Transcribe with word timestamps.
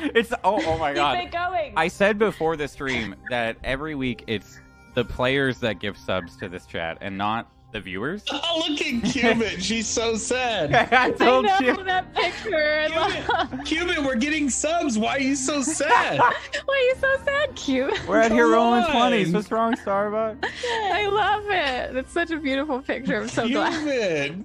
it's 0.14 0.32
oh 0.44 0.62
oh 0.66 0.78
my 0.78 0.92
god. 0.94 1.18
Keep 1.20 1.30
god. 1.32 1.52
it 1.52 1.52
going. 1.52 1.72
I 1.76 1.88
said 1.88 2.18
before 2.18 2.56
the 2.56 2.68
stream 2.68 3.14
that 3.30 3.56
every 3.64 3.94
week 3.94 4.24
it's 4.26 4.58
the 4.94 5.04
players 5.04 5.58
that 5.60 5.78
give 5.78 5.96
subs 5.96 6.36
to 6.38 6.48
this 6.48 6.66
chat 6.66 6.98
and 7.00 7.16
not 7.16 7.50
the 7.72 7.80
viewers. 7.80 8.24
Oh, 8.32 8.64
look 8.68 8.80
at 8.80 9.12
Cubit. 9.12 9.62
She's 9.62 9.86
so 9.86 10.16
sad. 10.16 10.74
I 10.74 11.10
told 11.12 11.22
I 11.22 11.24
told 11.24 11.44
know 11.44 11.58
you. 11.60 11.84
that 11.84 12.12
picture. 12.14 12.88
Cubit, 12.88 13.66
Cubit, 13.66 14.04
we're 14.04 14.16
getting 14.16 14.50
subs. 14.50 14.98
Why 14.98 15.16
are 15.16 15.20
you 15.20 15.36
so 15.36 15.62
sad? 15.62 16.18
Why 16.18 16.34
are 16.68 16.76
you 16.76 16.94
so 17.00 17.24
sad, 17.24 17.54
cute? 17.54 18.08
We're 18.08 18.22
out 18.22 18.32
here 18.32 18.48
rolling 18.48 18.84
twenties. 18.90 19.32
What's 19.32 19.52
wrong, 19.52 19.74
Starbucks? 19.74 20.44
I 20.44 21.06
love 21.06 21.44
it. 21.48 21.96
It's 21.96 22.12
such 22.12 22.30
a 22.32 22.38
beautiful 22.38 22.82
picture. 22.82 23.20
I'm 23.20 23.28
so 23.28 23.48
glad. 23.48 24.44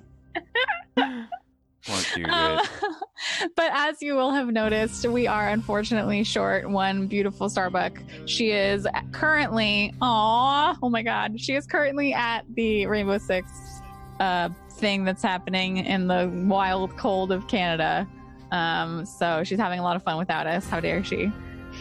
Cubit. 1.85 1.95
What 2.07 2.17
you 2.17 2.25
Um, 2.25 2.59
but 3.55 3.71
as 3.73 4.01
you 4.01 4.15
will 4.15 4.31
have 4.31 4.47
noticed, 4.47 5.05
we 5.07 5.27
are 5.27 5.49
unfortunately 5.49 6.23
short 6.23 6.69
one 6.69 7.07
beautiful 7.07 7.49
Starbuck. 7.49 7.99
She 8.25 8.51
is 8.51 8.87
currently, 9.11 9.93
aw, 10.01 10.75
oh 10.81 10.89
my 10.89 11.01
god, 11.03 11.39
she 11.39 11.53
is 11.55 11.65
currently 11.67 12.13
at 12.13 12.41
the 12.55 12.85
Rainbow 12.87 13.17
Six 13.17 13.47
uh, 14.19 14.49
thing 14.71 15.03
that's 15.05 15.21
happening 15.23 15.77
in 15.77 16.07
the 16.07 16.29
wild 16.47 16.95
cold 16.97 17.31
of 17.31 17.47
Canada. 17.47 18.07
Um, 18.51 19.05
so 19.05 19.43
she's 19.43 19.59
having 19.59 19.79
a 19.79 19.83
lot 19.83 19.95
of 19.95 20.03
fun 20.03 20.17
without 20.17 20.47
us. 20.47 20.67
How 20.67 20.79
dare 20.79 21.03
she? 21.03 21.31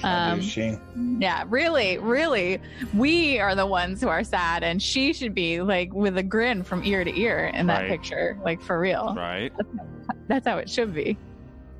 Um, 0.02 0.40
do 0.40 0.44
she? 0.46 0.76
yeah, 1.20 1.44
really, 1.48 1.98
really, 1.98 2.58
we 2.94 3.38
are 3.38 3.54
the 3.54 3.66
ones 3.66 4.00
who 4.00 4.08
are 4.08 4.24
sad, 4.24 4.64
and 4.64 4.82
she 4.82 5.12
should 5.12 5.34
be 5.34 5.60
like 5.60 5.92
with 5.92 6.18
a 6.18 6.22
grin 6.22 6.64
from 6.64 6.82
ear 6.84 7.04
to 7.04 7.16
ear 7.16 7.52
in 7.54 7.68
that 7.68 7.82
Right. 7.82 7.90
picture, 7.90 8.36
like 8.44 8.60
for 8.60 8.80
real. 8.80 9.14
Right. 9.16 9.52
That's 9.56 9.68
how 10.46 10.58
it 10.58 10.68
should 10.68 10.94
be. 10.94 11.16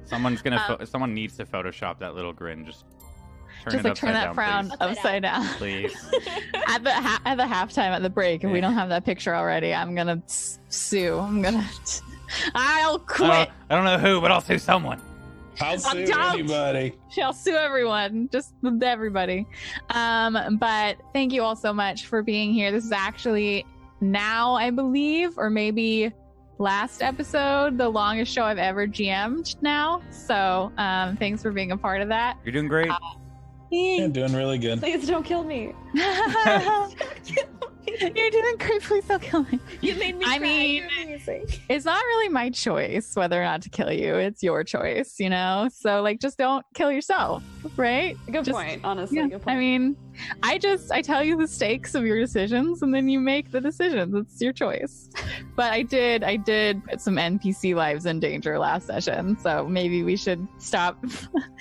Someone's 0.04 0.42
gonna. 0.42 0.56
Um, 0.68 0.78
pho- 0.78 0.84
someone 0.84 1.14
needs 1.14 1.36
to 1.38 1.46
Photoshop 1.46 1.98
that 2.00 2.14
little 2.14 2.32
grin. 2.32 2.64
Just 2.64 2.84
turn 3.62 3.72
Just 3.72 3.84
it 3.84 3.88
like 3.88 3.96
turn 3.96 4.12
that 4.12 4.24
down, 4.24 4.34
frown 4.34 4.68
please. 4.68 4.76
upside 4.80 5.22
down. 5.22 5.46
please. 5.58 5.94
at 6.68 6.84
the 6.84 6.92
ha- 6.92 7.20
at 7.24 7.36
the 7.36 7.44
halftime 7.44 7.90
at 7.90 8.02
the 8.02 8.10
break, 8.10 8.44
if 8.44 8.50
we 8.50 8.60
don't 8.60 8.74
have 8.74 8.88
that 8.90 9.04
picture 9.04 9.34
already, 9.34 9.72
I'm 9.72 9.94
gonna 9.94 10.22
s- 10.26 10.58
sue. 10.68 11.18
I'm 11.18 11.40
gonna. 11.42 11.64
I'll 12.54 12.96
I 12.96 12.98
quit. 13.06 13.30
don't, 13.30 13.50
I 13.70 13.74
don't 13.76 13.84
know 13.84 13.98
who, 13.98 14.20
but 14.20 14.30
I'll 14.30 14.40
sue 14.40 14.58
someone. 14.58 15.00
I'll 15.60 15.78
sue 15.78 16.06
don't. 16.06 16.34
anybody. 16.34 16.94
I'll 17.22 17.32
sue 17.32 17.54
everyone, 17.54 18.28
just 18.32 18.54
everybody. 18.82 19.46
Um, 19.90 20.58
but 20.58 20.96
thank 21.12 21.32
you 21.32 21.42
all 21.42 21.56
so 21.56 21.72
much 21.72 22.06
for 22.06 22.22
being 22.22 22.52
here. 22.52 22.72
This 22.72 22.84
is 22.84 22.92
actually 22.92 23.64
now, 24.00 24.54
I 24.54 24.70
believe, 24.70 25.38
or 25.38 25.50
maybe 25.50 26.12
last 26.58 27.02
episode, 27.02 27.78
the 27.78 27.88
longest 27.88 28.32
show 28.32 28.44
I've 28.44 28.58
ever 28.58 28.86
GM'd 28.86 29.56
now. 29.62 30.02
So 30.10 30.72
um, 30.78 31.16
thanks 31.16 31.42
for 31.42 31.50
being 31.50 31.72
a 31.72 31.76
part 31.76 32.00
of 32.00 32.08
that. 32.08 32.38
You're 32.44 32.52
doing 32.52 32.68
great. 32.68 32.90
Yeah, 33.70 34.06
doing 34.08 34.32
really 34.32 34.58
good. 34.58 34.80
Please 34.80 35.06
don't 35.06 35.24
kill 35.24 35.42
me. 35.42 35.72
You're 38.14 38.30
doing 38.30 38.56
great. 38.58 38.82
Please 38.82 39.04
don't 39.06 39.22
kill 39.22 39.44
me. 39.44 39.58
You 39.80 39.94
made 39.96 40.16
me. 40.16 40.24
I 40.26 40.38
cry. 40.38 40.46
mean- 40.46 40.84
It's 41.68 41.84
not 41.84 42.02
really 42.02 42.28
my 42.28 42.50
choice 42.50 43.14
whether 43.16 43.40
or 43.40 43.44
not 43.44 43.62
to 43.62 43.70
kill 43.70 43.90
you. 43.92 44.14
It's 44.16 44.42
your 44.42 44.62
choice, 44.64 45.16
you 45.18 45.30
know? 45.30 45.68
So, 45.72 46.02
like, 46.02 46.20
just 46.20 46.36
don't 46.38 46.64
kill 46.74 46.90
yourself, 46.92 47.42
right? 47.76 48.16
Good 48.26 48.44
Just- 48.44 48.50
point. 48.58 48.80
Honestly, 48.84 49.18
Yeah, 49.18 49.28
good 49.28 49.42
point. 49.42 49.56
I 49.56 49.58
mean, 49.58 49.96
I 50.42 50.58
just 50.58 50.92
I 50.92 51.02
tell 51.02 51.24
you 51.24 51.36
the 51.36 51.48
stakes 51.48 51.94
of 51.94 52.04
your 52.04 52.20
decisions, 52.20 52.82
and 52.82 52.94
then 52.94 53.08
you 53.08 53.18
make 53.18 53.50
the 53.50 53.60
decisions. 53.60 54.14
It's 54.14 54.40
your 54.40 54.52
choice. 54.52 55.08
But 55.56 55.72
I 55.72 55.82
did 55.82 56.22
I 56.22 56.36
did 56.36 56.84
put 56.84 57.00
some 57.00 57.16
NPC 57.16 57.74
lives 57.74 58.06
in 58.06 58.20
danger 58.20 58.58
last 58.58 58.86
session, 58.86 59.36
so 59.38 59.66
maybe 59.66 60.04
we 60.04 60.16
should 60.16 60.46
stop 60.58 61.02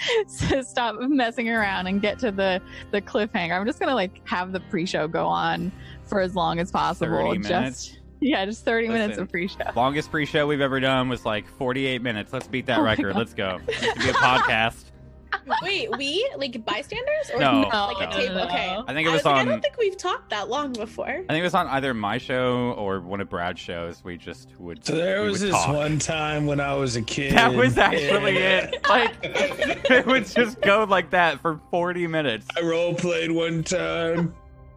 stop 0.61 0.95
messing 0.99 1.49
around 1.49 1.87
and 1.87 2.01
get 2.01 2.19
to 2.19 2.31
the 2.31 2.61
the 2.91 3.01
cliffhanger. 3.01 3.59
I'm 3.59 3.65
just 3.65 3.79
gonna 3.79 3.95
like 3.95 4.25
have 4.27 4.51
the 4.51 4.59
pre-show 4.59 5.07
go 5.07 5.25
on 5.25 5.71
for 6.05 6.19
as 6.21 6.35
long 6.35 6.59
as 6.59 6.71
possible. 6.71 7.17
30 7.33 7.39
just 7.47 7.99
yeah, 8.21 8.45
just 8.45 8.63
30 8.63 8.87
minutes 8.87 9.17
of 9.17 9.29
pre-show. 9.29 9.57
Longest 9.75 10.09
pre-show 10.09 10.47
we've 10.47 10.61
ever 10.61 10.79
done 10.79 11.09
was 11.09 11.25
like 11.25 11.45
48 11.57 12.01
minutes. 12.01 12.31
Let's 12.31 12.47
beat 12.47 12.65
that 12.67 12.79
Oh 12.79 12.83
record. 12.83 13.15
Let's 13.15 13.33
go. 13.33 13.59
This 13.65 13.75
should 13.83 13.95
be 13.95 14.09
a 14.09 14.13
podcast. 14.13 14.85
Wait, 15.61 15.89
we 15.97 16.29
like 16.37 16.63
bystanders 16.63 17.31
or 17.33 17.39
No, 17.39 17.61
like 17.61 17.73
no. 17.73 18.07
a 18.07 18.11
table? 18.13 18.39
Okay. 18.43 18.77
I 18.87 18.93
think 18.93 19.07
it 19.07 19.09
I 19.09 19.13
was 19.13 19.19
was 19.23 19.25
like, 19.25 19.35
I 19.35 19.43
don't 19.45 19.61
think 19.61 19.77
we've 19.77 19.97
talked 19.97 20.29
that 20.29 20.47
long 20.47 20.71
before. 20.71 21.07
I 21.07 21.15
think 21.17 21.31
it 21.39 21.43
was 21.43 21.55
on 21.55 21.67
either 21.67 21.93
my 21.93 22.17
show 22.17 22.73
or 22.77 23.01
one 23.01 23.19
of 23.19 23.29
Brad's 23.29 23.59
shows. 23.59 24.03
We 24.05 24.15
just 24.15 24.57
would. 24.59 24.85
So 24.85 24.95
there 24.95 25.21
was 25.23 25.41
would 25.41 25.49
this 25.51 25.55
talk. 25.55 25.75
one 25.75 25.99
time 25.99 26.45
when 26.45 26.61
I 26.61 26.75
was 26.75 26.95
a 26.95 27.01
kid. 27.15 27.33
That 27.33 27.53
was 27.53 27.77
actually 27.77 28.37
and 28.41 28.73
it. 28.73 28.87
Like 28.87 29.15
it 29.23 30.05
would 30.05 30.27
just 30.27 30.61
go 30.61 30.85
like 30.87 31.09
that 31.09 31.41
for 31.41 31.59
40 31.71 32.07
minutes. 32.07 32.47
I 32.55 32.61
role 32.61 32.93
played 32.93 33.31
one 33.31 33.63
time. 33.63 34.33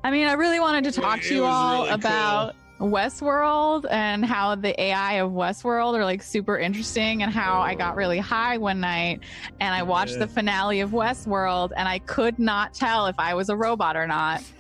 I 0.07 0.11
mean, 0.13 0.29
I 0.29 0.35
really 0.35 0.61
wanted 0.61 0.85
to 0.85 0.93
talk 0.93 1.19
It 1.19 1.25
to 1.25 1.35
you 1.35 1.45
all 1.45 1.83
really 1.83 1.95
about 1.95 2.55
Westworld 2.79 3.87
and 3.91 4.25
how 4.25 4.55
the 4.55 4.81
AI 4.81 5.15
of 5.15 5.33
Westworld 5.33 5.95
are 5.95 6.05
like 6.05 6.23
super 6.23 6.57
interesting 6.57 7.25
and 7.25 7.33
how 7.33 7.61
I 7.61 7.75
got 7.75 7.97
really 7.97 8.21
oh. 8.21 8.23
high 8.23 8.57
one 8.57 8.79
night 8.79 9.21
and 9.59 9.75
I 9.75 9.83
watched 9.83 10.13
Yeah. 10.13 10.19
the 10.21 10.29
finale 10.29 10.79
of 10.79 10.91
Westworld 10.91 11.73
and 11.77 11.89
I 11.89 11.99
could 12.01 12.39
not 12.39 12.73
tell 12.73 13.07
if 13.07 13.17
I 13.19 13.35
was 13.35 13.49
a 13.49 13.57
robot 13.57 13.97
or 13.97 14.07
not. 14.07 14.45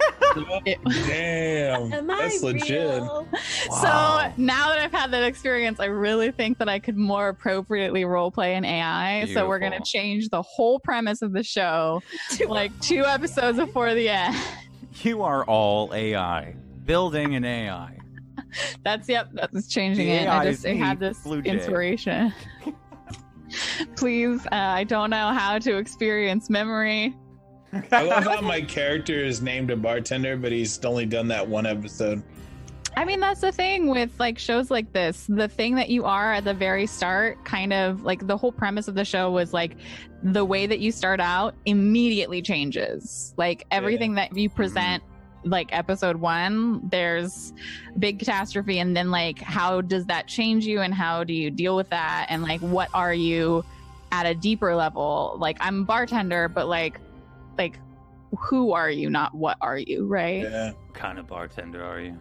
It- 0.67 0.79
Damn, 0.85 1.93
Am 1.93 2.11
I 2.11 2.23
that's 2.23 2.43
legit. 2.43 3.03
real? 3.03 3.29
Wow. 3.71 4.31
So 4.35 4.43
now 4.43 4.69
that 4.69 4.81
I've 4.81 4.93
had 4.93 5.11
that 5.13 5.23
experience, 5.23 5.81
I 5.81 5.87
really 5.87 6.31
think 6.31 6.59
that 6.59 6.69
I 6.69 6.79
could 6.79 6.97
more 6.97 7.29
appropriately 7.29 8.05
role 8.05 8.31
play 8.31 8.55
an 8.55 8.65
AI. 8.65 9.27
So 9.33 9.49
we're 9.49 9.59
gonna 9.61 9.85
change 9.85 10.29
the 10.29 10.43
whole 10.43 10.79
premise 10.81 11.23
of 11.23 11.33
the 11.33 11.43
show, 11.43 12.03
like 12.49 12.79
two 12.81 13.05
episodes 13.05 13.59
before 13.59 13.95
the 13.95 14.09
end. 14.09 14.37
You 15.03 15.23
are 15.23 15.45
all 15.45 15.93
AI. 15.95 16.55
Building 16.85 17.35
an 17.35 17.45
AI. 17.45 17.99
That's 18.85 19.09
yep. 19.09 19.31
That's 19.33 19.69
changing 19.69 20.07
The 20.07 20.13
it. 20.13 20.29
I 20.29 20.45
just 20.51 20.67
I 20.67 20.75
had 20.75 20.99
this 20.99 21.19
Blue 21.21 21.41
inspiration. 21.41 22.33
Please, 23.97 24.45
uh, 24.47 24.57
I 24.57 24.85
don't 24.85 25.11
know 25.11 25.33
how 25.33 25.59
to 25.59 25.77
experience 25.77 26.51
memory. 26.51 27.17
I 27.93 28.03
love 28.03 28.25
how 28.25 28.41
my 28.41 28.61
character 28.61 29.25
is 29.25 29.43
named 29.43 29.71
a 29.71 29.77
bartender, 29.77 30.37
but 30.37 30.53
he's 30.53 30.83
only 30.85 31.07
done 31.07 31.29
that 31.29 31.47
one 31.47 31.67
episode. 31.67 32.23
I 32.97 33.05
mean, 33.05 33.21
that's 33.21 33.43
the 33.43 33.53
thing 33.53 33.89
with 33.89 34.19
like 34.19 34.39
shows 34.39 34.71
like 34.71 34.93
this. 34.95 35.27
The 35.29 35.49
thing 35.49 35.75
that 35.75 35.91
you 35.91 36.07
are 36.07 36.33
at 36.33 36.45
the 36.45 36.55
very 36.55 36.87
start, 36.87 37.45
kind 37.45 37.75
of 37.75 38.05
like 38.05 38.27
the 38.27 38.39
whole 38.39 38.53
premise 38.53 38.89
of 38.89 38.95
the 38.95 39.05
show 39.05 39.31
was 39.31 39.53
like 39.53 39.77
the 40.23 40.45
way 40.45 40.67
that 40.67 40.79
you 40.79 40.91
start 40.91 41.21
out 41.21 41.55
immediately 41.67 42.41
changes. 42.41 43.35
Like 43.37 43.67
everything 43.71 44.15
that 44.15 44.35
you 44.35 44.49
mm-hmm. 44.49 44.57
present, 44.57 45.03
like 45.45 45.69
episode 45.77 46.17
one, 46.17 46.89
there's 46.89 47.53
big 47.99 48.19
catastrophe, 48.19 48.79
and 48.79 48.97
then 48.97 49.11
like 49.11 49.41
how 49.41 49.83
does 49.83 50.07
that 50.07 50.27
change 50.27 50.65
you, 50.65 50.81
and 50.81 50.95
how 50.95 51.23
do 51.23 51.35
you 51.35 51.51
deal 51.51 51.77
with 51.77 51.91
that, 51.91 52.27
and 52.31 52.43
like 52.43 52.63
what 52.63 52.89
are 52.95 53.15
you 53.15 53.63
at 54.11 54.25
a 54.25 54.35
deeper 54.35 54.75
level? 54.75 55.37
Like 55.39 55.59
I'm 55.61 55.83
a 55.83 55.85
bartender, 55.85 56.49
but 56.49 56.67
like, 56.67 56.99
like 57.59 57.79
who 58.39 58.73
are 58.73 58.91
you, 58.91 59.11
not 59.11 59.35
what 59.35 59.59
are 59.61 59.79
you, 59.79 60.07
right? 60.07 60.45
Yeah. 60.45 60.73
What 60.73 60.95
kind 60.95 61.19
of 61.19 61.27
bartender 61.27 61.85
are 61.85 62.01
you? 62.01 62.19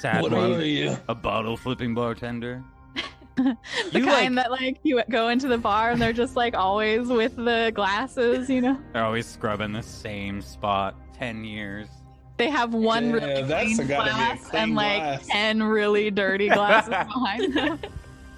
Sad 0.00 0.22
What 0.22 0.32
one. 0.32 0.54
are 0.54 0.64
you? 0.64 0.96
A 1.08 1.14
bottle 1.14 1.56
flipping 1.56 1.94
bartender. 1.94 2.62
the 3.36 3.56
You, 3.92 4.04
kind 4.04 4.34
like- 4.34 4.44
that 4.44 4.50
like 4.50 4.78
you 4.82 5.00
go 5.10 5.28
into 5.28 5.48
the 5.48 5.58
bar 5.58 5.90
and 5.90 6.00
they're 6.02 6.12
just 6.12 6.36
like 6.36 6.54
always 6.54 7.08
with 7.08 7.36
the 7.36 7.72
glasses, 7.74 8.48
you 8.50 8.60
know. 8.60 8.78
They're 8.92 9.04
always 9.04 9.26
scrubbing 9.26 9.72
the 9.72 9.82
same 9.82 10.40
spot. 10.40 10.94
Ten 11.14 11.42
years. 11.44 11.88
They 12.36 12.48
have 12.48 12.72
one 12.74 13.06
Yeah, 13.10 13.12
really 13.14 13.42
that's 13.42 13.74
clean 13.76 13.88
gotta 13.88 14.04
be 14.04 14.10
a 14.10 14.14
glass 14.14 14.46
clean 14.48 14.62
and 14.62 14.74
like 14.76 14.98
glass. 15.02 15.26
ten 15.26 15.62
really 15.62 16.10
dirty 16.12 16.48
glasses 16.48 16.90
behind 17.06 17.54
them. 17.54 17.78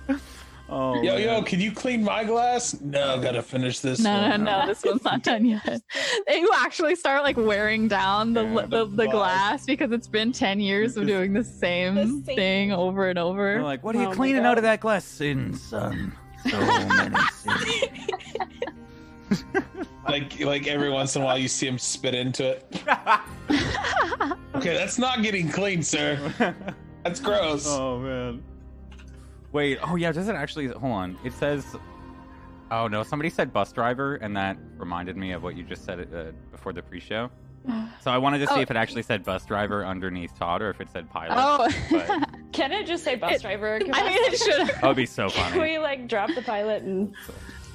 Oh. 0.72 1.02
Yo, 1.02 1.16
yo, 1.16 1.42
can 1.42 1.58
you 1.58 1.72
clean 1.72 2.04
my 2.04 2.22
glass? 2.22 2.80
No, 2.80 3.20
gotta 3.20 3.42
finish 3.42 3.80
this 3.80 3.98
No, 3.98 4.20
no, 4.22 4.28
one. 4.30 4.44
no, 4.44 4.62
this 4.66 4.84
one's 4.84 5.02
not 5.02 5.24
done 5.24 5.44
yet. 5.44 5.82
You 6.28 6.48
actually 6.54 6.94
start 6.94 7.24
like 7.24 7.36
wearing 7.36 7.88
down 7.88 8.34
the 8.34 8.44
Yeah, 8.44 8.66
the, 8.66 8.66
the 8.66 8.84
the 8.86 9.04
glass. 9.06 9.12
glass 9.12 9.66
because 9.66 9.90
it's 9.90 10.06
been 10.06 10.30
ten 10.30 10.60
years 10.60 10.96
of 10.96 11.08
doing 11.08 11.32
the 11.32 11.42
same, 11.42 11.96
The 11.96 12.04
same 12.06 12.22
thing 12.22 12.70
over 12.72 13.08
and 13.08 13.18
over. 13.18 13.54
They're 13.54 13.62
like, 13.64 13.82
what 13.82 13.96
are 13.96 14.00
you 14.02 14.08
Oh 14.10 14.14
cleaning 14.14 14.44
out 14.46 14.58
of 14.58 14.62
that 14.62 14.78
glass? 14.80 15.04
Sin, 15.04 15.54
son. 15.54 16.12
So 16.48 16.60
many 16.86 17.16
sins. 17.34 19.44
Like, 20.08 20.40
like 20.40 20.66
every 20.66 20.90
once 20.90 21.14
in 21.14 21.22
a 21.22 21.24
while, 21.24 21.38
you 21.38 21.46
see 21.46 21.68
him 21.68 21.78
spit 21.78 22.16
into 22.16 22.44
it. 22.48 22.66
Okay, 24.56 24.74
that's 24.74 24.98
not 24.98 25.22
getting 25.22 25.48
clean, 25.48 25.84
sir. 25.84 26.18
That's 27.04 27.20
gross. 27.20 27.64
oh 27.68 27.98
man. 28.00 28.42
Wait. 29.52 29.78
Oh 29.82 29.96
yeah. 29.96 30.12
Does 30.12 30.28
it 30.28 30.34
actually? 30.34 30.66
Hold 30.68 30.92
on. 30.92 31.18
It 31.24 31.32
says. 31.32 31.64
Oh 32.70 32.86
no. 32.86 33.02
Somebody 33.02 33.30
said 33.30 33.52
bus 33.52 33.72
driver, 33.72 34.16
and 34.16 34.36
that 34.36 34.56
reminded 34.76 35.16
me 35.16 35.32
of 35.32 35.42
what 35.42 35.56
you 35.56 35.64
just 35.64 35.84
said 35.84 36.08
uh, 36.14 36.32
before 36.52 36.72
the 36.72 36.82
pre-show. 36.82 37.30
So 38.00 38.10
I 38.10 38.16
wanted 38.16 38.38
to 38.38 38.46
see 38.46 38.54
Oh. 38.54 38.60
if 38.60 38.70
it 38.70 38.76
actually 38.76 39.02
said 39.02 39.22
bus 39.22 39.44
driver 39.44 39.84
underneath 39.84 40.34
Todd, 40.38 40.62
or 40.62 40.70
if 40.70 40.80
it 40.80 40.88
said 40.90 41.10
pilot. 41.10 41.34
Oh, 41.36 41.68
But- 41.90 42.30
Can 42.52 42.72
it 42.72 42.86
just 42.86 43.04
say 43.04 43.16
bus 43.16 43.34
It- 43.36 43.42
driver? 43.42 43.74
I 43.74 43.78
mean, 44.08 44.18
it 44.32 44.38
should. 44.38 44.66
That 44.80 44.82
would 44.84 44.96
be 44.96 45.04
so 45.06 45.28
Can 45.28 45.50
funny. 45.52 45.60
we 45.72 45.78
like 45.78 46.08
drop 46.08 46.30
the 46.34 46.40
pilot 46.42 46.82
and 46.84 47.14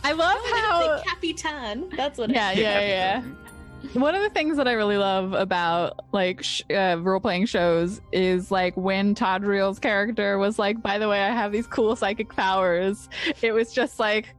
I 0.03 0.13
love 0.13 0.37
how. 0.53 0.95
It's 0.95 1.03
Capitan. 1.09 1.89
That's 1.95 2.17
what. 2.17 2.29
Yeah, 2.31 2.51
it 2.51 2.57
is. 2.57 2.63
yeah, 2.63 2.79
yeah. 2.81 3.23
One 3.93 4.15
of 4.15 4.21
the 4.21 4.29
things 4.29 4.57
that 4.57 4.67
I 4.67 4.73
really 4.73 4.97
love 4.97 5.33
about 5.33 6.05
like 6.11 6.43
sh- 6.43 6.63
uh, 6.69 6.97
role 7.01 7.19
playing 7.19 7.45
shows 7.45 8.01
is 8.11 8.51
like 8.51 8.75
when 8.75 9.15
Todd 9.15 9.43
Reel's 9.43 9.79
character 9.79 10.37
was 10.37 10.57
like, 10.59 10.81
"By 10.81 10.97
the 10.97 11.07
way, 11.09 11.21
I 11.21 11.29
have 11.29 11.51
these 11.51 11.67
cool 11.67 11.95
psychic 11.95 12.35
powers." 12.35 13.09
It 13.41 13.51
was 13.53 13.73
just 13.73 13.99
like, 13.99 14.35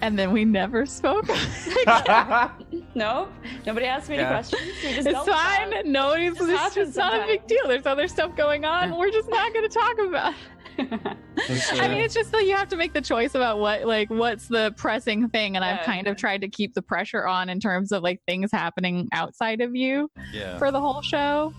and 0.00 0.18
then 0.18 0.32
we 0.32 0.44
never 0.44 0.86
spoke. 0.86 1.28
Nope. 2.96 3.32
Nobody 3.66 3.86
asked 3.86 4.08
me 4.08 4.14
Yeah. 4.16 4.22
any 4.22 4.30
questions. 4.30 4.62
Just 4.82 5.08
it's 5.08 5.28
fine. 5.28 5.90
Nobody's. 5.90 6.36
Just 6.38 6.48
It's 6.48 6.58
happens 6.58 6.74
just 6.94 6.96
not 6.96 7.20
a 7.22 7.26
big 7.26 7.46
deal. 7.48 7.66
There's 7.66 7.86
other 7.86 8.06
stuff 8.06 8.36
going 8.36 8.64
on. 8.64 8.96
We're 8.96 9.10
just 9.10 9.28
not 9.28 9.52
going 9.52 9.68
to 9.68 9.74
talk 9.74 9.98
about. 9.98 10.34
I 10.78 11.88
mean, 11.88 11.98
it's 12.02 12.14
just 12.14 12.32
that 12.32 12.44
you 12.46 12.54
have 12.56 12.68
to 12.68 12.76
make 12.76 12.92
the 12.92 13.00
choice 13.00 13.34
about 13.34 13.58
what, 13.58 13.84
like, 13.86 14.08
what's 14.10 14.48
the 14.48 14.72
pressing 14.76 15.28
thing, 15.28 15.56
and 15.56 15.64
I've 15.64 15.78
Yeah. 15.78 15.84
kind 15.84 16.06
of 16.06 16.16
tried 16.16 16.40
to 16.42 16.48
keep 16.48 16.74
the 16.74 16.82
pressure 16.82 17.26
on 17.26 17.48
in 17.48 17.60
terms 17.60 17.92
of 17.92 18.02
like 18.02 18.20
things 18.26 18.50
happening 18.52 19.08
outside 19.12 19.60
of 19.60 19.74
you 19.76 20.10
Yeah. 20.32 20.58
for 20.58 20.70
the 20.70 20.80
whole 20.80 21.02
show. 21.02 21.52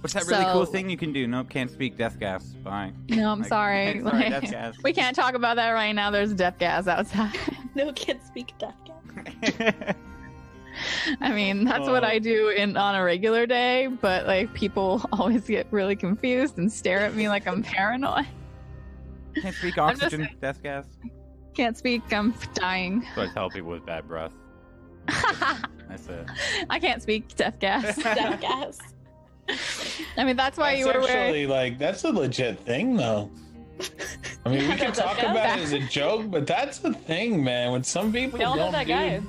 What's 0.00 0.14
that 0.14 0.26
really 0.26 0.44
cool 0.52 0.64
thing 0.64 0.90
you 0.90 0.96
can 0.96 1.12
do? 1.12 1.28
Nope, 1.28 1.48
can't 1.48 1.70
speak 1.70 1.96
death 1.96 2.18
gas. 2.18 2.44
Bye. 2.64 2.92
No, 3.08 3.30
I'm 3.30 3.38
Like, 3.40 3.48
sorry. 3.48 4.00
sorry, 4.02 4.18
Like, 4.18 4.30
death 4.30 4.50
gas. 4.50 4.74
we 4.82 4.92
can't 4.92 5.14
talk 5.14 5.34
about 5.34 5.56
that 5.56 5.70
right 5.70 5.92
now. 5.92 6.10
There's 6.10 6.32
death 6.34 6.58
gas 6.58 6.86
outside. 6.88 7.30
No 7.74 7.90
kids 7.92 8.26
speak 8.26 8.52
death 8.58 8.74
gas. 8.84 9.94
I 11.20 11.32
mean, 11.32 11.64
that's 11.64 11.86
what 11.88 12.02
Oh. 12.04 12.06
I 12.06 12.18
do 12.18 12.48
in 12.48 12.76
on 12.76 12.94
a 12.94 13.02
regular 13.04 13.46
day, 13.46 13.86
but 13.86 14.26
like 14.26 14.52
people 14.54 15.02
always 15.12 15.46
get 15.46 15.66
really 15.70 15.96
confused 15.96 16.58
and 16.58 16.70
stare 16.70 17.00
at 17.00 17.14
me 17.14 17.28
like 17.28 17.46
I'm 17.46 17.62
paranoid. 17.62 18.26
Can't 19.40 19.54
speak 19.54 19.78
oxygen, 19.78 20.28
death 20.40 20.62
gas. 20.62 20.84
Can't 21.54 21.76
speak. 21.76 22.02
I'm 22.12 22.34
dying. 22.54 23.00
That's 23.00 23.16
what 23.16 23.28
I 23.30 23.32
tell 23.32 23.50
people 23.50 23.70
with 23.70 23.84
bad 23.86 24.06
breath. 24.08 24.32
That's 25.88 26.06
it. 26.08 26.26
I 26.70 26.78
can't 26.78 27.02
speak 27.02 27.34
death 27.36 27.58
gas. 27.58 27.96
Death 28.02 28.40
gas. 28.40 28.78
I 30.16 30.24
mean, 30.24 30.36
that's 30.36 30.56
why 30.56 30.70
That's 30.76 30.80
you 30.80 30.86
were 30.86 31.00
wearing. 31.00 31.16
actually 31.16 31.46
like 31.48 31.76
that's 31.78 32.04
a 32.04 32.10
legit 32.10 32.60
thing 32.60 32.96
though. 32.96 33.30
I 34.46 34.48
mean, 34.50 34.68
we 34.70 34.76
can 34.76 34.92
talk 34.92 35.16
joke. 35.18 35.30
about 35.30 35.58
it 35.58 35.62
as 35.64 35.72
a 35.72 35.80
joke, 35.80 36.30
but 36.30 36.46
that's 36.46 36.82
a 36.84 36.92
thing, 36.94 37.42
man. 37.42 37.72
When 37.72 37.82
some 37.82 38.12
people 38.12 38.38
We 38.38 38.44
all 38.44 38.56
don't 38.56 38.72
that 38.72 38.86
do 38.86 38.92
guy. 38.92 39.20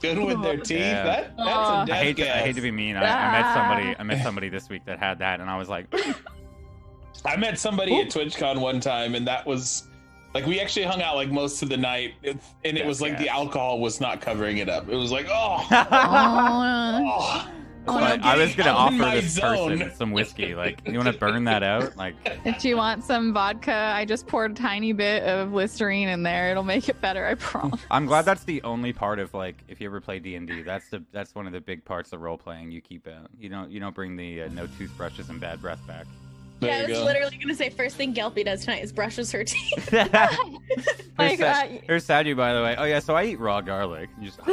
good 0.00 0.18
with 0.18 0.40
their 0.42 0.56
teeth, 0.58 0.78
Yeah. 0.78 1.02
that 1.04 1.36
that's 1.36 1.48
Oh. 1.50 1.82
a 1.82 1.86
death 1.86 1.96
I 1.96 2.04
hate, 2.04 2.16
to, 2.18 2.36
I 2.36 2.38
hate 2.38 2.54
to 2.54 2.60
be 2.62 2.70
mean. 2.70 2.96
I, 2.96 3.00
I 3.02 3.32
met 3.42 3.54
somebody. 3.54 3.96
I 3.98 4.02
met 4.04 4.22
somebody 4.22 4.48
this 4.48 4.68
week 4.68 4.84
that 4.86 4.98
had 5.00 5.18
that, 5.18 5.40
and 5.40 5.50
I 5.50 5.58
was 5.58 5.68
like, 5.68 5.86
I 7.24 7.36
met 7.36 7.58
somebody 7.58 8.00
at 8.00 8.08
TwitchCon 8.08 8.60
one 8.60 8.80
time, 8.80 9.14
and 9.14 9.26
that 9.26 9.46
was 9.46 9.84
like 10.34 10.46
we 10.46 10.60
actually 10.60 10.84
hung 10.84 11.00
out 11.02 11.16
like 11.16 11.30
most 11.30 11.62
of 11.62 11.68
the 11.68 11.76
night, 11.76 12.14
it- 12.22 12.36
and 12.64 12.76
it 12.76 12.80
Death 12.80 12.86
was 12.86 13.00
like 13.00 13.18
the 13.18 13.28
alcohol 13.28 13.80
was 13.80 14.00
not 14.00 14.20
covering 14.20 14.58
it 14.58 14.68
up. 14.68 14.88
It 14.88 14.96
was 14.96 15.10
like, 15.10 15.26
oh, 15.30 15.66
Oh, 15.70 17.48
oh. 17.88 17.96
I 17.98 18.36
was 18.36 18.52
gonna 18.56 18.70
Out 18.70 18.92
in 18.92 19.00
offer 19.00 19.20
this 19.20 19.30
zone. 19.34 19.78
person 19.78 19.94
some 19.96 20.10
whiskey. 20.10 20.56
Like, 20.56 20.80
you 20.88 20.98
want 20.98 21.06
to 21.12 21.16
burn 21.16 21.44
that 21.44 21.62
out? 21.62 21.96
Like, 21.96 22.16
if 22.44 22.64
you 22.64 22.76
want 22.76 23.04
some 23.04 23.32
vodka, 23.32 23.92
I 23.94 24.04
just 24.04 24.26
poured 24.26 24.50
a 24.50 24.54
tiny 24.54 24.92
bit 24.92 25.22
of 25.22 25.52
Listerine 25.52 26.08
in 26.08 26.24
there. 26.24 26.50
It'll 26.50 26.64
make 26.64 26.88
it 26.88 27.00
better. 27.00 27.24
I 27.24 27.34
promise. 27.34 27.80
I'm 27.90 28.06
glad 28.06 28.24
that's 28.24 28.42
the 28.42 28.60
only 28.64 28.92
part 28.92 29.20
of 29.20 29.32
like 29.34 29.62
if 29.68 29.80
you 29.80 29.86
ever 29.86 30.00
play 30.00 30.18
D 30.18 30.34
and 30.34 30.48
D. 30.48 30.62
That's 30.62 30.88
the 30.88 31.04
that's 31.12 31.34
one 31.36 31.46
of 31.46 31.52
the 31.52 31.60
big 31.60 31.84
parts 31.84 32.12
of 32.12 32.20
role 32.22 32.36
playing. 32.36 32.72
You 32.72 32.80
keep 32.80 33.06
out. 33.06 33.30
You 33.38 33.48
don't 33.48 33.70
you 33.70 33.78
don't 33.78 33.94
bring 33.94 34.16
the 34.16 34.42
uh, 34.42 34.48
no 34.48 34.66
toothbrushes 34.66 35.28
and 35.30 35.40
bad 35.40 35.62
breath 35.62 35.86
back. 35.86 36.06
There 36.60 36.70
yeah, 36.70 36.78
I 36.86 36.88
was 36.88 36.98
go. 36.98 37.04
literally 37.04 37.36
gonna 37.36 37.54
say 37.54 37.68
first 37.68 37.96
thing 37.96 38.14
Gelpy 38.14 38.44
does 38.44 38.64
tonight 38.64 38.82
is 38.82 38.92
brushes 38.92 39.30
her 39.32 39.44
teeth. 39.44 39.92
Like, 41.18 41.38
here's, 41.38 41.38
Sa- 41.38 41.62
uh, 41.62 41.68
here's 41.86 42.04
Sadu, 42.04 42.34
by 42.34 42.52
the 42.52 42.62
way. 42.62 42.74
Oh 42.76 42.84
yeah, 42.84 42.98
so 42.98 43.14
I 43.16 43.24
eat 43.24 43.40
raw 43.40 43.62
garlic. 43.62 44.10
You 44.20 44.26
just 44.26 44.36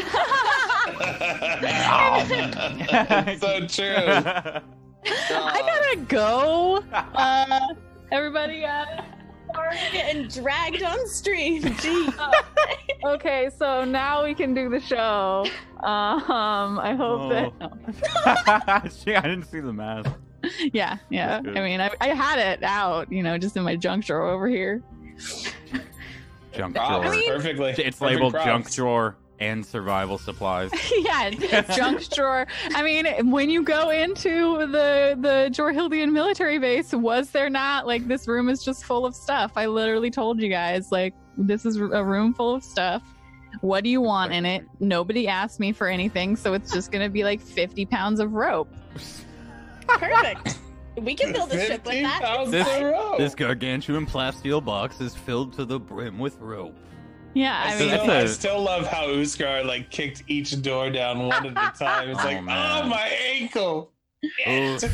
so 3.42 3.68
true. 3.68 3.96
I 5.06 5.62
gotta 5.62 5.98
go. 6.08 6.84
Uh, 6.94 7.60
everybody. 8.12 8.64
Uh, 8.64 8.86
Getting 9.92 10.28
dragged 10.30 10.82
on 10.84 11.06
stream. 11.08 11.62
Gee. 11.78 12.10
okay, 13.06 13.50
so 13.56 13.84
now 13.84 14.24
we 14.24 14.34
can 14.34 14.54
do 14.56 14.68
the 14.70 14.80
show. 14.80 15.46
Um, 15.84 16.80
I 16.80 16.96
hope 16.98 17.30
that. 17.32 17.54
no. 17.60 18.90
Shit, 18.90 19.18
I 19.18 19.22
didn't 19.22 19.44
see 19.46 19.60
the 19.60 19.74
mask. 19.74 20.10
Yeah, 20.74 20.98
yeah. 21.10 21.38
I 21.46 21.62
mean, 21.62 21.80
I, 21.82 21.90
I 22.02 22.10
had 22.10 22.40
it 22.40 22.64
out, 22.64 23.12
you 23.12 23.24
know, 23.24 23.38
just 23.38 23.56
in 23.58 23.64
my 23.64 23.76
junk 23.76 24.06
drawer 24.06 24.30
over 24.30 24.48
here. 24.48 24.82
Junk 26.54 26.76
Props, 26.76 27.10
drawer. 27.10 27.24
perfectly. 27.36 27.70
it's 27.72 27.78
Perfect 27.98 28.02
labeled 28.02 28.34
props. 28.34 28.46
junk 28.46 28.72
drawer 28.72 29.16
and 29.40 29.66
survival 29.66 30.18
supplies. 30.18 30.72
yeah, 31.00 31.30
junk 31.76 32.08
drawer. 32.14 32.46
I 32.76 32.84
mean, 32.84 33.32
when 33.32 33.50
you 33.50 33.64
go 33.64 33.90
into 33.90 34.60
the 34.68 35.18
the 35.20 35.50
Jorhildian 35.52 36.12
military 36.12 36.60
base, 36.60 36.94
was 36.94 37.30
there 37.32 37.50
not 37.50 37.88
like 37.88 38.08
this 38.08 38.28
room 38.28 38.50
is 38.50 38.64
just 38.64 38.86
full 38.86 39.06
of 39.06 39.16
stuff? 39.16 39.54
I 39.56 39.66
literally 39.66 40.12
told 40.12 40.40
you 40.42 40.50
guys 40.50 40.92
like 40.92 41.14
this 41.38 41.66
is 41.66 41.78
a 41.78 42.04
room 42.04 42.34
full 42.34 42.54
of 42.56 42.64
stuff. 42.64 43.02
What 43.62 43.84
do 43.84 43.90
you 43.90 44.02
want 44.02 44.34
in 44.34 44.46
it? 44.46 44.66
Nobody 44.80 45.28
asked 45.28 45.60
me 45.60 45.72
for 45.74 45.88
anything, 45.88 46.36
so 46.36 46.54
it's 46.54 46.72
just 46.72 46.92
gonna 46.92 47.10
be 47.10 47.24
like 47.24 47.42
fifty 47.42 47.86
pounds 47.86 48.20
of 48.20 48.34
rope. 48.34 48.72
Perfect. 49.88 50.60
We 51.00 51.16
can 51.16 51.34
build 51.34 51.52
a 51.52 51.60
ship 51.66 51.86
with 51.86 52.04
that. 52.04 52.46
This- 52.52 52.68
in 52.78 52.84
a 52.84 52.86
row. 52.92 53.16
This 53.18 53.34
gargantuan 53.36 54.06
plasteel 54.06 54.64
box 54.64 55.02
is 55.02 55.16
filled 55.16 55.54
to 55.54 55.66
the 55.66 55.80
brim 55.80 56.20
with 56.20 56.38
rope. 56.40 56.76
Yeah, 57.36 57.60
I, 57.66 57.74
I 57.74 57.80
mean, 57.80 57.90
still, 57.90 58.06
that's 58.06 58.32
still 58.34 58.62
love 58.62 58.86
how 58.86 59.08
Uskar 59.08 59.66
like 59.66 59.90
kicked 59.90 60.22
each 60.28 60.62
door 60.62 60.92
down 60.92 61.18
one 61.28 61.58
at 61.58 61.76
a 61.76 61.78
time. 61.80 62.10
It's 62.10 62.20
Oh, 62.24 62.26
like, 62.28 62.38
ah, 62.38 62.42
man. 62.42 62.84
oh 62.84 62.88
my 62.90 63.08
ankle. 63.08 63.92
That'd 64.46 64.92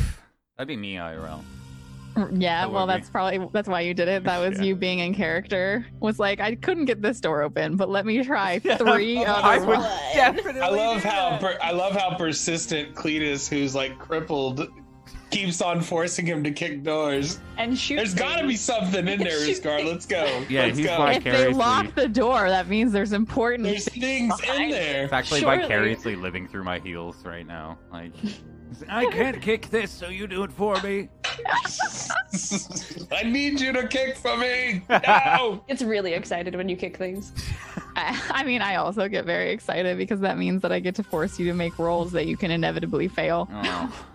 be 0.66 0.76
me, 0.76 0.94
IRL. 0.94 1.42
Yeah, 2.32 2.62
That 2.62 2.72
well, 2.72 2.86
would 2.86 2.92
be- 2.94 2.98
that's 2.98 3.10
probably 3.10 3.46
that's 3.52 3.68
why 3.68 3.82
you 3.82 3.92
did 3.94 4.08
it. 4.08 4.24
That 4.24 4.38
was 4.38 4.58
Yeah. 4.58 4.64
you 4.64 4.74
being 4.76 4.98
in 5.00 5.14
character. 5.14 5.86
Was 6.00 6.18
like, 6.18 6.40
I 6.40 6.54
couldn't 6.54 6.86
get 6.86 7.02
this 7.02 7.20
door 7.20 7.42
open, 7.42 7.76
but 7.76 7.88
let 7.90 8.04
me 8.06 8.22
try 8.24 8.58
three 8.58 9.22
other 9.24 9.46
I 9.46 9.58
ones. 9.58 9.66
would- 9.66 10.14
definitely. 10.14 10.60
I 10.62 10.68
love 10.70 11.04
how 11.04 11.36
per- 11.38 11.58
I 11.62 11.72
love 11.72 11.94
how 11.94 12.16
persistent 12.16 12.94
Cletus, 12.94 13.48
who's 13.48 13.74
like 13.74 13.98
crippled, 13.98 14.66
keeps 15.30 15.60
on 15.62 15.80
forcing 15.80 16.26
him 16.26 16.42
to 16.44 16.50
kick 16.50 16.82
doors. 16.82 17.40
and 17.56 17.78
shoot. 17.78 17.96
There's 17.96 18.14
got 18.14 18.40
to 18.40 18.46
be 18.46 18.56
something 18.56 19.06
in 19.08 19.18
there, 19.22 19.44
Shoot 19.44 19.64
Let's 19.64 20.06
go. 20.06 20.24
Yeah, 20.48 20.62
Let's 20.64 20.78
he's 20.78 20.86
go. 20.86 21.06
If 21.06 21.24
they 21.24 21.48
lock 21.52 21.94
the 21.94 22.08
door, 22.08 22.48
that 22.48 22.68
means 22.68 22.92
there's 22.92 23.12
important. 23.12 23.64
There's 23.68 23.88
things 23.88 24.34
in 24.40 24.70
there. 24.70 25.04
It's 25.04 25.12
actually 25.12 25.40
Surely. 25.40 25.58
vicariously 25.62 26.16
living 26.16 26.48
through 26.48 26.64
my 26.64 26.78
heels 26.78 27.24
right 27.24 27.46
now. 27.46 27.78
Like, 27.92 28.12
I 28.88 29.06
can't 29.06 29.40
kick 29.42 29.68
this, 29.70 29.90
so 29.90 30.08
you 30.08 30.26
do 30.26 30.42
it 30.44 30.52
for 30.52 30.80
me. 30.82 31.08
I 33.12 33.22
need 33.24 33.60
you 33.60 33.72
to 33.72 33.86
kick 33.88 34.16
for 34.16 34.36
me. 34.36 34.82
No. 34.88 35.64
It's 35.68 35.82
really 35.82 36.12
excited 36.14 36.54
when 36.54 36.68
you 36.68 36.76
kick 36.76 36.96
things. 36.96 37.32
I, 37.96 38.20
I 38.30 38.44
mean, 38.44 38.62
I 38.62 38.76
also 38.76 39.08
get 39.08 39.24
very 39.24 39.50
excited 39.50 39.96
because 39.98 40.20
that 40.20 40.38
means 40.38 40.62
that 40.62 40.72
I 40.72 40.78
get 40.80 40.94
to 40.96 41.02
force 41.02 41.38
you 41.38 41.46
to 41.46 41.54
make 41.54 41.78
rolls 41.78 42.12
that 42.12 42.26
you 42.26 42.36
can 42.36 42.50
inevitably 42.50 43.08
fail. 43.08 43.48
Oh. 43.52 44.06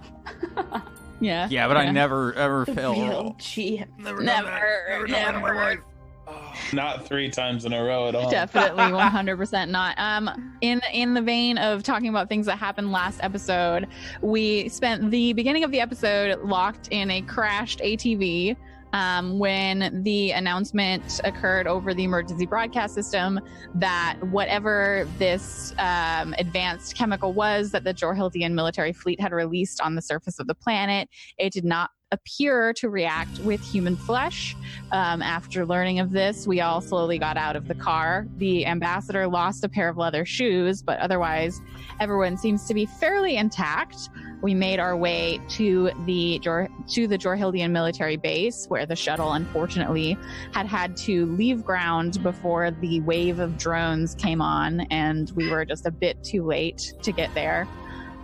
Yeah. 1.19 1.47
Yeah, 1.49 1.67
but 1.67 1.77
I 1.77 1.91
never 1.91 2.33
ever 2.33 2.65
fail. 2.65 2.93
Real 2.93 3.09
roll. 3.09 3.35
G. 3.39 3.83
Never, 3.97 4.21
Never. 4.21 4.49
Never 4.89 5.07
done 5.07 5.35
it 5.35 5.35
in 5.37 5.41
my 5.41 5.47
never. 5.47 5.55
life. 5.55 5.79
Not 6.73 7.05
three 7.05 7.29
times 7.29 7.65
in 7.65 7.73
a 7.73 7.83
row 7.83 8.07
at 8.07 8.15
all. 8.15 8.29
Definitely 8.29 8.83
100% 8.83 9.69
not. 9.69 9.95
Um 9.97 10.57
in 10.61 10.81
in 10.91 11.13
the 11.13 11.21
vein 11.21 11.57
of 11.57 11.83
talking 11.83 12.09
about 12.09 12.29
things 12.29 12.45
that 12.47 12.57
happened 12.57 12.91
last 12.91 13.19
episode, 13.23 13.87
we 14.21 14.67
spent 14.69 15.11
the 15.11 15.33
beginning 15.33 15.63
of 15.63 15.71
the 15.71 15.79
episode 15.79 16.39
locked 16.41 16.87
in 16.91 17.11
a 17.11 17.21
crashed 17.21 17.79
ATV 17.79 18.57
um, 18.95 19.37
when 19.37 20.03
the 20.03 20.31
announcement 20.31 21.19
occurred 21.25 21.67
over 21.67 21.93
the 21.93 22.05
emergency 22.05 22.45
broadcast 22.45 22.95
system 22.95 23.41
that 23.73 24.17
whatever 24.29 25.05
this 25.17 25.73
um, 25.77 26.33
advanced 26.37 26.95
chemical 26.95 27.33
was 27.33 27.71
that 27.71 27.83
the 27.83 27.93
Jorhildian 27.93 28.53
military 28.53 28.93
fleet 28.93 29.19
had 29.19 29.33
released 29.33 29.81
on 29.81 29.95
the 29.95 30.01
surface 30.01 30.39
of 30.39 30.47
the 30.47 30.55
planet, 30.55 31.09
it 31.37 31.51
did 31.51 31.65
not 31.65 31.91
appear 32.15 32.73
to 32.73 32.89
react 32.89 33.39
with 33.39 33.61
human 33.61 33.95
flesh. 33.95 34.55
Um, 34.91 35.21
after 35.21 35.65
learning 35.65 35.99
of 35.99 36.11
this, 36.11 36.47
we 36.47 36.61
all 36.61 36.81
slowly 36.81 37.19
got 37.19 37.37
out 37.37 37.55
of 37.55 37.67
the 37.67 37.75
car. 37.75 38.25
The 38.37 38.65
ambassador 38.65 39.27
lost 39.27 39.63
a 39.63 39.69
pair 39.69 39.89
of 39.89 39.97
leather 39.97 40.25
shoes, 40.25 40.81
but 40.81 40.97
otherwise, 40.99 41.61
everyone 41.99 42.37
seems 42.37 42.65
to 42.67 42.73
be 42.73 42.85
fairly 42.85 43.35
intact. 43.35 44.09
We 44.41 44.53
made 44.53 44.79
our 44.79 44.95
way 44.95 45.39
to 45.49 45.91
the 46.05 46.39
Jor- 46.39 46.69
to 46.89 47.07
the 47.07 47.17
Jorhildian 47.17 47.71
military 47.71 48.17
base, 48.17 48.65
where 48.67 48.85
the 48.85 48.95
shuttle 48.95 49.33
unfortunately 49.33 50.17
had 50.53 50.67
had 50.67 50.95
to 50.97 51.25
leave 51.35 51.65
ground 51.65 52.21
before 52.23 52.71
the 52.71 53.01
wave 53.01 53.39
of 53.39 53.57
drones 53.57 54.15
came 54.15 54.41
on, 54.41 54.81
and 54.91 55.31
we 55.35 55.49
were 55.49 55.65
just 55.65 55.85
a 55.85 55.91
bit 55.91 56.23
too 56.23 56.45
late 56.45 56.93
to 57.01 57.11
get 57.11 57.33
there. 57.33 57.67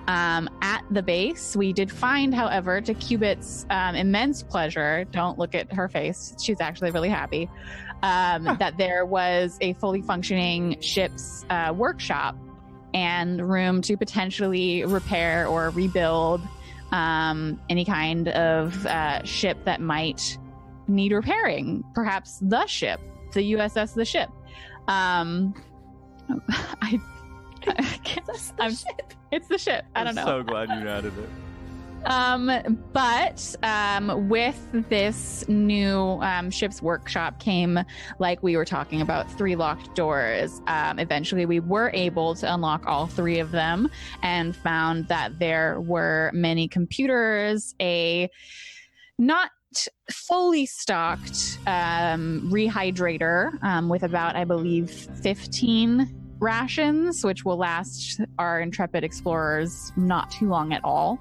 Um, 0.08 0.50
at 0.62 0.84
the 0.89 1.03
base. 1.03 1.55
We 1.55 1.74
did 1.74 1.91
find, 1.91 2.34
however, 2.34 2.81
to 2.81 2.93
Cubit's 2.93 3.65
um, 3.70 3.96
immense 3.96 4.41
pleasure, 4.43 5.05
don't 5.12 5.38
look 5.38 5.53
at 5.55 5.72
her 5.72 5.88
face, 5.88 6.36
she's 6.41 6.60
actually 6.60 6.91
really 6.91 7.08
happy, 7.08 7.50
um, 8.03 8.43
that 8.60 8.77
there 8.77 9.05
was 9.05 9.58
a 9.62 9.74
fully 9.74 10.01
functioning 10.01 10.77
ship's 10.81 11.46
uh, 11.50 11.72
workshop 11.75 12.36
and 12.93 13.48
room 13.48 13.81
to 13.84 13.96
potentially 13.96 14.84
repair 14.86 15.48
or 15.48 15.70
rebuild 15.70 16.41
um, 16.91 17.60
any 17.70 17.86
kind 17.86 18.27
of 18.29 18.86
uh, 18.86 19.24
ship 19.24 19.58
that 19.65 19.81
might 19.81 20.38
need 20.88 21.12
repairing. 21.12 21.84
Perhaps 21.93 22.39
the 22.41 22.65
ship, 22.65 23.00
the 23.34 23.53
USS 23.53 23.93
the 23.93 24.05
ship. 24.05 24.29
Um, 24.88 25.53
I, 26.50 26.50
I 26.81 26.89
can't, 26.89 27.01
That's 27.01 27.20
the 27.65 28.51
I'm- 28.59 28.73
ship. 28.73 29.13
it's 29.31 29.47
the 29.47 29.57
ship. 29.57 29.85
I 29.95 30.03
don't 30.03 30.15
know. 30.15 30.21
I'm 30.21 30.27
know. 30.27 30.39
so 30.39 30.43
glad 30.43 30.69
you 30.69 30.87
added 30.87 31.13
it. 31.17 31.29
Um, 32.05 32.79
but 32.93 33.55
um, 33.61 34.27
with 34.27 34.59
this 34.89 35.47
new 35.47 35.97
um, 36.21 36.49
ship's 36.49 36.81
workshop 36.81 37.39
came, 37.39 37.79
like 38.19 38.41
we 38.41 38.57
were 38.57 38.65
talking 38.65 39.01
about, 39.01 39.31
three 39.37 39.55
locked 39.55 39.95
doors. 39.95 40.61
Um, 40.67 40.97
eventually, 40.99 41.45
we 41.45 41.59
were 41.59 41.91
able 41.93 42.33
to 42.35 42.51
unlock 42.51 42.87
all 42.87 43.07
three 43.07 43.39
of 43.39 43.51
them 43.51 43.89
and 44.23 44.55
found 44.55 45.07
that 45.09 45.37
there 45.39 45.79
were 45.79 46.31
many 46.33 46.67
computers, 46.67 47.75
a 47.79 48.29
not 49.19 49.51
fully 50.11 50.65
stocked 50.65 51.59
um, 51.67 52.49
rehydrator 52.51 53.63
um, 53.63 53.89
with 53.89 54.03
about, 54.03 54.35
I 54.35 54.43
believe, 54.43 54.89
15 54.89 56.20
rations, 56.41 57.24
which 57.24 57.45
will 57.45 57.57
last 57.57 58.19
our 58.38 58.60
intrepid 58.60 59.03
explorers 59.03 59.93
not 59.95 60.29
too 60.31 60.50
long 60.50 60.74
at 60.74 60.81
all 60.83 61.19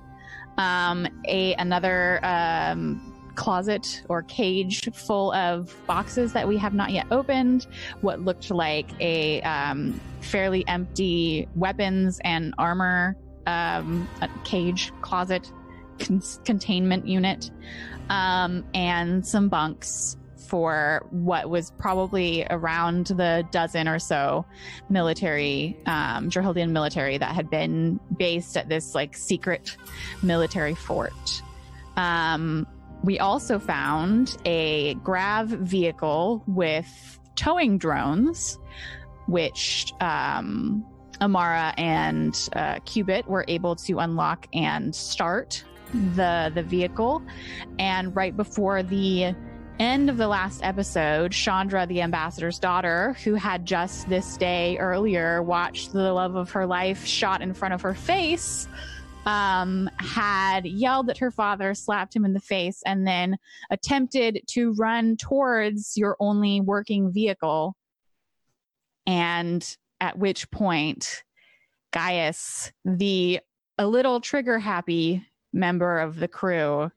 um, 0.60 1.06
a 1.26 1.54
another 1.54 2.20
um, 2.24 3.00
closet 3.34 4.02
or 4.08 4.22
cage 4.22 4.92
full 4.92 5.32
of 5.32 5.74
boxes 5.86 6.32
that 6.34 6.46
we 6.46 6.58
have 6.58 6.74
not 6.74 6.90
yet 6.90 7.06
opened. 7.10 7.66
What 8.00 8.20
looked 8.20 8.50
like 8.50 8.88
a 9.00 9.40
um, 9.42 9.98
fairly 10.20 10.66
empty 10.68 11.48
weapons 11.54 12.20
and 12.24 12.54
armor 12.58 13.16
um, 13.46 14.08
cage 14.44 14.92
closet 15.00 15.50
con- 15.98 16.22
containment 16.44 17.06
unit, 17.06 17.50
um, 18.10 18.64
and 18.74 19.26
some 19.26 19.48
bunks 19.48 20.16
for 20.50 21.06
what 21.10 21.48
was 21.48 21.70
probably 21.78 22.44
around 22.50 23.06
the 23.06 23.46
dozen 23.52 23.86
or 23.86 24.00
so 24.00 24.44
military, 24.88 25.78
um, 25.86 26.28
Jorhildian 26.28 26.70
military 26.70 27.16
that 27.18 27.36
had 27.36 27.48
been 27.48 28.00
based 28.18 28.56
at 28.56 28.68
this 28.68 28.92
like 28.92 29.16
secret 29.16 29.76
military 30.24 30.74
fort. 30.74 31.42
Um, 31.96 32.66
we 33.04 33.20
also 33.20 33.60
found 33.60 34.36
a 34.44 34.94
grav 34.94 35.46
vehicle 35.48 36.42
with 36.48 37.20
towing 37.36 37.78
drones, 37.78 38.58
which 39.28 39.92
um, 40.00 40.84
Amara 41.20 41.72
and 41.78 42.48
uh, 42.54 42.80
Cubit 42.84 43.28
were 43.28 43.44
able 43.46 43.76
to 43.76 44.00
unlock 44.00 44.48
and 44.52 44.92
start 44.92 45.64
the 46.16 46.50
the 46.54 46.62
vehicle. 46.62 47.22
And 47.78 48.14
right 48.16 48.36
before 48.36 48.82
the 48.82 49.34
end 49.80 50.10
of 50.10 50.18
the 50.18 50.28
last 50.28 50.62
episode, 50.62 51.32
Chandra, 51.32 51.86
the 51.86 52.02
ambassador's 52.02 52.58
daughter, 52.58 53.16
who 53.24 53.34
had 53.34 53.64
just 53.64 54.08
this 54.10 54.36
day 54.36 54.76
earlier 54.76 55.42
watched 55.42 55.92
the 55.92 56.12
love 56.12 56.34
of 56.36 56.50
her 56.50 56.66
life 56.66 57.04
shot 57.06 57.40
in 57.40 57.54
front 57.54 57.72
of 57.72 57.80
her 57.80 57.94
face, 57.94 58.68
um, 59.24 59.88
had 59.98 60.66
yelled 60.66 61.08
at 61.08 61.16
her 61.18 61.30
father, 61.30 61.72
slapped 61.72 62.14
him 62.14 62.26
in 62.26 62.34
the 62.34 62.40
face, 62.40 62.82
and 62.84 63.06
then 63.06 63.38
attempted 63.70 64.42
to 64.48 64.74
run 64.74 65.16
towards 65.16 65.96
your 65.96 66.14
only 66.20 66.60
working 66.60 67.10
vehicle. 67.10 67.74
And 69.06 69.66
at 69.98 70.18
which 70.18 70.50
point, 70.50 71.24
Gaius, 71.92 72.70
the 72.84 73.40
a 73.78 73.86
little 73.86 74.20
trigger 74.20 74.58
happy 74.58 75.26
member 75.54 76.00
of 76.00 76.16
the 76.16 76.28
crew, 76.28 76.90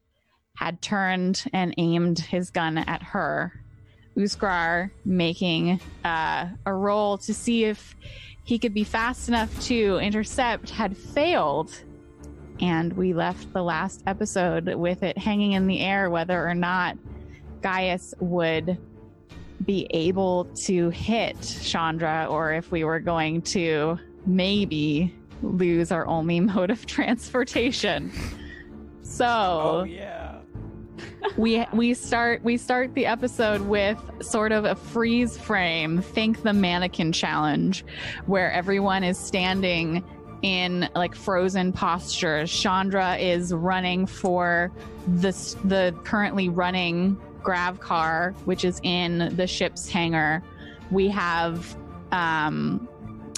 had 0.54 0.80
turned 0.80 1.44
and 1.52 1.74
aimed 1.78 2.18
his 2.18 2.50
gun 2.50 2.78
at 2.78 3.02
her. 3.02 3.52
Uskar 4.16 4.90
making 5.04 5.80
uh, 6.04 6.48
a 6.64 6.72
roll 6.72 7.18
to 7.18 7.34
see 7.34 7.64
if 7.64 7.96
he 8.44 8.58
could 8.58 8.74
be 8.74 8.84
fast 8.84 9.28
enough 9.28 9.66
to 9.66 9.98
intercept 9.98 10.70
had 10.70 10.96
failed. 10.96 11.72
And 12.60 12.92
we 12.92 13.12
left 13.12 13.52
the 13.52 13.62
last 13.62 14.02
episode 14.06 14.72
with 14.74 15.02
it 15.02 15.18
hanging 15.18 15.52
in 15.52 15.66
the 15.66 15.80
air 15.80 16.08
whether 16.08 16.46
or 16.46 16.54
not 16.54 16.96
Gaius 17.62 18.14
would 18.20 18.78
be 19.64 19.86
able 19.90 20.44
to 20.44 20.90
hit 20.90 21.58
Chandra 21.62 22.26
or 22.30 22.52
if 22.52 22.70
we 22.70 22.84
were 22.84 23.00
going 23.00 23.42
to 23.42 23.98
maybe 24.26 25.14
lose 25.42 25.90
our 25.90 26.06
only 26.06 26.38
mode 26.40 26.70
of 26.70 26.86
transportation. 26.86 28.12
So 29.02 29.26
Oh 29.26 29.84
yeah. 29.84 30.23
We 31.36 31.64
we 31.72 31.94
start 31.94 32.42
we 32.42 32.56
start 32.56 32.94
the 32.94 33.06
episode 33.06 33.60
with 33.62 33.98
sort 34.20 34.52
of 34.52 34.64
a 34.64 34.74
freeze 34.74 35.36
frame 35.36 36.00
think 36.00 36.42
the 36.42 36.52
mannequin 36.52 37.12
challenge 37.12 37.84
where 38.26 38.52
everyone 38.52 39.02
is 39.02 39.18
standing 39.18 40.04
in 40.42 40.88
like 40.94 41.14
frozen 41.14 41.72
postures 41.72 42.52
chandra 42.52 43.16
is 43.16 43.52
running 43.52 44.06
for 44.06 44.70
the 45.06 45.30
the 45.64 45.94
currently 46.04 46.48
running 46.48 47.18
grav 47.42 47.80
car 47.80 48.34
which 48.44 48.64
is 48.64 48.80
in 48.82 49.34
the 49.36 49.46
ship's 49.46 49.88
hangar. 49.88 50.42
We 50.90 51.08
have 51.08 51.76
um 52.12 52.88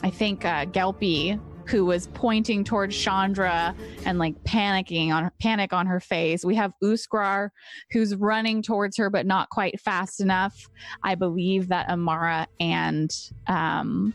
i 0.03 0.11
think 0.11 0.45
uh 0.45 0.67
gelpy 0.67 1.41
who 1.67 1.85
was 1.85 2.07
pointing 2.09 2.65
towards 2.65 2.97
chandra 2.97 3.75
and 4.05 4.19
like 4.19 4.35
panicking 4.45 5.11
on 5.11 5.31
panic 5.41 5.73
on 5.73 5.87
her 5.87 6.01
face 6.01 6.45
we 6.45 6.55
have 6.55 6.73
uskrar 6.83 7.51
who's 7.91 8.15
running 8.15 8.63
towards 8.63 8.97
her 8.97 9.11
but 9.11 9.27
not 9.27 9.49
quite 9.51 9.81
fast 9.81 10.21
enough. 10.21 10.69
I 11.03 11.15
believe 11.15 11.69
that 11.69 11.89
Amara 11.89 12.47
and 12.61 13.15
um, 13.47 14.15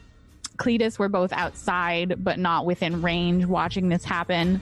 Cletus 0.58 1.00
were 1.00 1.10
both 1.10 1.34
outside 1.34 2.24
but 2.24 2.39
not 2.39 2.65
within 2.65 3.01
range 3.01 3.46
watching 3.46 3.89
this 3.89 4.03
happen. 4.03 4.62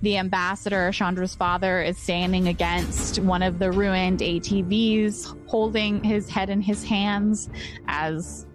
The 0.00 0.18
ambassador, 0.18 0.90
Chandra's 0.90 1.34
father, 1.34 1.80
is 1.80 1.96
standing 1.96 2.48
against 2.48 3.20
one 3.20 3.42
of 3.42 3.60
the 3.60 3.70
ruined 3.70 4.18
ATVs, 4.18 5.48
holding 5.48 6.02
his 6.02 6.28
head 6.28 6.50
in 6.50 6.60
his 6.60 6.82
hands 6.82 7.48
as 7.86 8.46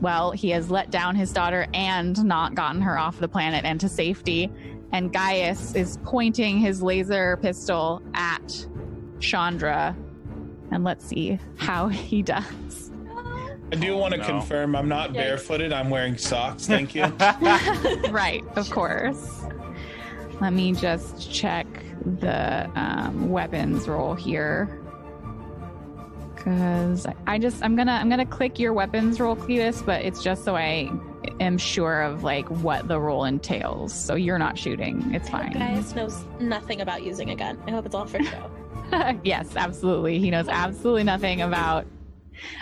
well, 0.00 0.30
he 0.30 0.50
has 0.50 0.70
let 0.70 0.90
down 0.90 1.14
his 1.14 1.32
daughter 1.32 1.66
and 1.74 2.22
not 2.24 2.54
gotten 2.54 2.80
her 2.80 2.98
off 2.98 3.18
the 3.18 3.28
planet 3.28 3.64
and 3.64 3.80
to 3.80 3.88
safety. 3.88 4.50
And 4.92 5.12
Gaius 5.12 5.74
is 5.74 5.98
pointing 6.04 6.58
his 6.58 6.82
laser 6.82 7.36
pistol 7.36 8.02
at 8.14 8.66
Chandra. 9.20 9.96
And 10.72 10.84
let's 10.84 11.04
see 11.04 11.38
how 11.56 11.88
he 11.88 12.22
does. 12.22 12.90
I 13.72 13.76
do 13.76 13.96
want 13.96 14.14
to 14.14 14.18
no. 14.18 14.26
confirm 14.26 14.74
I'm 14.74 14.88
not 14.88 15.10
Yikes. 15.10 15.14
barefooted. 15.14 15.72
I'm 15.72 15.90
wearing 15.90 16.16
socks. 16.16 16.66
Thank 16.66 16.94
you. 16.94 17.04
right, 18.10 18.42
of 18.56 18.68
course. 18.70 19.42
Let 20.40 20.54
me 20.54 20.72
just 20.72 21.30
check 21.30 21.66
the 22.20 22.70
um, 22.74 23.28
weapons 23.28 23.86
roll 23.86 24.14
here. 24.14 24.80
Cause 26.40 27.06
I 27.26 27.38
just 27.38 27.62
I'm 27.62 27.76
gonna 27.76 27.92
I'm 27.92 28.08
gonna 28.08 28.24
click 28.24 28.58
your 28.58 28.72
weapons 28.72 29.20
roll, 29.20 29.36
Cletus, 29.36 29.84
but 29.84 30.02
it's 30.02 30.22
just 30.22 30.44
so 30.44 30.56
I 30.56 30.90
am 31.38 31.58
sure 31.58 32.02
of 32.02 32.24
like 32.24 32.48
what 32.48 32.88
the 32.88 32.98
roll 32.98 33.24
entails. 33.24 33.92
So 33.92 34.14
you're 34.14 34.38
not 34.38 34.58
shooting. 34.58 35.14
It's 35.14 35.28
I 35.28 35.42
hope 35.42 35.52
fine. 35.52 35.74
Gaius 35.74 35.94
knows 35.94 36.24
nothing 36.40 36.80
about 36.80 37.02
using 37.02 37.30
a 37.30 37.36
gun. 37.36 37.62
I 37.66 37.72
hope 37.72 37.84
it's 37.84 37.94
all 37.94 38.06
for 38.06 38.22
show. 38.22 38.50
yes, 39.22 39.54
absolutely. 39.56 40.18
He 40.18 40.30
knows 40.30 40.48
absolutely 40.48 41.04
nothing 41.04 41.42
about. 41.42 41.86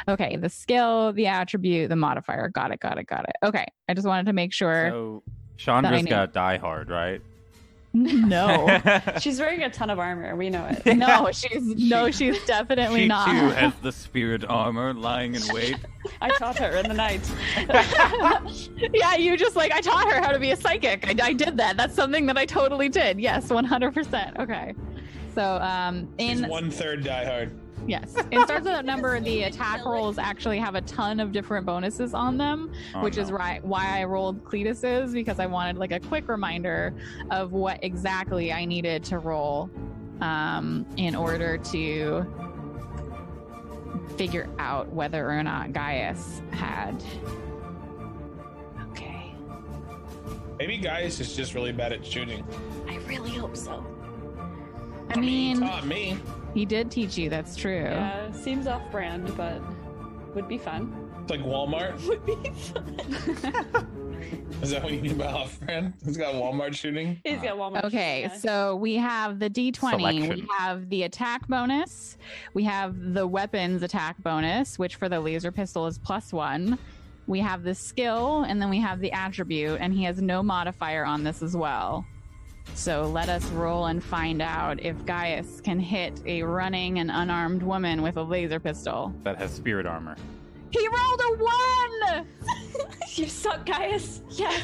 Okay, 0.08 0.36
the 0.36 0.48
skill, 0.48 1.12
the 1.12 1.26
attribute, 1.26 1.88
the 1.88 1.96
modifier. 1.96 2.48
Got 2.48 2.72
it. 2.72 2.80
Got 2.80 2.98
it. 2.98 3.06
Got 3.06 3.26
it. 3.28 3.46
Okay, 3.46 3.66
I 3.88 3.94
just 3.94 4.06
wanted 4.06 4.26
to 4.26 4.32
make 4.32 4.52
sure. 4.52 4.90
So 4.90 5.22
Chandra's 5.56 6.04
got 6.04 6.32
Die 6.32 6.56
Hard, 6.58 6.90
right? 6.90 7.20
No, 8.04 9.00
She's 9.20 9.38
wearing 9.38 9.62
a 9.62 9.70
ton 9.70 9.90
of 9.90 9.98
armor. 9.98 10.36
We 10.36 10.50
know 10.50 10.66
it. 10.66 10.96
no, 10.96 11.30
she's 11.32 11.62
no, 11.62 12.10
she's 12.10 12.42
definitely 12.44 13.02
she 13.02 13.06
not. 13.06 13.26
too 13.26 13.48
has 13.54 13.74
the 13.82 13.92
spirit 13.92 14.44
armor 14.48 14.94
lying 14.94 15.34
in 15.34 15.42
wait. 15.48 15.76
I 16.20 16.30
taught 16.36 16.58
her 16.58 16.76
in 16.76 16.88
the 16.88 16.94
night. 16.94 17.20
yeah, 18.94 19.16
you 19.16 19.36
just 19.36 19.56
like 19.56 19.72
I 19.72 19.80
taught 19.80 20.10
her 20.12 20.20
how 20.20 20.32
to 20.32 20.38
be 20.38 20.50
a 20.52 20.56
psychic. 20.56 21.06
I, 21.06 21.28
I 21.28 21.32
did 21.32 21.56
that. 21.56 21.76
That's 21.76 21.94
something 21.94 22.26
that 22.26 22.38
I 22.38 22.46
totally 22.46 22.88
did. 22.88 23.20
Yes, 23.20 23.50
one 23.50 23.64
hundred 23.64 23.94
percent. 23.94 24.36
Okay, 24.38 24.74
so 25.34 25.56
um, 25.56 26.08
He's 26.18 26.40
in 26.40 26.48
one 26.48 26.70
third 26.70 27.04
die 27.04 27.24
Yes. 27.88 28.14
In 28.30 28.42
Stars 28.44 28.64
Without 28.64 28.84
Number, 28.84 29.18
the 29.18 29.44
attack 29.44 29.84
rolls 29.86 30.18
actually 30.18 30.58
have 30.58 30.74
a 30.74 30.82
ton 30.82 31.20
of 31.20 31.32
different 31.32 31.64
bonuses 31.64 32.12
on 32.12 32.36
them, 32.36 32.70
Oh, 32.94 33.02
which 33.02 33.16
is 33.16 33.32
right 33.32 33.64
why 33.64 33.98
I 33.98 34.04
rolled 34.04 34.44
Cletus's 34.44 35.12
because 35.12 35.40
I 35.40 35.46
wanted 35.46 35.78
like 35.78 35.92
a 35.92 35.98
quick 35.98 36.28
reminder 36.28 36.94
of 37.30 37.52
what 37.52 37.82
exactly 37.82 38.52
I 38.52 38.66
needed 38.66 39.04
to 39.04 39.18
roll 39.18 39.70
um, 40.20 40.84
in 40.98 41.16
order 41.16 41.56
to 41.56 42.26
figure 44.18 44.50
out 44.58 44.92
whether 44.92 45.30
or 45.30 45.42
not 45.42 45.72
Gaius 45.72 46.42
had. 46.50 47.02
Okay. 48.90 49.32
Maybe 50.58 50.76
Gaius 50.76 51.20
is 51.20 51.34
just 51.34 51.54
really 51.54 51.72
bad 51.72 51.94
at 51.94 52.04
shooting. 52.04 52.44
I 52.86 52.96
really 53.06 53.30
hope 53.30 53.56
so. 53.56 53.82
I 55.10 55.18
mean, 55.18 55.56
he 55.56 55.66
taught 55.66 55.86
me. 55.86 56.18
He 56.54 56.64
did 56.64 56.90
teach 56.90 57.16
you. 57.16 57.30
That's 57.30 57.56
true. 57.56 57.82
Yeah, 57.82 58.30
seems 58.32 58.66
off 58.66 58.82
brand, 58.90 59.36
but 59.36 59.60
would 60.34 60.48
be 60.48 60.58
fun. 60.58 61.08
It's 61.22 61.30
like 61.30 61.40
Walmart. 61.40 62.00
Would 62.08 62.24
be 62.24 62.50
fun. 62.50 63.94
Is 64.62 64.70
that 64.70 64.82
what 64.82 64.92
you 64.92 65.00
mean 65.00 65.16
by 65.16 65.26
off 65.26 65.60
brand? 65.60 65.94
He's 66.04 66.16
got 66.16 66.34
Walmart 66.34 66.74
shooting. 66.74 67.20
He's 67.22 67.40
got 67.40 67.56
Walmart. 67.56 67.84
Okay, 67.84 68.22
yeah. 68.22 68.34
so 68.34 68.76
we 68.76 68.96
have 68.96 69.38
the 69.38 69.48
D20, 69.48 70.34
we 70.34 70.46
have 70.58 70.88
the 70.88 71.04
attack 71.04 71.46
bonus, 71.46 72.16
we 72.54 72.64
have 72.64 73.14
the 73.14 73.26
weapons 73.26 73.82
attack 73.82 74.16
bonus, 74.22 74.78
which 74.78 74.96
for 74.96 75.08
the 75.08 75.20
laser 75.20 75.52
pistol 75.52 75.86
is 75.86 75.98
plus 75.98 76.32
one. 76.32 76.78
We 77.26 77.40
have 77.40 77.62
the 77.62 77.74
skill, 77.74 78.44
and 78.48 78.60
then 78.60 78.70
we 78.70 78.80
have 78.80 79.00
the 79.00 79.12
attribute, 79.12 79.80
and 79.80 79.92
he 79.92 80.04
has 80.04 80.20
no 80.20 80.42
modifier 80.42 81.04
on 81.04 81.24
this 81.24 81.42
as 81.42 81.54
well. 81.54 82.06
So 82.74 83.06
let 83.06 83.28
us 83.28 83.44
roll 83.46 83.86
and 83.86 84.02
find 84.02 84.40
out 84.40 84.80
if 84.80 85.04
Gaius 85.04 85.60
can 85.60 85.80
hit 85.80 86.22
a 86.26 86.42
running 86.42 86.98
and 87.00 87.10
unarmed 87.10 87.62
woman 87.62 88.02
with 88.02 88.16
a 88.16 88.22
laser 88.22 88.60
pistol. 88.60 89.12
That 89.24 89.36
has 89.38 89.52
spirit 89.52 89.84
armor. 89.86 90.16
He 90.70 90.86
rolled 90.86 91.20
a 91.20 91.44
one! 91.44 92.26
you 93.14 93.26
suck, 93.26 93.66
Gaius. 93.66 94.22
Yes. 94.30 94.62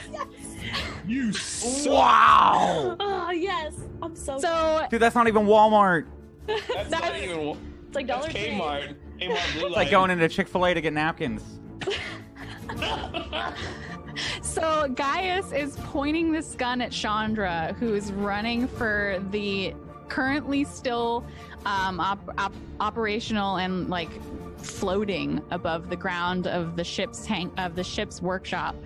You 1.07 1.33
suck. 1.35 1.93
Wow! 1.93 2.97
Oh 3.01 3.31
yes, 3.31 3.75
I'm 4.03 4.15
so. 4.15 4.39
So 4.39 4.87
Dude, 4.91 5.01
that's 5.01 5.15
not 5.15 5.29
even 5.29 5.47
Walmart. 5.47 6.07
That's 6.47 6.91
not 6.91 7.03
That's- 7.03 7.23
even. 7.23 7.59
It's 7.87 7.97
like 7.97 8.07
Dollar 8.07 8.29
Tree. 8.29 8.41
Kmart. 8.51 8.95
Kmart 9.21 9.53
Blue 9.59 9.67
It's 9.69 9.77
like 9.77 9.91
going 9.91 10.11
into 10.11 10.29
Chick 10.29 10.49
fil 10.49 10.67
A 10.67 10.75
to 10.75 10.81
get 10.81 10.93
napkins. 10.93 11.43
So 14.43 14.89
Gaius 14.95 15.53
is 15.53 15.77
pointing 15.85 16.33
this 16.33 16.55
gun 16.55 16.81
at 16.81 16.93
Chandra, 16.93 17.75
who 17.79 17.95
is 17.95 18.13
running 18.13 18.69
for 18.69 19.23
the 19.31 19.75
currently 20.09 20.65
still 20.65 21.25
um, 21.67 21.99
op- 22.01 22.35
op- 22.39 22.55
operational 22.81 23.57
and 23.57 23.89
like 23.89 24.11
floating 24.59 25.43
above 25.51 25.91
the 25.91 25.97
ground 25.97 26.47
of 26.47 26.77
the 26.77 26.85
ship's 26.85 27.27
tank 27.27 27.53
of 27.59 27.75
the 27.75 27.85
ship's 27.85 28.23
workshop. 28.23 28.77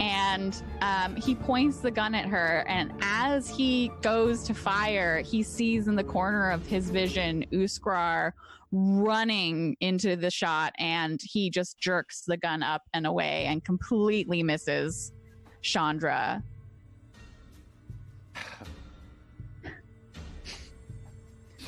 And 0.00 0.60
um, 0.80 1.16
he 1.16 1.34
points 1.34 1.78
the 1.78 1.90
gun 1.90 2.14
at 2.14 2.26
her, 2.26 2.64
and 2.66 2.92
as 3.02 3.48
he 3.48 3.90
goes 4.00 4.42
to 4.44 4.54
fire, 4.54 5.20
he 5.20 5.42
sees 5.42 5.86
in 5.86 5.94
the 5.94 6.04
corner 6.04 6.50
of 6.50 6.66
his 6.66 6.90
vision 6.90 7.44
Uskrar 7.52 8.32
running 8.72 9.76
into 9.80 10.16
the 10.16 10.30
shot 10.30 10.72
and 10.78 11.20
he 11.22 11.50
just 11.50 11.78
jerks 11.78 12.22
the 12.26 12.38
gun 12.38 12.62
up 12.62 12.82
and 12.94 13.06
away 13.06 13.44
and 13.46 13.62
completely 13.62 14.42
misses 14.42 15.12
Chandra. 15.60 16.42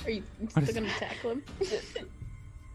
Are 0.04 0.10
you 0.10 0.22
still 0.48 0.74
gonna 0.74 0.88
tackle 0.88 1.32
him? 1.32 1.44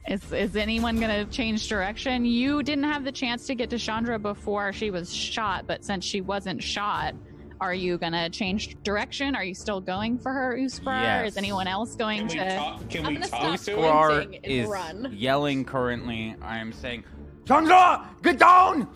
Is 0.07 0.31
is 0.31 0.55
anyone 0.55 0.99
gonna 0.99 1.25
change 1.25 1.67
direction? 1.67 2.25
You 2.25 2.63
didn't 2.63 2.85
have 2.85 3.03
the 3.03 3.11
chance 3.11 3.45
to 3.45 3.53
get 3.53 3.69
to 3.69 3.77
Chandra 3.77 4.17
before 4.17 4.73
she 4.73 4.89
was 4.89 5.13
shot, 5.13 5.67
but 5.67 5.85
since 5.85 6.03
she 6.03 6.21
wasn't 6.21 6.63
shot, 6.63 7.13
are 7.61 7.73
you 7.73 7.97
gonna 7.97 8.29
change 8.29 8.77
direction? 8.83 9.35
Are 9.35 9.43
you 9.43 9.53
still 9.53 9.81
going 9.81 10.17
for 10.17 10.31
her, 10.31 10.55
Uskar? 10.57 11.01
Yes. 11.01 11.31
Is 11.31 11.37
anyone 11.37 11.67
else 11.67 11.95
going 11.95 12.27
Can 12.27 12.39
we 12.39 12.49
to? 12.49 12.55
talk? 12.57 12.89
Can 12.89 13.05
I'm 13.05 13.13
we 13.15 13.19
talk 13.19 13.27
stop 13.27 13.59
to 13.59 13.65
doing 13.65 13.83
him? 13.83 13.89
Skrar 13.91 14.11
Sprinting 14.21 14.39
and 14.43 14.53
is 14.53 14.67
run. 14.69 15.13
yelling 15.15 15.65
currently. 15.65 16.35
I 16.41 16.57
am 16.59 16.71
saying, 16.71 17.03
Chandra, 17.45 18.07
get 18.21 18.39
down! 18.39 18.87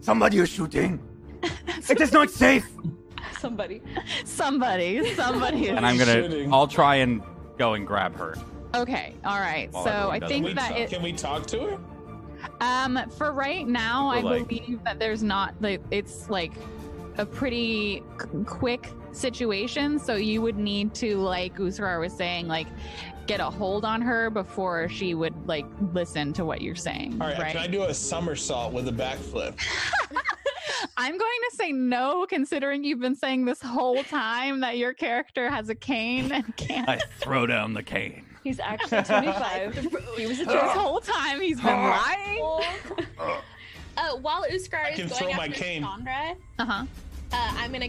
Somebody 0.00 0.38
is 0.38 0.48
shooting. 0.48 1.00
it 1.88 2.00
is 2.00 2.12
not 2.12 2.30
safe. 2.30 2.68
Somebody. 3.40 3.82
Somebody, 4.24 5.14
somebody. 5.14 5.66
is- 5.66 5.76
And 5.76 5.86
I'm 5.86 5.96
gonna. 5.98 6.12
Shooting. 6.22 6.52
I'll 6.52 6.66
try 6.68 6.96
and 6.96 7.22
go 7.58 7.74
and 7.74 7.86
grab 7.86 8.16
her. 8.16 8.36
Okay, 8.74 9.14
all 9.24 9.40
right. 9.40 9.72
While 9.72 9.84
So 9.84 9.90
everyone 9.90 10.14
I 10.14 10.18
does 10.18 10.28
Can 10.28 10.28
think 10.28 10.46
we, 10.46 10.52
that 10.54 10.68
talk, 10.68 10.78
it, 10.78 10.90
can 10.90 11.02
we 11.02 11.12
talk 11.12 11.46
to 11.46 11.60
her? 11.60 11.78
Um, 12.60 12.98
for 13.16 13.32
right 13.32 13.66
now, 13.66 14.08
I 14.10 14.20
like- 14.20 14.46
believe 14.48 14.84
that 14.84 14.98
there's 15.00 15.22
not 15.22 15.54
like 15.60 15.80
it's 15.90 16.28
like 16.30 16.52
a 17.18 17.26
pretty 17.26 18.02
c- 18.20 18.26
quick 18.46 18.90
situation. 19.12 19.98
So 19.98 20.14
you 20.16 20.40
would 20.42 20.56
need 20.56 20.94
to, 20.94 21.16
like 21.18 21.56
Usrar 21.58 22.00
was 22.00 22.12
saying, 22.12 22.48
like 22.48 22.66
get 23.26 23.40
a 23.40 23.44
hold 23.50 23.84
on 23.84 24.00
her 24.00 24.30
before 24.30 24.88
she 24.88 25.12
would 25.14 25.34
like 25.46 25.66
listen 25.92 26.32
to 26.34 26.44
what 26.44 26.62
you're 26.62 26.74
saying. 26.74 27.18
All 27.20 27.26
right, 27.28 27.38
right? 27.38 27.52
Can 27.52 27.60
I 27.60 27.66
do 27.66 27.82
a 27.82 27.92
somersault 27.94 28.72
with 28.72 28.88
a 28.88 28.92
backflip? 28.92 29.58
I'm 30.96 31.18
going 31.18 31.40
to 31.50 31.56
say 31.56 31.72
no, 31.72 32.26
considering 32.26 32.84
you've 32.84 33.00
been 33.00 33.14
saying 33.14 33.44
this 33.44 33.60
whole 33.60 34.02
time 34.04 34.60
that 34.60 34.78
your 34.78 34.92
character 34.94 35.50
has 35.50 35.68
a 35.68 35.74
cane 35.74 36.30
and 36.32 36.56
can't. 36.56 36.88
I 36.88 36.98
throw 37.18 37.46
down 37.46 37.74
the 37.74 37.82
cane. 37.82 38.24
He's 38.44 38.60
actually 38.60 39.02
25. 39.02 39.74
he 40.16 40.26
was 40.26 40.40
a 40.40 40.44
This 40.44 40.54
jerk. 40.54 40.62
whole 40.70 41.00
time 41.00 41.40
he's 41.40 41.60
been 41.60 41.66
lying. 41.66 42.62
Uh, 43.96 44.16
while 44.20 44.44
Uskar 44.44 44.90
is 44.92 44.96
can 44.96 45.08
going 45.08 45.08
throw 45.08 45.32
my 45.34 45.46
after 45.46 45.52
cane. 45.60 45.82
Chandra, 45.82 46.34
Uh 46.60 46.64
huh. 46.64 46.84
Uh, 47.32 47.54
I'm 47.56 47.72
gonna 47.72 47.88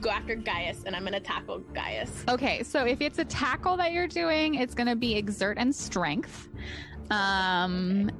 go 0.00 0.10
after 0.10 0.34
Gaius 0.36 0.84
and 0.84 0.94
I'm 0.94 1.04
gonna 1.04 1.20
tackle 1.20 1.58
Gaius. 1.74 2.24
Okay, 2.28 2.62
so 2.62 2.84
if 2.84 3.00
it's 3.00 3.18
a 3.18 3.24
tackle 3.24 3.76
that 3.78 3.92
you're 3.92 4.08
doing, 4.08 4.54
it's 4.56 4.74
going 4.74 4.86
to 4.86 4.96
be 4.96 5.16
exert 5.16 5.58
and 5.58 5.74
strength. 5.74 6.48
Um, 7.10 8.10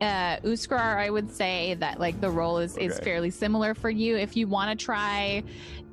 uh, 0.00 0.36
Uskar, 0.44 0.78
I 0.98 1.08
would 1.08 1.30
say 1.30 1.74
that 1.80 1.98
like 1.98 2.20
the 2.20 2.30
role 2.30 2.58
is 2.58 2.76
is 2.76 2.98
fairly 3.00 3.30
similar 3.30 3.74
for 3.74 3.88
you. 3.88 4.16
If 4.16 4.36
you 4.36 4.46
want 4.46 4.78
to 4.78 4.84
try 4.84 5.42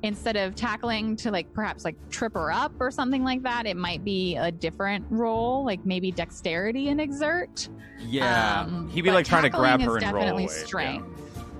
instead 0.02 0.36
of 0.36 0.54
tackling 0.54 1.16
to 1.16 1.30
like 1.30 1.50
perhaps 1.54 1.84
like 1.84 1.96
trip 2.10 2.34
her 2.34 2.52
up 2.52 2.72
or 2.80 2.90
something 2.90 3.24
like 3.24 3.42
that, 3.44 3.66
it 3.66 3.76
might 3.76 4.04
be 4.04 4.36
a 4.36 4.52
different 4.52 5.06
role, 5.08 5.64
like 5.64 5.84
maybe 5.86 6.10
dexterity 6.10 6.88
and 6.88 7.00
exert. 7.00 7.68
Yeah, 8.00 8.60
Um, 8.60 8.90
he'd 8.90 9.02
be 9.02 9.10
like 9.10 9.24
trying 9.24 9.44
to 9.44 9.48
grab 9.48 9.80
her 9.80 9.96
is 9.96 10.02
and 10.02 10.12
roll 10.12 10.22
definitely 10.22 10.44
away. 10.44 10.54
Yeah. 10.54 10.64
strength. 10.66 11.08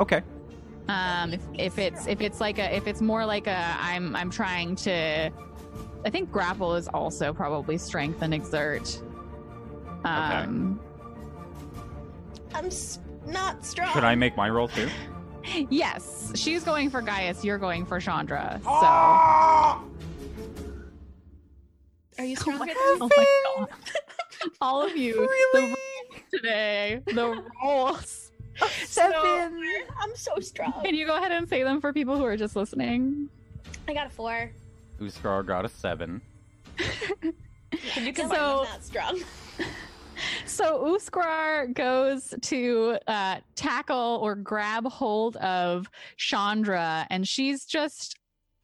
Okay. 0.00 0.22
Um, 0.88 1.32
if, 1.32 1.40
if 1.54 1.78
it's 1.78 2.06
if 2.06 2.20
it's 2.20 2.40
like 2.40 2.58
a 2.58 2.74
if 2.74 2.86
it's 2.86 3.00
more 3.00 3.24
like 3.24 3.46
a 3.46 3.76
I'm 3.80 4.14
I'm 4.14 4.30
trying 4.30 4.76
to, 4.76 5.30
I 6.04 6.10
think 6.10 6.30
grapple 6.30 6.74
is 6.74 6.88
also 6.88 7.32
probably 7.32 7.78
strength 7.78 8.20
and 8.22 8.34
exert. 8.34 9.00
Um, 10.04 10.78
I'm 12.54 12.66
s- 12.66 13.00
not 13.26 13.64
strong. 13.64 13.92
Should 13.94 14.04
I 14.04 14.14
make 14.14 14.36
my 14.36 14.50
roll 14.50 14.68
too? 14.68 14.88
yes, 15.70 16.32
she's 16.34 16.62
going 16.64 16.90
for 16.90 17.00
Gaius. 17.00 17.42
You're 17.44 17.58
going 17.58 17.86
for 17.86 17.98
Chandra. 18.00 18.60
So. 18.62 18.70
Are 18.70 19.80
you 22.24 22.36
stronger 22.36 22.66
than 22.66 22.74
Oh 22.76 23.08
my 23.16 23.24
god! 23.56 23.68
All 24.60 24.82
of 24.82 24.96
you, 24.96 25.14
the 25.54 25.60
rolls 25.60 25.76
today, 26.32 27.00
the 27.06 27.42
rolls. 27.64 28.23
Seven. 28.84 29.64
I'm 30.00 30.14
so 30.16 30.38
strong. 30.40 30.72
Can 30.84 30.94
you 30.94 31.06
go 31.06 31.16
ahead 31.16 31.32
and 31.32 31.48
say 31.48 31.62
them 31.62 31.80
for 31.80 31.92
people 31.92 32.16
who 32.16 32.24
are 32.24 32.36
just 32.36 32.56
listening? 32.56 33.28
I 33.88 33.94
got 33.94 34.06
a 34.06 34.10
four. 34.10 34.52
Uskar 35.00 35.44
got 35.46 35.64
a 35.64 35.68
seven. 35.68 36.20
Can 36.78 38.06
you 38.06 38.14
So- 38.14 38.28
so, 38.28 38.66
I'm 38.72 38.80
strong? 38.80 39.20
So 40.46 40.84
Uskar 40.96 41.74
goes 41.74 42.32
to 42.42 42.98
uh, 43.08 43.40
tackle 43.56 44.20
or 44.22 44.36
grab 44.36 44.86
hold 44.86 45.36
of 45.38 45.88
Chandra, 46.16 47.06
and 47.10 47.26
she's 47.26 47.64
just 47.64 48.16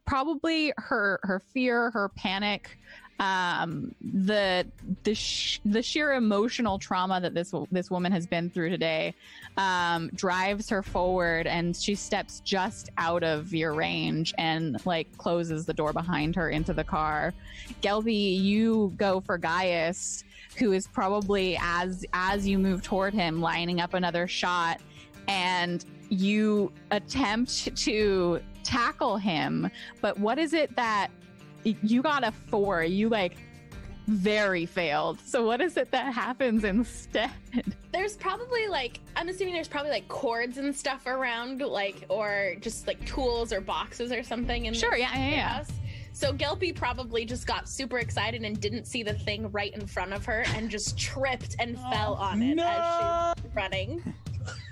probably 0.06 0.72
her 0.76 1.18
her 1.24 1.40
fear, 1.52 1.90
her 1.90 2.10
panic, 2.16 2.78
um, 3.20 3.94
the 4.00 4.66
the 5.04 5.14
sh- 5.14 5.60
the 5.64 5.82
sheer 5.82 6.14
emotional 6.14 6.78
trauma 6.78 7.20
that 7.20 7.34
this 7.34 7.54
this 7.70 7.90
woman 7.90 8.10
has 8.10 8.26
been 8.26 8.50
through 8.50 8.70
today 8.70 9.14
um, 9.58 10.08
drives 10.14 10.68
her 10.70 10.82
forward, 10.82 11.46
and 11.46 11.76
she 11.76 11.94
steps 11.94 12.40
just 12.40 12.88
out 12.96 13.22
of 13.22 13.52
your 13.52 13.74
range 13.74 14.34
and 14.38 14.84
like 14.86 15.16
closes 15.18 15.66
the 15.66 15.74
door 15.74 15.92
behind 15.92 16.34
her 16.34 16.48
into 16.48 16.72
the 16.72 16.84
car. 16.84 17.34
Gelpy, 17.82 18.40
you 18.40 18.92
go 18.96 19.20
for 19.20 19.36
Gaius 19.36 20.24
who 20.56 20.72
is 20.72 20.86
probably 20.88 21.56
as 21.60 22.04
as 22.12 22.46
you 22.46 22.58
move 22.58 22.82
toward 22.82 23.14
him 23.14 23.40
lining 23.40 23.80
up 23.80 23.94
another 23.94 24.26
shot 24.26 24.80
and 25.28 25.84
you 26.08 26.72
attempt 26.90 27.76
to 27.76 28.40
tackle 28.64 29.16
him 29.16 29.70
but 30.00 30.18
what 30.18 30.38
is 30.38 30.52
it 30.52 30.74
that 30.74 31.08
you 31.64 32.02
got 32.02 32.24
a 32.24 32.32
four 32.32 32.82
you 32.82 33.08
like 33.08 33.36
very 34.06 34.66
failed. 34.66 35.20
So 35.24 35.46
what 35.46 35.60
is 35.60 35.76
it 35.76 35.90
that 35.92 36.12
happens 36.12 36.64
instead? 36.64 37.30
There's 37.92 38.16
probably 38.16 38.66
like 38.66 39.00
I'm 39.16 39.28
assuming 39.28 39.54
there's 39.54 39.68
probably 39.68 39.90
like 39.90 40.08
cords 40.08 40.58
and 40.58 40.74
stuff 40.74 41.06
around, 41.06 41.60
like 41.60 42.06
or 42.08 42.54
just 42.60 42.86
like 42.86 43.04
tools 43.04 43.52
or 43.52 43.60
boxes 43.60 44.10
or 44.12 44.22
something 44.22 44.66
in 44.66 44.74
Sure, 44.74 44.90
this 44.92 45.00
yeah, 45.00 45.14
yeah, 45.18 45.30
yeah. 45.30 45.48
house. 45.48 45.70
So 46.12 46.32
Gelpy 46.32 46.74
probably 46.74 47.24
just 47.24 47.46
got 47.46 47.68
super 47.68 47.98
excited 47.98 48.42
and 48.42 48.60
didn't 48.60 48.86
see 48.86 49.02
the 49.02 49.14
thing 49.14 49.50
right 49.52 49.72
in 49.74 49.86
front 49.86 50.12
of 50.12 50.24
her 50.26 50.44
and 50.54 50.68
just 50.70 50.98
tripped 50.98 51.56
and 51.58 51.76
oh, 51.84 51.90
fell 51.90 52.14
on 52.14 52.42
it 52.42 52.58
as 52.58 53.36
she 53.36 53.42
was 53.44 53.54
running. 53.54 54.02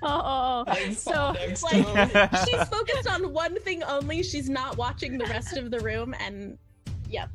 Oh, 0.03 0.65
so 0.95 1.13
fall 1.13 1.33
next 1.35 1.61
to 1.61 1.67
like- 1.77 2.49
She's 2.49 2.69
focused 2.69 3.07
on 3.09 3.33
one 3.33 3.59
thing 3.61 3.83
only. 3.83 4.23
She's 4.23 4.49
not 4.49 4.77
watching 4.79 5.19
the 5.19 5.27
rest 5.27 5.57
of 5.57 5.71
the 5.71 5.81
room 5.81 6.15
and 6.21 6.57
yep. 7.09 7.29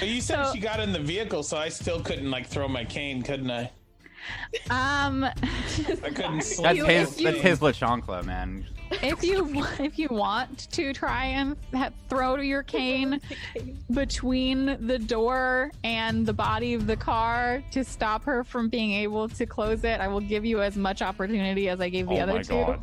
But 0.00 0.08
you 0.08 0.20
said 0.20 0.44
So- 0.46 0.52
she 0.54 0.60
got 0.60 0.80
in 0.80 0.92
the 0.92 0.98
vehicle, 1.00 1.42
so 1.42 1.56
I 1.56 1.68
still 1.68 2.00
couldn't 2.00 2.30
like 2.30 2.46
throw 2.46 2.68
my 2.68 2.84
cane, 2.84 3.22
couldn't 3.22 3.50
I? 3.50 3.70
um, 4.70 5.24
I 6.02 6.10
couldn't. 6.10 6.38
That's 6.38 6.58
You- 6.78 6.84
his. 6.86 7.16
the 7.16 7.24
That's 7.24 7.40
his 7.40 7.62
La 7.62 8.22
man. 8.22 8.66
if 9.02 9.22
you 9.24 9.64
if 9.80 9.98
you 9.98 10.08
want 10.10 10.70
to 10.72 10.92
try 10.92 11.24
and 11.26 11.56
ha- 11.74 11.90
throw 12.08 12.36
your 12.36 12.62
cane 12.62 13.20
between 13.92 14.76
the 14.86 14.98
door 14.98 15.70
and 15.84 16.24
the 16.26 16.32
body 16.32 16.74
of 16.74 16.86
the 16.86 16.96
car 16.96 17.62
to 17.72 17.82
stop 17.84 18.22
her 18.24 18.44
from 18.44 18.68
being 18.68 18.92
able 18.92 19.28
to 19.28 19.46
close 19.46 19.82
it, 19.84 20.00
I 20.00 20.08
will 20.08 20.20
give 20.20 20.44
you 20.44 20.62
as 20.62 20.76
much 20.76 21.02
opportunity 21.02 21.68
as 21.68 21.80
I 21.80 21.88
gave 21.88 22.08
the 22.08 22.18
oh 22.18 22.22
other 22.22 22.32
my 22.34 22.42
two. 22.42 22.48
god. 22.54 22.80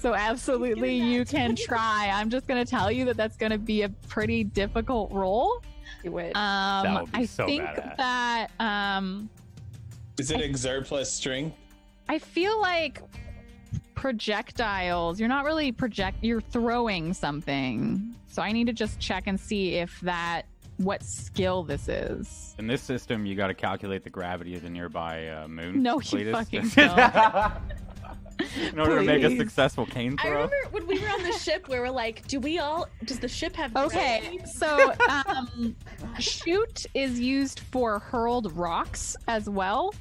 So 0.00 0.14
absolutely, 0.14 0.94
you 0.96 1.24
can 1.26 1.54
try. 1.54 2.10
I'm 2.12 2.30
just 2.30 2.46
gonna 2.46 2.64
tell 2.64 2.90
you 2.90 3.04
that 3.04 3.16
that's 3.18 3.36
gonna 3.36 3.58
be 3.58 3.82
a 3.82 3.88
pretty 4.08 4.44
difficult 4.44 5.12
roll. 5.12 5.62
Do 6.02 6.16
it. 6.18 6.34
Um, 6.34 6.84
That 6.84 7.02
would 7.02 7.12
be 7.12 7.18
I 7.18 7.24
so 7.26 7.44
think 7.46 7.62
badass. 7.64 7.96
that 7.98 8.46
um, 8.58 9.28
Is 10.18 10.30
it 10.30 10.40
exert 10.40 10.86
plus 10.86 11.12
string? 11.12 11.52
I 12.08 12.18
feel 12.18 12.58
like 12.60 13.02
projectiles. 13.94 15.20
You're 15.20 15.28
not 15.28 15.44
really 15.44 15.70
project. 15.72 16.18
You're 16.22 16.40
throwing 16.40 17.12
something. 17.12 18.14
So 18.28 18.40
I 18.40 18.52
need 18.52 18.66
to 18.68 18.72
just 18.72 18.98
check 19.00 19.26
and 19.26 19.38
see 19.38 19.74
if 19.74 20.00
that 20.00 20.46
what 20.78 21.02
skill 21.02 21.62
this 21.62 21.88
is. 21.88 22.54
In 22.58 22.66
this 22.66 22.80
system, 22.80 23.26
you 23.26 23.34
got 23.34 23.48
to 23.48 23.54
calculate 23.54 24.02
the 24.02 24.08
gravity 24.10 24.54
of 24.56 24.62
the 24.62 24.70
nearby 24.70 25.28
uh, 25.28 25.46
moon. 25.48 25.82
No, 25.82 25.96
you 25.96 26.00
Cletus. 26.00 26.32
fucking 26.32 26.70
In 28.72 28.78
order 28.78 28.98
to 28.98 29.04
make 29.04 29.22
a 29.22 29.28
Please. 29.28 29.38
successful 29.38 29.86
cane 29.86 30.16
I 30.18 30.22
throw. 30.22 30.32
remember 30.32 30.56
when 30.70 30.86
we 30.86 30.98
were 31.00 31.08
on 31.08 31.22
the 31.22 31.32
ship 31.32 31.68
where 31.68 31.82
we're 31.82 31.90
like, 31.90 32.26
do 32.28 32.40
we 32.40 32.58
all 32.58 32.88
does 33.04 33.18
the 33.18 33.28
ship 33.28 33.54
have 33.56 33.74
Okay, 33.76 34.20
gravity? 34.20 34.50
so 34.50 34.92
um, 35.08 35.76
shoot 36.18 36.86
is 36.94 37.18
used 37.20 37.60
for 37.60 37.98
hurled 37.98 38.52
rocks 38.56 39.16
as 39.28 39.48
well. 39.48 39.94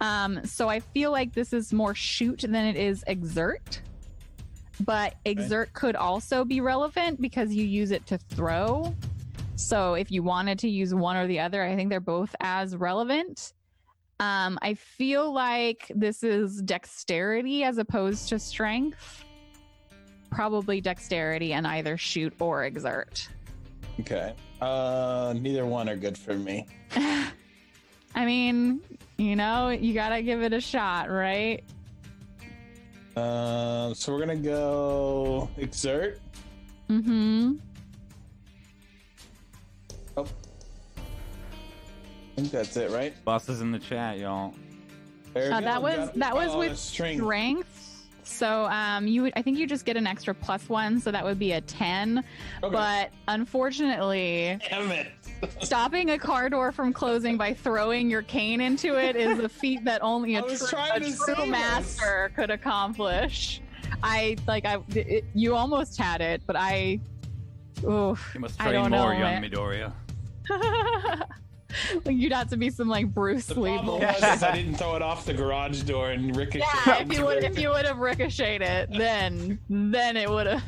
Um, 0.00 0.40
so 0.44 0.68
I 0.68 0.80
feel 0.80 1.10
like 1.10 1.34
this 1.34 1.52
is 1.52 1.72
more 1.72 1.94
shoot 1.94 2.40
than 2.40 2.54
it 2.54 2.76
is 2.76 3.04
exert. 3.06 3.82
But 4.80 5.14
exert 5.26 5.72
could 5.74 5.94
also 5.94 6.42
be 6.44 6.62
relevant 6.62 7.20
because 7.20 7.52
you 7.52 7.64
use 7.66 7.90
it 7.90 8.06
to 8.06 8.16
throw. 8.16 8.94
So 9.56 9.92
if 9.92 10.10
you 10.10 10.22
wanted 10.22 10.58
to 10.60 10.70
use 10.70 10.94
one 10.94 11.16
or 11.16 11.26
the 11.26 11.38
other, 11.40 11.62
I 11.62 11.76
think 11.76 11.90
they're 11.90 12.00
both 12.00 12.34
as 12.40 12.74
relevant. 12.76 13.52
Um, 14.20 14.58
I 14.60 14.74
feel 14.74 15.32
like 15.32 15.90
this 15.94 16.22
is 16.22 16.60
dexterity 16.60 17.64
as 17.64 17.78
opposed 17.78 18.28
to 18.28 18.38
strength. 18.38 19.24
Probably 20.30 20.82
dexterity 20.82 21.54
and 21.54 21.66
either 21.66 21.96
shoot 21.96 22.34
or 22.38 22.64
exert. 22.64 23.26
Okay. 23.98 24.34
Uh, 24.60 25.34
neither 25.38 25.64
one 25.64 25.88
are 25.88 25.96
good 25.96 26.18
for 26.18 26.34
me. 26.34 26.66
I 28.14 28.26
mean, 28.26 28.82
you 29.16 29.36
know, 29.36 29.70
you 29.70 29.94
gotta 29.94 30.22
give 30.22 30.42
it 30.42 30.52
a 30.52 30.60
shot, 30.60 31.10
right? 31.10 31.64
Um, 33.16 33.94
so 33.94 34.12
we're 34.12 34.20
gonna 34.20 34.36
go 34.36 35.48
exert. 35.56 36.20
Mm-hmm. 36.90 37.54
Think 42.40 42.52
that's 42.52 42.76
it, 42.76 42.90
right? 42.90 43.12
Boss 43.24 43.48
is 43.48 43.60
in 43.60 43.70
the 43.70 43.78
chat, 43.78 44.18
y'all. 44.18 44.54
There 45.34 45.52
Uh, 45.52 45.60
that 45.60 45.80
was 45.82 46.10
that 46.16 46.34
was 46.34 46.56
with 46.56 46.68
that's 46.70 46.80
string. 46.80 47.18
strength. 47.18 47.76
So 48.24 48.64
um 48.66 49.06
you 49.06 49.22
would 49.22 49.32
I 49.36 49.42
think 49.42 49.58
you 49.58 49.66
just 49.66 49.84
get 49.84 49.96
an 49.96 50.06
extra 50.06 50.34
plus 50.34 50.68
one, 50.68 51.00
so 51.00 51.10
that 51.10 51.24
would 51.24 51.38
be 51.38 51.52
a 51.52 51.60
ten. 51.60 52.24
Okay. 52.62 52.72
But 52.72 53.10
unfortunately, 53.28 54.58
Damn 54.68 54.90
it. 54.90 55.08
stopping 55.60 56.10
a 56.10 56.18
car 56.18 56.48
door 56.50 56.72
from 56.72 56.92
closing 56.92 57.36
by 57.36 57.52
throwing 57.54 58.10
your 58.10 58.22
cane 58.22 58.60
into 58.60 58.96
it 58.96 59.16
is 59.16 59.38
a 59.38 59.48
feat 59.48 59.84
that 59.84 60.02
only 60.02 60.34
a 60.36 60.38
I 60.42 60.42
was 60.42 60.62
a 60.62 60.66
true 60.68 61.10
save 61.10 61.38
us. 61.38 61.48
master 61.48 62.32
could 62.34 62.50
accomplish. 62.50 63.60
I 64.02 64.36
like 64.48 64.64
I 64.64 64.78
it, 64.94 65.24
you 65.34 65.54
almost 65.54 65.98
had 65.98 66.20
it, 66.20 66.42
but 66.46 66.56
I 66.56 66.98
oof. 67.84 68.30
You 68.34 68.40
must 68.40 68.60
I 68.60 68.64
train 68.70 68.74
don't 68.82 68.90
more, 68.90 69.12
know, 69.14 69.18
young 69.20 69.40
man. 69.40 69.44
Midoriya. 69.50 69.92
like 72.04 72.16
you'd 72.16 72.32
have 72.32 72.48
to 72.50 72.56
be 72.56 72.70
some 72.70 72.88
like 72.88 73.12
Bruce 73.12 73.46
The 73.46 73.60
Lee. 73.60 73.74
problem 73.74 74.00
was 74.00 74.16
is 74.22 74.42
I 74.42 74.54
didn't 74.54 74.74
throw 74.74 74.96
it 74.96 75.02
off 75.02 75.24
the 75.24 75.34
garage 75.34 75.82
door 75.82 76.10
and 76.10 76.34
ricochet. 76.36 76.64
Yeah, 76.86 76.98
if 77.02 77.12
you 77.12 77.24
would 77.24 77.44
if 77.44 77.58
you 77.58 77.70
would 77.70 77.86
have 77.86 77.98
ricocheted 77.98 78.62
it, 78.62 78.90
then 78.92 79.58
then 79.68 80.16
it 80.16 80.28
would 80.28 80.46
have 80.46 80.62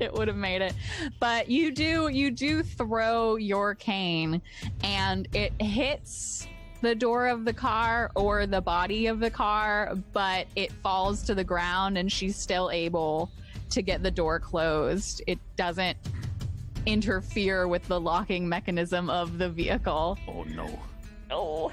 it 0.00 0.12
would 0.12 0.28
have 0.28 0.36
made 0.36 0.62
it. 0.62 0.74
But 1.20 1.48
you 1.48 1.70
do 1.72 2.08
you 2.08 2.30
do 2.30 2.62
throw 2.62 3.36
your 3.36 3.74
cane 3.74 4.42
and 4.82 5.28
it 5.34 5.52
hits 5.60 6.46
the 6.80 6.94
door 6.94 7.28
of 7.28 7.44
the 7.46 7.52
car 7.52 8.10
or 8.14 8.46
the 8.46 8.60
body 8.60 9.06
of 9.06 9.18
the 9.20 9.30
car, 9.30 9.94
but 10.12 10.46
it 10.54 10.70
falls 10.70 11.22
to 11.22 11.34
the 11.34 11.44
ground 11.44 11.96
and 11.96 12.12
she's 12.12 12.36
still 12.36 12.70
able 12.70 13.30
to 13.70 13.80
get 13.82 14.02
the 14.02 14.10
door 14.10 14.38
closed. 14.38 15.22
It 15.26 15.38
doesn't 15.56 15.96
interfere 16.86 17.68
with 17.68 17.86
the 17.88 18.00
locking 18.00 18.48
mechanism 18.48 19.10
of 19.10 19.38
the 19.38 19.48
vehicle. 19.48 20.18
Oh 20.28 20.42
no. 20.44 20.68
Oh. 21.30 21.72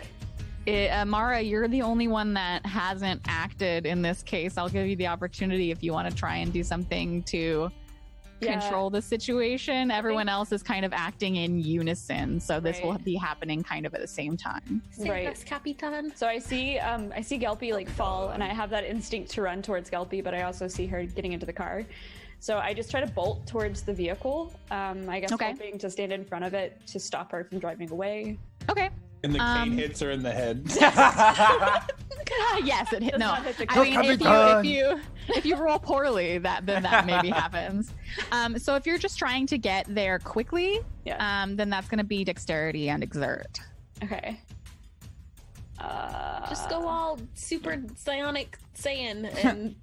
It, 0.65 0.89
uh, 0.89 1.05
Mara, 1.05 1.41
you're 1.41 1.67
the 1.67 1.81
only 1.81 2.07
one 2.07 2.33
that 2.35 2.65
hasn't 2.65 3.21
acted 3.27 3.85
in 3.85 4.01
this 4.01 4.21
case. 4.21 4.57
I'll 4.57 4.69
give 4.69 4.85
you 4.87 4.95
the 4.95 5.07
opportunity 5.07 5.71
if 5.71 5.81
you 5.81 5.91
want 5.91 6.09
to 6.09 6.15
try 6.15 6.37
and 6.37 6.53
do 6.53 6.63
something 6.63 7.23
to 7.23 7.71
Yeah. 8.41 8.59
control 8.59 8.89
the 8.91 9.01
situation. 9.01 9.89
Everyone 9.91 10.29
else 10.29 10.51
is 10.51 10.61
kind 10.63 10.85
of 10.85 10.93
acting 10.93 11.35
in 11.35 11.59
unison, 11.59 12.39
so 12.39 12.59
this 12.59 12.79
will 12.81 12.97
be 12.99 13.15
happening 13.15 13.61
kind 13.63 13.85
of 13.87 13.93
at 13.93 14.01
the 14.01 14.07
same 14.07 14.37
time. 14.37 14.81
Save 14.91 15.09
Right. 15.09 15.27
us, 15.27 15.43
Capitan. 15.43 16.11
So 16.15 16.27
I 16.27 16.37
see, 16.39 16.77
um, 16.79 17.11
I 17.15 17.21
see 17.21 17.37
Gelpy 17.39 17.71
like 17.71 17.89
fall, 17.89 18.29
and 18.29 18.43
I 18.43 18.47
have 18.47 18.69
that 18.71 18.83
instinct 18.83 19.31
to 19.31 19.41
run 19.43 19.61
towards 19.61 19.89
Gelpy, 19.89 20.23
but 20.23 20.33
I 20.33 20.43
also 20.43 20.67
see 20.67 20.85
her 20.87 21.03
getting 21.05 21.33
into 21.33 21.45
the 21.45 21.53
car. 21.53 21.85
So 22.41 22.57
I 22.57 22.73
just 22.73 22.89
try 22.89 22.99
to 23.01 23.07
bolt 23.11 23.45
towards 23.45 23.83
the 23.83 23.93
vehicle. 23.93 24.51
Um, 24.71 25.07
I 25.07 25.19
guess 25.19 25.31
Okay. 25.31 25.51
hoping 25.51 25.77
to 25.77 25.91
stand 25.91 26.11
in 26.11 26.25
front 26.25 26.43
of 26.43 26.55
it 26.55 26.81
to 26.87 26.99
stop 26.99 27.31
her 27.31 27.43
from 27.43 27.59
driving 27.59 27.91
away. 27.91 28.39
Okay. 28.67 28.89
and 29.23 29.31
the 29.35 29.37
cane 29.37 29.45
Um, 29.47 29.71
hits 29.77 29.99
her 29.99 30.09
in 30.09 30.23
the 30.23 30.31
head. 30.31 30.63
yes, 32.65 32.91
it 32.91 33.03
hit. 33.03 33.19
No, 33.19 33.35
hit 33.35 33.55
the 33.57 33.67
I 33.69 33.83
mean, 33.83 33.99
if 33.99 34.19
you, 34.19 34.27
if 34.31 34.65
you 34.65 34.99
if 35.35 35.45
you 35.45 35.55
roll 35.55 35.77
poorly, 35.77 36.39
that 36.39 36.65
then 36.65 36.81
that 36.81 37.05
maybe 37.11 37.29
happens. 37.29 37.93
Um, 38.31 38.57
so 38.57 38.73
if 38.75 38.87
you're 38.87 38.97
just 38.97 39.19
trying 39.19 39.45
to 39.45 39.59
get 39.59 39.85
there 39.87 40.17
quickly, 40.17 40.79
Yeah. 41.05 41.43
um, 41.43 41.55
then 41.55 41.69
that's 41.69 41.87
going 41.87 41.99
to 41.99 42.03
be 42.03 42.23
dexterity 42.23 42.89
and 42.89 43.03
exert. 43.03 43.59
Okay. 44.03 44.39
Uh, 45.77 46.47
Just 46.49 46.69
go 46.69 46.87
all 46.87 47.19
super 47.35 47.83
psionic 47.95 48.57
Saiyan 48.75 49.29
and 49.45 49.75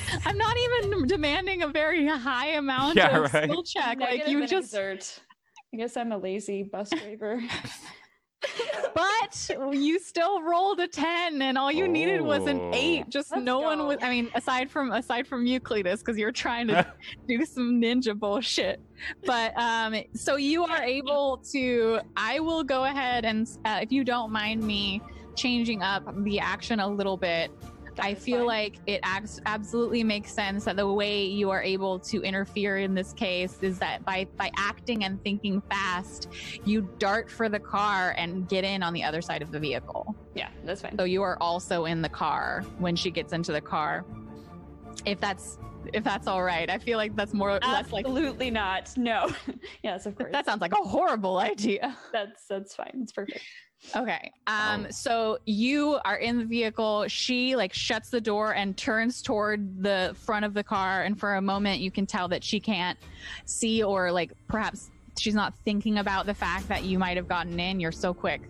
I'm 0.24 0.38
not 0.38 0.56
even 0.56 1.06
demanding 1.06 1.62
a 1.62 1.68
very 1.68 2.06
high 2.06 2.48
amount 2.50 2.96
Yeah, 2.96 3.24
of 3.24 3.32
right. 3.34 3.44
skill 3.44 3.62
check. 3.62 4.00
Like 4.00 4.26
you 4.28 4.40
and 4.40 4.48
just, 4.48 4.72
exert. 4.72 5.20
I 5.74 5.76
guess 5.78 5.96
I'm 5.96 6.12
a 6.12 6.18
lazy 6.18 6.62
bus 6.62 6.90
driver. 6.90 7.42
but 8.94 9.50
you 9.72 9.98
still 9.98 10.42
rolled 10.42 10.78
a 10.78 10.86
ten, 10.86 11.40
and 11.42 11.58
all 11.58 11.72
you 11.72 11.88
needed 11.88 12.20
was 12.20 12.46
an 12.46 12.60
Oh. 12.60 12.70
eight. 12.74 13.08
Just 13.08 13.32
Let's 13.32 13.42
no 13.42 13.58
one 13.60 13.78
go. 13.78 13.86
was. 13.88 13.98
I 14.02 14.10
mean, 14.10 14.30
aside 14.34 14.70
from 14.70 14.92
aside 14.92 15.26
from 15.26 15.46
you, 15.46 15.58
Cletus, 15.58 15.98
because 16.00 16.16
you're 16.16 16.32
trying 16.32 16.68
to 16.68 16.86
do 17.26 17.44
some 17.44 17.80
ninja 17.80 18.16
bullshit. 18.16 18.80
But 19.24 19.56
um, 19.58 19.96
so 20.14 20.36
you 20.36 20.64
are 20.64 20.82
able 20.82 21.38
to. 21.52 22.00
I 22.16 22.38
will 22.40 22.62
go 22.62 22.84
ahead 22.84 23.24
and, 23.24 23.48
uh, 23.64 23.80
if 23.82 23.90
you 23.90 24.04
don't 24.04 24.30
mind 24.30 24.62
me 24.62 25.00
changing 25.34 25.82
up 25.82 26.04
the 26.22 26.38
action 26.38 26.78
a 26.78 26.86
little 26.88 27.16
bit. 27.16 27.50
I 27.98 28.14
feel 28.14 28.38
fine. 28.38 28.46
like 28.46 28.76
it 28.86 29.00
acts 29.02 29.40
absolutely 29.46 30.04
makes 30.04 30.32
sense 30.32 30.64
that 30.64 30.76
the 30.76 30.86
way 30.86 31.24
you 31.24 31.50
are 31.50 31.62
able 31.62 31.98
to 32.00 32.22
interfere 32.22 32.78
in 32.78 32.94
this 32.94 33.12
case 33.12 33.58
is 33.62 33.78
that 33.78 34.04
by 34.04 34.26
by 34.36 34.50
acting 34.56 35.04
and 35.04 35.22
thinking 35.22 35.62
fast, 35.70 36.28
you 36.64 36.88
dart 36.98 37.30
for 37.30 37.48
the 37.48 37.60
car 37.60 38.14
and 38.16 38.48
get 38.48 38.64
in 38.64 38.82
on 38.82 38.92
the 38.92 39.02
other 39.02 39.22
side 39.22 39.42
of 39.42 39.50
the 39.50 39.60
vehicle. 39.60 40.14
yeah, 40.34 40.48
that's 40.64 40.82
fine. 40.82 40.96
So 40.98 41.04
you 41.04 41.22
are 41.22 41.36
also 41.40 41.84
in 41.84 42.02
the 42.02 42.08
car 42.08 42.64
when 42.78 42.96
she 42.96 43.10
gets 43.10 43.32
into 43.32 43.52
the 43.52 43.60
car. 43.60 44.04
If 45.04 45.20
that's 45.20 45.58
if 45.92 46.04
that's 46.04 46.26
all 46.26 46.42
right. 46.42 46.68
I 46.68 46.78
feel 46.78 46.98
like 46.98 47.14
that's 47.14 47.32
more 47.32 47.52
less 47.62 47.92
like 47.92 48.06
Absolutely 48.06 48.50
not. 48.50 48.96
No. 48.96 49.30
yes, 49.82 50.06
of 50.06 50.16
course. 50.16 50.32
that 50.32 50.44
sounds 50.44 50.60
like 50.60 50.72
a 50.72 50.88
horrible 50.88 51.38
idea. 51.38 51.96
that's 52.12 52.46
that's 52.48 52.74
fine. 52.74 53.00
It's 53.02 53.12
perfect. 53.12 53.40
Okay. 53.94 54.32
Um 54.46 54.86
Oh. 54.86 54.90
so 54.90 55.38
you 55.46 55.98
are 56.04 56.16
in 56.16 56.38
the 56.38 56.44
vehicle. 56.44 57.06
She 57.08 57.54
like 57.56 57.72
shuts 57.72 58.10
the 58.10 58.20
door 58.20 58.54
and 58.54 58.76
turns 58.76 59.22
toward 59.22 59.82
the 59.82 60.14
front 60.24 60.44
of 60.44 60.54
the 60.54 60.64
car 60.64 61.02
and 61.02 61.18
for 61.18 61.36
a 61.36 61.42
moment 61.42 61.80
you 61.80 61.90
can 61.90 62.06
tell 62.06 62.28
that 62.28 62.42
she 62.42 62.58
can't 62.60 62.98
see 63.44 63.82
or 63.82 64.10
like 64.10 64.32
perhaps 64.48 64.90
she's 65.18 65.34
not 65.34 65.54
thinking 65.64 65.98
about 65.98 66.26
the 66.26 66.34
fact 66.34 66.68
that 66.68 66.84
you 66.84 66.98
might 66.98 67.16
have 67.16 67.28
gotten 67.28 67.58
in. 67.60 67.80
You're 67.80 67.92
so 67.92 68.12
quick. 68.12 68.42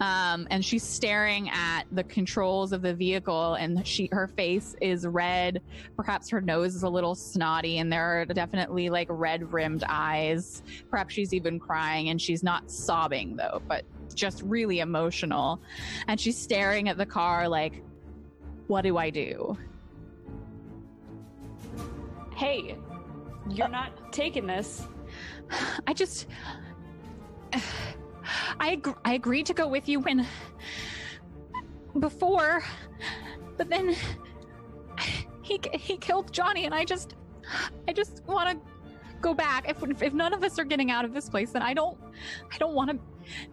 Um, 0.00 0.46
and 0.50 0.64
she's 0.64 0.84
staring 0.84 1.50
at 1.50 1.82
the 1.90 2.04
controls 2.04 2.72
of 2.72 2.82
the 2.82 2.94
vehicle 2.94 3.54
and 3.54 3.84
she 3.84 4.08
her 4.12 4.28
face 4.28 4.76
is 4.80 5.04
red 5.04 5.60
perhaps 5.96 6.28
her 6.30 6.40
nose 6.40 6.76
is 6.76 6.84
a 6.84 6.88
little 6.88 7.16
snotty 7.16 7.78
and 7.78 7.92
there 7.92 8.20
are 8.20 8.24
definitely 8.24 8.90
like 8.90 9.08
red 9.10 9.52
rimmed 9.52 9.82
eyes 9.88 10.62
perhaps 10.88 11.14
she's 11.14 11.34
even 11.34 11.58
crying 11.58 12.10
and 12.10 12.22
she's 12.22 12.44
not 12.44 12.70
sobbing 12.70 13.34
though 13.34 13.60
but 13.66 13.84
just 14.14 14.42
really 14.42 14.80
emotional 14.80 15.60
and 16.06 16.20
she's 16.20 16.36
staring 16.36 16.88
at 16.88 16.96
the 16.96 17.06
car 17.06 17.48
like 17.48 17.82
what 18.66 18.82
do 18.82 18.96
i 18.96 19.10
do 19.10 19.56
Hey, 22.36 22.76
you're 23.50 23.66
not 23.68 24.12
taking 24.12 24.46
this. 24.46 24.86
i 25.86 25.92
just 25.92 26.26
i 28.60 28.72
ag- 28.72 28.96
i 29.04 29.14
agreed 29.14 29.46
to 29.46 29.54
go 29.54 29.66
with 29.66 29.88
you 29.88 30.00
when 30.00 30.26
before 31.98 32.62
but 33.56 33.68
then 33.70 33.94
he 35.42 35.58
he 35.72 35.96
killed 35.96 36.30
johnny 36.32 36.66
and 36.66 36.74
i 36.74 36.84
just 36.84 37.14
i 37.88 37.92
just 37.92 38.22
want 38.26 38.50
to 38.50 38.77
go 39.20 39.34
back 39.34 39.68
if 39.68 39.82
if 40.02 40.12
none 40.14 40.32
of 40.32 40.42
us 40.44 40.58
are 40.58 40.64
getting 40.64 40.90
out 40.90 41.04
of 41.04 41.12
this 41.12 41.28
place 41.28 41.50
then 41.50 41.62
i 41.62 41.74
don't 41.74 41.98
i 42.52 42.58
don't 42.58 42.74
want 42.74 42.90
to 42.90 42.98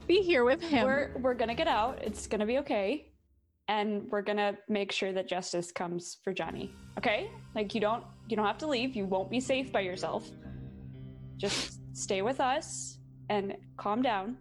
be 0.08 0.22
here 0.22 0.44
with 0.46 0.62
him 0.62 0.86
We're 0.86 1.12
we're 1.20 1.34
gonna 1.34 1.56
get 1.56 1.68
out. 1.68 2.00
It's 2.02 2.28
gonna 2.28 2.46
be 2.46 2.60
okay. 2.60 3.12
And 3.68 4.08
we're 4.10 4.22
gonna 4.22 4.58
make 4.70 4.92
sure 4.94 5.12
that 5.12 5.28
justice 5.28 5.72
comes 5.72 6.18
for 6.24 6.32
Johnny. 6.32 6.72
Okay? 6.98 7.30
Like 7.56 7.76
you 7.76 7.82
don't 7.82 8.04
you 8.30 8.38
don't 8.38 8.46
have 8.46 8.60
to 8.60 8.68
leave. 8.68 8.96
You 8.96 9.06
won't 9.06 9.30
be 9.30 9.42
safe 9.42 9.74
by 9.74 9.82
yourself. 9.82 10.30
Just 11.36 11.80
stay 11.94 12.22
with 12.22 12.40
us 12.40 13.00
and 13.30 13.58
calm 13.76 14.02
down. 14.02 14.38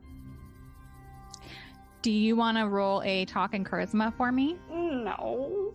do 2.02 2.12
you 2.12 2.36
want 2.36 2.58
to 2.58 2.68
roll 2.68 3.02
a 3.04 3.24
talk 3.24 3.54
and 3.54 3.64
charisma 3.66 4.14
for 4.16 4.30
me 4.30 4.56
No. 4.70 5.72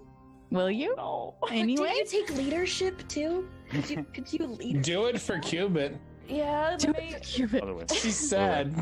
will 0.52 0.72
you 0.72 0.96
No. 0.96 1.36
anyway 1.52 1.92
Did 1.96 2.14
you 2.14 2.26
take 2.28 2.38
leadership 2.38 3.06
too? 3.10 3.50
Could 3.70 3.90
you 3.90 4.06
could 4.14 4.34
you 4.34 4.46
lead? 4.48 4.82
Do 4.82 5.06
it 5.06 5.20
for 5.22 5.40
Cubit. 5.40 5.98
Yeah, 6.28 6.76
Do 6.78 6.92
wait. 6.98 7.14
it, 7.16 7.24
Cupid. 7.24 7.62
Other 7.64 7.74
way. 7.74 7.86
She's 7.94 8.18
sad. 8.18 8.76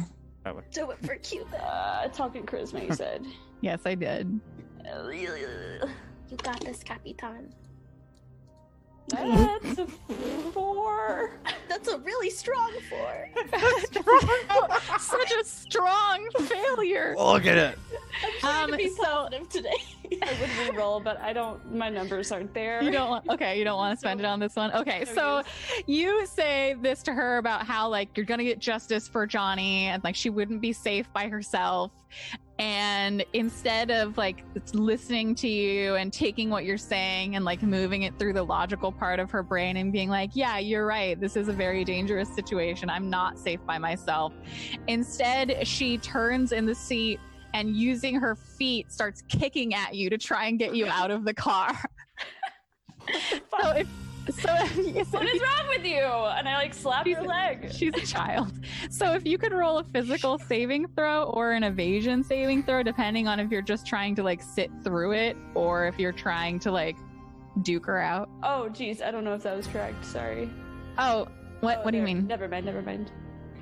That 0.43 0.55
way. 0.55 0.63
Do 0.71 0.91
it 0.91 0.97
for 1.05 1.15
Cupid. 1.15 1.61
Uh, 1.61 2.07
talking 2.09 2.43
charisma, 2.45 2.85
you 2.87 2.93
said. 2.93 3.25
Yes, 3.61 3.81
I 3.85 3.95
did. 3.95 4.39
You 4.85 6.37
got 6.43 6.59
this, 6.61 6.83
Capitan. 6.83 7.51
That's 9.09 9.79
a 9.79 9.87
four. 10.51 11.31
That's 11.69 11.87
a 11.87 11.97
really 11.99 12.29
strong 12.29 12.73
four. 12.89 13.29
Such 14.99 15.31
a 15.31 15.43
strong 15.45 16.27
failure. 16.41 17.15
Look 17.17 17.45
at 17.45 17.57
it. 17.57 17.79
Um, 18.43 18.71
to 18.71 18.77
be 18.77 18.89
so 18.89 19.03
positive 19.03 19.49
today. 19.49 19.69
I 20.21 20.33
would 20.39 20.69
re-roll, 20.71 20.99
but 20.99 21.19
I 21.19 21.33
don't. 21.33 21.73
My 21.73 21.89
numbers 21.89 22.31
aren't 22.31 22.53
there. 22.53 22.81
you 22.81 22.91
don't 22.91 23.09
want, 23.09 23.29
okay, 23.29 23.57
you 23.57 23.63
don't 23.63 23.77
want 23.77 23.97
to 23.97 23.99
spend 23.99 24.19
it 24.19 24.25
on 24.25 24.39
this 24.39 24.55
one. 24.55 24.71
Okay, 24.73 25.05
so 25.05 25.43
you 25.85 26.25
say 26.25 26.75
this 26.81 27.03
to 27.03 27.13
her 27.13 27.37
about 27.37 27.65
how 27.65 27.89
like 27.89 28.15
you're 28.15 28.25
gonna 28.25 28.43
get 28.43 28.59
justice 28.59 29.07
for 29.07 29.25
Johnny 29.27 29.85
and 29.87 30.03
like 30.03 30.15
she 30.15 30.29
wouldn't 30.29 30.61
be 30.61 30.73
safe 30.73 31.11
by 31.13 31.27
herself. 31.27 31.91
And 32.59 33.23
instead 33.33 33.91
of 33.91 34.17
like 34.17 34.43
listening 34.73 35.35
to 35.35 35.47
you 35.47 35.95
and 35.95 36.11
taking 36.11 36.49
what 36.49 36.65
you're 36.65 36.77
saying 36.77 37.35
and 37.35 37.45
like 37.45 37.61
moving 37.61 38.03
it 38.03 38.17
through 38.17 38.33
the 38.33 38.43
logical 38.43 38.91
part 38.91 39.19
of 39.19 39.29
her 39.29 39.43
brain 39.43 39.77
and 39.77 39.93
being 39.93 40.09
like, 40.09 40.31
yeah, 40.33 40.57
you're 40.57 40.85
right. 40.85 41.19
This 41.19 41.35
is 41.35 41.49
a 41.49 41.53
very 41.53 41.83
dangerous 41.83 42.33
situation. 42.33 42.89
I'm 42.89 43.09
not 43.09 43.37
safe 43.37 43.59
by 43.65 43.77
myself. 43.77 44.33
Instead, 44.87 45.67
she 45.67 45.99
turns 45.99 46.51
in 46.51 46.65
the 46.65 46.75
seat 46.75 47.19
and 47.53 47.75
using 47.75 48.15
her 48.15 48.35
feet 48.35 48.91
starts 48.91 49.21
kicking 49.29 49.75
at 49.75 49.93
you 49.95 50.09
to 50.09 50.17
try 50.17 50.45
and 50.45 50.57
get 50.57 50.75
you 50.75 50.87
out 50.87 51.11
of 51.11 51.25
the 51.25 51.33
car. 51.33 51.73
so 53.29 53.69
if 53.71 53.87
so, 54.29 54.49
if, 54.51 55.07
so 55.09 55.17
What 55.19 55.41
wrong 55.41 55.67
with 55.69 55.85
you? 55.85 55.97
And 56.03 56.47
I 56.47 56.55
like 56.55 56.73
slap 56.73 57.05
She's- 57.05 57.17
your 57.17 57.27
leg. 57.27 57.71
She's 57.71 57.93
a 57.95 58.05
child. 58.05 58.51
So 58.89 59.13
if 59.13 59.25
you 59.25 59.37
could 59.37 59.53
roll 59.53 59.77
a 59.79 59.83
physical 59.83 60.37
saving 60.37 60.87
throw 60.95 61.23
or 61.23 61.51
an 61.53 61.63
evasion 61.63 62.23
saving 62.23 62.63
throw, 62.63 62.83
depending 62.83 63.27
on 63.27 63.39
if 63.39 63.51
you're 63.51 63.61
just 63.61 63.85
trying 63.85 64.15
to 64.15 64.23
like 64.23 64.41
sit 64.41 64.69
through 64.83 65.13
it 65.13 65.37
or 65.55 65.87
if 65.87 65.97
you're 65.99 66.11
trying 66.11 66.59
to 66.59 66.71
like 66.71 66.95
duke 67.63 67.85
her 67.87 67.99
out. 67.99 68.29
Oh, 68.43 68.69
geez, 68.69 69.01
I 69.01 69.11
don't 69.11 69.23
know 69.23 69.33
if 69.33 69.43
that 69.43 69.55
was 69.55 69.67
correct. 69.67 70.05
Sorry. 70.05 70.49
Oh, 70.97 71.27
what 71.61 71.79
Oh, 71.79 71.81
what 71.83 71.91
do 71.91 71.97
you 71.97 72.03
mean? 72.03 72.27
Never 72.27 72.47
mind. 72.47 72.65
Never 72.65 72.81
mind. 72.81 73.11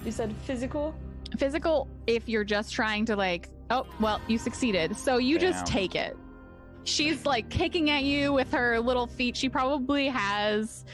You 0.03 0.11
said 0.11 0.35
physical. 0.43 0.93
Physical 1.37 1.87
if 2.07 2.27
you're 2.29 2.43
just 2.43 2.73
trying 2.73 3.05
to 3.05 3.15
like 3.15 3.49
oh 3.71 3.85
well, 3.99 4.21
you 4.27 4.37
succeeded. 4.37 4.95
So 4.95 5.17
you 5.17 5.39
just 5.39 5.65
take 5.65 5.95
it. 5.95 6.15
She's 6.85 7.25
like 7.25 7.49
kicking 7.49 7.89
at 7.89 8.03
you 8.03 8.31
with 8.31 8.51
her 8.53 8.79
little 8.79 9.07
feet. 9.07 9.35
She 9.35 9.49
probably 9.49 10.07
has 10.07 10.85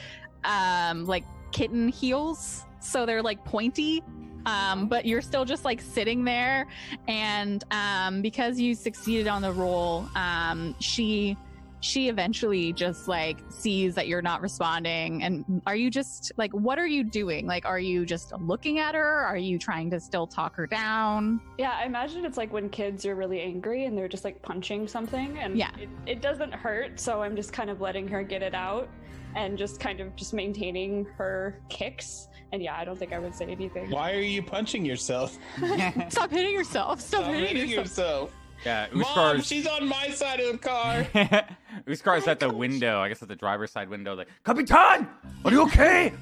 um 0.44 1.06
like 1.06 1.24
kitten 1.52 1.88
heels, 1.88 2.64
so 2.80 3.06
they're 3.06 3.22
like 3.22 3.44
pointy. 3.44 4.02
Um, 4.44 4.88
but 4.88 5.06
you're 5.06 5.22
still 5.22 5.44
just 5.44 5.64
like 5.64 5.80
sitting 5.80 6.24
there, 6.24 6.66
and 7.06 7.62
um, 7.70 8.22
because 8.22 8.58
you 8.58 8.74
succeeded 8.74 9.28
on 9.28 9.40
the 9.40 9.52
roll, 9.52 10.04
um, 10.16 10.74
she 10.80 11.36
she 11.82 12.08
eventually 12.08 12.72
just 12.72 13.08
like 13.08 13.38
sees 13.48 13.94
that 13.96 14.06
you're 14.06 14.22
not 14.22 14.40
responding 14.40 15.22
and 15.24 15.60
are 15.66 15.74
you 15.76 15.90
just 15.90 16.30
like 16.36 16.52
what 16.52 16.78
are 16.78 16.86
you 16.86 17.02
doing 17.02 17.44
like 17.46 17.66
are 17.66 17.80
you 17.80 18.06
just 18.06 18.32
looking 18.40 18.78
at 18.78 18.94
her 18.94 19.20
are 19.24 19.36
you 19.36 19.58
trying 19.58 19.90
to 19.90 19.98
still 19.98 20.26
talk 20.26 20.54
her 20.54 20.66
down 20.66 21.40
Yeah, 21.58 21.72
I 21.76 21.84
imagine 21.84 22.24
it's 22.24 22.36
like 22.38 22.52
when 22.52 22.70
kids 22.70 23.04
are 23.04 23.16
really 23.16 23.40
angry 23.40 23.84
and 23.84 23.98
they're 23.98 24.08
just 24.08 24.24
like 24.24 24.40
punching 24.42 24.86
something, 24.88 25.36
and 25.38 25.56
Yeah. 25.56 25.70
it, 25.78 25.88
it 26.06 26.22
doesn't 26.22 26.52
hurt. 26.54 26.98
So 27.00 27.22
I'm 27.22 27.34
just 27.36 27.52
kind 27.52 27.68
of 27.68 27.80
letting 27.80 28.06
her 28.08 28.22
get 28.22 28.42
it 28.42 28.54
out, 28.54 28.88
and 29.34 29.58
just 29.58 29.80
kind 29.80 30.00
of 30.00 30.14
just 30.16 30.32
maintaining 30.32 31.04
her 31.16 31.60
kicks. 31.68 32.28
And 32.52 32.62
yeah, 32.62 32.76
I 32.76 32.84
don't 32.84 32.98
think 32.98 33.12
I 33.12 33.18
would 33.18 33.34
say 33.34 33.46
anything. 33.46 33.90
Why 33.90 34.12
are 34.12 34.20
you 34.20 34.42
punching 34.42 34.84
yourself? 34.84 35.36
stop 36.10 36.30
hitting 36.30 36.52
yourself 36.52 37.00
stop, 37.00 37.22
Stop 37.22 37.34
hitting 37.34 37.56
hitting 37.56 37.70
yourself 37.70 37.86
yourself. 37.86 38.32
Yeah, 38.64 38.86
Mom, 38.92 39.40
she's 39.40 39.66
on 39.66 39.88
my 39.88 40.10
side 40.10 40.40
of 40.40 40.52
the 40.52 40.58
car. 40.58 41.02
Uskar's 41.86 42.28
oh 42.28 42.30
at 42.30 42.40
the 42.40 42.52
window. 42.52 43.00
I 43.00 43.08
guess 43.08 43.22
at 43.22 43.28
the 43.28 43.36
driver's 43.36 43.72
side 43.72 43.88
window. 43.88 44.14
Like, 44.14 44.28
Capitan, 44.44 45.08
are 45.44 45.50
you 45.50 45.62
okay? 45.62 46.12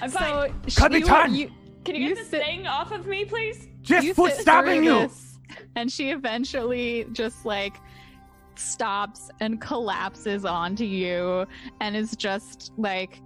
I'm 0.00 0.10
fine. 0.10 0.54
so 0.68 0.80
Capitan! 0.88 1.34
you, 1.34 1.50
Can 1.84 1.94
you 1.94 2.02
you 2.02 2.08
get 2.08 2.16
this 2.16 2.28
thing 2.28 2.66
off 2.66 2.90
of 2.92 3.06
me, 3.06 3.24
please? 3.24 3.68
Just 3.82 4.06
you 4.06 4.14
foot 4.14 4.32
sit 4.32 4.42
stopping 4.42 4.82
through 4.84 5.00
you. 5.00 5.08
this, 5.08 5.38
and 5.76 5.92
she 5.92 6.10
eventually 6.10 7.06
just 7.12 7.44
like 7.44 7.76
stops 8.56 9.30
and 9.40 9.60
collapses 9.60 10.44
onto 10.44 10.84
you 10.84 11.46
and 11.80 11.96
is 11.96 12.16
just 12.16 12.72
like 12.78 13.20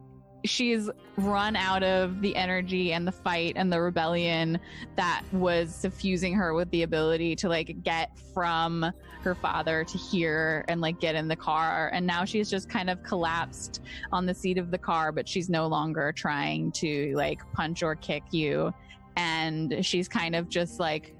she's 0.44 0.88
run 1.16 1.56
out 1.56 1.82
of 1.82 2.20
the 2.20 2.34
energy 2.36 2.92
and 2.92 3.06
the 3.06 3.12
fight 3.12 3.54
and 3.56 3.72
the 3.72 3.80
rebellion 3.80 4.58
that 4.96 5.22
was 5.32 5.74
suffusing 5.74 6.34
her 6.34 6.54
with 6.54 6.70
the 6.70 6.82
ability 6.82 7.34
to 7.36 7.48
like 7.48 7.82
get 7.82 8.16
from 8.32 8.90
her 9.22 9.34
father 9.34 9.84
to 9.84 9.98
here 9.98 10.64
and 10.68 10.80
like 10.80 11.00
get 11.00 11.14
in 11.14 11.28
the 11.28 11.36
car. 11.36 11.90
And 11.92 12.06
now 12.06 12.24
she's 12.24 12.48
just 12.48 12.68
kind 12.68 12.88
of 12.88 13.02
collapsed 13.02 13.82
on 14.12 14.26
the 14.26 14.34
seat 14.34 14.58
of 14.58 14.70
the 14.70 14.78
car 14.78 15.12
but 15.12 15.28
she's 15.28 15.48
no 15.48 15.66
longer 15.66 16.12
trying 16.12 16.70
to 16.72 17.12
like 17.14 17.40
punch 17.52 17.82
or 17.82 17.96
kick 17.96 18.22
you. 18.30 18.72
And 19.16 19.84
she's 19.84 20.08
kind 20.08 20.36
of 20.36 20.48
just 20.48 20.78
like 20.78 21.16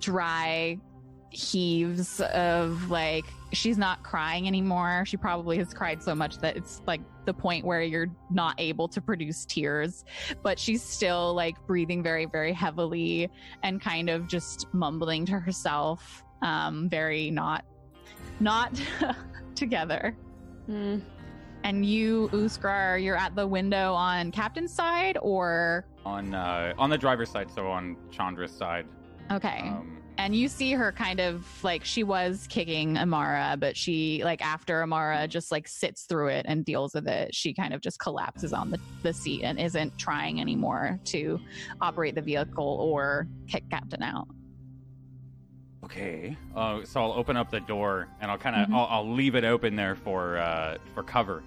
dry 0.00 0.78
heaves 1.30 2.20
of 2.20 2.90
like 2.90 3.24
she's 3.52 3.76
not 3.78 4.02
crying 4.02 4.46
anymore 4.46 5.04
she 5.06 5.16
probably 5.16 5.58
has 5.58 5.72
cried 5.74 6.02
so 6.02 6.14
much 6.14 6.38
that 6.38 6.56
it's 6.56 6.80
like 6.86 7.00
the 7.26 7.34
point 7.34 7.64
where 7.64 7.82
you're 7.82 8.10
not 8.30 8.54
able 8.58 8.88
to 8.88 9.00
produce 9.00 9.44
tears 9.44 10.04
but 10.42 10.58
she's 10.58 10.82
still 10.82 11.34
like 11.34 11.54
breathing 11.66 12.02
very 12.02 12.24
very 12.24 12.52
heavily 12.52 13.30
and 13.62 13.80
kind 13.80 14.08
of 14.08 14.26
just 14.26 14.66
mumbling 14.72 15.26
to 15.26 15.38
herself 15.38 16.24
um 16.42 16.88
very 16.88 17.30
not 17.30 17.64
not 18.40 18.80
together 19.54 20.16
Hmm. 20.66 20.98
and 21.64 21.84
you 21.86 22.28
uskar 22.32 23.02
you're 23.02 23.16
at 23.16 23.34
the 23.34 23.46
window 23.46 23.92
on 23.94 24.30
captain's 24.30 24.72
side 24.72 25.16
or 25.22 25.86
On 26.04 26.34
uh, 26.34 26.72
on 26.78 26.90
the 26.90 26.98
driver's 26.98 27.30
side, 27.30 27.50
so 27.50 27.66
on 27.68 27.96
Chandra's 28.10 28.52
side. 28.52 28.86
okay 29.30 29.60
Um, 29.64 29.97
and 30.18 30.34
you 30.34 30.48
see 30.48 30.72
her 30.72 30.90
kind 30.90 31.20
of 31.20 31.46
like 31.62 31.84
she 31.84 32.02
was 32.02 32.46
kicking 32.50 32.98
Amara, 32.98 33.56
but 33.58 33.76
she 33.76 34.20
like 34.24 34.44
after 34.44 34.82
Amara 34.82 35.28
just 35.28 35.52
like 35.52 35.68
sits 35.68 36.02
through 36.02 36.28
it 36.28 36.44
and 36.48 36.64
deals 36.64 36.92
with 36.92 37.06
it, 37.06 37.32
she 37.34 37.54
kind 37.54 37.72
of 37.72 37.80
just 37.80 38.00
collapses 38.00 38.52
on 38.52 38.70
the, 38.70 38.80
the 39.04 39.12
seat 39.12 39.42
and 39.44 39.60
isn't 39.60 39.96
trying 39.96 40.40
anymore 40.40 40.98
to 41.06 41.40
operate 41.80 42.16
the 42.16 42.20
vehicle 42.20 42.78
or 42.80 43.28
kick 43.46 43.62
Captain 43.70 44.02
out. 44.02 44.26
Okay. 45.84 46.36
Uh, 46.54 46.84
so 46.84 47.00
I'll 47.00 47.12
open 47.12 47.36
up 47.36 47.50
the 47.50 47.60
door 47.60 48.08
and 48.20 48.28
I'll 48.30 48.38
kind 48.38 48.56
of 48.56 48.68
Mhm. 48.68 48.74
I'll, 48.74 48.86
I'll 48.90 49.10
leave 49.14 49.36
it 49.36 49.44
open 49.44 49.76
there 49.76 49.94
for 49.94 50.36
uh, 50.38 50.78
for 50.94 51.04
cover. 51.04 51.44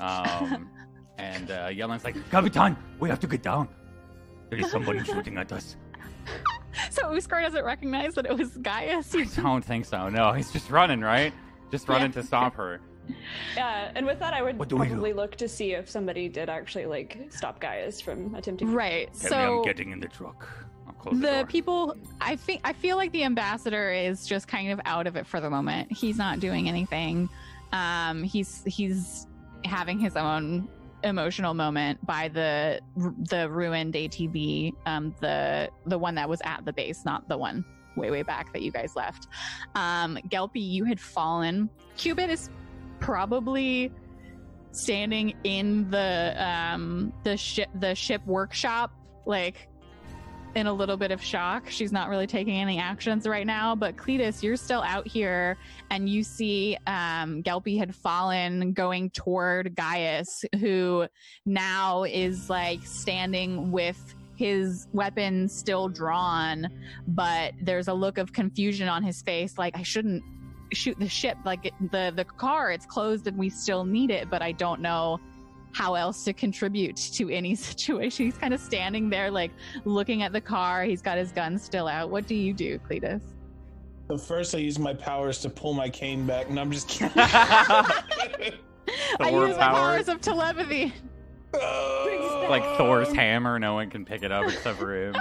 Um, 0.00 0.68
and 1.18 1.50
uh, 1.52 1.68
Yelen's 1.68 2.04
like, 2.04 2.16
Capitan, 2.30 2.76
we 2.98 3.08
have 3.08 3.20
to 3.20 3.28
get 3.28 3.42
down. 3.42 3.68
There 4.50 4.58
is 4.58 4.70
somebody 4.72 5.02
shooting 5.04 5.38
at 5.38 5.52
us. 5.52 5.76
So 6.90 7.04
Uskar 7.04 7.42
doesn't 7.42 7.64
recognize 7.64 8.14
that 8.16 8.26
it 8.26 8.36
was 8.36 8.50
Gaius. 8.58 9.14
I 9.14 9.24
don't 9.42 9.64
think 9.64 9.86
so. 9.86 10.10
No, 10.10 10.32
he's 10.32 10.52
just 10.52 10.70
running, 10.70 11.00
right? 11.00 11.32
Just 11.70 11.88
running 11.88 12.12
to 12.12 12.22
stop 12.22 12.54
her. 12.56 12.80
Yeah, 13.56 13.92
and 13.94 14.04
with 14.04 14.18
that, 14.18 14.34
I 14.34 14.42
would 14.42 14.58
What 14.58 14.68
do 14.68 14.76
we 14.76 14.86
do? 14.86 14.90
probably 14.92 15.12
look 15.12 15.36
to 15.36 15.48
see 15.48 15.72
if 15.74 15.88
somebody 15.88 16.28
did 16.28 16.48
actually 16.48 16.86
like 16.86 17.28
stop 17.30 17.60
Gaius 17.60 18.00
from 18.00 18.34
attempting. 18.34 18.72
Right. 18.72 19.08
Tell 19.14 19.22
me 19.22 19.28
so 19.28 19.58
I'm 19.58 19.62
getting 19.64 19.92
in 19.92 20.00
the 20.00 20.08
truck. 20.08 20.48
I'll 20.88 20.92
close 20.94 21.14
the, 21.14 21.20
the 21.20 21.32
door. 21.32 21.46
people 21.46 21.96
i 22.20 22.34
think 22.36 22.60
i 22.64 22.72
feel 22.72 22.96
like 22.96 23.12
the 23.12 23.22
ambassador 23.24 23.92
is 23.92 24.26
just 24.26 24.48
kind 24.48 24.70
of 24.72 24.80
out 24.84 25.06
of 25.06 25.14
it 25.16 25.26
for 25.26 25.40
the 25.40 25.48
moment 25.50 25.90
he's 25.92 26.16
not 26.18 26.38
doing 26.40 26.68
anything 26.68 27.28
um 27.72 28.22
he's 28.24 28.62
he's 28.66 29.26
having 29.64 29.98
his 30.00 30.16
own 30.16 30.68
emotional 31.04 31.54
moment 31.54 32.04
by 32.06 32.28
the 32.28 32.80
the 33.30 33.48
ruined 33.50 33.94
atv 33.94 34.72
um 34.86 35.14
the 35.20 35.68
the 35.86 35.98
one 35.98 36.14
that 36.14 36.28
was 36.28 36.40
at 36.44 36.64
the 36.64 36.72
base 36.72 37.04
not 37.04 37.28
the 37.28 37.36
one 37.36 37.64
way 37.96 38.10
way 38.10 38.22
back 38.22 38.52
that 38.52 38.62
you 38.62 38.70
guys 38.70 38.94
left. 38.94 39.26
Um 39.74 40.18
gelpy 40.28 40.60
you 40.60 40.84
had 40.84 41.00
fallen. 41.00 41.70
Cubit 41.96 42.30
is 42.30 42.50
probably 43.00 43.92
standing 44.72 45.34
in 45.44 45.90
the 45.90 46.34
um 46.38 47.12
the 47.24 47.36
ship 47.36 47.68
the 47.80 47.94
ship 47.94 48.24
workshop 48.26 48.92
like 49.24 49.68
in 50.56 50.66
a 50.66 50.72
little 50.72 50.96
bit 50.96 51.10
of 51.10 51.22
shock. 51.22 51.68
She's 51.68 51.92
not 51.92 52.08
really 52.08 52.26
taking 52.26 52.56
any 52.56 52.78
actions 52.78 53.28
right 53.28 53.46
now. 53.46 53.74
But 53.74 53.96
Cletus, 53.96 54.42
you're 54.42 54.56
still 54.56 54.82
out 54.82 55.06
here, 55.06 55.58
and 55.90 56.08
you 56.08 56.24
see 56.24 56.78
um, 56.86 57.42
Gelpy 57.42 57.78
had 57.78 57.94
fallen 57.94 58.72
going 58.72 59.10
toward 59.10 59.76
Gaius, 59.76 60.46
who 60.58 61.06
now 61.44 62.04
is 62.04 62.48
like 62.48 62.84
standing 62.84 63.70
with 63.70 64.14
his 64.34 64.88
weapon 64.92 65.48
still 65.48 65.88
drawn, 65.88 66.68
but 67.06 67.52
there's 67.62 67.88
a 67.88 67.94
look 67.94 68.18
of 68.18 68.32
confusion 68.32 68.88
on 68.88 69.02
his 69.02 69.22
face, 69.22 69.58
like 69.58 69.76
I 69.76 69.82
shouldn't 69.82 70.22
shoot 70.72 70.98
the 70.98 71.08
ship, 71.08 71.38
like 71.44 71.72
the 71.90 72.12
the 72.14 72.24
car, 72.24 72.70
it's 72.70 72.84
closed 72.84 73.26
and 73.26 73.36
we 73.38 73.48
still 73.48 73.84
need 73.84 74.10
it, 74.10 74.28
but 74.28 74.42
I 74.42 74.52
don't 74.52 74.80
know 74.80 75.20
how 75.76 75.94
else 75.94 76.24
to 76.24 76.32
contribute 76.32 76.96
to 76.96 77.28
any 77.28 77.54
situation. 77.70 78.24
He's 78.24 78.38
kind 78.38 78.54
of 78.54 78.60
standing 78.60 79.10
there, 79.10 79.30
like 79.30 79.50
looking 79.84 80.22
at 80.22 80.32
the 80.32 80.40
car. 80.40 80.84
He's 80.84 81.02
got 81.02 81.18
his 81.18 81.32
gun 81.32 81.58
still 81.58 81.86
out. 81.86 82.08
What 82.08 82.26
do 82.26 82.34
you 82.34 82.54
do, 82.54 82.78
Cletus? 82.78 83.20
So 84.08 84.16
first, 84.16 84.54
I 84.54 84.58
use 84.58 84.78
my 84.78 84.94
powers 84.94 85.40
to 85.40 85.50
pull 85.50 85.74
my 85.74 85.90
cane 85.90 86.24
back, 86.26 86.48
and 86.48 86.58
I'm 86.58 86.70
just 86.72 86.88
kidding. 86.88 87.12
I 87.18 87.90
Thor 89.18 89.48
use 89.48 89.56
my 89.58 89.62
powers. 89.64 90.06
powers 90.06 90.08
of 90.08 90.20
telepathy. 90.22 90.94
like 91.52 92.62
Thor's 92.78 93.12
hammer, 93.12 93.58
no 93.58 93.74
one 93.74 93.90
can 93.90 94.04
pick 94.04 94.22
it 94.22 94.32
up 94.32 94.44
except 94.46 94.78
for 94.78 94.94
him. 94.96 95.14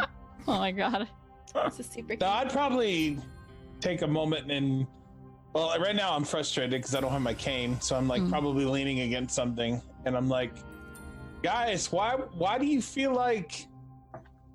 Oh 0.48 0.60
my 0.60 0.72
god. 0.72 1.08
It's 1.56 1.80
a 1.80 1.84
super. 1.84 2.16
No, 2.20 2.28
I'd 2.28 2.50
probably 2.52 3.18
take 3.82 4.04
a 4.04 4.08
moment 4.08 4.50
and. 4.52 4.88
Well, 5.54 5.78
right 5.80 5.96
now 5.96 6.14
I'm 6.16 6.26
frustrated 6.26 6.72
because 6.72 6.94
I 6.96 7.00
don't 7.02 7.12
have 7.14 7.22
my 7.22 7.34
cane, 7.34 7.80
so 7.80 7.96
I'm 7.96 8.08
like 8.10 8.22
Mm. 8.22 8.30
probably 8.30 8.66
leaning 8.66 9.00
against 9.02 9.34
something, 9.34 9.82
and 10.06 10.16
I'm 10.16 10.30
like, 10.30 10.54
guys, 11.44 11.92
why 11.92 12.14
why 12.14 12.58
do 12.58 12.66
you 12.66 12.82
feel 12.82 13.14
like 13.14 13.68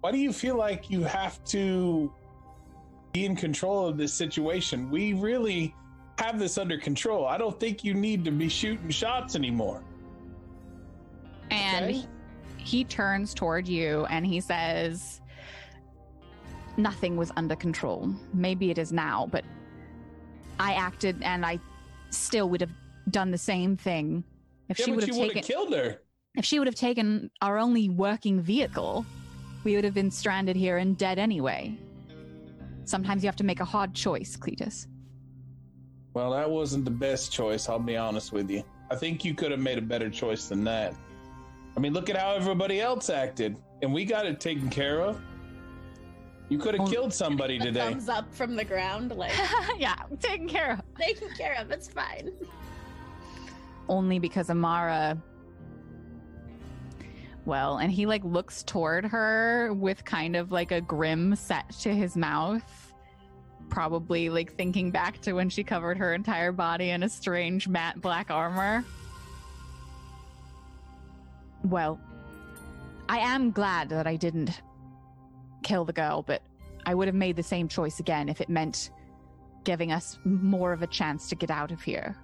why 0.00 0.12
do 0.12 0.18
you 0.18 0.32
feel 0.32 0.56
like 0.56 0.88
you 0.88 1.02
have 1.02 1.42
to 1.46 2.10
be 3.12 3.26
in 3.26 3.36
control 3.36 3.86
of 3.86 3.98
this 3.98 4.14
situation? 4.14 4.90
We 4.90 5.12
really 5.12 5.74
have 6.18 6.38
this 6.38 6.56
under 6.56 6.78
control. 6.78 7.26
I 7.26 7.36
don't 7.36 7.58
think 7.60 7.84
you 7.84 7.92
need 7.94 8.24
to 8.24 8.30
be 8.30 8.48
shooting 8.48 8.88
shots 8.90 9.34
anymore. 9.36 9.82
And 11.50 11.86
Okay. 11.86 11.92
he, 11.92 12.06
he 12.56 12.84
turns 12.84 13.34
toward 13.34 13.66
you 13.68 14.06
and 14.06 14.24
he 14.24 14.40
says, 14.40 15.20
Nothing 16.76 17.16
was 17.16 17.32
under 17.36 17.56
control. 17.56 18.14
Maybe 18.32 18.70
it 18.70 18.78
is 18.78 18.92
now, 18.92 19.28
but 19.30 19.44
I 20.58 20.74
acted 20.74 21.20
and 21.22 21.44
I 21.44 21.58
still 22.10 22.48
would 22.48 22.60
have 22.60 22.70
done 23.10 23.30
the 23.32 23.38
same 23.38 23.76
thing 23.76 24.24
if 24.70 24.78
yeah, 24.78 24.84
she 24.86 24.92
would 24.92 25.02
have 25.06 25.14
taken 25.16 25.42
killed 25.42 25.74
her. 25.74 26.00
if 26.36 26.44
she 26.44 26.58
would 26.58 26.66
have 26.68 26.74
taken 26.74 27.30
our 27.42 27.58
only 27.58 27.88
working 27.90 28.40
vehicle, 28.40 29.04
we 29.64 29.74
would 29.74 29.84
have 29.84 29.92
been 29.94 30.10
stranded 30.10 30.56
here 30.56 30.78
and 30.78 30.96
dead 30.96 31.18
anyway. 31.18 31.76
Sometimes 32.84 33.22
you 33.22 33.28
have 33.28 33.36
to 33.36 33.44
make 33.44 33.60
a 33.60 33.64
hard 33.64 33.94
choice, 33.94 34.36
Cletus. 34.36 34.86
Well, 36.14 36.30
that 36.32 36.48
wasn't 36.50 36.84
the 36.84 36.90
best 36.90 37.30
choice, 37.32 37.68
I'll 37.68 37.78
be 37.78 37.96
honest 37.96 38.32
with 38.32 38.50
you. 38.50 38.64
I 38.90 38.96
think 38.96 39.24
you 39.24 39.34
could 39.34 39.50
have 39.52 39.60
made 39.60 39.78
a 39.78 39.82
better 39.82 40.10
choice 40.10 40.48
than 40.48 40.64
that. 40.64 40.94
I 41.76 41.80
mean, 41.80 41.92
look 41.92 42.10
at 42.10 42.16
how 42.16 42.34
everybody 42.34 42.80
else 42.80 43.10
acted, 43.10 43.56
and 43.82 43.92
we 43.92 44.04
got 44.04 44.26
it 44.26 44.40
taken 44.40 44.68
care 44.70 45.00
of. 45.02 45.20
You 46.48 46.58
could 46.58 46.74
have 46.74 46.80
Well- 46.82 46.90
killed 46.90 47.14
somebody 47.14 47.58
today. 47.66 47.78
thumbs 47.80 48.08
up 48.08 48.32
from 48.34 48.56
the 48.56 48.64
ground, 48.64 49.12
like 49.16 49.32
yeah, 49.78 49.94
taken 50.18 50.48
care 50.48 50.72
of. 50.72 50.80
taken 50.98 51.28
care 51.38 51.54
of. 51.60 51.70
It's 51.70 51.86
fine. 51.86 52.32
Only 53.90 54.20
because 54.20 54.48
Amara. 54.48 55.20
Well, 57.44 57.78
and 57.78 57.90
he 57.90 58.06
like 58.06 58.22
looks 58.22 58.62
toward 58.62 59.04
her 59.06 59.74
with 59.74 60.04
kind 60.04 60.36
of 60.36 60.52
like 60.52 60.70
a 60.70 60.80
grim 60.80 61.34
set 61.34 61.68
to 61.80 61.92
his 61.92 62.16
mouth. 62.16 62.94
Probably 63.68 64.30
like 64.30 64.54
thinking 64.56 64.92
back 64.92 65.20
to 65.22 65.32
when 65.32 65.50
she 65.50 65.64
covered 65.64 65.98
her 65.98 66.14
entire 66.14 66.52
body 66.52 66.90
in 66.90 67.02
a 67.02 67.08
strange 67.08 67.66
matte 67.66 68.00
black 68.00 68.30
armor. 68.30 68.84
Well, 71.64 72.00
I 73.08 73.18
am 73.18 73.50
glad 73.50 73.88
that 73.88 74.06
I 74.06 74.14
didn't 74.14 74.62
kill 75.64 75.84
the 75.84 75.92
girl, 75.92 76.22
but 76.22 76.42
I 76.86 76.94
would 76.94 77.08
have 77.08 77.16
made 77.16 77.34
the 77.34 77.42
same 77.42 77.66
choice 77.66 77.98
again 77.98 78.28
if 78.28 78.40
it 78.40 78.48
meant 78.48 78.90
giving 79.64 79.90
us 79.90 80.16
more 80.24 80.72
of 80.72 80.82
a 80.82 80.86
chance 80.86 81.28
to 81.30 81.34
get 81.34 81.50
out 81.50 81.72
of 81.72 81.82
here. 81.82 82.16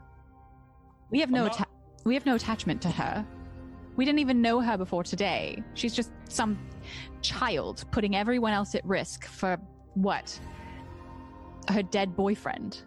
We 1.10 1.20
have 1.20 1.30
no 1.30 1.44
not- 1.44 1.60
atta- 1.60 1.70
we 2.04 2.14
have 2.14 2.26
no 2.26 2.34
attachment 2.34 2.80
to 2.82 2.90
her. 2.90 3.24
We 3.96 4.04
didn't 4.04 4.18
even 4.18 4.42
know 4.42 4.60
her 4.60 4.76
before 4.76 5.02
today. 5.02 5.62
She's 5.74 5.94
just 5.94 6.10
some 6.28 6.58
child 7.22 7.84
putting 7.90 8.14
everyone 8.14 8.52
else 8.52 8.74
at 8.74 8.84
risk 8.84 9.24
for 9.24 9.58
what? 9.94 10.38
Her 11.68 11.82
dead 11.82 12.14
boyfriend. 12.14 12.82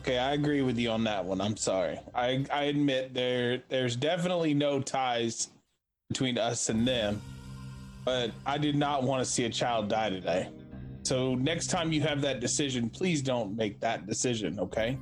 Okay, 0.00 0.18
I 0.18 0.32
agree 0.32 0.62
with 0.62 0.78
you 0.78 0.90
on 0.90 1.04
that 1.04 1.24
one. 1.24 1.40
I'm 1.40 1.56
sorry. 1.56 1.98
I 2.14 2.46
I 2.52 2.64
admit 2.64 3.12
there 3.12 3.62
there's 3.68 3.96
definitely 3.96 4.54
no 4.54 4.80
ties 4.80 5.50
between 6.08 6.38
us 6.38 6.68
and 6.68 6.86
them, 6.86 7.20
but 8.04 8.30
I 8.46 8.56
did 8.56 8.76
not 8.76 9.02
want 9.02 9.24
to 9.24 9.30
see 9.30 9.44
a 9.44 9.50
child 9.50 9.88
die 9.88 10.10
today. 10.10 10.48
So 11.02 11.34
next 11.34 11.68
time 11.68 11.92
you 11.92 12.00
have 12.02 12.20
that 12.22 12.40
decision, 12.40 12.88
please 12.88 13.20
don't 13.20 13.56
make 13.56 13.80
that 13.80 14.06
decision, 14.06 14.58
okay? 14.60 14.96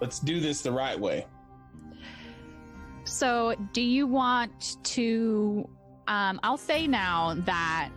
Let's 0.00 0.20
do 0.20 0.40
this 0.40 0.62
the 0.62 0.72
right 0.72 0.98
way. 0.98 1.26
So, 3.04 3.54
do 3.72 3.80
you 3.80 4.06
want 4.06 4.76
to? 4.84 5.68
Um, 6.06 6.40
I'll 6.42 6.56
say 6.56 6.86
now 6.86 7.34
that 7.44 7.90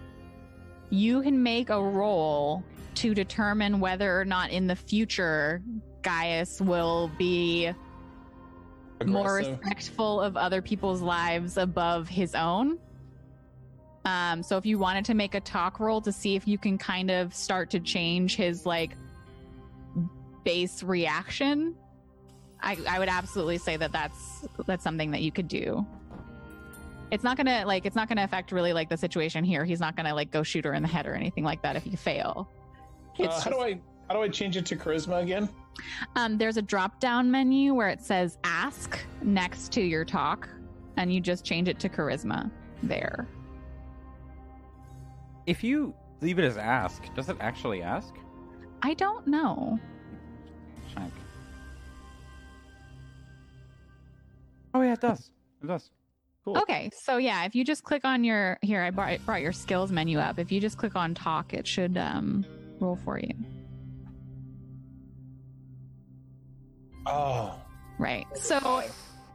you 0.89 1.22
can 1.22 1.41
make 1.41 1.70
a 1.70 1.82
roll 1.82 2.64
to 2.95 3.14
determine 3.14 3.80
whether 3.80 4.20
or 4.20 4.26
not 4.26 4.52
in 4.52 4.68
the 4.68 4.76
future 4.76 5.62
Gaius 6.02 6.60
will 6.62 7.10
be 7.18 7.72
more 9.06 9.36
respectful 9.36 10.22
of 10.22 10.38
other 10.38 10.62
people's 10.62 11.02
lives 11.02 11.58
above 11.58 12.08
his 12.08 12.36
own. 12.36 12.78
Um, 14.06 14.41
so 14.43 14.58
if 14.58 14.66
you 14.66 14.80
wanted 14.80 15.06
to 15.06 15.14
make 15.14 15.36
a 15.36 15.39
talk 15.39 15.80
roll 15.80 16.02
to 16.02 16.12
see 16.12 16.36
if 16.36 16.47
you 16.47 16.58
can 16.58 16.78
kind 16.78 17.12
of 17.12 17.34
start 17.34 17.70
to 17.72 17.80
change 17.80 18.36
his 18.36 18.66
like 18.66 18.91
base 20.43 20.84
reaction, 20.84 21.76
I, 22.64 22.78
I 22.88 22.99
would 22.99 23.09
absolutely 23.09 23.57
say 23.57 23.78
that 23.78 23.91
that's 23.91 24.47
that's 24.66 24.84
something 24.84 25.12
that 25.12 25.22
you 25.22 25.32
could 25.32 25.47
do. 25.47 25.86
It's 27.12 27.24
not 27.24 27.36
gonna 27.38 27.64
like 27.66 27.86
it's 27.86 27.95
not 27.95 28.07
gonna 28.07 28.24
affect 28.24 28.51
really 28.51 28.74
like 28.74 28.89
the 28.89 28.97
situation 28.97 29.43
here. 29.43 29.66
He's 29.66 29.80
not 29.80 29.95
gonna 29.95 30.14
like 30.16 30.32
go 30.32 30.43
shoot 30.43 30.64
her 30.66 30.74
in 30.74 30.82
the 30.84 30.88
head 30.89 31.05
or 31.07 31.14
anything 31.14 31.43
like 31.43 31.62
that 31.64 31.76
if 31.76 31.86
you 31.86 31.97
fail. 31.97 32.49
Uh, 33.20 33.24
It's 33.26 33.43
how 33.43 33.49
do 33.51 33.59
I 33.59 33.80
how 34.07 34.16
do 34.16 34.22
I 34.22 34.30
change 34.30 34.57
it 34.57 34.66
to 34.68 34.76
charisma 34.76 35.22
again? 35.22 35.49
um, 36.16 36.38
there's 36.38 36.57
a 36.57 36.62
drop 36.62 36.99
down 36.99 37.30
menu 37.32 37.74
where 37.74 37.89
it 37.89 38.01
says 38.01 38.38
ask 38.43 38.99
next 39.22 39.72
to 39.74 39.82
your 39.82 40.05
talk, 40.05 40.47
and 40.97 41.12
you 41.14 41.20
just 41.22 41.43
change 41.45 41.68
it 41.68 41.80
to 41.80 41.89
charisma 41.89 42.51
there. 42.84 43.28
If 45.47 45.64
you 45.64 45.93
Leave 46.22 46.38
it 46.38 46.45
as 46.45 46.55
ask. 46.55 47.03
Does 47.16 47.30
it 47.30 47.38
actually 47.39 47.82
ask? 47.82 48.14
I 48.84 48.93
don't 48.93 49.26
know. 49.26 49.80
Check. 50.93 51.09
Oh 54.74 54.82
yeah, 54.82 54.93
it 54.93 55.01
does. 55.01 55.32
It 55.63 55.67
does. 55.67 55.89
Cool. 56.43 56.57
Okay, 56.57 56.89
so 56.93 57.17
yeah, 57.17 57.45
if 57.45 57.53
you 57.53 57.63
just 57.63 57.84
click 57.84 58.03
on 58.03 58.24
your 58.24 58.57
here, 58.61 58.82
I 58.82 58.89
brought, 58.89 59.24
brought 59.26 59.41
your 59.41 59.51
skills 59.51 59.91
menu 59.91 60.17
up. 60.17 60.39
If 60.39 60.51
you 60.51 60.59
just 60.59 60.78
click 60.78 60.95
on 60.95 61.13
talk, 61.13 61.53
it 61.53 61.67
should 61.67 61.97
um, 61.97 62.45
roll 62.80 62.95
for 62.95 63.19
you. 63.19 63.34
Oh, 67.05 67.55
Right. 68.01 68.26
So 68.36 68.84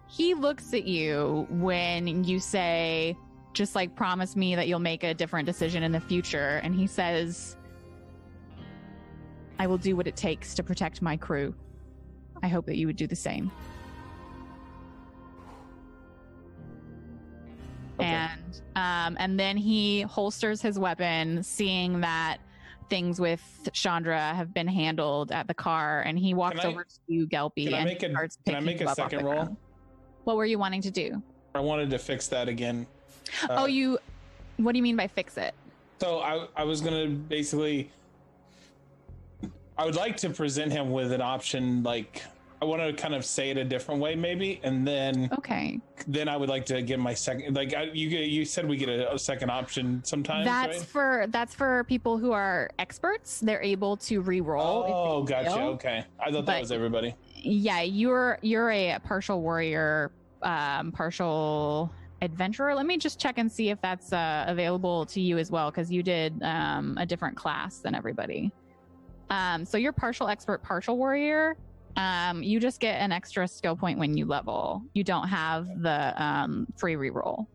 he 0.09 0.35
looks 0.35 0.75
at 0.75 0.89
you 0.89 1.47
when 1.51 2.25
you 2.25 2.41
say, 2.41 3.17
just 3.53 3.77
like 3.77 3.95
promise 3.95 4.35
me 4.35 4.57
that 4.57 4.67
you'll 4.67 4.81
make 4.81 5.05
a 5.05 5.15
different 5.15 5.47
decision 5.47 5.85
in 5.85 5.93
the 5.93 6.01
future. 6.01 6.61
And 6.65 6.75
he 6.75 6.89
says, 6.89 7.57
I 9.61 9.69
will 9.69 9.79
do 9.79 9.95
what 9.95 10.09
it 10.09 10.17
takes 10.17 10.53
to 10.55 10.65
protect 10.65 11.01
my 11.01 11.17
crew. 11.17 11.55
I 12.43 12.49
hope 12.49 12.67
that 12.67 12.77
you 12.77 12.89
would 12.89 12.97
do 12.97 13.07
the 13.07 13.15
same. 13.15 13.53
Okay. 17.99 18.07
And 18.07 18.61
um, 18.77 19.17
and 19.19 19.39
then 19.41 19.57
he 19.57 20.03
holsters 20.03 20.61
his 20.61 20.79
weapon, 20.79 21.43
seeing 21.43 22.01
that 22.01 22.39
things 22.89 23.19
with 23.21 23.43
Chandra 23.73 24.35
have 24.35 24.53
been 24.55 24.69
handled 24.69 25.33
at 25.33 25.49
the 25.49 25.55
car, 25.55 26.03
and 26.03 26.19
he 26.19 26.35
walks 26.35 26.65
I- 26.65 26.69
over 26.69 26.85
to 26.85 26.91
you, 27.09 27.27
Gelpy, 27.27 27.65
can 27.65 27.75
I 27.75 27.85
make 27.85 28.03
a- 28.03 28.29
can 28.45 28.55
I 28.55 28.61
make 28.61 28.81
a 28.81 28.95
second 28.95 29.25
roll? 29.25 29.35
ground. 29.35 29.57
What 30.25 30.37
were 30.37 30.45
you 30.45 30.59
wanting 30.59 30.83
to 30.83 30.91
do? 30.91 31.23
I 31.55 31.61
wanted 31.61 31.89
to 31.91 31.99
fix 31.99 32.29
that 32.29 32.49
again. 32.49 32.87
Uh, 33.45 33.57
oh, 33.59 33.67
you. 33.67 33.99
What 34.59 34.73
do 34.73 34.79
you 34.79 34.83
mean 34.83 34.97
by 34.97 35.07
fix 35.07 35.37
it? 35.37 35.55
So 36.01 36.21
I, 36.21 36.47
I 36.57 36.65
was 36.65 36.81
gonna 36.81 37.07
basically, 37.09 37.91
I 39.79 39.85
would 39.85 39.95
like 39.97 40.17
to 40.19 40.31
present 40.31 40.73
him 40.73 40.91
with 40.91 41.13
an 41.13 41.23
option. 41.23 41.83
Like 41.83 42.23
I 42.61 42.65
want 42.65 42.81
to 42.83 42.93
kind 42.95 43.15
of 43.15 43.25
say 43.25 43.51
it 43.51 43.59
a 43.59 43.65
different 43.65 44.01
way, 44.01 44.15
maybe, 44.15 44.61
and 44.63 44.87
then 44.87 45.29
Okay, 45.39 45.79
then 46.09 46.29
I 46.29 46.37
would 46.37 46.49
like 46.49 46.65
to 46.67 46.81
get 46.83 46.99
my 46.99 47.13
second. 47.13 47.55
Like 47.55 47.75
I, 47.75 47.85
you 47.93 48.09
you 48.09 48.45
said, 48.45 48.67
we 48.67 48.77
get 48.77 48.89
a, 48.89 49.13
a 49.15 49.19
second 49.19 49.51
option 49.51 50.03
sometimes. 50.05 50.47
that's 50.47 50.79
right? 50.79 50.87
for 50.87 51.27
that's 51.29 51.55
for 51.55 51.85
people 51.85 52.17
who 52.19 52.33
are 52.33 52.71
experts. 52.79 53.41
They're 53.41 53.63
able 53.63 53.97
to 53.99 54.21
re-roll. 54.23 54.85
Oh, 54.87 55.23
gotcha. 55.23 55.61
Okay, 55.61 56.05
I 56.19 56.25
thought 56.33 56.47
But- 56.47 56.53
that 56.53 56.61
was 56.61 56.73
everybody. 56.73 57.15
yeah 57.35 57.83
you're 57.83 58.39
you're 58.43 58.71
a 58.71 58.99
partial 59.05 59.41
warrior 59.43 60.11
um 60.43 60.91
partial 60.93 61.93
adventurer 62.23 62.75
let 62.75 62.87
me 62.87 62.97
just 62.97 63.21
check 63.21 63.37
and 63.39 63.51
see 63.53 63.69
if 63.69 63.81
that's 63.83 64.13
uh, 64.13 64.45
available 64.49 65.05
to 65.07 65.21
you 65.21 65.37
as 65.39 65.51
well 65.51 65.71
because 65.71 65.91
you 65.93 66.03
did 66.03 66.43
um 66.43 66.97
a 66.99 67.05
different 67.07 67.37
class 67.37 67.79
than 67.79 67.95
everybody 67.95 68.51
um 69.31 69.65
so 69.65 69.77
you're 69.79 69.93
partial 69.93 70.29
expert 70.29 70.63
partial 70.63 70.97
warrior 70.97 71.57
um 71.97 72.43
you 72.43 72.61
just 72.61 72.81
get 72.81 73.01
an 73.01 73.13
extra 73.13 73.47
skill 73.49 73.77
point 73.77 73.99
when 73.99 74.17
you 74.17 74.27
level 74.27 74.83
you 74.95 75.03
don't 75.05 75.29
have 75.29 75.67
the 75.83 76.23
um 76.23 76.67
free 76.77 76.95
reroll 76.95 77.47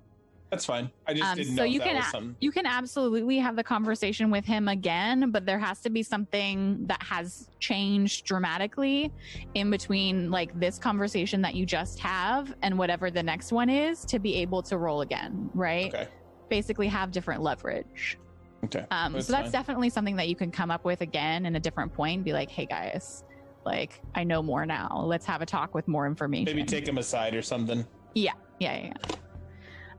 That's 0.52 0.66
fine. 0.66 0.92
I 1.08 1.14
just 1.14 1.32
Um, 1.32 1.38
didn't 1.38 1.56
so 1.56 1.62
know 1.62 1.64
you 1.64 1.80
that 1.80 1.88
can 1.88 1.96
was 1.96 2.08
something. 2.08 2.36
you 2.42 2.52
can 2.52 2.66
absolutely 2.66 3.38
have 3.38 3.56
the 3.56 3.64
conversation 3.64 4.30
with 4.32 4.44
him 4.44 4.68
again, 4.68 5.32
but 5.32 5.46
there 5.46 5.60
has 5.60 5.80
to 5.84 5.90
be 5.90 6.04
something 6.04 6.86
that 6.88 7.02
has 7.02 7.48
changed 7.62 8.26
dramatically 8.26 9.10
in 9.54 9.72
between 9.72 10.30
like 10.30 10.52
this 10.60 10.78
conversation 10.78 11.42
that 11.44 11.56
you 11.56 11.66
just 11.66 12.00
have 12.00 12.54
and 12.64 12.78
whatever 12.78 13.10
the 13.10 13.24
next 13.24 13.54
one 13.54 13.70
is 13.70 14.04
to 14.12 14.20
be 14.20 14.36
able 14.44 14.62
to 14.64 14.78
roll 14.78 15.00
again, 15.02 15.50
right? 15.54 15.94
Okay. 15.94 16.08
Basically 16.50 16.88
have 16.90 17.12
different 17.12 17.42
leverage. 17.42 18.18
Okay. 18.66 18.86
Um, 18.92 19.14
That's 19.14 19.28
so 19.28 19.32
that's 19.32 19.44
fine. 19.46 19.52
definitely 19.54 19.90
something 19.90 20.18
that 20.18 20.28
you 20.28 20.36
can 20.36 20.52
come 20.52 20.70
up 20.70 20.84
with 20.84 21.00
again 21.00 21.46
in 21.46 21.56
a 21.56 21.60
different 21.62 21.94
point. 21.94 22.26
Be 22.26 22.34
like, 22.34 22.52
hey 22.52 22.66
guys, 22.66 23.24
like 23.66 24.02
I 24.16 24.24
know 24.24 24.42
more 24.42 24.66
now. 24.66 25.04
Let's 25.06 25.26
have 25.26 25.42
a 25.42 25.46
talk 25.46 25.74
with 25.76 25.88
more 25.88 26.06
information. 26.06 26.46
Maybe 26.46 26.64
take 26.66 26.88
him 26.88 26.98
aside 26.98 27.36
or 27.36 27.42
something. 27.42 27.86
Yeah, 28.16 28.34
yeah, 28.60 28.78
yeah. 28.78 28.94
yeah. 29.10 29.16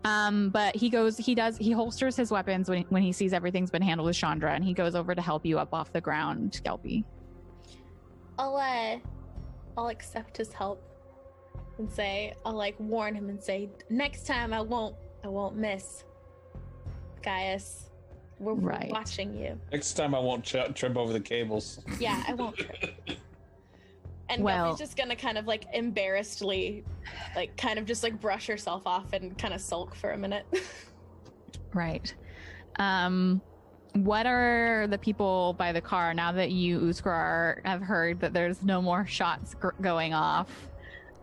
Um, 0.05 0.51
but 0.51 0.75
he 0.75 0.91
goes, 0.91 1.17
he 1.17 1.35
does, 1.35 1.57
he 1.57 1.71
holsters 1.71 2.17
his 2.17 2.33
weapons 2.33 2.69
when, 2.69 2.83
when 2.89 3.03
he 3.03 3.13
sees 3.13 3.33
everything's 3.33 3.71
been 3.71 3.83
handled 3.83 4.07
with 4.07 4.17
Chandra, 4.17 4.53
and 4.53 4.65
he 4.65 4.75
goes 4.75 4.97
over 4.97 5.15
to 5.15 5.23
help 5.23 5.47
you 5.47 5.61
up 5.61 5.73
off 5.73 5.93
the 5.93 6.01
ground, 6.01 6.61
Skelpy. 6.65 7.05
I'll 8.39 8.57
uh, 8.57 8.99
I'll 9.79 9.89
accept 9.89 10.37
his 10.37 10.53
help 10.53 10.83
and 11.79 11.91
say 11.91 12.35
I'll 12.45 12.55
like 12.55 12.75
warn 12.81 13.15
him 13.15 13.29
and 13.29 13.41
say 13.43 13.69
next 13.91 14.27
time 14.27 14.53
I 14.53 14.61
won't 14.61 14.97
I 15.25 15.29
won't 15.29 15.57
miss. 15.57 16.05
Gaius, 17.23 17.91
we're, 18.41 18.55
we're 18.55 18.71
Right. 18.71 18.91
watching 18.91 19.37
you. 19.39 19.57
Next 19.71 19.93
time 19.93 20.13
I 20.17 20.19
won't 20.19 20.43
ch- 20.43 20.57
trip 20.75 20.97
over 20.97 21.13
the 21.13 21.21
cables. 21.21 21.79
Yeah, 22.01 22.21
I 22.27 22.35
won't. 22.35 22.61
And 24.33 24.43
Well- 24.43 24.65
Guppy's 24.71 24.79
just 24.79 24.97
gonna 24.97 25.15
kind 25.15 25.37
of 25.37 25.47
like 25.47 25.67
embarrassedly, 25.75 26.85
like 27.37 27.55
kind 27.59 27.79
of 27.79 27.85
just 27.85 28.03
like 28.03 28.19
brush 28.19 28.47
herself 28.47 28.87
off 28.87 29.13
and 29.13 29.37
kind 29.37 29.53
of 29.53 29.61
sulk 29.61 29.95
for 29.95 30.11
a 30.13 30.19
minute. 30.19 30.47
Right. 31.75 32.15
Um, 32.77 33.41
what 33.95 34.27
are 34.27 34.87
the 34.89 34.99
people 34.99 35.55
by 35.59 35.73
the 35.73 35.81
car 35.81 36.13
now 36.13 36.31
that 36.33 36.51
you, 36.51 36.79
Uskar, 36.81 37.65
have 37.65 37.81
heard 37.81 38.21
that 38.21 38.35
there's 38.35 38.63
no 38.63 38.83
more 38.83 39.07
shots 39.07 39.55
gr- 39.55 39.71
going 39.81 40.13
off? 40.13 40.51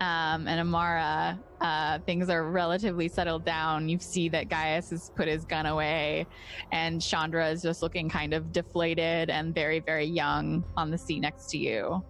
Um, 0.02 0.48
and 0.48 0.60
Amara, 0.60 1.38
uh, 1.62 2.00
things 2.00 2.30
are 2.30 2.50
relatively 2.50 3.08
settled 3.10 3.46
down. 3.46 3.90
You 3.90 4.00
see 4.00 4.28
that 4.30 4.50
Gaius 4.50 4.90
has 4.90 5.12
put 5.16 5.28
his 5.28 5.46
gun 5.46 5.68
away, 5.68 6.26
and 6.72 7.00
Chandra 7.00 7.50
is 7.50 7.62
just 7.62 7.84
looking 7.84 8.10
kind 8.10 8.34
of 8.34 8.52
deflated 8.52 9.30
and 9.30 9.54
very, 9.54 9.80
very 9.82 10.06
young 10.06 10.64
on 10.78 10.90
the 10.90 10.98
seat 10.98 11.20
next 11.20 11.52
to 11.52 11.60
you. 11.60 12.04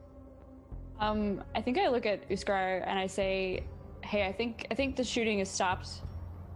Um, 1.00 1.44
I 1.56 1.62
think 1.62 1.78
I 1.78 1.88
look 1.88 2.06
at 2.06 2.28
Uskar 2.30 2.84
and 2.86 3.00
I 3.00 3.08
say, 3.08 3.64
"Hey, 4.04 4.26
I 4.26 4.32
think 4.32 4.68
I 4.72 4.76
think 4.76 4.96
the 4.96 5.04
shooting 5.04 5.40
has 5.40 5.50
stopped. 5.50 6.02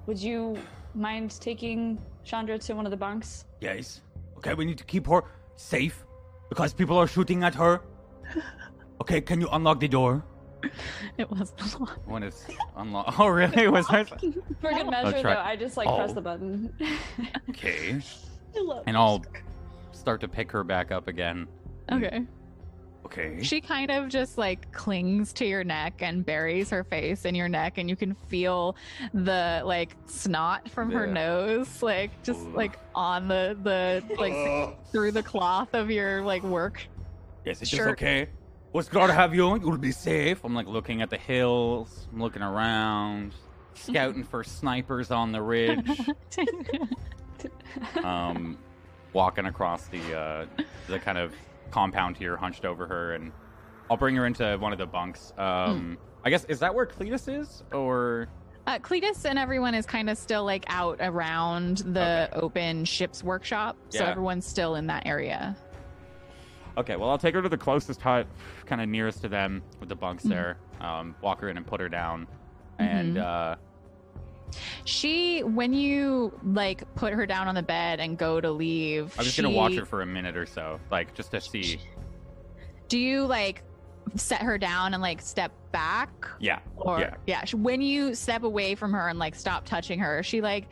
Would 0.08 0.20
you 0.20 0.58
mind 0.96 1.39
taking 1.39 1.98
Chandra 2.24 2.58
to 2.60 2.74
one 2.76 2.86
of 2.86 2.91
the 2.91 2.98
bunks?" 2.98 3.46
Yes. 3.62 4.02
Okay, 4.38 4.54
we 4.54 4.66
need 4.66 4.78
to 4.78 4.84
keep 4.84 5.08
her 5.08 5.24
safe 5.56 6.04
because 6.50 6.74
people 6.74 6.98
are 6.98 7.08
shooting 7.08 7.44
at 7.44 7.56
her. 7.56 7.82
Okay, 9.02 9.22
can 9.22 9.39
you 9.39 9.48
unlock 9.52 9.80
the 9.80 9.88
door? 9.88 10.24
It 11.18 11.30
was 11.30 11.52
When 12.06 12.24
it's 12.24 12.46
unlocked. 12.78 13.16
Oh, 13.20 13.28
really? 13.28 13.68
Was 13.68 13.86
I? 13.89 14.04
For 14.06 14.72
good 14.72 14.89
measure, 14.89 15.22
though, 15.22 15.30
I 15.52 15.56
just 15.58 15.76
like 15.78 15.88
press 15.88 16.12
Oh. 16.12 16.14
the 16.14 16.22
button. 16.22 16.74
Okay. 17.50 18.00
I 18.56 18.60
love 18.62 18.84
And 18.88 18.96
I'll 18.96 19.24
start 19.91 20.22
to 20.22 20.28
pick 20.28 20.52
her 20.52 20.64
back 20.64 20.91
up 20.91 21.08
again. 21.08 21.48
okay. 21.91 22.22
Okay. 23.14 23.43
She 23.43 23.61
kind 23.61 23.91
of 23.91 24.09
just 24.09 24.38
like 24.39 24.72
clings 24.72 25.34
to 25.34 25.45
your 25.45 25.64
neck 25.64 26.01
and 26.01 26.26
buries 26.26 26.72
her 26.72 26.84
face 26.84 27.26
in 27.26 27.36
your 27.36 27.47
neck, 27.47 27.78
and 27.78 27.88
you 27.88 27.95
can 27.95 28.16
feel 28.28 28.76
the 29.14 29.61
like 29.64 29.95
snot 30.07 30.70
from 30.70 30.89
her 30.91 31.05
nose, 31.05 31.84
like 31.84 32.24
just 32.24 32.41
Ugh. 32.41 32.55
like 32.55 32.80
on 32.95 33.28
the 33.28 33.55
the 33.61 34.03
like 34.18 34.88
through 34.91 35.11
the 35.11 35.22
cloth 35.22 35.74
of 35.74 35.91
your 35.91 36.24
like 36.24 36.41
work. 36.43 36.82
Yes, 37.45 37.61
it's 37.61 37.70
Sure. 37.70 37.89
okay. 37.91 38.30
What's 38.72 38.89
glad 38.89 39.07
to 39.07 39.14
have 39.14 39.36
you. 39.36 39.45
On? 39.45 39.61
You'll 39.61 39.78
be 39.78 39.91
safe. 39.91 40.43
I'm 40.43 40.55
like 40.55 40.66
looking 40.68 41.03
at 41.03 41.11
the 41.11 41.18
hills. 41.18 42.07
I'm 42.11 42.20
looking 42.20 42.41
around, 42.41 43.34
scouting 43.76 44.24
for 44.24 44.43
snipers 44.43 45.11
on 45.11 45.32
the 45.32 45.41
ridge. 45.43 45.88
um, 48.03 48.57
walking 49.14 49.45
across 49.45 49.86
the 49.88 50.18
uh, 50.18 50.45
the 50.88 50.97
kind 50.97 51.20
of 51.20 51.36
compound 51.78 52.16
here, 52.16 52.38
hunched 52.38 52.66
over 52.66 52.86
her, 52.86 53.16
and 53.16 53.32
I'll 53.90 53.98
bring 53.98 54.16
her 54.16 54.26
into 54.28 54.58
one 54.60 54.72
of 54.72 54.78
the 54.78 54.86
bunks. 54.86 55.34
Um, 55.40 55.98
I 56.24 56.30
guess 56.30 56.46
is 56.46 56.60
that 56.60 56.74
where 56.74 56.86
Cletus 56.86 57.28
is, 57.28 57.64
or 57.74 58.28
uh, 58.68 58.78
Cletus 58.80 59.26
and 59.26 59.40
everyone 59.40 59.74
is 59.74 59.86
kind 59.86 60.08
of 60.10 60.18
still 60.18 60.46
like 60.46 60.66
out 60.68 60.98
around 61.02 61.80
the 61.80 62.30
Okay. 62.32 62.40
open 62.40 62.86
ship's 62.86 63.24
workshop, 63.24 63.76
so 63.90 64.06
everyone's 64.06 64.46
still 64.46 64.76
in 64.76 64.88
that 64.88 65.06
area. 65.08 65.58
okay? 66.78 66.96
Well, 66.96 67.10
I'll 67.10 67.18
take 67.20 67.36
her 67.36 67.42
to 67.42 67.50
the 67.50 67.58
closest 67.58 68.02
hut, 68.02 68.26
kind 68.66 68.82
of 68.82 68.88
nearest 68.90 69.22
to 69.22 69.28
them, 69.28 69.62
with 69.80 69.90
the 69.90 69.96
bunks 69.96 70.24
Mhm. 70.26 70.30
there. 70.30 70.58
Um, 70.82 71.16
walk 71.22 71.40
her 71.42 71.50
in 71.50 71.58
and 71.58 71.66
put 71.68 71.80
her 71.82 71.90
down, 71.90 72.28
and 72.80 73.18
Mhm. 73.18 73.22
uh, 73.24 73.56
She, 74.86 75.43
when 75.43 75.74
you 75.74 76.38
like 76.43 76.84
put 76.95 77.14
her 77.14 77.26
down 77.26 77.47
on 77.47 77.56
the 77.56 77.64
bed 77.64 77.99
and 77.99 78.18
go 78.18 78.39
to 78.41 78.51
leave, 78.51 79.14
I'm 79.18 79.26
just 79.26 79.38
gonna 79.38 79.49
watch 79.49 79.76
her 79.76 79.86
for 79.86 80.01
a 80.01 80.06
minute 80.06 80.36
or 80.38 80.45
so, 80.45 80.80
like 80.91 81.14
just 81.14 81.32
to 81.32 81.41
see. 81.41 81.80
Do 82.88 82.97
you 82.99 83.26
like 83.26 83.64
set 84.16 84.41
her 84.41 84.58
down 84.58 84.93
and 84.93 85.01
like 85.01 85.22
step 85.22 85.51
back? 85.72 86.10
Yeah, 86.39 86.60
Or 86.78 86.99
yeah. 86.99 87.16
yeah, 87.26 87.43
when 87.56 87.82
you 87.82 88.14
step 88.16 88.43
away 88.43 88.76
from 88.76 88.93
her 88.93 89.08
and 89.08 89.18
like 89.20 89.36
stop 89.36 89.66
touching 89.66 89.99
her, 89.99 90.22
she 90.24 90.41
like 90.41 90.68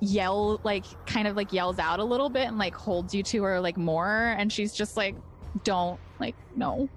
yell 0.00 0.60
like 0.62 0.84
kind 1.06 1.26
of 1.26 1.34
like 1.36 1.52
yells 1.52 1.78
out 1.78 1.98
a 1.98 2.04
little 2.04 2.28
bit 2.28 2.46
and 2.46 2.56
like 2.56 2.74
holds 2.74 3.12
you 3.12 3.22
to 3.24 3.42
her 3.42 3.60
like 3.60 3.76
more 3.76 4.36
and 4.38 4.52
she's 4.52 4.72
just 4.72 4.96
like 4.96 5.16
don't 5.64 5.98
like 6.20 6.36
no. 6.56 6.88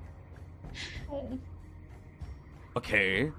Okay. 2.77 3.31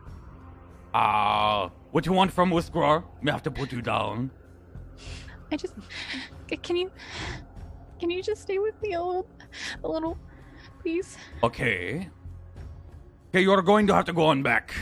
Uh, 0.93 1.69
what 1.93 2.07
you 2.07 2.13
want 2.13 2.33
from 2.33 2.51
Whiskrar? 2.51 3.05
We 3.23 3.31
have 3.31 3.43
to 3.45 3.51
put 3.51 3.71
you 3.71 3.83
down. 3.83 4.31
I 5.53 5.57
just 5.57 5.75
can 6.63 6.77
you 6.77 6.91
can 8.01 8.11
you 8.11 8.23
just 8.23 8.43
stay 8.43 8.59
with 8.59 8.81
me 8.83 8.95
a 8.95 9.03
little, 9.03 9.29
a 9.85 9.89
little, 9.89 10.19
please? 10.81 11.17
Okay. 11.45 12.09
Okay, 13.29 13.41
you're 13.43 13.63
going 13.63 13.87
to 13.87 13.95
have 13.95 14.07
to 14.07 14.13
go 14.13 14.25
on 14.27 14.43
back. 14.43 14.75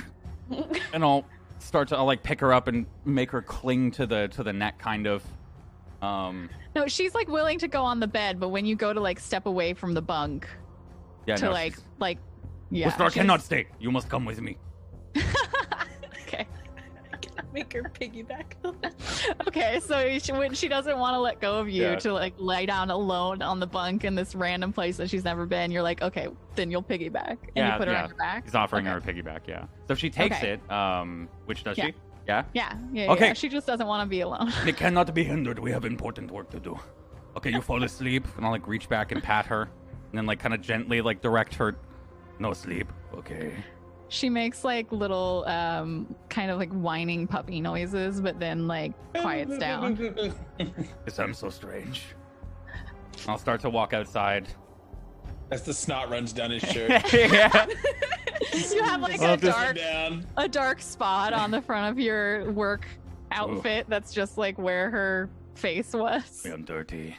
and 0.93 1.05
I'll 1.05 1.27
start 1.59 1.89
to 1.89 1.97
I'll 1.97 2.07
like 2.07 2.23
pick 2.23 2.41
her 2.41 2.53
up 2.53 2.67
and 2.69 2.87
make 3.05 3.31
her 3.33 3.43
cling 3.43 3.91
to 3.93 4.07
the 4.07 4.29
to 4.29 4.43
the 4.43 4.53
neck 4.53 4.79
kind 4.79 5.07
of. 5.07 5.23
Um 6.03 6.49
No, 6.75 6.87
she's 6.87 7.15
like 7.15 7.29
willing 7.29 7.59
to 7.59 7.69
go 7.69 7.83
on 7.83 8.01
the 8.01 8.09
bed, 8.09 8.41
but 8.41 8.49
when 8.49 8.65
you 8.65 8.77
go 8.77 8.93
to 8.93 9.01
like 9.01 9.19
step 9.21 9.47
away 9.47 9.75
from 9.75 9.93
the 9.95 10.03
bunk 10.03 10.49
yeah, 11.27 11.37
to 11.37 11.47
no, 11.47 11.51
like 11.51 11.75
she's- 11.75 11.87
like 11.99 12.19
yeah, 12.71 12.89
Ustar 12.89 13.13
cannot 13.13 13.43
stay. 13.43 13.67
You 13.81 13.91
must 13.91 14.09
come 14.09 14.25
with 14.25 14.41
me. 14.41 14.57
okay. 17.51 17.59
Make 17.61 17.73
her 17.73 17.83
piggyback. 17.91 18.45
Okay, 19.47 19.81
so 19.81 20.19
she, 20.19 20.33
when 20.33 20.55
she 20.55 20.69
doesn't 20.69 20.99
want 20.99 21.15
to 21.15 21.19
let 21.21 21.41
go 21.41 21.59
of 21.59 21.69
you 21.69 21.83
Yeah. 21.83 21.97
to 21.97 22.13
like 22.13 22.35
lay 22.39 22.67
down 22.67 22.91
alone 22.91 23.43
on 23.43 23.59
the 23.61 23.67
bunk 23.67 24.05
in 24.05 24.15
this 24.15 24.35
random 24.35 24.73
place 24.73 24.97
that 24.99 25.11
she's 25.11 25.25
never 25.25 25.45
been, 25.47 25.71
you're 25.71 25.83
like, 25.83 26.01
okay, 26.03 26.29
then 26.55 26.71
you'll 26.71 26.83
piggyback 26.83 27.39
and 27.43 27.51
Yeah, 27.57 27.73
you 27.73 27.79
put 27.79 27.89
her 27.89 27.95
yeah. 27.95 28.03
on 28.05 28.09
your 28.09 28.17
back. 28.19 28.45
He's 28.45 28.55
offering 28.55 28.87
Okay. 28.87 28.93
her 28.93 28.99
a 28.99 29.01
piggyback, 29.15 29.41
yeah. 29.49 29.65
So 29.89 29.95
she 29.95 30.09
takes 30.11 30.37
Okay. 30.37 30.53
it, 30.53 30.71
um 30.73 31.29
which 31.47 31.65
does 31.65 31.77
Yeah. 31.77 31.87
she? 31.87 31.95
Yeah? 32.29 32.45
Yeah, 32.55 32.75
yeah, 32.93 33.11
Okay. 33.13 33.29
yeah. 33.29 33.33
She 33.33 33.49
just 33.49 33.67
doesn't 33.67 33.87
want 33.87 34.03
to 34.07 34.09
be 34.09 34.21
alone. 34.21 34.53
It 34.67 34.77
cannot 34.77 35.13
be 35.15 35.25
hindered. 35.25 35.59
We 35.59 35.71
have 35.73 35.85
important 35.85 36.31
work 36.31 36.51
to 36.51 36.61
do. 36.61 36.79
Okay, 37.37 37.51
you 37.51 37.61
fall 37.61 37.83
asleep, 37.83 38.27
and 38.37 38.45
I'll 38.47 38.53
like 38.53 38.67
reach 38.69 38.89
back 38.89 39.11
and 39.13 39.23
pat 39.23 39.47
her, 39.47 39.63
and 39.63 40.19
then 40.19 40.27
like 40.27 40.39
kind 40.39 40.55
of 40.55 40.61
gently 40.61 41.01
like 41.01 41.21
direct 41.23 41.55
her. 41.57 41.77
No 42.39 42.53
sleep. 42.53 42.89
Okay. 43.15 43.53
She 44.11 44.29
makes 44.29 44.65
like 44.65 44.91
little, 44.91 45.45
um, 45.47 46.15
kind 46.29 46.51
of 46.51 46.59
like 46.59 46.71
whining 46.73 47.29
puppy 47.29 47.61
noises, 47.61 48.21
but 48.21 48.41
then 48.41 48.67
like 48.67 48.93
quiets 49.15 49.57
down. 49.57 49.97
Yes, 51.07 51.19
I'm 51.19 51.33
so 51.33 51.49
strange. 51.49 52.03
I'll 53.29 53.39
start 53.39 53.61
to 53.63 53.71
walk 53.71 53.95
outside. 53.95 54.49
As 55.51 55.63
the 55.63 55.73
snot 55.73 56.11
runs 56.11 56.33
down 56.33 56.51
his 56.51 56.63
shirt. 56.63 56.91
yeah. 57.13 57.67
you 58.53 58.83
have 58.83 59.01
like 59.01 59.21
Well, 59.21 59.35
a 59.35 59.37
dark, 59.37 59.79
a 60.37 60.49
dark 60.49 60.83
spot 60.83 61.33
on 61.33 61.51
the 61.51 61.63
front 61.63 61.91
of 61.93 61.99
your 61.99 62.51
work 62.53 62.87
outfit 63.31 63.87
that's 63.89 64.13
just 64.13 64.37
like 64.37 64.59
where 64.59 64.91
her 64.91 65.31
face 65.55 65.93
was. 65.93 66.45
I'm 66.47 66.65
dirty. 66.65 67.17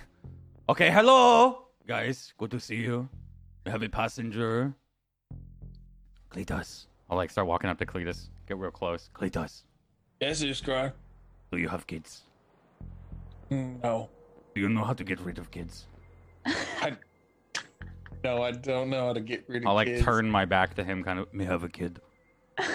Okay, 0.68 0.92
hello, 0.92 1.68
guys. 1.88 2.34
Good 2.38 2.52
to 2.52 2.60
see 2.60 2.76
you. 2.78 3.08
We 3.66 3.72
have 3.72 3.82
a 3.84 3.90
passenger. 3.90 4.74
Cletus. 6.34 6.86
I'll 7.10 7.18
like 7.18 7.30
start 7.30 7.48
walking 7.48 7.70
up 7.70 7.78
to 7.80 7.86
Cletus. 7.86 8.30
Get 8.48 8.58
real 8.58 8.72
close. 8.72 9.10
Cletus, 9.14 9.64
Yes, 10.22 10.44
Iskrar. 10.44 10.94
do 11.52 11.58
you 11.58 11.68
have 11.68 11.86
kids? 11.88 12.24
Mm, 13.50 13.82
no. 13.84 14.10
Do 14.56 14.62
you 14.62 14.70
know 14.70 14.84
how 14.84 14.94
to 14.94 15.04
get 15.04 15.20
rid 15.20 15.38
of 15.38 15.52
kids? 15.52 15.86
I, 16.46 16.94
no, 18.24 18.44
I 18.44 18.52
don't 18.52 18.90
know 18.90 19.08
how 19.08 19.14
to 19.14 19.20
get 19.22 19.44
rid 19.48 19.64
of 19.64 19.68
I'll 19.68 19.76
like 19.76 19.88
kids. 19.88 20.04
turn 20.04 20.30
my 20.30 20.46
back 20.46 20.74
to 20.76 20.84
him, 20.84 21.04
kind 21.04 21.20
of. 21.20 21.34
May 21.34 21.46
have 21.46 21.64
a 21.64 21.70
kid. 21.70 22.00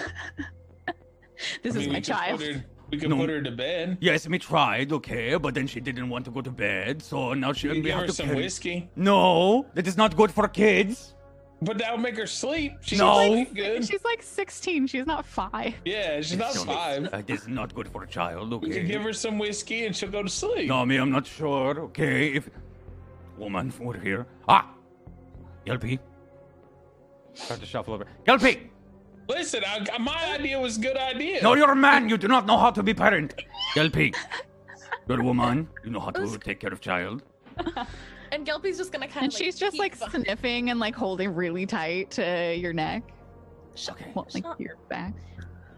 This 1.61 1.75
I 1.75 1.79
is 1.79 1.83
mean, 1.85 1.89
my 1.89 1.89
we 1.89 1.95
could 2.01 2.03
child. 2.03 2.39
Put 2.39 2.47
her, 2.55 2.65
we 2.89 2.97
can 2.97 3.09
No. 3.11 3.17
put 3.17 3.29
her 3.29 3.41
to 3.43 3.51
bed. 3.51 3.97
Yes, 4.01 4.27
we 4.27 4.39
tried, 4.39 4.91
okay, 4.91 5.35
but 5.35 5.53
then 5.53 5.67
she 5.67 5.79
didn't 5.79 6.09
want 6.09 6.25
to 6.25 6.31
go 6.31 6.41
to 6.41 6.49
bed, 6.49 6.99
so 7.01 7.33
now 7.35 7.53
she 7.53 7.67
We 7.67 7.75
can 7.75 7.83
we 7.83 7.89
give 7.89 7.93
have 7.93 8.01
her 8.01 8.07
to 8.07 8.13
some 8.13 8.25
carry- 8.27 8.37
whiskey. 8.41 8.89
No, 8.95 9.67
that 9.75 9.85
is 9.85 9.97
not 9.97 10.15
good 10.15 10.31
for 10.31 10.47
kids. 10.47 11.13
But 11.61 11.79
that'll 11.79 11.97
make 11.97 12.15
her 12.17 12.27
sleep. 12.27 12.73
She 12.81 12.97
No. 12.97 13.15
can 13.15 13.31
sleep 13.31 13.55
good. 13.55 13.87
She's 13.87 14.03
like 14.03 14.21
16. 14.21 14.85
She's 14.87 15.07
not 15.07 15.25
five. 15.25 15.73
Yeah, 15.85 16.21
she's 16.21 16.37
not 16.37 16.51
It's 16.53 16.63
five. 16.63 17.07
uh, 17.11 17.21
This 17.25 17.41
is 17.41 17.47
not 17.47 17.73
good 17.73 17.87
for 17.89 18.03
a 18.03 18.07
child, 18.07 18.51
We 18.51 18.57
okay? 18.57 18.79
can 18.79 18.87
give 18.87 19.01
her 19.01 19.13
some 19.13 19.39
whiskey 19.39 19.85
and 19.85 19.95
she'll 19.95 20.11
go 20.11 20.21
to 20.21 20.29
sleep. 20.29 20.67
No, 20.67 20.85
me, 20.85 20.97
I'm 20.97 21.09
not 21.09 21.25
sure. 21.25 21.79
Okay, 21.89 22.33
if 22.35 22.47
woman, 23.37 23.73
over 23.81 23.97
here. 23.99 24.27
Ah, 24.47 24.69
Gelpy. 25.65 25.97
Start 27.33 27.59
to 27.59 27.65
shuffle 27.65 27.93
over. 27.95 28.05
Gelpy. 28.25 28.69
Listen, 29.27 29.63
I, 29.67 29.97
my 29.97 30.33
idea 30.35 30.59
was 30.59 30.77
a 30.77 30.81
good 30.81 30.95
idea. 30.97 31.41
No, 31.41 31.53
you're 31.55 31.71
a 31.71 31.75
man. 31.75 32.07
You 32.07 32.17
do 32.17 32.27
not 32.27 32.45
know 32.45 32.57
how 32.57 32.69
to 32.71 32.81
be 32.83 32.93
parent. 32.93 33.33
Gelpy. 33.75 34.15
You're 35.07 35.19
a 35.21 35.23
woman. 35.23 35.67
You 35.83 35.89
know 35.91 35.99
how 35.99 36.11
to 36.11 36.37
take 36.37 36.59
care 36.59 36.71
of 36.71 36.81
child. 36.81 37.23
And 38.31 38.45
Gelpy's 38.45 38.77
just 38.77 38.91
gonna 38.91 39.07
kind 39.07 39.25
And 39.25 39.33
of. 39.33 39.37
she's 39.37 39.57
just 39.57 39.77
like 39.79 39.95
sniffing 39.95 40.69
and 40.69 40.79
like 40.79 40.95
holding 40.95 41.33
really 41.33 41.65
tight 41.65 42.11
to 42.11 42.55
your 42.55 42.73
neck. 42.73 43.03
Okay. 43.89 44.11
Well, 44.13 44.27
like 44.33 44.43
Shut- 44.43 44.59
your 44.59 44.75
back. 44.89 45.13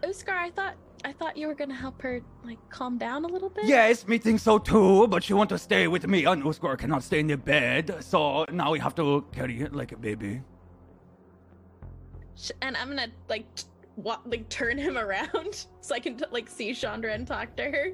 Uskar, 0.02 0.30
I 0.36 0.50
thought 0.50 0.74
I 1.04 1.12
thought 1.12 1.36
you 1.36 1.46
were 1.46 1.54
gonna 1.54 1.74
help 1.74 2.00
her 2.02 2.20
like 2.44 2.58
calm 2.70 2.98
down 2.98 3.24
a 3.24 3.28
little 3.28 3.50
bit. 3.50 3.64
Yes, 3.66 4.06
me 4.08 4.18
think 4.18 4.40
so 4.40 4.58
too, 4.58 5.06
but 5.08 5.22
she 5.24 5.32
want 5.34 5.48
to 5.50 5.58
stay 5.58 5.86
with 5.88 6.06
me. 6.06 6.24
And 6.24 6.42
Oscar 6.44 6.76
cannot 6.76 7.02
stay 7.02 7.20
in 7.20 7.26
the 7.26 7.36
bed, 7.36 7.96
so 8.00 8.44
now 8.52 8.70
we 8.72 8.78
have 8.78 8.94
to 8.96 9.24
carry 9.32 9.60
it 9.62 9.74
like 9.74 9.92
a 9.92 9.96
baby. 9.96 10.42
And 12.62 12.76
I'm 12.76 12.88
gonna 12.88 13.08
like 13.28 13.54
t- 13.54 13.64
wa- 13.96 14.20
like 14.24 14.48
turn 14.48 14.78
him 14.78 14.96
around 15.04 15.66
so 15.80 15.94
I 15.94 16.00
can 16.00 16.16
t- 16.16 16.24
like 16.30 16.48
see 16.48 16.72
Chandra 16.74 17.12
and 17.12 17.26
talk 17.26 17.54
to 17.56 17.64
her. 17.64 17.92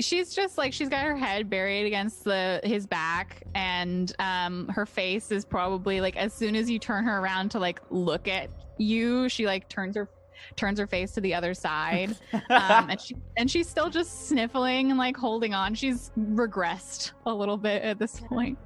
She's 0.00 0.34
just 0.34 0.56
like 0.56 0.72
she's 0.72 0.88
got 0.88 1.04
her 1.04 1.16
head 1.16 1.50
buried 1.50 1.86
against 1.86 2.24
the 2.24 2.60
his 2.64 2.86
back 2.86 3.42
and 3.54 4.14
um 4.18 4.68
her 4.68 4.86
face 4.86 5.30
is 5.30 5.44
probably 5.44 6.00
like 6.00 6.16
as 6.16 6.32
soon 6.32 6.56
as 6.56 6.70
you 6.70 6.78
turn 6.78 7.04
her 7.04 7.18
around 7.18 7.50
to 7.50 7.58
like 7.58 7.80
look 7.90 8.26
at 8.28 8.50
you, 8.78 9.28
she 9.28 9.46
like 9.46 9.68
turns 9.68 9.96
her 9.96 10.08
turns 10.56 10.78
her 10.78 10.86
face 10.86 11.12
to 11.12 11.20
the 11.20 11.34
other 11.34 11.54
side. 11.54 12.16
um 12.50 12.90
and 12.90 13.00
she 13.00 13.16
and 13.36 13.50
she's 13.50 13.68
still 13.68 13.90
just 13.90 14.28
sniffling 14.28 14.90
and 14.90 14.98
like 14.98 15.16
holding 15.16 15.54
on. 15.54 15.74
She's 15.74 16.10
regressed 16.18 17.12
a 17.26 17.34
little 17.34 17.58
bit 17.58 17.82
at 17.82 17.98
this 17.98 18.20
point. 18.20 18.58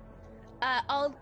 Uh, 0.63 0.81
I'll 0.89 1.15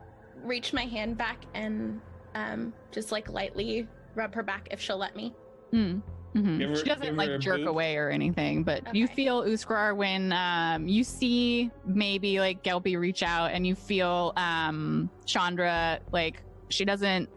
reach 0.42 0.72
my 0.72 0.84
hand 0.84 1.16
back 1.16 1.38
and 1.55 2.00
um 2.34 2.72
just 2.92 3.11
like 3.11 3.28
lightly 3.30 3.88
rub 4.14 4.34
her 4.34 4.42
back 4.42 4.68
if 4.70 4.80
she'll 4.80 4.98
let 4.98 5.16
me. 5.16 5.34
Mm. 5.72 6.02
Mhm. 6.35 6.59
Give 6.59 6.70
her- 6.70 6.76
she 6.76 6.85
doesn't 6.85 7.16
like 7.16 7.39
jerk 7.41 7.59
boot. 7.59 7.68
away 7.68 7.97
or 7.97 8.11
anything, 8.11 8.64
but 8.64 8.95
you 8.95 9.07
feel 9.07 9.43
Uskar 9.45 9.95
when 9.97 10.32
um, 10.32 10.89
you 10.89 11.05
see 11.05 11.70
maybe 11.87 12.41
like 12.41 12.62
Gelpy 12.64 12.99
reach 12.99 13.22
out 13.22 13.53
and 13.53 13.64
you 13.66 13.74
feel 13.76 14.32
um, 14.37 15.09
Chandra 15.26 16.01
like 16.12 16.43
she 16.70 16.85
doesn't. 16.85 17.28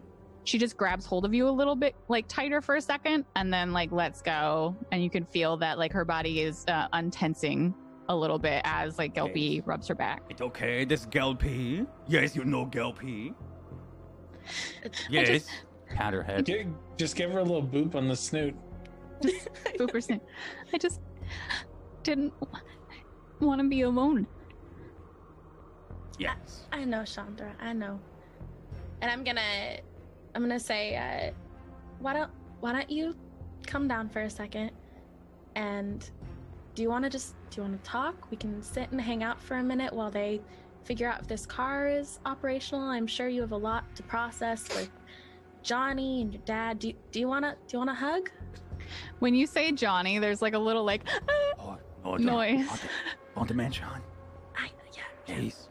She 0.44 0.56
just 0.58 0.76
grabs 0.78 1.04
hold 1.04 1.24
of 1.26 1.34
you 1.34 1.46
a 1.46 1.50
little 1.50 1.76
bit 1.76 1.94
like 2.08 2.26
tighter 2.26 2.60
for 2.62 2.76
a 2.76 2.80
second 2.80 3.26
and 3.36 3.52
then 3.52 3.72
like 3.74 3.92
lets 3.92 4.22
go 4.22 4.74
and 4.90 5.04
you 5.04 5.10
can 5.10 5.26
feel 5.26 5.58
that 5.58 5.78
like 5.78 5.92
her 5.92 6.06
body 6.06 6.40
is 6.40 6.64
uh, 6.68 6.88
untensing 6.94 7.74
a 8.08 8.16
little 8.16 8.38
bit 8.38 8.62
as 8.64 8.96
like 8.98 9.14
Gelpy 9.14 9.64
rubs 9.66 9.86
her 9.88 9.94
back. 9.94 10.22
It's 10.30 10.40
okay, 10.40 10.86
this 10.86 11.04
Gelpy. 11.06 11.86
Yes, 12.08 12.34
you 12.34 12.44
know 12.44 12.64
Gelpy. 12.66 13.34
Yes. 15.10 15.46
Pat 15.94 16.14
her 16.14 16.22
head. 16.22 16.46
Just 16.96 17.14
give 17.16 17.30
her 17.32 17.38
a 17.40 17.42
little 17.42 17.62
boop 17.62 17.94
on 17.94 18.08
the 18.08 18.16
snoot. 18.16 18.54
Booper 19.78 20.02
snip. 20.02 20.22
I 20.72 20.78
just 20.78 21.00
didn't 22.02 22.32
want 23.40 23.60
to 23.60 23.68
be 23.68 23.82
alone. 23.82 24.26
Yes. 26.18 26.66
I 26.72 26.84
know, 26.84 27.04
Chandra. 27.04 27.54
I 27.60 27.72
know. 27.72 28.00
And 29.00 29.10
I'm 29.10 29.22
gonna, 29.22 29.78
I'm 30.34 30.42
gonna 30.42 30.58
say, 30.58 30.96
uh, 30.96 31.32
why 32.00 32.12
don't, 32.12 32.30
why 32.60 32.72
don't 32.72 32.90
you 32.90 33.14
come 33.66 33.86
down 33.86 34.08
for 34.08 34.22
a 34.22 34.30
second? 34.30 34.72
And 35.54 36.08
do 36.74 36.82
you 36.82 36.88
want 36.88 37.04
to 37.04 37.10
just, 37.10 37.34
do 37.50 37.56
you 37.60 37.68
want 37.68 37.82
to 37.82 37.90
talk? 37.90 38.30
We 38.30 38.36
can 38.36 38.62
sit 38.62 38.90
and 38.90 39.00
hang 39.00 39.22
out 39.22 39.40
for 39.40 39.56
a 39.58 39.62
minute 39.62 39.92
while 39.92 40.10
they 40.10 40.40
figure 40.84 41.08
out 41.08 41.20
if 41.20 41.28
this 41.28 41.46
car 41.46 41.88
is 41.88 42.18
operational. 42.24 42.88
I'm 42.88 43.06
sure 43.06 43.28
you 43.28 43.40
have 43.42 43.52
a 43.52 43.56
lot 43.56 43.94
to 43.96 44.02
process 44.02 44.68
with 44.70 44.90
Johnny 45.62 46.22
and 46.22 46.32
your 46.32 46.42
dad. 46.44 46.78
Do 46.78 46.92
do 47.12 47.20
you 47.20 47.28
wanna, 47.28 47.56
do 47.66 47.74
you 47.74 47.78
wanna 47.78 47.94
hug? 47.94 48.30
When 49.18 49.34
you 49.34 49.46
say 49.46 49.72
Johnny, 49.72 50.18
there's 50.18 50.42
like 50.42 50.54
a 50.54 50.58
little 50.58 50.84
like 50.84 51.02
Oh, 51.58 51.76
no, 52.04 52.10
don't, 52.16 52.24
Noise. 52.24 52.66
Don't, 53.34 53.48
don't 53.48 53.56
mention. 53.56 53.84
I, 54.56 54.70
yeah. 54.96 55.02
Please. 55.26 55.68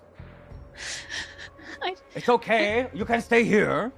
I- 1.82 1.95
It's 2.15 2.30
okay. 2.30 2.89
You 2.93 3.05
can 3.05 3.22
stay 3.22 3.43
here. 3.43 3.91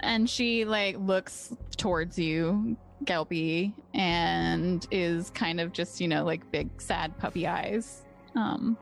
and 0.00 0.28
she 0.28 0.64
like 0.64 0.96
looks 0.98 1.54
towards 1.76 2.18
you, 2.18 2.76
Gelpy, 3.04 3.72
and 3.94 4.86
is 4.90 5.30
kind 5.30 5.60
of 5.60 5.72
just, 5.72 6.00
you 6.00 6.08
know, 6.08 6.24
like 6.24 6.50
big 6.50 6.68
sad 6.80 7.16
puppy 7.18 7.46
eyes. 7.46 8.02
Um 8.34 8.76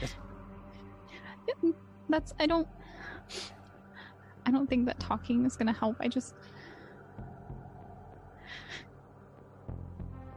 Yes. 0.00 0.14
that's 2.08 2.34
I 2.40 2.46
don't 2.46 2.68
I 4.46 4.50
don't 4.50 4.68
think 4.68 4.86
that 4.86 4.98
talking 5.00 5.44
is 5.44 5.56
gonna 5.56 5.72
help. 5.72 5.96
I 6.00 6.08
just 6.08 6.34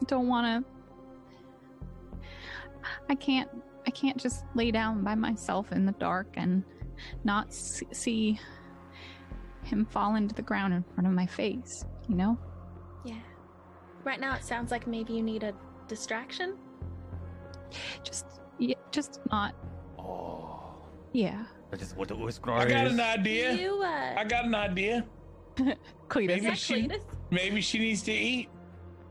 don't 0.09 0.27
wanna 0.27 0.63
I 3.09 3.15
can't 3.15 3.47
I 3.87 3.91
can't 3.91 4.17
just 4.17 4.43
lay 4.55 4.71
down 4.71 5.03
by 5.03 5.15
myself 5.15 5.71
in 5.71 5.85
the 5.85 5.91
dark 5.93 6.27
and 6.35 6.63
not 7.23 7.53
see 7.53 8.39
him 9.63 9.85
fall 9.85 10.15
into 10.15 10.33
the 10.35 10.41
ground 10.41 10.73
in 10.73 10.83
front 10.93 11.07
of 11.07 11.13
my 11.13 11.25
face, 11.25 11.85
you 12.07 12.15
know? 12.15 12.37
Yeah. 13.05 13.15
Right 14.03 14.19
now, 14.19 14.35
it 14.35 14.43
sounds 14.43 14.69
like 14.71 14.85
maybe 14.85 15.13
you 15.13 15.23
need 15.23 15.43
a 15.43 15.53
distraction. 15.87 16.57
Just, 18.03 18.25
yeah, 18.57 18.75
just 18.91 19.19
not. 19.31 19.55
Oh, 19.97 20.59
Yeah. 21.13 21.45
that 21.71 21.81
is 21.81 21.95
what 21.95 22.07
the 22.09 22.15
I 22.15 22.19
Uskar 22.19 22.67
got 22.67 22.87
is. 22.87 22.93
an 22.93 22.99
idea. 22.99 23.53
You, 23.53 23.81
uh, 23.81 24.15
I 24.17 24.23
got 24.25 24.45
an 24.45 24.55
idea. 24.55 25.05
Cletus. 26.09 26.27
Maybe 26.27 26.41
Zach 26.41 26.55
she- 26.57 26.73
Cletus? 26.87 27.03
Maybe 27.31 27.61
she 27.61 27.79
needs 27.79 28.01
to 28.03 28.11
eat. 28.11 28.49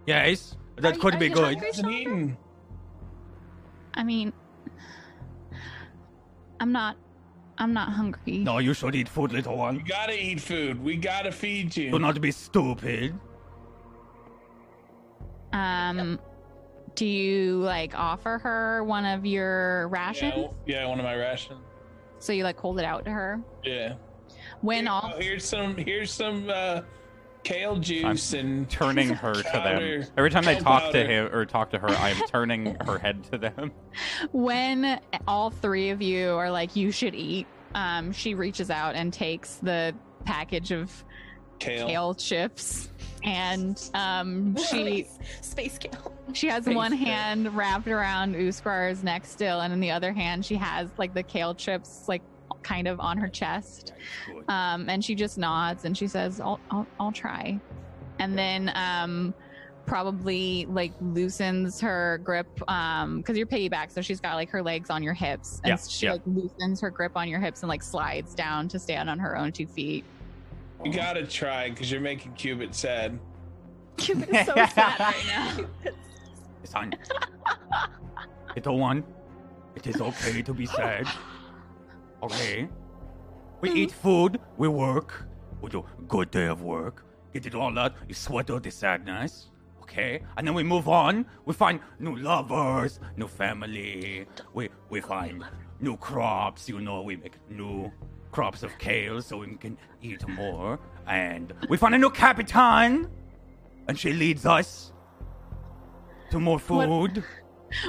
Yes, 0.06 0.54
Are 0.54 0.67
that 0.80 0.94
you- 0.94 1.00
could 1.00 1.14
are 1.14 1.18
be 1.18 1.28
good. 1.28 1.44
hungry? 1.44 1.66
Hasn't 1.66 1.90
eaten. 1.90 2.36
I 3.94 4.02
mean, 4.04 4.32
I'm 6.60 6.72
not. 6.72 6.96
I'm 7.60 7.72
not 7.72 7.88
hungry. 7.90 8.38
No, 8.38 8.58
you 8.58 8.72
should 8.72 8.94
eat 8.94 9.08
food, 9.08 9.32
little 9.32 9.56
one. 9.56 9.76
You 9.76 9.82
gotta 9.82 10.12
eat 10.16 10.40
food. 10.40 10.82
We 10.82 10.96
gotta 10.96 11.32
feed 11.32 11.76
you. 11.76 11.90
Do 11.90 11.98
not 11.98 12.20
be 12.20 12.30
stupid. 12.30 13.18
Um, 15.52 16.20
do 16.94 17.04
you 17.06 17.56
like 17.58 17.94
offer 17.96 18.38
her 18.38 18.84
one 18.84 19.04
of 19.04 19.24
your 19.26 19.82
yeah, 19.92 19.98
rations? 20.02 20.46
yeah, 20.66 20.86
one 20.86 20.98
of 21.00 21.04
my 21.04 21.14
rations. 21.14 21.60
So 22.20 22.32
you 22.32 22.44
like 22.44 22.58
hold 22.58 22.78
it 22.78 22.84
out 22.84 23.04
to 23.06 23.10
her 23.10 23.40
Yeah. 23.64 23.94
when 24.60 24.84
Here- 24.84 24.92
all 24.92 25.12
oh, 25.14 25.18
here's 25.20 25.44
some 25.44 25.76
here's 25.76 26.12
some 26.12 26.48
uh, 26.50 26.82
kale 27.48 27.76
juice 27.76 28.32
and 28.32 28.68
Turning 28.70 29.08
her 29.14 29.34
to 29.34 29.42
Powder. 29.42 30.00
them. 30.02 30.10
Every 30.16 30.30
time 30.30 30.44
they 30.44 30.56
talk 30.58 30.82
powder. 30.84 31.04
to 31.04 31.06
him 31.06 31.34
or 31.34 31.46
talk 31.46 31.70
to 31.70 31.78
her, 31.78 31.88
I 31.88 32.10
am 32.10 32.26
turning 32.28 32.74
her 32.86 32.98
head 32.98 33.24
to 33.32 33.38
them. 33.38 33.72
when 34.32 35.00
all 35.26 35.50
three 35.50 35.90
of 35.90 36.02
you 36.02 36.30
are 36.32 36.50
like 36.50 36.76
you 36.76 36.90
should 36.92 37.14
eat 37.14 37.46
um 37.74 38.12
she 38.12 38.34
reaches 38.34 38.70
out 38.70 38.94
and 38.94 39.12
takes 39.12 39.56
the 39.56 39.94
package 40.24 40.72
of 40.72 41.04
kale. 41.58 41.86
kale 41.86 42.14
chips 42.14 42.88
and 43.24 43.90
um 43.94 44.56
she 44.70 45.06
Space 45.42 45.76
kale. 45.78 46.12
she 46.32 46.46
has 46.48 46.64
Space 46.64 46.74
one 46.76 46.96
kale. 46.96 47.06
hand 47.06 47.56
wrapped 47.56 47.88
around 47.88 48.34
Uskar's 48.34 49.02
neck 49.04 49.26
still 49.26 49.60
and 49.60 49.72
in 49.72 49.80
the 49.80 49.90
other 49.90 50.12
hand 50.12 50.44
she 50.46 50.54
has 50.56 50.88
like 50.98 51.12
the 51.14 51.22
kale 51.22 51.54
chips 51.54 52.04
like 52.08 52.22
kind 52.62 52.88
of 52.88 53.00
on 53.00 53.16
her 53.16 53.28
chest 53.28 53.92
um, 54.48 54.88
and 54.88 55.04
she 55.04 55.14
just 55.14 55.38
nods 55.38 55.84
and 55.84 55.96
she 55.96 56.06
says, 56.06 56.40
"I'll, 56.40 56.60
I'll, 56.70 56.86
I'll 56.98 57.12
try," 57.12 57.58
and 58.18 58.36
then 58.36 58.72
um, 58.74 59.34
probably 59.86 60.66
like 60.66 60.92
loosens 61.00 61.80
her 61.80 62.20
grip 62.22 62.46
um, 62.70 63.18
because 63.18 63.36
you're 63.36 63.46
piggyback, 63.46 63.90
so 63.90 64.00
she's 64.02 64.20
got 64.20 64.34
like 64.34 64.50
her 64.50 64.62
legs 64.62 64.90
on 64.90 65.02
your 65.02 65.14
hips, 65.14 65.60
and 65.64 65.70
Yeah, 65.70 65.76
she 65.76 66.06
yeah. 66.06 66.12
like 66.12 66.22
loosens 66.26 66.80
her 66.80 66.90
grip 66.90 67.12
on 67.16 67.28
your 67.28 67.40
hips 67.40 67.62
and 67.62 67.68
like 67.68 67.82
slides 67.82 68.34
down 68.34 68.68
to 68.68 68.78
stand 68.78 69.08
on 69.08 69.18
her 69.18 69.36
own 69.36 69.52
two 69.52 69.66
feet. 69.66 70.04
You 70.84 70.92
gotta 70.92 71.26
try 71.26 71.70
because 71.70 71.90
you're 71.90 72.00
making 72.00 72.32
Cubit 72.34 72.74
sad. 72.74 73.18
Cubit 73.96 74.28
is 74.28 74.46
so 74.46 74.54
sad 74.54 75.00
right 75.00 75.24
now. 75.26 75.92
Son. 76.64 76.92
Little 78.54 78.78
one, 78.78 79.04
it 79.74 79.86
is 79.86 80.00
okay 80.00 80.42
to 80.42 80.52
be 80.52 80.66
sad. 80.66 81.06
Okay? 82.22 82.68
We 83.60 83.70
hmm. 83.70 83.76
eat 83.76 83.92
food, 83.92 84.40
we 84.56 84.68
work, 84.68 85.26
we 85.60 85.70
do 85.70 85.80
a 85.80 86.02
good 86.02 86.30
day 86.30 86.46
of 86.46 86.62
work, 86.62 87.04
get 87.32 87.46
it 87.46 87.54
all 87.54 87.76
out, 87.78 87.94
you 88.08 88.14
sweat 88.14 88.50
out 88.50 88.62
the 88.62 88.70
sadness. 88.70 89.50
Okay? 89.82 90.22
And 90.36 90.46
then 90.46 90.54
we 90.54 90.62
move 90.62 90.88
on, 90.88 91.26
we 91.46 91.54
find 91.54 91.80
new 91.98 92.14
lovers, 92.16 93.00
new 93.16 93.26
family, 93.26 94.26
we 94.52 94.68
we 94.90 95.00
find 95.00 95.44
new 95.80 95.96
crops, 95.96 96.68
you 96.68 96.80
know, 96.80 97.02
we 97.02 97.16
make 97.16 97.36
new 97.50 97.90
crops 98.30 98.62
of 98.62 98.76
kale 98.78 99.22
so 99.22 99.38
we 99.38 99.56
can 99.56 99.78
eat 100.02 100.26
more. 100.28 100.78
And 101.06 101.52
we 101.68 101.76
find 101.76 101.94
a 101.94 101.98
new 101.98 102.10
capitan, 102.10 103.08
and 103.88 103.98
she 103.98 104.12
leads 104.12 104.44
us 104.44 104.92
to 106.30 106.38
more 106.38 106.58
What- 106.58 107.12
food. 107.14 107.24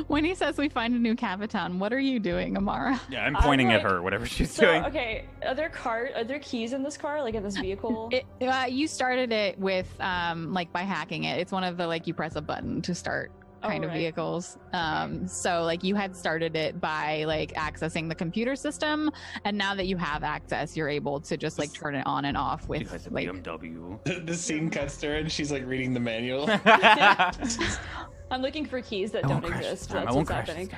When 0.08 0.24
he 0.24 0.36
says 0.36 0.58
we 0.58 0.70
find 0.70 0.94
a 0.94 1.00
new 1.00 1.16
Capitan, 1.16 1.80
what 1.80 1.94
are 1.94 2.00
you 2.00 2.20
doing, 2.20 2.58
Amara? 2.58 3.00
Yeah, 3.10 3.26
I'm 3.26 3.36
I'm 3.36 3.44
pointing 3.44 3.72
at 3.72 3.82
her, 3.82 4.02
whatever 4.02 4.26
she's 4.26 4.52
So 4.52 4.64
doing. 4.66 4.86
okay, 4.86 5.26
are 5.46 5.56
there 5.56 5.70
car? 5.70 6.10
Are 6.16 6.24
there 6.24 6.40
keys 6.40 6.74
in 6.74 6.84
this 6.84 6.98
car? 6.98 7.22
Like 7.22 7.36
in 7.36 7.44
this 7.44 7.58
vehicle? 7.58 8.10
It, 8.12 8.26
uh, 8.42 8.66
you 8.70 8.88
started 8.88 9.32
it 9.32 9.58
with 9.60 9.88
um, 10.00 10.54
like 10.54 10.72
by 10.74 10.82
hacking 10.82 11.24
it. 11.26 11.40
It's 11.40 11.52
one 11.52 11.64
of 11.64 11.78
the 11.78 11.88
like 11.88 12.08
you 12.08 12.14
press 12.14 12.36
a 12.36 12.42
button 12.42 12.82
to 12.84 12.94
start 12.96 13.32
kind 13.62 13.84
Oh, 13.84 13.88
of 13.88 13.92
right. 13.92 14.00
vehicles. 14.00 14.58
Um, 14.72 15.28
so 15.28 15.64
like 15.64 15.84
you 15.84 15.94
had 15.94 16.16
started 16.16 16.56
it 16.56 16.80
by 16.80 17.26
like 17.26 17.54
accessing 17.56 18.08
the 18.08 18.16
computer 18.16 18.56
system, 18.56 19.12
and 19.44 19.58
now 19.58 19.76
that 19.76 19.86
you 19.88 19.98
have 19.98 20.24
access, 20.24 20.78
you're 20.78 20.88
able 20.88 21.20
to 21.22 21.36
just 21.36 21.60
like 21.60 21.74
turn 21.74 21.94
it 21.96 22.06
on 22.06 22.24
and 22.26 22.38
off 22.38 22.70
with 22.70 23.08
like. 23.12 23.28
BMW. 23.28 24.26
the 24.26 24.34
scene 24.34 24.70
cuts 24.70 24.96
to 24.98 25.08
her 25.08 25.16
and 25.16 25.30
she's 25.32 25.52
like 25.52 25.66
reading 25.66 25.94
the 25.94 26.00
manual. 26.00 26.48
I'm 28.32 28.42
looking 28.42 28.66
for 28.66 28.82
keys 28.82 29.12
that 29.12 29.26
I 29.26 29.28
don't 29.28 29.46
exist. 29.46 29.90
time. 29.90 30.06
That's 30.06 30.12
I 30.12 30.16
won't 30.16 30.30
what's 30.30 30.30
crash 30.30 30.48
happening. 30.48 30.70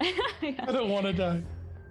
Yeah. 0.42 0.64
I 0.66 0.72
don't 0.72 0.88
want 0.88 1.04
to 1.04 1.12
die. 1.12 1.42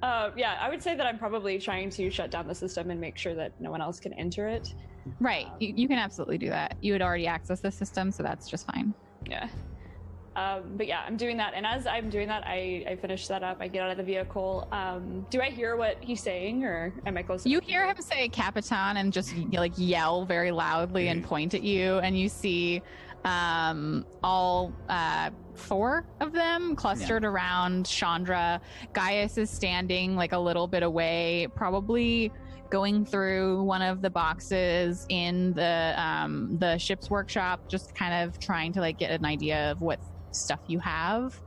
Uh, 0.01 0.31
yeah, 0.35 0.57
I 0.59 0.69
would 0.69 0.81
say 0.81 0.95
that 0.95 1.05
I'm 1.05 1.19
probably 1.19 1.59
trying 1.59 1.91
to 1.91 2.09
shut 2.09 2.31
down 2.31 2.47
the 2.47 2.55
system 2.55 2.89
and 2.89 2.99
make 2.99 3.17
sure 3.17 3.35
that 3.35 3.51
no 3.59 3.69
one 3.69 3.81
else 3.81 3.99
can 3.99 4.13
enter 4.13 4.47
it. 4.47 4.73
Right, 5.19 5.47
you, 5.59 5.73
you 5.75 5.87
can 5.87 5.99
absolutely 5.99 6.37
do 6.37 6.49
that. 6.49 6.75
You 6.81 6.93
had 6.93 7.01
already 7.01 7.25
accessed 7.25 7.61
the 7.61 7.71
system, 7.71 8.11
so 8.11 8.23
that's 8.23 8.49
just 8.49 8.65
fine. 8.65 8.93
Yeah. 9.27 9.47
Um, 10.35 10.63
but 10.77 10.87
yeah, 10.87 11.03
I'm 11.05 11.17
doing 11.17 11.37
that, 11.37 11.53
and 11.53 11.65
as 11.65 11.85
I'm 11.85 12.09
doing 12.09 12.27
that, 12.29 12.43
I, 12.45 12.85
I 12.87 12.95
finish 12.95 13.27
that 13.27 13.43
up. 13.43 13.57
I 13.59 13.67
get 13.67 13.83
out 13.83 13.91
of 13.91 13.97
the 13.97 14.03
vehicle. 14.03 14.67
Um, 14.71 15.25
do 15.29 15.41
I 15.41 15.49
hear 15.49 15.75
what 15.75 15.97
he's 15.99 16.21
saying, 16.21 16.63
or 16.63 16.93
am 17.05 17.17
I 17.17 17.23
close? 17.23 17.45
You 17.45 17.57
enough 17.57 17.67
hear 17.69 17.85
him 17.85 17.97
say 17.99 18.29
Capitan 18.29 18.97
and 18.97 19.11
just 19.11 19.35
like 19.51 19.73
yell 19.75 20.25
very 20.25 20.51
loudly 20.51 21.09
and 21.09 21.23
point 21.23 21.53
at 21.53 21.63
you, 21.63 21.99
and 21.99 22.17
you 22.17 22.29
see 22.29 22.81
um, 23.25 24.05
all 24.23 24.73
uh, 24.87 25.29
four 25.55 26.05
of 26.21 26.31
them 26.31 26.75
clustered 26.75 27.25
around 27.25 27.85
Chandra. 27.85 28.61
Gaius 28.93 29.37
is 29.37 29.49
standing 29.49 30.15
like 30.15 30.31
a 30.31 30.39
little 30.39 30.67
bit 30.67 30.83
away, 30.83 31.47
probably 31.55 32.31
going 32.69 33.03
through 33.03 33.63
one 33.63 33.81
of 33.81 34.01
the 34.01 34.09
boxes 34.09 35.05
in 35.09 35.53
the 35.53 35.93
um, 35.97 36.57
the 36.59 36.77
ship's 36.77 37.09
workshop, 37.09 37.61
just 37.69 37.93
kind 37.95 38.13
of 38.27 38.39
trying 38.39 38.71
to 38.73 38.79
like 38.79 38.97
get 38.97 39.11
an 39.11 39.25
idea 39.25 39.71
of 39.71 39.81
what 39.81 39.99
stuff 40.31 40.59
you 40.67 40.79
have. 40.79 41.39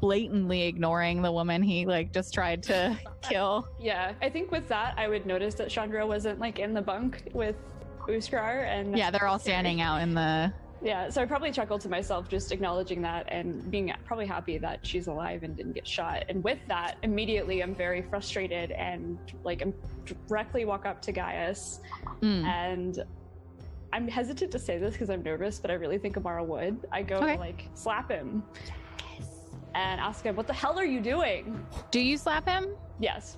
Blatantly 0.00 0.62
ignoring 0.62 1.22
the 1.22 1.32
woman 1.32 1.62
he 1.62 1.86
like 1.86 2.12
just 2.12 2.34
tried 2.34 2.62
to 2.64 2.98
kill. 3.22 3.66
Yeah, 3.80 4.12
I 4.20 4.28
think 4.28 4.50
with 4.50 4.68
that, 4.68 4.94
I 4.98 5.08
would 5.08 5.24
notice 5.24 5.54
that 5.54 5.70
Chandra 5.70 6.06
wasn't 6.06 6.38
like 6.38 6.58
in 6.58 6.74
the 6.74 6.82
bunk 6.82 7.28
with 7.32 7.56
Uskar, 8.08 8.64
and 8.66 8.96
Yeah, 8.96 9.10
they're 9.10 9.26
all 9.26 9.38
standing 9.38 9.80
out 9.80 10.02
in 10.02 10.14
the 10.14 10.52
Yeah, 10.82 11.10
so 11.10 11.20
I 11.20 11.26
probably 11.26 11.52
chuckled 11.52 11.82
to 11.82 11.88
myself 11.90 12.28
just 12.28 12.52
acknowledging 12.52 13.02
that 13.02 13.26
and 13.28 13.70
being 13.70 13.92
probably 14.06 14.26
happy 14.26 14.56
that 14.58 14.86
she's 14.86 15.08
alive 15.08 15.42
and 15.42 15.54
didn't 15.54 15.72
get 15.74 15.86
shot. 15.86 16.24
And 16.30 16.42
with 16.42 16.58
that, 16.68 16.96
immediately 17.02 17.62
I'm 17.62 17.74
very 17.74 18.00
frustrated 18.00 18.70
and 18.72 19.18
like 19.44 19.60
I'm 19.60 19.74
directly 20.26 20.64
walk 20.64 20.86
up 20.86 21.02
to 21.02 21.12
Gaius 21.12 21.80
Mm. 22.22 22.44
and 22.44 23.04
I'm 23.92 24.08
hesitant 24.08 24.52
to 24.52 24.58
say 24.58 24.78
this 24.78 24.92
because 24.92 25.10
I'm 25.10 25.22
nervous, 25.22 25.58
but 25.58 25.70
I 25.70 25.74
really 25.74 25.98
think 25.98 26.16
Amara 26.16 26.44
would. 26.44 26.86
I 26.92 27.02
go 27.02 27.16
Okay. 27.16 27.36
like 27.36 27.68
slap 27.74 28.10
him 28.10 28.42
and 29.74 30.00
ask 30.00 30.24
him, 30.24 30.34
"What 30.36 30.46
the 30.46 30.52
hell 30.54 30.78
are 30.78 30.84
you 30.84 31.00
doing?" 31.00 31.64
Do 31.90 32.00
you 32.00 32.16
slap 32.16 32.48
him? 32.48 32.74
Yes. 33.00 33.36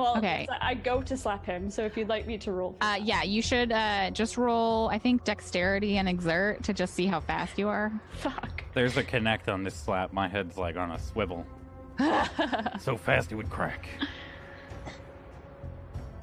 Well, 0.00 0.16
Okay. 0.16 0.46
I 0.50 0.70
I 0.70 0.74
go 0.74 1.02
to 1.02 1.16
slap 1.16 1.44
him. 1.44 1.68
So 1.70 1.84
if 1.84 1.96
you'd 1.96 2.08
like 2.08 2.26
me 2.26 2.38
to 2.38 2.52
roll, 2.52 2.76
Uh, 2.80 2.98
yeah, 3.02 3.22
you 3.22 3.42
should 3.42 3.70
uh, 3.72 4.10
just 4.10 4.36
roll, 4.38 4.88
I 4.88 4.98
think, 4.98 5.24
dexterity 5.24 5.98
and 5.98 6.08
exert 6.08 6.62
to 6.64 6.72
just 6.72 6.94
see 6.94 7.06
how 7.06 7.20
fast 7.20 7.58
you 7.58 7.68
are. 7.68 7.92
Fuck. 8.12 8.64
There's 8.72 8.96
a 8.96 9.02
connect 9.04 9.48
on 9.48 9.62
this 9.62 9.74
slap. 9.74 10.12
My 10.12 10.28
head's 10.28 10.56
like 10.56 10.76
on 10.76 10.92
a 10.92 10.98
swivel. 10.98 11.44
So 12.78 12.96
fast 12.96 13.30
it 13.30 13.34
would 13.34 13.50
crack. 13.50 13.86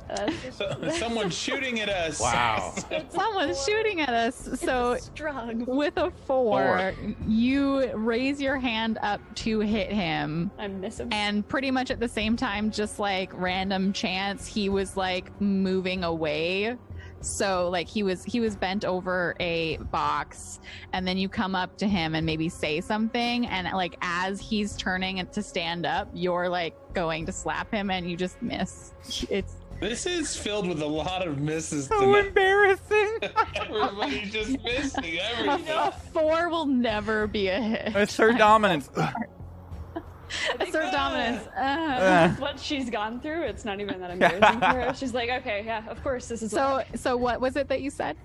Uh, 0.10 0.32
So, 0.51 0.89
someone's 0.99 1.38
shooting 1.38 1.80
at 1.80 1.89
us. 1.89 2.20
Wow. 2.20 2.74
Someone's 3.10 3.64
shooting 3.64 4.01
at 4.01 4.10
us. 4.10 4.49
So 4.60 4.97
strong. 4.97 5.66
with 5.66 5.97
a 5.97 6.12
four, 6.26 6.93
you 7.28 7.91
raise 7.93 8.41
your 8.41 8.58
hand 8.58 8.97
up 9.01 9.22
to 9.36 9.60
hit 9.60 9.91
him. 9.91 10.51
I 10.58 10.68
miss 10.68 10.99
him. 10.99 11.10
And 11.12 11.47
pretty 11.47 11.72
much 11.72 11.91
at 11.91 11.99
the 11.99 12.08
same 12.08 12.36
time, 12.36 12.72
just 12.72 12.99
like 12.99 13.32
random 13.34 13.93
chance, 13.93 14.47
he 14.47 14.70
was 14.70 14.95
like 14.97 15.39
moving 15.41 16.03
away. 16.03 16.78
So 17.20 17.70
like 17.70 17.88
he 17.88 18.03
was 18.03 18.24
he 18.24 18.39
was 18.39 18.55
bent 18.55 18.86
over 18.86 19.36
a 19.39 19.78
box, 19.78 20.60
and 20.93 21.08
then 21.08 21.18
you 21.18 21.28
come 21.28 21.55
up 21.55 21.76
to 21.78 21.88
him 21.88 22.14
and 22.14 22.26
maybe 22.26 22.47
say 22.47 22.80
something, 22.80 23.47
and 23.47 23.68
like 23.76 23.97
as 24.01 24.39
he's 24.39 24.76
turning 24.78 25.26
to 25.26 25.41
stand 25.41 25.86
up, 25.86 26.10
you're 26.14 26.47
like 26.47 26.76
going 26.93 27.26
to 27.26 27.32
slap 27.32 27.72
him, 27.72 27.89
and 27.89 28.10
you 28.10 28.16
just 28.16 28.39
miss. 28.41 28.93
It's 29.30 29.55
This 29.80 30.05
is 30.07 30.36
filled 30.36 30.67
with 30.67 30.82
a 30.82 30.86
lot 30.88 31.28
of 31.28 31.38
misses 31.39 31.86
So 31.88 31.99
tonight. 31.99 32.28
embarrassing. 32.28 33.17
Everybody's 33.55 34.32
just 34.32 34.63
missing 34.63 35.03
a, 35.17 35.19
everything. 35.19 35.75
a 35.75 35.91
four 36.13 36.49
will 36.49 36.65
never 36.65 37.28
be 37.28 37.47
a 37.49 37.59
hit. 37.61 37.95
It's 37.95 38.17
her 38.17 38.34
dominance. 38.34 38.89
it's 40.59 40.75
her 40.75 40.89
dominance. 40.91 41.47
Uh, 41.55 41.59
Uh, 41.59 42.30
what 42.38 42.59
she's 42.59 42.89
gone 42.89 43.19
through, 43.21 43.43
it's 43.43 43.65
not 43.65 43.80
even 43.80 43.99
that 44.01 44.09
embarrassing 44.11 44.59
for 44.59 44.65
her. 44.65 44.93
She's 44.95 45.13
like, 45.13 45.30
okay, 45.30 45.63
yeah, 45.63 45.88
of 45.88 46.01
course, 46.01 46.28
this 46.28 46.41
is. 46.41 46.49
so 46.51 46.82
so 46.95 47.15
what 47.15 47.39
was 47.39 47.55
it 47.55 47.67
that 47.69 47.82
you 47.82 47.91
said? 47.91 48.17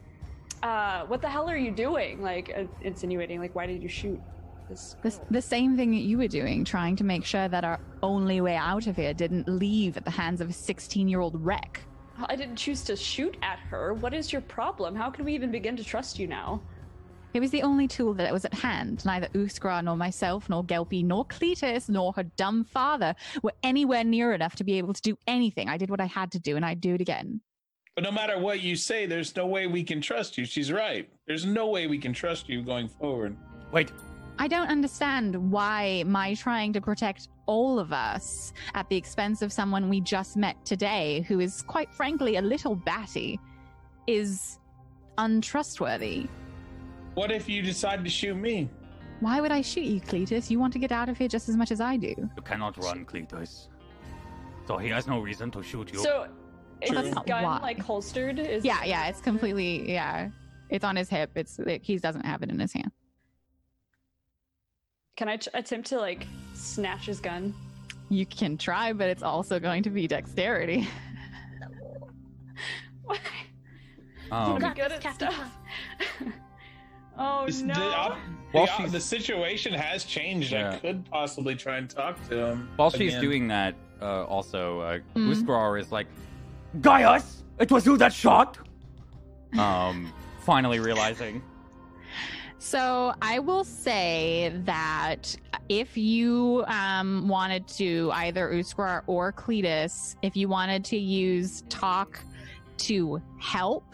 uh, 0.62 1.04
what 1.06 1.20
the 1.20 1.28
hell 1.28 1.50
are 1.50 1.56
you 1.56 1.70
doing? 1.72 2.22
Like 2.22 2.50
uh, 2.56 2.64
insinuating, 2.82 3.40
like, 3.40 3.54
why 3.54 3.66
did 3.66 3.82
you 3.82 3.88
shoot? 3.88 4.20
This 4.72 4.96
The, 5.02 5.20
the 5.32 5.42
same 5.42 5.76
thing 5.76 5.90
that 5.90 6.00
you 6.00 6.16
were 6.16 6.28
doing, 6.28 6.64
trying 6.64 6.96
to 6.96 7.04
make 7.04 7.26
sure 7.26 7.46
that 7.46 7.62
our 7.62 7.78
only 8.02 8.40
way 8.40 8.56
out 8.56 8.86
of 8.86 8.96
here 8.96 9.12
didn't 9.12 9.46
leave 9.46 9.98
at 9.98 10.04
the 10.06 10.10
hands 10.10 10.40
of 10.40 10.48
a 10.48 10.52
16 10.52 11.08
year 11.08 11.20
old 11.20 11.38
wreck. 11.44 11.82
I 12.26 12.36
didn't 12.36 12.56
choose 12.56 12.82
to 12.84 12.96
shoot 12.96 13.36
at 13.42 13.58
her. 13.58 13.92
What 13.92 14.14
is 14.14 14.32
your 14.32 14.40
problem? 14.40 14.94
How 14.94 15.10
can 15.10 15.26
we 15.26 15.34
even 15.34 15.50
begin 15.50 15.76
to 15.76 15.84
trust 15.84 16.18
you 16.18 16.26
now? 16.26 16.62
It 17.34 17.40
was 17.40 17.50
the 17.50 17.62
only 17.62 17.86
tool 17.86 18.14
that 18.14 18.32
was 18.32 18.46
at 18.46 18.54
hand. 18.54 19.04
Neither 19.04 19.28
Uskra 19.28 19.84
nor 19.84 19.96
myself, 19.96 20.48
nor 20.48 20.64
Gelpy, 20.64 21.04
nor 21.04 21.26
Cletus, 21.26 21.90
nor 21.90 22.14
her 22.14 22.22
dumb 22.22 22.64
father 22.64 23.14
were 23.42 23.52
anywhere 23.62 24.04
near 24.04 24.32
enough 24.32 24.56
to 24.56 24.64
be 24.64 24.78
able 24.78 24.94
to 24.94 25.02
do 25.02 25.18
anything. 25.26 25.68
I 25.68 25.76
did 25.76 25.90
what 25.90 26.00
I 26.00 26.06
had 26.06 26.32
to 26.32 26.38
do, 26.38 26.56
and 26.56 26.64
I'd 26.64 26.80
do 26.80 26.94
it 26.94 27.00
again. 27.02 27.42
But 27.94 28.04
no 28.04 28.10
matter 28.10 28.38
what 28.38 28.60
you 28.60 28.76
say, 28.76 29.04
there's 29.04 29.36
no 29.36 29.46
way 29.46 29.66
we 29.66 29.82
can 29.82 30.00
trust 30.00 30.38
you. 30.38 30.46
She's 30.46 30.72
right. 30.72 31.10
There's 31.26 31.44
no 31.44 31.68
way 31.68 31.86
we 31.86 31.98
can 31.98 32.14
trust 32.14 32.48
you 32.48 32.62
going 32.62 32.88
forward. 32.88 33.36
Wait, 33.70 33.92
I 34.38 34.48
don't 34.48 34.68
understand 34.68 35.50
why 35.50 36.04
my 36.06 36.34
trying 36.34 36.72
to 36.72 36.80
protect 36.80 37.28
all 37.46 37.78
of 37.78 37.92
us 37.92 38.52
at 38.74 38.88
the 38.88 38.96
expense 38.96 39.42
of 39.42 39.52
someone 39.52 39.88
we 39.88 40.00
just 40.00 40.36
met 40.36 40.64
today, 40.64 41.24
who 41.28 41.40
is 41.40 41.62
quite 41.62 41.92
frankly 41.92 42.36
a 42.36 42.42
little 42.42 42.74
batty, 42.74 43.38
is 44.06 44.58
untrustworthy. 45.18 46.26
What 47.14 47.30
if 47.30 47.48
you 47.48 47.62
decide 47.62 48.02
to 48.04 48.10
shoot 48.10 48.34
me? 48.34 48.68
Why 49.20 49.40
would 49.40 49.52
I 49.52 49.60
shoot 49.60 49.84
you, 49.84 50.00
Cletus? 50.00 50.50
You 50.50 50.58
want 50.58 50.72
to 50.72 50.78
get 50.78 50.90
out 50.90 51.08
of 51.08 51.16
here 51.16 51.28
just 51.28 51.48
as 51.48 51.56
much 51.56 51.70
as 51.70 51.80
I 51.80 51.96
do. 51.96 52.08
you 52.08 52.42
cannot 52.44 52.76
run, 52.82 53.04
Cletus. 53.04 53.68
So 54.66 54.78
he 54.78 54.88
has 54.88 55.06
no 55.06 55.20
reason 55.20 55.50
to 55.52 55.62
shoot 55.62 55.92
you. 55.92 56.00
So 56.00 56.26
is 56.80 56.90
True. 56.90 57.02
this 57.02 57.14
gun 57.26 57.44
why. 57.44 57.58
like 57.58 57.78
holstered? 57.78 58.38
Is 58.38 58.64
Yeah, 58.64 58.82
yeah, 58.84 59.06
it's 59.06 59.20
completely 59.20 59.92
yeah. 59.92 60.30
It's 60.70 60.84
on 60.84 60.96
his 60.96 61.08
hip. 61.08 61.30
It's 61.36 61.58
it, 61.58 61.82
he 61.82 61.98
doesn't 61.98 62.24
have 62.24 62.42
it 62.42 62.50
in 62.50 62.58
his 62.58 62.72
hand. 62.72 62.90
Can 65.16 65.28
I 65.28 65.38
attempt 65.54 65.88
to 65.88 65.98
like 65.98 66.26
snatch 66.54 67.06
his 67.06 67.20
gun? 67.20 67.54
You 68.08 68.26
can 68.26 68.56
try, 68.56 68.92
but 68.92 69.08
it's 69.08 69.22
also 69.22 69.58
going 69.58 69.82
to 69.84 69.90
be 69.90 70.06
dexterity. 70.06 70.88
um, 73.10 73.18
I'm 74.30 74.58
got 74.58 74.76
good 74.76 74.86
this, 74.90 74.92
at 74.98 75.00
Captain 75.02 75.30
stuff. 75.32 75.58
oh 77.18 77.46
This- 77.46 77.60
no! 77.62 77.74
The, 77.74 77.80
op- 77.80 78.18
While 78.52 78.66
the, 78.66 78.72
op- 78.72 78.90
the 78.90 79.00
situation 79.00 79.72
has 79.74 80.04
changed. 80.04 80.54
I 80.54 80.76
could 80.78 81.04
possibly 81.10 81.54
try 81.56 81.76
and 81.78 81.88
talk 81.90 82.16
to 82.28 82.46
him. 82.46 82.68
while 82.76 82.90
she's 82.90 83.16
doing 83.18 83.48
that, 83.48 83.74
uh, 84.00 84.24
also, 84.24 84.80
uh, 84.80 84.98
Mm. 85.14 85.34
Uskrar 85.34 85.78
is 85.80 85.92
like, 85.92 86.06
Gaius, 86.80 87.42
it 87.58 87.70
was 87.70 87.84
you 87.86 87.96
that 87.98 88.12
shot. 88.12 88.58
Um, 89.58 90.10
finally 90.40 90.80
realizing. 90.80 91.42
So 92.62 93.12
I 93.20 93.40
will 93.40 93.64
say 93.64 94.52
that 94.64 95.34
if 95.68 95.96
you 95.96 96.64
um, 96.68 97.26
wanted 97.26 97.66
to 97.68 98.12
either 98.14 98.50
Uskar 98.50 99.02
or 99.08 99.32
Cletus, 99.32 100.14
if 100.22 100.36
you 100.36 100.48
wanted 100.48 100.84
to 100.84 100.96
use 100.96 101.64
talk 101.68 102.20
to 102.78 103.20
help 103.40 103.84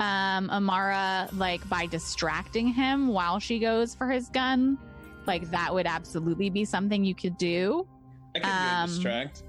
um, 0.00 0.48
Amara, 0.48 1.28
like 1.34 1.68
by 1.68 1.84
distracting 1.84 2.66
him 2.66 3.08
while 3.08 3.38
she 3.38 3.58
goes 3.58 3.94
for 3.94 4.08
his 4.08 4.30
gun, 4.30 4.78
like 5.26 5.50
that 5.50 5.72
would 5.72 5.86
absolutely 5.86 6.48
be 6.48 6.64
something 6.64 7.04
you 7.04 7.14
could 7.14 7.36
do. 7.36 7.86
I 8.34 8.38
could 8.38 8.48
um, 8.48 8.88
distract. 8.88 9.42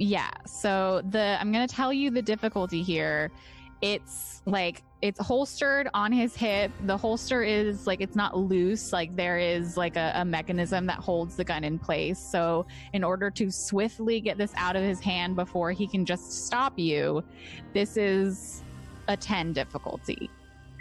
Yeah. 0.00 0.30
So 0.46 1.02
the 1.10 1.38
I'm 1.40 1.52
gonna 1.52 1.68
tell 1.68 1.92
you 1.92 2.10
the 2.10 2.22
difficulty 2.22 2.82
here. 2.82 3.30
It's 3.82 4.42
like 4.46 4.82
it's 5.00 5.20
holstered 5.20 5.88
on 5.94 6.10
his 6.12 6.34
hip. 6.34 6.72
The 6.86 6.96
holster 6.96 7.42
is 7.44 7.86
like 7.86 8.00
it's 8.00 8.16
not 8.16 8.36
loose. 8.36 8.92
Like 8.92 9.14
there 9.14 9.38
is 9.38 9.76
like 9.76 9.96
a, 9.96 10.12
a 10.16 10.24
mechanism 10.24 10.86
that 10.86 10.98
holds 10.98 11.36
the 11.36 11.44
gun 11.44 11.62
in 11.62 11.78
place. 11.78 12.18
So 12.18 12.66
in 12.92 13.04
order 13.04 13.30
to 13.30 13.50
swiftly 13.50 14.20
get 14.20 14.38
this 14.38 14.52
out 14.56 14.74
of 14.74 14.82
his 14.82 14.98
hand 15.00 15.36
before 15.36 15.70
he 15.70 15.86
can 15.86 16.04
just 16.04 16.46
stop 16.46 16.76
you, 16.78 17.22
this 17.74 17.96
is 17.96 18.62
a 19.06 19.16
10 19.16 19.52
difficulty. 19.52 20.28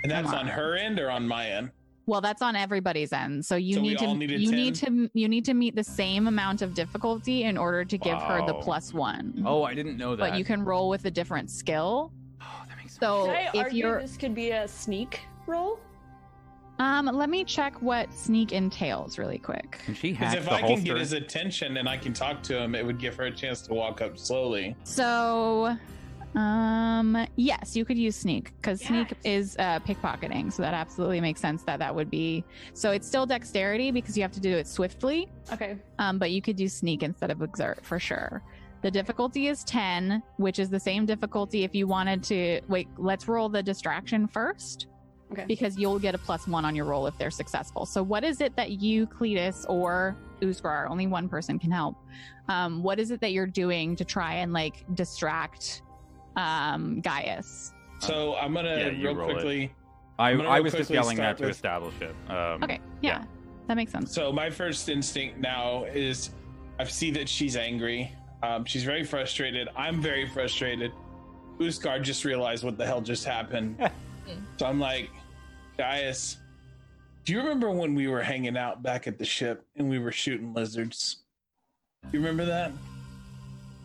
And 0.04 0.12
that's 0.12 0.30
on 0.30 0.36
on. 0.40 0.48
her 0.48 0.76
end 0.76 1.00
or 1.00 1.12
on 1.12 1.28
my 1.28 1.48
end? 1.48 1.72
Well, 2.08 2.22
that's 2.22 2.42
on 2.42 2.56
everybody's 2.56 3.12
end. 3.14 3.46
So 3.46 3.56
you 3.56 3.76
So 3.76 3.82
need 3.82 3.98
to 4.00 4.06
all 4.06 4.16
need 4.16 4.32
a 4.32 4.40
you 4.40 4.52
need 4.52 4.74
to 4.76 5.10
you 5.14 5.28
need 5.28 5.46
to 5.46 5.54
meet 5.54 5.76
the 5.76 5.84
same 5.84 6.28
amount 6.28 6.62
of 6.64 6.74
difficulty 6.74 7.44
in 7.44 7.58
order 7.58 7.84
to 7.86 7.98
give 7.98 8.18
her 8.22 8.46
the 8.48 8.54
Wow. 8.54 8.62
plus 8.62 8.94
1. 8.94 9.44
Oh, 9.46 9.64
I 9.64 9.76
didn't 9.76 9.98
know 9.98 10.16
that. 10.16 10.32
but 10.32 10.40
you 10.40 10.46
can 10.46 10.64
roll 10.64 10.90
with 10.90 11.06
a 11.06 11.12
different 11.12 11.52
skill. 11.52 12.12
Oh, 12.42 12.64
that 12.70 12.78
makes 12.78 12.87
sense. 12.87 12.87
So 13.00 13.26
Can 13.28 13.36
I 13.36 13.42
if 13.54 13.56
argue 13.56 13.78
you're 13.86 14.02
this 14.02 14.18
could 14.18 14.34
be 14.36 14.52
a 14.52 14.68
sneak 14.68 15.22
roll? 15.46 15.80
um 16.80 17.08
let 17.08 17.30
me 17.30 17.44
check 17.44 17.82
what 17.82 18.12
sneak 18.14 18.52
entails 18.52 19.18
really 19.18 19.40
quick. 19.40 19.80
Can 19.84 19.96
she 19.96 20.12
Because 20.12 20.28
hack 20.30 20.38
if 20.38 20.46
the 20.46 20.52
I 20.54 20.62
can 20.62 20.84
get 20.84 20.98
his 20.98 21.14
attention 21.14 21.78
and 21.78 21.90
I 21.90 21.98
can 21.98 22.14
talk 22.14 22.44
to 22.44 22.58
him, 22.62 22.76
it 22.76 22.86
would 22.86 23.00
give 23.00 23.16
her 23.16 23.24
a 23.26 23.32
chance 23.32 23.62
to 23.64 23.74
walk 23.74 24.02
up 24.02 24.18
slowly. 24.18 24.76
So 24.84 25.76
um 26.36 27.26
yes, 27.36 27.76
you 27.76 27.84
could 27.84 27.98
use 27.98 28.16
sneak 28.16 28.54
cuz 28.62 28.82
sneak 28.82 29.12
is 29.24 29.56
uh 29.58 29.80
pickpocketing, 29.80 30.54
so 30.54 30.62
that 30.62 30.76
absolutely 30.76 31.20
makes 31.20 31.42
sense 31.42 31.64
that 31.64 31.80
that 31.80 31.94
would 31.96 32.12
be 32.12 32.44
So 32.74 32.92
it's 32.92 33.08
still 33.08 33.26
dexterity 33.26 33.90
because 33.90 34.16
you 34.16 34.22
have 34.22 34.34
to 34.34 34.40
do 34.40 34.56
it 34.56 34.68
swiftly, 34.68 35.28
Okay. 35.52 35.78
um 35.98 36.20
but 36.20 36.30
you 36.32 36.42
could 36.44 36.56
do 36.58 36.68
sneak 36.68 37.02
instead 37.02 37.32
of 37.32 37.42
exert 37.42 37.84
for 37.84 37.98
sure. 38.00 38.44
The 38.88 38.92
difficulty 38.92 39.48
is 39.48 39.66
10, 39.66 40.24
which 40.38 40.60
is 40.60 40.70
the 40.70 40.80
same 40.80 41.06
difficulty 41.06 41.66
if 41.66 41.76
you 41.76 41.88
wanted 41.88 42.24
to 42.24 42.62
wait, 42.70 42.88
let's 42.98 43.28
roll 43.28 43.50
the 43.50 43.62
distraction 43.62 44.30
first. 44.30 44.88
Okay. 45.30 45.44
because 45.46 45.78
you'll 45.78 46.00
get 46.00 46.16
a 46.16 46.18
plus 46.18 46.48
one 46.48 46.64
on 46.64 46.74
your 46.74 46.86
roll 46.86 47.06
if 47.06 47.18
they're 47.18 47.30
successful. 47.30 47.86
So, 47.86 48.02
what 48.02 48.24
is 48.24 48.40
it 48.40 48.56
that 48.56 48.82
you, 48.82 49.06
Cletus, 49.06 49.66
or 49.68 50.16
Uskar, 50.42 50.90
only 50.90 51.06
one 51.06 51.28
person 51.28 51.60
can 51.60 51.70
help? 51.70 51.98
Um, 52.48 52.82
what 52.82 52.98
is 52.98 53.12
it 53.12 53.20
that 53.20 53.34
you're 53.34 53.46
doing 53.46 53.94
to 53.98 54.06
try 54.06 54.36
and 54.36 54.54
like 54.54 54.86
distract 54.94 55.82
um, 56.38 57.02
Gaius? 57.02 57.74
So 58.00 58.36
I'm 58.38 58.54
gonna 58.54 58.70
Yeah, 58.78 58.90
you 58.92 59.08
real 59.08 59.16
roll 59.18 59.30
it. 59.32 59.34
quickly. 59.34 59.76
I, 60.18 60.30
I'm 60.30 60.38
gonna 60.38 60.48
I 60.50 60.56
real 60.56 60.64
was 60.64 60.74
just 60.76 60.90
yelling 60.90 61.18
start 61.18 61.36
that 61.36 61.44
to 61.44 61.48
with- 61.50 61.58
establish 61.58 61.96
it. 62.00 62.16
Um, 62.32 62.64
Okay, 62.64 62.80
yeah, 63.02 63.20
yeah. 63.20 63.26
that 63.68 63.76
makes 63.76 63.92
sense. 63.92 64.16
So 64.16 64.32
my 64.32 64.50
first 64.50 64.88
instinct 64.88 65.40
now 65.40 65.84
is 65.84 66.30
I 66.80 66.86
see 66.86 67.12
that 67.12 67.28
she's 67.28 67.58
angry. 67.58 68.14
Um, 68.44 68.66
she's 68.66 68.84
very 68.84 69.04
frustrated. 69.04 69.70
I'm 69.76 70.02
very 70.02 70.28
frustrated. 70.28 70.92
Uskar 71.60 72.02
just 72.02 72.24
realized 72.24 72.64
what 72.64 72.78
the 72.78 72.86
hell 72.86 73.02
just 73.02 73.26
happened. 73.26 73.78
so 74.58 74.66
I'm 74.66 74.80
like, 74.80 75.10
Gaius, 75.78 76.38
do 77.26 77.34
you 77.34 77.40
remember 77.40 77.72
when 77.72 77.96
we 77.96 78.08
were 78.08 78.22
hanging 78.22 78.58
out 78.58 78.84
back 78.84 79.08
at 79.08 79.18
the 79.18 79.26
ship 79.26 79.66
and 79.76 79.90
we 79.90 80.00
were 80.00 80.12
shooting 80.12 80.54
lizards? 80.54 81.18
Do 82.04 82.10
You 82.18 82.20
remember 82.20 82.46
that? 82.46 82.72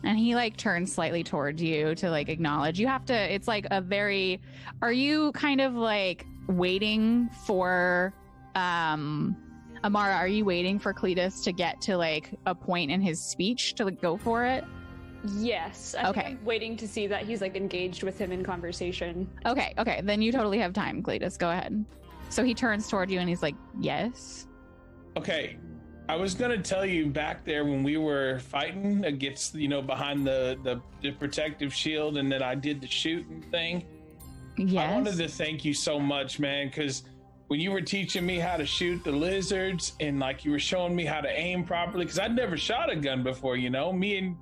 And 0.03 0.19
he 0.19 0.35
like 0.35 0.57
turns 0.57 0.93
slightly 0.93 1.23
towards 1.23 1.61
you 1.61 1.95
to 1.95 2.09
like 2.09 2.29
acknowledge. 2.29 2.79
You 2.79 2.87
have 2.87 3.05
to. 3.05 3.13
It's 3.13 3.47
like 3.47 3.65
a 3.71 3.81
very. 3.81 4.41
Are 4.81 4.91
you 4.91 5.31
kind 5.31 5.61
of 5.61 5.75
like 5.75 6.25
waiting 6.47 7.29
for? 7.45 8.13
um 8.55 9.35
Amara, 9.83 10.15
are 10.15 10.27
you 10.27 10.45
waiting 10.45 10.79
for 10.79 10.93
Cletus 10.93 11.43
to 11.43 11.51
get 11.51 11.81
to 11.81 11.97
like 11.97 12.31
a 12.45 12.55
point 12.55 12.89
in 12.89 13.01
his 13.01 13.21
speech 13.21 13.73
to 13.75 13.85
like, 13.85 14.01
go 14.01 14.15
for 14.15 14.45
it? 14.45 14.63
Yes. 15.35 15.95
I 15.97 16.03
think 16.03 16.17
Okay. 16.17 16.27
I'm 16.31 16.45
waiting 16.45 16.77
to 16.77 16.87
see 16.87 17.07
that 17.07 17.25
he's 17.25 17.41
like 17.41 17.55
engaged 17.55 18.03
with 18.03 18.17
him 18.17 18.31
in 18.31 18.43
conversation. 18.43 19.29
Okay, 19.45 19.73
okay, 19.77 20.01
then 20.03 20.21
you 20.21 20.31
totally 20.31 20.59
have 20.59 20.73
time, 20.73 21.03
Cletus. 21.03 21.37
Go 21.37 21.49
ahead. 21.49 21.83
So 22.29 22.43
he 22.43 22.53
turns 22.53 22.87
toward 22.87 23.11
you 23.11 23.19
and 23.19 23.29
he's 23.29 23.41
like, 23.43 23.55
"Yes." 23.79 24.47
Okay. 25.17 25.57
I 26.09 26.17
was 26.17 26.33
gonna 26.33 26.57
tell 26.61 26.85
you 26.85 27.07
back 27.07 27.45
there 27.45 27.63
when 27.63 27.83
we 27.83 27.95
were 27.95 28.39
fighting 28.39 29.05
against, 29.05 29.55
you 29.55 29.69
know, 29.69 29.81
behind 29.81 30.25
the 30.27 30.57
the, 30.63 30.81
the 31.01 31.11
protective 31.11 31.73
shield, 31.73 32.17
and 32.17 32.29
then 32.31 32.41
I 32.43 32.55
did 32.55 32.81
the 32.81 32.87
shooting 32.87 33.41
thing. 33.51 33.85
Yes. 34.57 34.89
I 34.89 34.93
wanted 34.93 35.17
to 35.17 35.27
thank 35.27 35.63
you 35.63 35.73
so 35.73 35.99
much, 35.99 36.39
man, 36.39 36.67
because 36.67 37.03
when 37.53 37.59
you 37.59 37.71
were 37.71 37.81
teaching 37.81 38.25
me 38.25 38.39
how 38.39 38.57
to 38.57 38.65
shoot 38.65 39.03
the 39.03 39.11
lizards 39.11 39.93
and 39.99 40.19
like 40.19 40.43
you 40.43 40.49
were 40.49 40.57
showing 40.57 40.95
me 40.95 41.05
how 41.05 41.21
to 41.21 41.29
aim 41.29 41.63
properly, 41.63 42.03
because 42.03 42.17
I'd 42.17 42.35
never 42.35 42.57
shot 42.57 42.91
a 42.91 42.95
gun 42.95 43.21
before, 43.21 43.57
you 43.57 43.69
know. 43.69 43.93
Me 43.93 44.17
and 44.17 44.35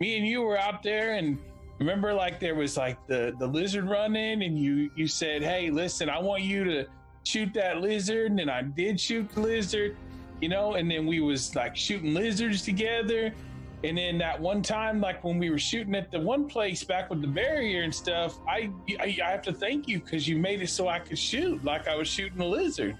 me 0.00 0.16
and 0.16 0.26
you 0.26 0.42
were 0.42 0.58
out 0.58 0.82
there 0.82 1.14
and 1.14 1.38
remember 1.78 2.12
like 2.12 2.40
there 2.40 2.56
was 2.56 2.76
like 2.76 2.98
the 3.06 3.36
the 3.38 3.46
lizard 3.46 3.88
running 3.88 4.42
and 4.42 4.58
you 4.58 4.90
you 4.96 5.06
said, 5.06 5.44
Hey, 5.44 5.70
listen, 5.70 6.10
I 6.10 6.18
want 6.18 6.42
you 6.42 6.64
to 6.64 6.86
shoot 7.22 7.54
that 7.54 7.82
lizard, 7.82 8.32
and 8.32 8.40
then 8.40 8.50
I 8.50 8.62
did 8.62 8.98
shoot 8.98 9.30
the 9.30 9.42
lizard, 9.42 9.96
you 10.40 10.48
know, 10.48 10.74
and 10.74 10.90
then 10.90 11.06
we 11.06 11.20
was 11.20 11.54
like 11.54 11.76
shooting 11.76 12.14
lizards 12.14 12.62
together. 12.62 13.32
And 13.84 13.98
then 13.98 14.18
that 14.18 14.40
one 14.40 14.62
time, 14.62 15.00
like 15.00 15.22
when 15.22 15.38
we 15.38 15.50
were 15.50 15.58
shooting 15.58 15.94
at 15.94 16.10
the 16.10 16.18
one 16.18 16.48
place 16.48 16.82
back 16.82 17.10
with 17.10 17.20
the 17.20 17.28
barrier 17.28 17.82
and 17.82 17.94
stuff, 17.94 18.38
I 18.48 18.70
I, 18.98 19.18
I 19.24 19.30
have 19.30 19.42
to 19.42 19.52
thank 19.52 19.86
you 19.86 20.00
because 20.00 20.26
you 20.26 20.38
made 20.38 20.62
it 20.62 20.70
so 20.70 20.88
I 20.88 20.98
could 20.98 21.18
shoot 21.18 21.62
like 21.64 21.86
I 21.86 21.94
was 21.94 22.08
shooting 22.08 22.40
a 22.40 22.46
lizard. 22.46 22.96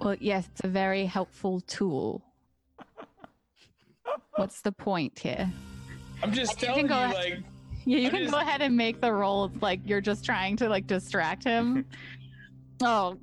Well, 0.00 0.16
yes, 0.18 0.48
it's 0.50 0.62
a 0.64 0.68
very 0.68 1.06
helpful 1.06 1.60
tool. 1.60 2.22
What's 4.36 4.60
the 4.62 4.72
point 4.72 5.18
here? 5.18 5.50
I'm 6.22 6.32
just 6.32 6.60
You 6.60 6.66
telling 6.66 6.86
you, 6.88 6.92
ahead. 6.92 7.14
like, 7.14 7.38
Yeah, 7.84 7.98
you 7.98 8.06
I 8.08 8.10
can 8.10 8.18
just- 8.20 8.32
go 8.32 8.40
ahead 8.40 8.62
and 8.62 8.76
make 8.76 9.00
the 9.00 9.12
roll 9.12 9.50
like 9.60 9.80
you're 9.84 10.00
just 10.00 10.24
trying 10.24 10.56
to 10.56 10.68
like 10.68 10.86
distract 10.88 11.44
him. 11.44 11.84
oh, 12.82 13.16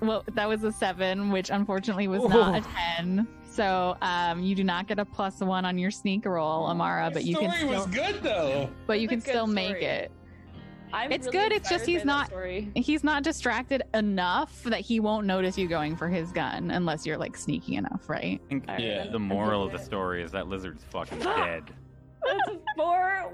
Well, 0.00 0.24
that 0.34 0.48
was 0.48 0.62
a 0.62 0.70
seven, 0.72 1.30
which 1.30 1.50
unfortunately 1.50 2.06
was 2.08 2.22
oh. 2.22 2.28
not 2.28 2.54
a 2.62 2.68
ten. 2.96 3.26
So 3.52 3.96
um, 4.00 4.42
you 4.42 4.54
do 4.54 4.64
not 4.64 4.86
get 4.86 4.98
a 4.98 5.04
plus 5.04 5.40
one 5.40 5.64
on 5.66 5.76
your 5.76 5.90
sneak 5.90 6.24
roll, 6.24 6.64
Amara, 6.64 7.10
but 7.12 7.24
you 7.24 7.34
story 7.34 7.48
can 7.50 7.56
still, 7.58 7.68
was 7.68 7.86
good 7.86 8.22
though. 8.22 8.70
but 8.86 8.98
you 8.98 9.04
It's 9.04 9.10
can 9.10 9.18
good 9.20 9.28
still 9.28 9.46
make 9.46 9.82
it. 9.82 10.10
I'm 10.94 11.12
It's 11.12 11.26
really 11.26 11.38
good, 11.38 11.52
it's 11.52 11.68
just 11.68 11.84
he's 11.86 12.04
not- 12.04 12.30
He's 12.74 13.04
not 13.04 13.22
distracted 13.22 13.82
enough 13.94 14.62
that 14.64 14.80
he 14.80 15.00
won't 15.00 15.26
notice 15.26 15.56
you 15.58 15.68
going 15.68 15.96
for 15.96 16.08
his 16.08 16.32
gun 16.32 16.70
unless 16.70 17.04
you're 17.06 17.16
like 17.18 17.36
sneaky 17.36 17.76
enough, 17.76 18.08
right? 18.08 18.40
I 18.46 18.48
think 18.48 18.64
Yeah. 18.78 19.06
the 19.10 19.18
moral 19.18 19.62
of 19.64 19.72
the 19.72 19.78
story 19.78 20.22
is 20.22 20.32
that 20.32 20.48
lizard's 20.48 20.84
fucking 20.84 21.20
Fuck. 21.20 21.36
dead. 21.36 21.64
That's 22.24 22.56
four. 22.76 23.32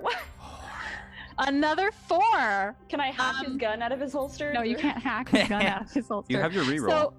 Another 1.39 1.93
four. 1.93 2.75
Can 2.89 3.01
I 3.01 3.13
hack 3.13 3.37
his 3.45 3.49
Um, 3.53 3.59
gun 3.59 3.83
out 3.83 3.93
of 3.93 4.01
his 4.01 4.13
holster? 4.13 4.53
No, 4.53 4.63
you 4.63 4.75
can't 4.85 4.99
hack 5.01 5.29
his 5.29 5.49
gun 5.49 5.63
out 5.63 5.83
of 5.83 5.93
his 5.93 6.09
holster. 6.09 6.33
You 6.33 6.39
have 6.41 6.53
your 6.53 6.65
reroll. 6.65 6.89
So 6.91 7.15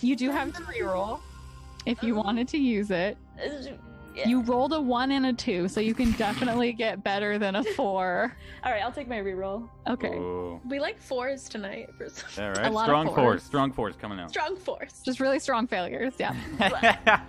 you 0.00 0.16
do 0.16 0.30
have 0.30 0.52
to 0.54 0.62
reroll 0.62 1.20
if 1.86 2.02
you 2.02 2.14
wanted 2.14 2.48
to 2.48 2.58
use 2.58 2.90
it. 2.90 3.16
Yeah. 4.14 4.28
You 4.28 4.42
rolled 4.42 4.74
a 4.74 4.80
one 4.80 5.10
and 5.12 5.24
a 5.24 5.32
two, 5.32 5.68
so 5.68 5.80
you 5.80 5.94
can 5.94 6.12
definitely 6.12 6.74
get 6.74 7.02
better 7.02 7.38
than 7.38 7.56
a 7.56 7.64
four. 7.76 8.36
All 8.62 8.70
right, 8.70 8.82
I'll 8.82 8.92
take 8.92 9.08
my 9.08 9.16
reroll. 9.16 9.70
Okay. 9.88 10.08
Ooh. 10.14 10.60
We 10.68 10.80
like 10.80 11.00
fours 11.00 11.48
tonight 11.48 11.88
for 11.96 12.10
some 12.10 12.44
All 12.44 12.50
right, 12.62 12.70
lot 12.70 12.82
of 12.82 12.86
strong 12.88 13.06
fours. 13.06 13.16
force. 13.16 13.42
Strong 13.44 13.72
force 13.72 13.96
coming 13.96 14.20
out. 14.20 14.28
strong 14.28 14.56
force. 14.56 15.00
Just 15.02 15.18
really 15.18 15.38
strong 15.38 15.66
failures, 15.66 16.12
yeah. 16.18 16.34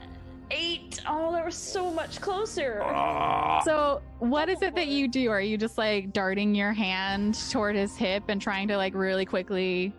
Eight. 0.52 1.00
Oh, 1.08 1.32
that 1.32 1.46
was 1.46 1.56
so 1.56 1.90
much 1.90 2.20
closer. 2.20 2.82
Ah. 2.84 3.62
So, 3.64 4.02
what 4.20 4.50
is 4.50 4.62
it 4.62 4.76
that 4.76 4.88
you 4.88 5.08
do? 5.08 5.32
Are 5.32 5.42
you 5.42 5.58
just 5.58 5.78
like 5.78 6.12
darting 6.12 6.54
your 6.54 6.74
hand 6.74 7.36
toward 7.50 7.76
his 7.78 7.96
hip 7.96 8.26
and 8.28 8.42
trying 8.42 8.68
to 8.68 8.76
like 8.78 8.94
really 8.94 9.26
quickly? 9.26 9.94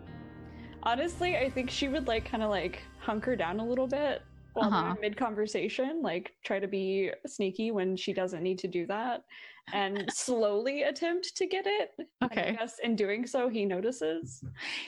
Honestly, 0.83 1.35
I 1.35 1.49
think 1.49 1.71
she 1.71 1.87
would 1.87 2.07
like 2.07 2.25
kind 2.25 2.43
of 2.43 2.51
like 2.51 2.79
hunker 2.99 3.35
down 3.35 3.59
a 3.59 3.65
little 3.65 3.87
bit 3.87 4.21
while 4.55 4.71
Uh-huh. 4.71 4.95
mid 5.01 5.15
conversation, 5.17 6.01
like 6.01 6.31
try 6.43 6.59
to 6.59 6.67
be 6.67 7.11
sneaky 7.27 7.71
when 7.71 7.95
she 7.95 8.13
doesn't 8.13 8.41
need 8.41 8.57
to 8.59 8.67
do 8.67 8.87
that, 8.87 9.21
and 9.73 10.05
slowly 10.11 10.83
attempt 10.83 11.35
to 11.37 11.45
get 11.45 11.65
it. 11.67 11.91
And 11.99 12.07
I 12.23 12.25
Okay. 12.25 12.55
guess 12.57 12.79
in 12.83 12.95
doing 12.95 13.27
so, 13.27 13.49
he 13.49 13.65
notices. 13.65 14.43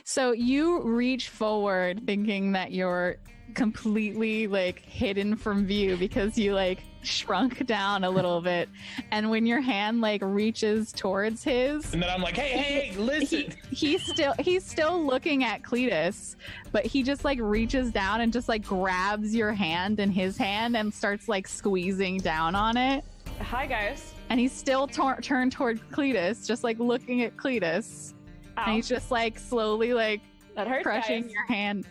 So 0.05 0.31
you 0.31 0.81
reach 0.83 1.29
forward 1.29 2.01
thinking 2.05 2.53
that 2.53 2.71
you're 2.71 3.17
completely 3.53 4.47
like 4.47 4.79
hidden 4.79 5.35
from 5.35 5.65
view 5.65 5.97
because 5.97 6.37
you 6.37 6.53
like 6.53 6.79
shrunk 7.07 7.65
down 7.65 8.03
a 8.03 8.09
little 8.09 8.41
bit. 8.41 8.69
And 9.11 9.29
when 9.29 9.45
your 9.45 9.61
hand 9.61 10.01
like 10.01 10.21
reaches 10.23 10.91
towards 10.91 11.43
his, 11.43 11.93
And 11.93 12.01
then 12.03 12.09
I'm 12.09 12.21
like, 12.21 12.35
hey, 12.35 12.49
hey, 12.57 12.87
hey, 12.89 12.97
listen. 12.97 13.53
he, 13.71 13.75
he's 13.75 14.03
still 14.05 14.33
he's 14.39 14.63
still 14.65 15.03
looking 15.05 15.43
at 15.43 15.61
Cletus, 15.61 16.35
but 16.71 16.85
he 16.85 17.03
just 17.03 17.23
like 17.25 17.39
reaches 17.41 17.91
down 17.91 18.21
and 18.21 18.31
just 18.33 18.47
like 18.49 18.63
grabs 18.65 19.33
your 19.35 19.53
hand 19.53 19.99
in 19.99 20.11
his 20.11 20.37
hand 20.37 20.75
and 20.77 20.93
starts 20.93 21.27
like 21.27 21.47
squeezing 21.47 22.17
down 22.17 22.53
on 22.55 22.77
it. 22.77 23.03
Hi, 23.41 23.65
guys. 23.65 24.13
And 24.29 24.39
he's 24.39 24.51
still 24.51 24.87
tor- 24.87 25.21
turned 25.21 25.51
toward 25.53 25.79
Cletus, 25.91 26.45
just 26.47 26.63
like 26.63 26.79
looking 26.79 27.21
at 27.21 27.37
Cletus. 27.37 28.13
And 28.57 28.75
he's 28.75 28.87
just 28.87 29.11
like 29.11 29.37
slowly 29.37 29.93
like 29.93 30.21
that 30.55 30.67
hurts, 30.67 30.83
crushing 30.83 31.23
guys. 31.23 31.31
your 31.31 31.45
hand. 31.45 31.85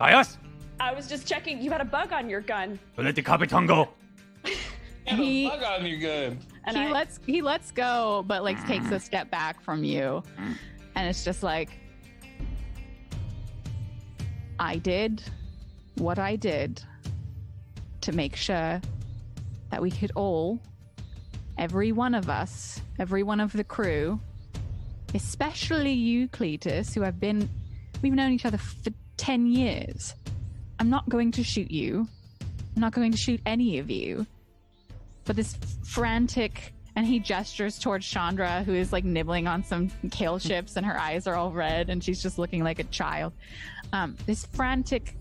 Ayos, 0.00 0.36
I 0.78 0.92
was 0.92 1.08
just 1.08 1.26
checking. 1.26 1.60
You 1.60 1.70
had 1.70 1.80
a 1.80 1.84
bug 1.84 2.12
on 2.12 2.28
your 2.28 2.40
gun, 2.40 2.78
let 2.96 3.14
the 3.14 3.22
Capitan 3.22 3.66
go. 3.66 3.88
He- 5.06 5.44
the 5.44 5.50
fuck 5.50 5.80
on 5.80 5.86
you 5.86 5.98
good. 5.98 6.38
and 6.64 6.76
he 6.76 6.82
I 6.82 6.90
lets 6.90 7.20
he 7.24 7.40
lets 7.40 7.70
go, 7.70 8.24
but 8.26 8.42
like 8.42 8.56
mm. 8.58 8.66
takes 8.66 8.90
a 8.90 8.98
step 8.98 9.30
back 9.30 9.60
from 9.62 9.84
you, 9.84 10.22
mm. 10.36 10.56
and 10.96 11.08
it's 11.08 11.24
just 11.24 11.44
like 11.44 11.78
I 14.58 14.76
did 14.76 15.22
what 15.96 16.18
I 16.18 16.36
did 16.36 16.82
to 18.02 18.12
make 18.12 18.36
sure 18.36 18.80
that 19.70 19.82
we 19.82 19.90
could 19.90 20.12
all, 20.14 20.58
every 21.58 21.92
one 21.92 22.14
of 22.14 22.28
us, 22.28 22.80
every 22.98 23.22
one 23.22 23.40
of 23.40 23.52
the 23.52 23.64
crew, 23.64 24.20
especially 25.14 25.92
you, 25.92 26.28
Cletus, 26.28 26.94
who 26.94 27.02
have 27.02 27.18
been, 27.18 27.48
we've 28.02 28.12
known 28.12 28.32
each 28.32 28.44
other 28.46 28.58
for 28.58 28.90
10 29.16 29.46
years. 29.46 30.14
I'm 30.78 30.90
not 30.90 31.08
going 31.08 31.32
to 31.32 31.44
shoot 31.44 31.70
you. 31.70 32.06
I'm 32.40 32.80
not 32.80 32.92
going 32.92 33.12
to 33.12 33.18
shoot 33.18 33.40
any 33.46 33.78
of 33.78 33.90
you. 33.90 34.26
But 35.24 35.36
this 35.36 35.56
frantic, 35.84 36.72
and 36.94 37.06
he 37.06 37.18
gestures 37.18 37.78
towards 37.78 38.06
Chandra, 38.06 38.62
who 38.62 38.74
is 38.74 38.92
like 38.92 39.04
nibbling 39.04 39.46
on 39.46 39.64
some 39.64 39.90
kale 40.10 40.38
chips, 40.38 40.76
and 40.76 40.84
her 40.86 40.98
eyes 40.98 41.26
are 41.26 41.34
all 41.34 41.50
red, 41.50 41.90
and 41.90 42.02
she's 42.02 42.22
just 42.22 42.38
looking 42.38 42.62
like 42.62 42.78
a 42.78 42.84
child. 42.84 43.32
Um, 43.92 44.16
this 44.26 44.46
frantic 44.46 45.16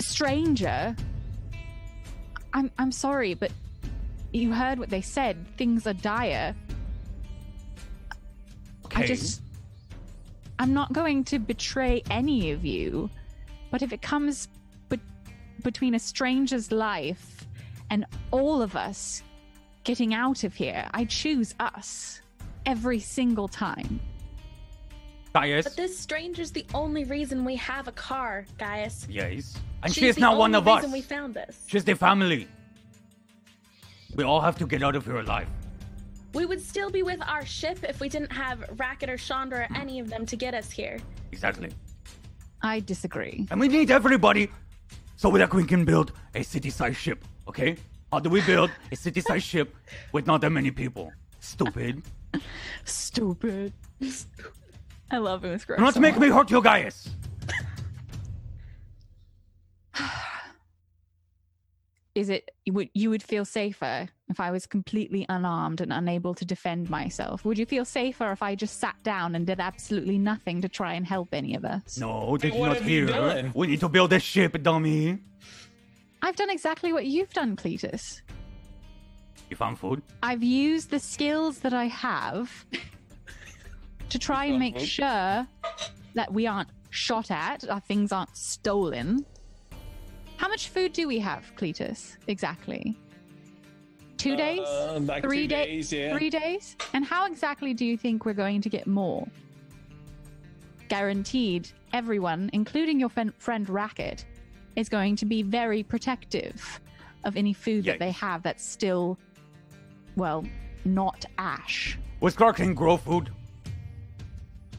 stranger. 0.00 0.94
I'm 2.52 2.70
I'm 2.78 2.92
sorry, 2.92 3.34
but 3.34 3.52
you 4.32 4.52
heard 4.52 4.78
what 4.78 4.90
they 4.90 5.00
said. 5.00 5.46
Things 5.56 5.86
are 5.86 5.94
dire. 5.94 6.54
Okay. 8.86 9.02
I 9.02 9.06
just. 9.06 9.40
I'm 10.58 10.72
not 10.72 10.92
going 10.92 11.24
to 11.24 11.40
betray 11.40 12.02
any 12.10 12.52
of 12.52 12.64
you, 12.64 13.10
but 13.74 13.82
if 13.82 13.92
it 13.92 14.00
comes 14.00 14.46
be- 14.88 15.00
between 15.64 15.96
a 15.96 15.98
stranger's 15.98 16.70
life 16.70 17.44
and 17.90 18.06
all 18.30 18.62
of 18.62 18.76
us 18.76 19.24
getting 19.82 20.14
out 20.14 20.44
of 20.44 20.54
here, 20.54 20.88
I 20.94 21.06
choose 21.06 21.56
us 21.58 22.20
every 22.66 23.00
single 23.00 23.48
time. 23.48 23.98
Gaius. 25.34 25.64
But 25.64 25.74
this 25.76 25.98
stranger's 25.98 26.52
the 26.52 26.64
only 26.72 27.02
reason 27.02 27.44
we 27.44 27.56
have 27.56 27.88
a 27.88 27.92
car, 27.92 28.46
Gaius. 28.58 29.08
Yes. 29.10 29.58
And 29.82 29.92
She's 29.92 30.00
she 30.02 30.08
is 30.08 30.14
the 30.14 30.20
not 30.20 30.38
one 30.38 30.54
of 30.54 30.68
us. 30.68 30.76
reason 30.76 30.92
we 30.92 31.00
found 31.00 31.34
this. 31.34 31.64
She's 31.66 31.82
the 31.82 31.96
family. 31.96 32.46
We 34.14 34.22
all 34.22 34.40
have 34.40 34.56
to 34.58 34.68
get 34.68 34.84
out 34.84 34.94
of 34.94 35.04
here 35.04 35.18
alive. 35.18 35.48
We 36.32 36.46
would 36.46 36.60
still 36.60 36.90
be 36.90 37.02
with 37.02 37.20
our 37.26 37.44
ship 37.44 37.78
if 37.82 37.98
we 37.98 38.08
didn't 38.08 38.30
have 38.30 38.62
Racket 38.78 39.10
or 39.10 39.16
Chandra 39.16 39.66
or 39.68 39.76
any 39.76 39.98
of 39.98 40.08
them 40.10 40.26
to 40.26 40.36
get 40.36 40.54
us 40.54 40.70
here. 40.70 41.00
Exactly. 41.32 41.70
I 42.64 42.80
disagree. 42.80 43.46
And 43.50 43.60
we 43.60 43.68
need 43.68 43.90
everybody 43.90 44.50
so 45.16 45.30
that 45.32 45.52
we 45.52 45.64
can 45.64 45.84
build 45.84 46.12
a 46.34 46.42
city-sized 46.42 46.96
ship, 46.96 47.22
okay? 47.46 47.76
How 48.10 48.20
do 48.20 48.30
we 48.30 48.40
build 48.40 48.70
a 48.90 48.96
city-sized 48.96 49.44
ship 49.44 49.76
with 50.12 50.26
not 50.26 50.40
that 50.40 50.50
many 50.50 50.70
people? 50.70 51.12
Stupid. 51.40 52.02
Stupid. 52.84 53.74
I 55.10 55.18
love 55.18 55.42
Moose 55.42 55.66
Do 55.66 55.76
not 55.76 56.00
make 56.00 56.18
me 56.18 56.28
hurt 56.28 56.50
you 56.50 56.62
guys. 56.62 57.10
Is 62.14 62.28
it 62.28 62.50
you 62.64 62.72
would 62.74 62.90
you 62.94 63.10
would 63.10 63.24
feel 63.24 63.44
safer 63.44 64.08
if 64.28 64.38
I 64.38 64.52
was 64.52 64.66
completely 64.66 65.26
unarmed 65.28 65.80
and 65.80 65.92
unable 65.92 66.32
to 66.34 66.44
defend 66.44 66.88
myself? 66.88 67.44
Would 67.44 67.58
you 67.58 67.66
feel 67.66 67.84
safer 67.84 68.30
if 68.30 68.40
I 68.40 68.54
just 68.54 68.78
sat 68.78 68.94
down 69.02 69.34
and 69.34 69.44
did 69.46 69.58
absolutely 69.58 70.16
nothing 70.18 70.60
to 70.62 70.68
try 70.68 70.92
and 70.94 71.04
help 71.04 71.34
any 71.34 71.56
of 71.56 71.64
us? 71.64 71.98
No, 71.98 72.36
did 72.36 72.52
Hey, 72.52 72.56
you 72.56 72.60
what 72.60 72.68
not 72.68 72.76
have 72.76 72.88
you 72.88 73.06
hear? 73.06 73.16
done? 73.16 73.52
We 73.54 73.66
need 73.66 73.80
to 73.80 73.88
build 73.88 74.12
a 74.12 74.20
ship, 74.20 74.62
dummy. 74.62 75.18
I've 76.22 76.36
done 76.36 76.50
exactly 76.50 76.92
what 76.92 77.04
you've 77.04 77.30
done, 77.32 77.56
Cletus. 77.56 78.20
You 79.50 79.56
found 79.56 79.78
food? 79.80 80.00
I've 80.22 80.42
used 80.42 80.90
the 80.90 81.00
skills 81.00 81.58
that 81.60 81.74
I 81.74 81.86
have 81.86 82.64
to 84.08 84.18
try 84.20 84.44
and 84.46 84.58
make 84.60 84.78
food? 84.78 84.88
sure 84.88 85.46
that 86.14 86.32
we 86.32 86.46
aren't 86.46 86.68
shot 86.90 87.32
at, 87.32 87.68
our 87.68 87.80
things 87.80 88.12
aren't 88.12 88.36
stolen. 88.36 89.26
How 90.36 90.48
much 90.48 90.68
food 90.68 90.92
do 90.92 91.06
we 91.08 91.18
have, 91.20 91.44
Cletus? 91.56 92.16
Exactly. 92.26 92.96
Two 94.16 94.36
days? 94.36 94.60
Uh, 94.60 95.00
like 95.02 95.22
Three 95.22 95.42
two 95.42 95.48
da- 95.48 95.64
days, 95.64 95.92
yeah. 95.92 96.16
Three 96.16 96.30
days? 96.30 96.76
And 96.92 97.04
how 97.04 97.26
exactly 97.26 97.74
do 97.74 97.84
you 97.84 97.96
think 97.96 98.24
we're 98.24 98.32
going 98.32 98.60
to 98.62 98.68
get 98.68 98.86
more? 98.86 99.26
Guaranteed, 100.88 101.68
everyone, 101.92 102.50
including 102.52 103.00
your 103.00 103.08
fen- 103.08 103.34
friend 103.38 103.68
Racket, 103.68 104.24
is 104.76 104.88
going 104.88 105.16
to 105.16 105.26
be 105.26 105.42
very 105.42 105.82
protective 105.82 106.80
of 107.24 107.36
any 107.36 107.52
food 107.52 107.84
that 107.84 107.98
they 107.98 108.10
have 108.12 108.42
that's 108.42 108.64
still, 108.64 109.18
well, 110.16 110.44
not 110.84 111.24
ash. 111.38 111.98
Whisker 112.20 112.52
can 112.52 112.74
grow 112.74 112.96
food. 112.96 113.30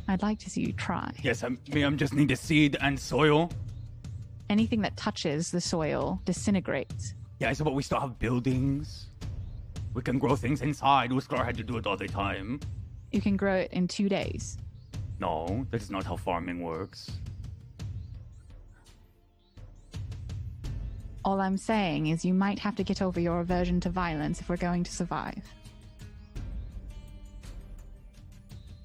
I'd 0.08 0.22
like 0.22 0.38
to 0.39 0.49
see 0.49 0.62
you 0.62 0.74
try. 0.74 1.12
Yes, 1.24 1.43
I'm, 1.43 1.60
me, 1.74 1.82
I'm 1.82 1.97
just 1.97 2.14
need 2.14 2.30
a 2.32 2.36
seed 2.36 2.78
and 2.82 2.99
soil. 2.99 3.51
Anything 4.50 4.82
that 4.82 4.96
touches 4.96 5.52
the 5.52 5.62
soil 5.62 6.22
disintegrates. 6.26 7.14
Yeah, 7.39 7.52
so 7.54 7.64
but 7.64 7.74
we 7.74 7.84
still 7.84 8.00
have 8.00 8.20
buildings. 8.20 9.08
We 9.93 10.02
can 10.02 10.20
grow 10.20 10.36
things 10.36 10.62
inside. 10.62 11.12
Whisker 11.12 11.43
had 11.43 11.58
to 11.58 11.64
do 11.64 11.78
it 11.78 11.88
all 11.88 11.98
the 11.98 12.08
time. 12.08 12.60
You 13.12 13.22
can 13.22 13.38
grow 13.38 13.56
it 13.56 13.72
in 13.72 13.88
two 13.88 14.10
days. 14.10 14.58
No, 15.20 15.66
that 15.72 15.82
is 15.82 15.89
not 15.89 16.04
how 16.04 16.18
farming 16.18 16.62
works. 16.62 17.10
All 21.24 21.41
I'm 21.41 21.58
saying 21.58 22.08
is 22.08 22.24
you 22.24 22.34
might 22.34 22.60
have 22.60 22.76
to 22.76 22.84
get 22.84 23.02
over 23.02 23.20
your 23.20 23.39
aversion 23.39 23.80
to 23.82 23.89
violence 23.89 24.41
if 24.41 24.50
we're 24.50 24.58
going 24.58 24.84
to 24.84 24.91
survive. 24.91 25.43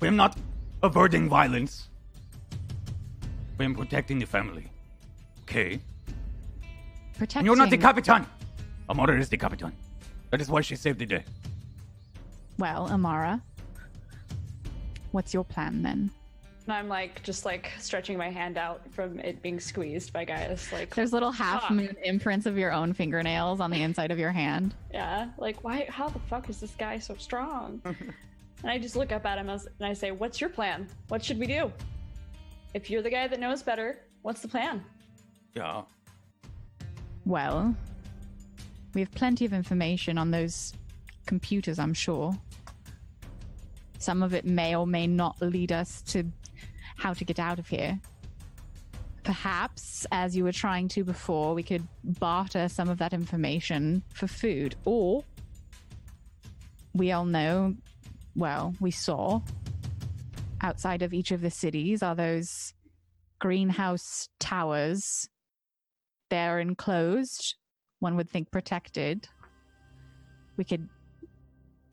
We 0.00 0.08
am 0.08 0.16
not 0.16 0.38
averting 0.82 1.28
violence. 1.28 1.88
We 3.58 3.66
am 3.66 3.74
protecting 3.74 4.18
the 4.18 4.26
family. 4.26 4.69
Okay? 5.50 5.80
Protecting. 7.18 7.44
You're 7.44 7.56
not 7.56 7.70
the 7.70 7.76
Capitan! 7.76 8.24
Amara 8.88 9.18
is 9.18 9.28
the 9.28 9.36
Capitan. 9.36 9.72
That 10.30 10.40
is 10.40 10.48
why 10.48 10.60
she 10.60 10.76
saved 10.76 11.00
the 11.00 11.06
day. 11.06 11.24
Well, 12.56 12.88
Amara, 12.88 13.42
what's 15.10 15.34
your 15.34 15.42
plan 15.42 15.82
then? 15.82 16.12
And 16.66 16.72
I'm 16.72 16.88
like 16.88 17.24
just 17.24 17.44
like 17.44 17.72
stretching 17.80 18.16
my 18.16 18.30
hand 18.30 18.58
out 18.58 18.82
from 18.92 19.18
it 19.18 19.42
being 19.42 19.58
squeezed 19.58 20.12
by 20.12 20.24
guys. 20.24 20.68
Like 20.72 20.94
There's 20.94 21.12
little 21.12 21.32
half 21.32 21.62
Fuck. 21.62 21.72
moon 21.72 21.96
imprints 22.04 22.46
of 22.46 22.56
your 22.56 22.70
own 22.70 22.92
fingernails 22.92 23.58
on 23.58 23.72
the 23.72 23.82
inside 23.82 24.12
of 24.12 24.20
your 24.20 24.30
hand. 24.30 24.72
yeah, 24.92 25.30
like 25.36 25.64
why? 25.64 25.86
How 25.88 26.10
the 26.10 26.20
fuck 26.20 26.48
is 26.48 26.60
this 26.60 26.76
guy 26.78 27.00
so 27.00 27.16
strong? 27.18 27.80
and 27.84 28.70
I 28.70 28.78
just 28.78 28.94
look 28.94 29.10
up 29.10 29.26
at 29.26 29.36
him 29.36 29.50
as, 29.50 29.66
and 29.80 29.88
I 29.88 29.94
say, 29.94 30.12
"What's 30.12 30.40
your 30.40 30.50
plan? 30.50 30.86
What 31.08 31.24
should 31.24 31.40
we 31.40 31.48
do? 31.48 31.72
If 32.72 32.88
you're 32.88 33.02
the 33.02 33.10
guy 33.10 33.26
that 33.26 33.40
knows 33.40 33.64
better, 33.64 33.98
what's 34.22 34.42
the 34.42 34.48
plan?" 34.48 34.84
Yeah. 35.54 35.82
Well, 37.24 37.74
we 38.94 39.00
have 39.00 39.10
plenty 39.12 39.44
of 39.44 39.52
information 39.52 40.18
on 40.18 40.30
those 40.30 40.72
computers, 41.26 41.78
I'm 41.78 41.94
sure. 41.94 42.36
Some 43.98 44.22
of 44.22 44.34
it 44.34 44.44
may 44.44 44.74
or 44.74 44.86
may 44.86 45.06
not 45.06 45.40
lead 45.40 45.72
us 45.72 46.02
to 46.02 46.24
how 46.96 47.12
to 47.14 47.24
get 47.24 47.38
out 47.38 47.58
of 47.58 47.68
here. 47.68 48.00
Perhaps, 49.22 50.06
as 50.10 50.36
you 50.36 50.44
were 50.44 50.52
trying 50.52 50.88
to 50.88 51.04
before, 51.04 51.54
we 51.54 51.62
could 51.62 51.86
barter 52.02 52.68
some 52.68 52.88
of 52.88 52.98
that 52.98 53.12
information 53.12 54.02
for 54.14 54.26
food. 54.26 54.74
Or, 54.84 55.22
we 56.94 57.12
all 57.12 57.26
know, 57.26 57.76
well, 58.34 58.74
we 58.80 58.90
saw 58.90 59.40
outside 60.62 61.02
of 61.02 61.14
each 61.14 61.30
of 61.30 61.42
the 61.42 61.50
cities 61.50 62.02
are 62.02 62.14
those 62.14 62.74
greenhouse 63.38 64.28
towers 64.38 65.28
they're 66.30 66.60
enclosed, 66.60 67.56
one 67.98 68.16
would 68.16 68.30
think 68.30 68.50
protected. 68.50 69.28
We 70.56 70.64
could 70.64 70.88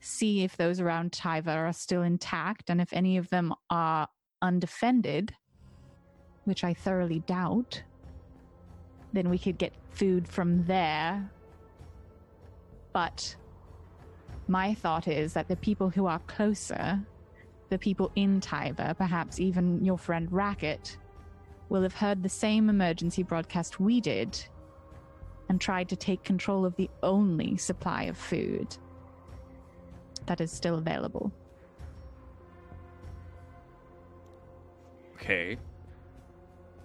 see 0.00 0.42
if 0.42 0.56
those 0.56 0.80
around 0.80 1.12
Tiva 1.12 1.54
are 1.54 1.72
still 1.72 2.02
intact 2.02 2.70
and 2.70 2.80
if 2.80 2.92
any 2.92 3.16
of 3.16 3.28
them 3.30 3.52
are 3.70 4.08
undefended, 4.40 5.34
which 6.44 6.64
I 6.64 6.72
thoroughly 6.72 7.20
doubt, 7.20 7.82
then 9.12 9.28
we 9.28 9.38
could 9.38 9.58
get 9.58 9.72
food 9.90 10.28
from 10.28 10.64
there. 10.66 11.30
But 12.92 13.36
my 14.46 14.74
thought 14.74 15.08
is 15.08 15.32
that 15.34 15.48
the 15.48 15.56
people 15.56 15.90
who 15.90 16.06
are 16.06 16.20
closer, 16.20 17.00
the 17.68 17.78
people 17.78 18.10
in 18.16 18.40
Tiva, 18.40 18.96
perhaps 18.96 19.40
even 19.40 19.84
your 19.84 19.98
friend 19.98 20.30
Racket, 20.32 20.96
will 21.68 21.82
have 21.82 21.94
heard 21.94 22.22
the 22.22 22.28
same 22.28 22.68
emergency 22.68 23.22
broadcast 23.22 23.80
we 23.80 24.00
did 24.00 24.38
and 25.48 25.60
tried 25.60 25.88
to 25.88 25.96
take 25.96 26.22
control 26.24 26.64
of 26.64 26.74
the 26.76 26.90
only 27.02 27.56
supply 27.56 28.04
of 28.04 28.16
food 28.16 28.76
that 30.26 30.40
is 30.40 30.52
still 30.52 30.76
available. 30.76 31.32
Okay. 35.16 35.58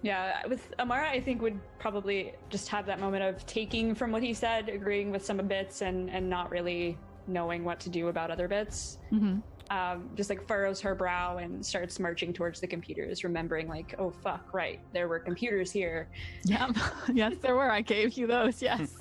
Yeah, 0.01 0.45
with 0.47 0.73
Amara, 0.79 1.09
I 1.09 1.21
think 1.21 1.41
would 1.41 1.59
probably 1.79 2.33
just 2.49 2.67
have 2.69 2.85
that 2.87 2.99
moment 2.99 3.23
of 3.23 3.45
taking 3.45 3.95
from 3.95 4.11
what 4.11 4.21
he 4.21 4.33
said, 4.33 4.67
agreeing 4.67 5.11
with 5.11 5.23
some 5.23 5.37
bits, 5.47 5.81
and 5.81 6.09
and 6.09 6.29
not 6.29 6.51
really 6.51 6.97
knowing 7.25 7.63
what 7.63 7.79
to 7.81 7.89
do 7.89 8.09
about 8.09 8.29
other 8.29 8.49
bits. 8.49 8.97
Mm-hmm. 9.13 9.39
Um, 9.69 10.09
just 10.15 10.29
like 10.29 10.45
furrows 10.47 10.79
her 10.81 10.93
brow 10.93 11.37
and 11.37 11.65
starts 11.65 11.99
marching 11.99 12.33
towards 12.33 12.59
the 12.59 12.67
computers, 12.67 13.23
remembering 13.23 13.67
like, 13.67 13.95
oh 13.97 14.11
fuck, 14.11 14.53
right, 14.53 14.79
there 14.93 15.07
were 15.07 15.19
computers 15.19 15.71
here. 15.71 16.09
Yep. 16.43 16.77
yes, 17.13 17.33
there 17.41 17.55
were. 17.55 17.71
I 17.71 17.81
gave 17.81 18.13
you 18.13 18.27
those. 18.27 18.61
Yes. 18.61 18.93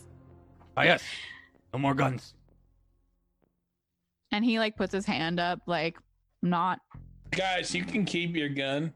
Ah, 0.76 0.82
yes. 0.82 1.02
No 1.72 1.78
more 1.78 1.94
guns. 1.94 2.34
and 4.30 4.44
he 4.44 4.58
like 4.58 4.76
puts 4.76 4.92
his 4.92 5.04
hand 5.04 5.38
up, 5.40 5.60
like 5.66 5.98
not. 6.42 6.80
Guys, 7.32 7.74
you 7.74 7.84
can 7.84 8.04
keep 8.04 8.34
your 8.36 8.48
gun. 8.48 8.92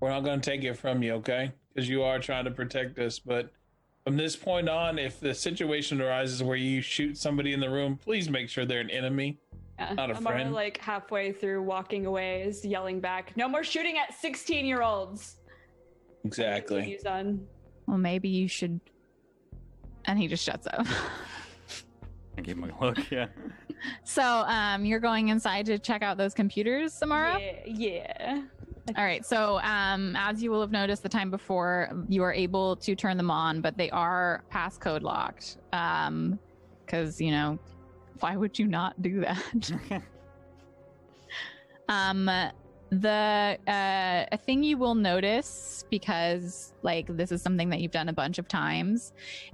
We're 0.00 0.10
not 0.10 0.20
going 0.24 0.40
to 0.40 0.50
take 0.50 0.64
it 0.64 0.74
from 0.74 1.02
you, 1.02 1.12
okay? 1.14 1.52
Because 1.74 1.88
you 1.88 2.02
are 2.02 2.18
trying 2.18 2.44
to 2.46 2.50
protect 2.50 2.98
us. 2.98 3.18
But 3.18 3.50
from 4.04 4.16
this 4.16 4.36
point 4.36 4.68
on, 4.68 4.98
if 4.98 5.20
the 5.20 5.34
situation 5.34 6.00
arises 6.00 6.42
where 6.42 6.56
you 6.56 6.80
shoot 6.80 7.18
somebody 7.18 7.52
in 7.52 7.60
the 7.60 7.68
room, 7.70 7.96
please 8.02 8.30
make 8.30 8.48
sure 8.48 8.64
they're 8.64 8.80
an 8.80 8.90
enemy. 8.90 9.38
Yeah. 9.80 9.94
Not 9.94 10.10
a 10.10 10.16
Amara, 10.16 10.36
friend. 10.36 10.52
like 10.52 10.78
halfway 10.78 11.32
through 11.32 11.62
walking 11.62 12.06
away, 12.06 12.42
is 12.42 12.64
yelling 12.64 13.00
back, 13.00 13.36
"No 13.36 13.48
more 13.48 13.64
shooting 13.64 13.96
at 13.98 14.14
sixteen-year-olds." 14.14 15.36
Exactly. 16.24 16.82
He's 16.82 17.02
done. 17.02 17.46
Well, 17.86 17.98
maybe 17.98 18.28
you 18.28 18.46
should. 18.46 18.80
And 20.04 20.18
he 20.18 20.28
just 20.28 20.44
shuts 20.44 20.66
up. 20.66 20.86
I 22.38 22.42
gave 22.42 22.56
him 22.56 22.64
a 22.64 22.84
look, 22.84 23.10
yeah. 23.10 23.26
so, 24.04 24.22
um, 24.22 24.84
you're 24.84 25.00
going 25.00 25.28
inside 25.28 25.66
to 25.66 25.78
check 25.78 26.02
out 26.02 26.16
those 26.16 26.34
computers, 26.34 26.92
Samara. 26.92 27.40
Yeah, 27.40 27.60
yeah. 27.66 28.42
All 28.96 29.04
right. 29.04 29.24
So, 29.24 29.58
um, 29.60 30.14
as 30.16 30.42
you 30.42 30.50
will 30.50 30.60
have 30.60 30.70
noticed 30.70 31.02
the 31.02 31.08
time 31.08 31.30
before, 31.30 31.90
you 32.08 32.22
are 32.22 32.32
able 32.32 32.76
to 32.76 32.94
turn 32.94 33.16
them 33.16 33.30
on, 33.30 33.60
but 33.60 33.76
they 33.76 33.90
are 33.90 34.44
passcode 34.52 35.02
locked. 35.02 35.56
Um, 35.72 36.38
because 36.84 37.20
you 37.20 37.30
know, 37.30 37.58
why 38.20 38.36
would 38.36 38.58
you 38.58 38.66
not 38.66 39.00
do 39.02 39.20
that? 39.20 39.72
um, 41.88 42.30
the 42.90 43.58
uh, 43.68 44.26
a 44.32 44.36
thing 44.36 44.62
you 44.62 44.76
will 44.76 44.94
notice 44.94 45.84
because 45.90 46.74
like 46.82 47.06
this 47.16 47.30
is 47.30 47.40
something 47.40 47.70
that 47.70 47.80
you've 47.80 47.92
done 47.92 48.08
a 48.08 48.12
bunch 48.12 48.38
of 48.38 48.48
times 48.48 49.12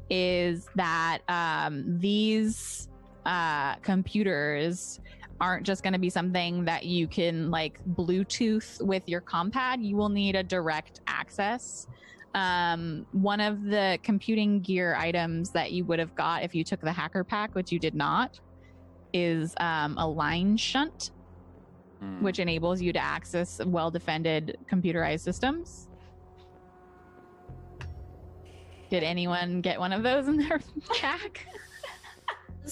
is 0.08 0.68
that 0.74 1.18
um 1.28 1.98
these 1.98 2.88
uh 3.26 3.74
computers 3.76 5.00
aren't 5.40 5.66
just 5.66 5.82
going 5.82 5.92
to 5.92 5.98
be 5.98 6.10
something 6.10 6.64
that 6.64 6.84
you 6.84 7.06
can 7.06 7.50
like 7.50 7.78
Bluetooth 7.94 8.80
with 8.82 9.06
your 9.06 9.20
compad. 9.20 9.82
You 9.82 9.96
will 9.96 10.08
need 10.08 10.34
a 10.34 10.42
direct 10.42 11.00
access. 11.06 11.86
Um, 12.34 13.06
one 13.12 13.40
of 13.40 13.64
the 13.64 13.98
computing 14.02 14.60
gear 14.60 14.94
items 14.94 15.50
that 15.50 15.72
you 15.72 15.84
would 15.84 15.98
have 15.98 16.14
got 16.14 16.42
if 16.42 16.54
you 16.54 16.64
took 16.64 16.80
the 16.80 16.92
hacker 16.92 17.24
pack, 17.24 17.54
which 17.54 17.72
you 17.72 17.78
did 17.78 17.94
not, 17.94 18.40
is 19.16 19.54
um, 19.58 19.96
a 19.98 20.06
line 20.06 20.56
shunt, 20.56 21.10
Hmm. 22.00 22.22
which 22.22 22.38
enables 22.38 22.82
you 22.82 22.92
to 22.92 22.98
access 22.98 23.58
well 23.64 23.90
defended 23.90 24.58
computerized 24.70 25.20
systems. 25.20 25.88
Did 28.90 29.02
anyone 29.02 29.62
get 29.62 29.80
one 29.80 29.92
of 29.92 30.02
those 30.02 30.28
in 30.28 30.36
their 30.36 30.60
pack? 31.00 31.46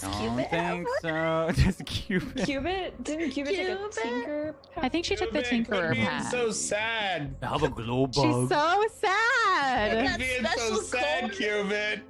Don't 0.01 0.37
think 0.51 0.89
so. 1.01 1.51
Just 1.55 1.85
Cupid. 1.87 2.45
Cubit 2.45 3.03
didn't 3.05 3.31
Cubit 3.31 3.55
take 3.55 3.69
a 3.69 3.77
Cubit? 3.77 3.93
tinker? 3.93 4.55
I 4.77 4.89
think 4.89 5.05
she 5.05 5.15
took 5.17 5.33
the 5.33 5.41
Tinkerer 5.43 5.93
being 5.93 6.05
pack. 6.05 6.31
so 6.31 6.51
sad. 6.51 7.35
I 7.43 7.47
have 7.47 7.63
a 7.63 7.69
glow 7.69 8.07
bug. 8.09 8.15
She's 8.15 8.49
so 8.49 8.85
sad. 9.01 10.05
Got 10.09 10.17
Quit 10.17 10.19
being 10.19 10.53
so 10.57 10.81
sad, 10.83 11.21
cold. 11.21 11.33
Cubit. 11.33 12.01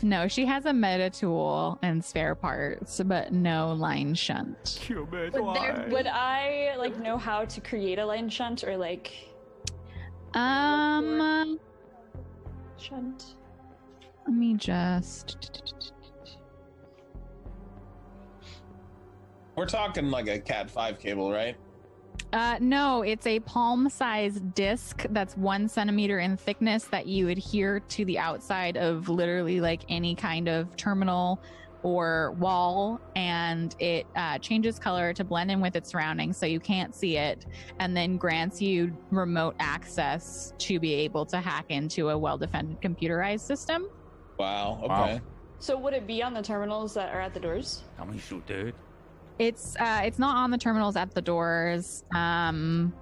No, 0.00 0.26
she 0.28 0.46
has 0.46 0.64
a 0.66 0.72
meta 0.72 1.10
tool 1.10 1.78
and 1.82 2.04
spare 2.04 2.34
parts, 2.34 3.00
but 3.04 3.32
no 3.32 3.72
line 3.72 4.14
shunt. 4.14 4.80
Would 4.88 5.32
there- 5.32 5.86
Would 5.90 6.06
I 6.06 6.74
like 6.78 6.98
know 6.98 7.16
how 7.18 7.44
to 7.44 7.60
create 7.60 7.98
a 7.98 8.06
line 8.06 8.28
shunt 8.28 8.64
or 8.64 8.76
like 8.76 9.12
Um, 10.34 11.58
shunt? 12.78 13.36
let 14.26 14.34
me 14.34 14.54
just. 14.54 15.60
We're 19.56 19.66
talking 19.66 20.10
like 20.10 20.28
a 20.28 20.38
Cat 20.40 20.70
5 20.70 20.98
cable, 20.98 21.30
right? 21.30 21.56
Uh, 22.32 22.56
no, 22.60 23.02
it's 23.02 23.26
a 23.26 23.40
palm-sized 23.40 24.54
disc 24.54 25.04
that's 25.10 25.36
one 25.36 25.68
centimeter 25.68 26.18
in 26.20 26.36
thickness 26.36 26.84
that 26.84 27.06
you 27.06 27.28
adhere 27.28 27.80
to 27.80 28.06
the 28.06 28.18
outside 28.18 28.78
of 28.78 29.10
literally 29.10 29.60
like 29.60 29.82
any 29.90 30.14
kind 30.14 30.48
of 30.48 30.74
terminal 30.76 31.38
or 31.82 32.32
wall, 32.38 33.00
and 33.16 33.74
it 33.80 34.06
uh, 34.14 34.38
changes 34.38 34.78
color 34.78 35.12
to 35.12 35.24
blend 35.24 35.50
in 35.50 35.60
with 35.60 35.74
its 35.74 35.90
surroundings, 35.90 36.36
so 36.36 36.46
you 36.46 36.60
can't 36.60 36.94
see 36.94 37.16
it, 37.16 37.44
and 37.80 37.96
then 37.96 38.16
grants 38.16 38.62
you 38.62 38.96
remote 39.10 39.56
access 39.58 40.54
to 40.58 40.78
be 40.78 40.94
able 40.94 41.26
to 41.26 41.38
hack 41.38 41.66
into 41.70 42.10
a 42.10 42.16
well-defended 42.16 42.80
computerized 42.80 43.40
system. 43.40 43.88
Wow. 44.38 44.78
Okay. 44.84 44.88
Wow. 44.88 45.20
So 45.58 45.76
would 45.76 45.92
it 45.92 46.06
be 46.06 46.22
on 46.22 46.34
the 46.34 46.42
terminals 46.42 46.94
that 46.94 47.14
are 47.14 47.20
at 47.20 47.34
the 47.34 47.40
doors? 47.40 47.82
Tell 47.96 48.06
me 48.06 48.18
shoot, 48.18 48.46
dude. 48.46 48.74
It's 49.38 49.76
uh 49.76 50.02
it's 50.04 50.18
not 50.18 50.36
on 50.36 50.50
the 50.50 50.58
terminals 50.58 50.96
at 50.96 51.14
the 51.14 51.22
doors. 51.22 52.04
Um 52.14 52.92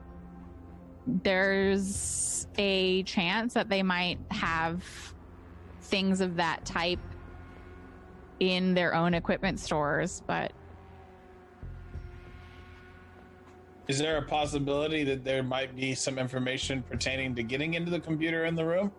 there's 1.06 2.46
a 2.58 3.02
chance 3.04 3.54
that 3.54 3.68
they 3.68 3.82
might 3.82 4.18
have 4.30 4.84
things 5.82 6.20
of 6.20 6.36
that 6.36 6.64
type 6.64 7.00
in 8.38 8.74
their 8.74 8.94
own 8.94 9.14
equipment 9.14 9.58
stores, 9.60 10.22
but 10.26 10.52
Is 13.88 13.98
there 13.98 14.18
a 14.18 14.22
possibility 14.22 15.02
that 15.02 15.24
there 15.24 15.42
might 15.42 15.74
be 15.74 15.96
some 15.96 16.16
information 16.16 16.80
pertaining 16.88 17.34
to 17.34 17.42
getting 17.42 17.74
into 17.74 17.90
the 17.90 17.98
computer 17.98 18.44
in 18.44 18.54
the 18.54 18.64
room 18.64 18.92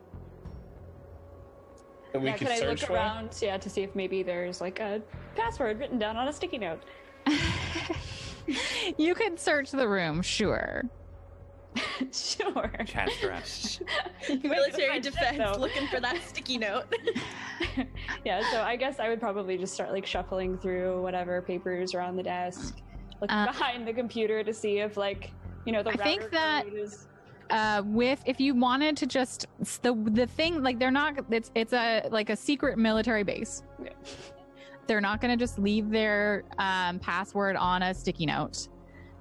that 2.12 2.22
we 2.22 2.28
yeah, 2.28 2.38
could 2.38 2.48
can 2.48 2.62
I 2.62 2.68
look 2.68 2.80
for? 2.80 2.92
around? 2.92 3.38
Yeah, 3.42 3.58
to 3.58 3.70
see 3.70 3.84
if 3.84 3.96
maybe 3.96 4.22
there's 4.22 4.60
like 4.60 4.82
a 4.82 5.02
password 5.38 5.80
written 5.80 5.98
down 5.98 6.18
on 6.18 6.28
a 6.28 6.34
sticky 6.34 6.58
note. 6.58 6.84
you 8.98 9.14
could 9.16 9.40
search 9.40 9.72
the 9.72 9.88
room, 9.88 10.22
sure. 10.22 10.84
sure. 12.12 12.72
Chat 12.86 13.10
stress. 13.12 13.80
You 14.28 14.36
might 14.44 14.58
Military 14.58 14.88
find 14.90 15.04
defense 15.04 15.38
though. 15.38 15.60
looking 15.60 15.88
for 15.88 16.00
that 16.00 16.18
sticky 16.28 16.58
note. 16.58 16.86
yeah, 18.26 18.42
so 18.52 18.62
I 18.62 18.76
guess 18.76 19.00
I 19.00 19.10
would 19.10 19.20
probably 19.20 19.58
just 19.58 19.74
start 19.74 19.92
like 19.92 20.06
shuffling 20.06 20.58
through 20.58 21.02
whatever 21.02 21.42
papers 21.42 21.94
are 21.96 22.02
on 22.02 22.16
the 22.16 22.24
desk, 22.24 22.78
looking 23.22 23.36
Uh, 23.36 23.46
behind 23.48 23.88
the 23.88 23.94
computer 23.94 24.44
to 24.44 24.54
see 24.54 24.80
if 24.80 24.98
like 24.98 25.32
you 25.66 25.72
know 25.72 25.82
the 25.84 25.92
I 25.92 25.96
think 25.98 26.22
router 26.24 26.30
that- 26.32 26.66
uh 27.50 27.82
with 27.86 28.22
if 28.26 28.40
you 28.40 28.56
wanted 28.56 28.96
to 28.98 29.06
just 29.06 29.46
the 29.82 29.94
the 30.12 30.26
thing 30.26 30.64
like 30.64 30.80
they're 30.80 30.90
not 30.90 31.16
it's 31.30 31.52
it's 31.54 31.74
a 31.74 32.08
like 32.10 32.30
a 32.30 32.36
secret 32.36 32.78
military 32.78 33.24
base 33.24 33.64
Yeah. 33.84 33.90
They're 34.88 35.02
not 35.02 35.22
going 35.22 35.38
to 35.38 35.42
just 35.42 35.58
leave 35.60 35.90
their 35.90 36.44
um, 36.58 37.00
password 37.00 37.56
on 37.56 37.84
a 37.84 37.94
sticky 37.94 38.26
note 38.26 38.68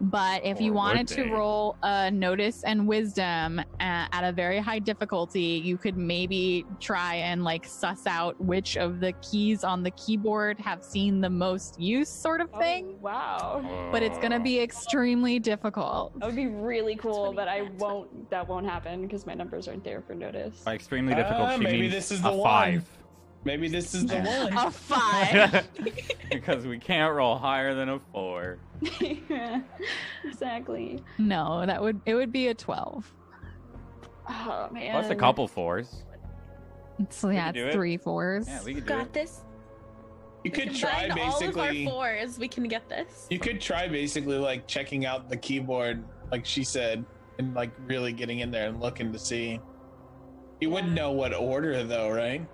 but 0.05 0.43
if 0.47 0.63
you 0.63 0.71
Or 0.71 0.73
would 0.73 0.79
wanted 0.79 1.09
to 1.09 1.25
roll 1.25 1.77
a 1.83 2.11
notice 2.11 2.65
and 2.65 2.89
wisdom 2.89 3.59
uh, 3.59 3.63
at 3.81 4.23
a 4.25 4.33
very 4.33 4.59
high 4.59 4.79
difficulty 4.79 5.61
you 5.63 5.77
could 5.77 5.95
maybe 5.99 6.65
try 6.81 7.17
and 7.17 7.45
like 7.45 7.67
suss 7.67 8.07
out 8.07 8.41
which 8.41 8.79
of 8.79 9.01
the 9.01 9.13
keys 9.21 9.63
on 9.63 9.83
the 9.83 9.91
keyboard 9.91 10.59
have 10.59 10.83
seen 10.83 11.21
the 11.21 11.29
most 11.29 11.79
use 11.79 12.09
sort 12.09 12.41
of 12.41 12.49
Oh, 12.55 12.59
thing 12.59 12.99
wow. 13.03 13.61
but 13.93 14.03
it's 14.03 14.17
going 14.17 14.33
to 14.33 14.41
be 14.41 14.59
extremely 14.61 15.39
difficult 15.39 16.19
That 16.19 16.25
would 16.29 16.37
be 16.37 16.47
really 16.47 16.97
cool, 16.97 17.35
but 17.35 17.47
I 17.47 17.69
won't. 17.77 18.31
That 18.31 18.49
won't 18.49 18.65
happen 18.67 19.03
because 19.03 19.27
my 19.27 19.35
numbers 19.35 19.69
aren't 19.69 19.85
there 19.85 20.01
for 20.01 20.15
notice. 20.15 20.61
By 20.61 20.77
extremely 20.77 21.15
difficult, 21.15 21.43
Ah, 21.43 21.57
she 21.59 21.63
maybe 21.65 21.81
means 21.83 21.93
this 21.93 22.11
is 22.11 22.21
a 22.21 22.23
the 22.23 22.33
one. 22.33 22.43
five. 22.43 22.89
Maybe 23.45 23.69
this 23.69 23.95
is 23.95 24.07
the 24.07 24.17
Yeah. 24.17 24.45
one. 24.55 24.67
a 24.67 24.71
five 24.71 25.69
because 26.31 26.67
we 26.67 26.79
can't 26.79 27.15
roll 27.15 27.37
higher 27.39 27.75
than 27.75 27.89
a 27.89 27.99
four. 28.13 28.59
yeah, 29.29 29.61
exactly. 30.25 31.03
no 31.19 31.65
that 31.67 31.81
would 31.81 32.01
it 32.07 32.15
would 32.15 32.33
be 32.33 32.49
a 32.49 32.55
12 32.55 33.13
Oh 34.29 34.69
man. 34.71 34.93
Plus 34.93 35.11
a 35.11 35.15
couple 35.17 35.49
fours. 35.49 36.05
So 37.09 37.31
yeah, 37.31 37.47
could 37.47 37.55
do 37.55 37.67
it's 37.67 37.75
it. 37.75 37.79
three 37.79 37.97
fours. 37.97 38.47
Yeah, 38.47 38.63
we 38.63 38.75
could 38.75 38.85
do 38.85 38.89
Got 38.95 39.07
it. 39.07 39.13
this. 39.15 39.41
You 40.45 40.51
could 40.51 40.75
try 40.75 41.09
Combine 41.09 41.29
all 41.29 41.45
of 41.49 41.57
our 41.59 41.75
fours. 41.85 42.39
We 42.39 42.47
can 42.47 42.65
get 42.69 42.89
this. 42.89 43.27
You 43.31 43.39
could 43.39 43.61
try 43.61 43.89
basically 43.89 44.39
like 44.39 44.67
checking 44.69 45.05
out 45.05 45.29
the 45.29 45.37
keyboard, 45.37 46.05
like 46.31 46.47
she 46.47 46.63
said, 46.63 47.05
and 47.39 47.55
like 47.55 47.73
really 47.87 48.13
getting 48.13 48.39
in 48.41 48.51
there 48.51 48.69
and 48.69 48.81
looking 48.81 49.13
to 49.13 49.19
see. 49.19 49.61
You 50.61 50.71
wouldn't 50.71 50.93
know 50.93 51.11
what 51.13 51.35
order 51.35 51.83
though, 51.83 52.11
right? 52.11 52.47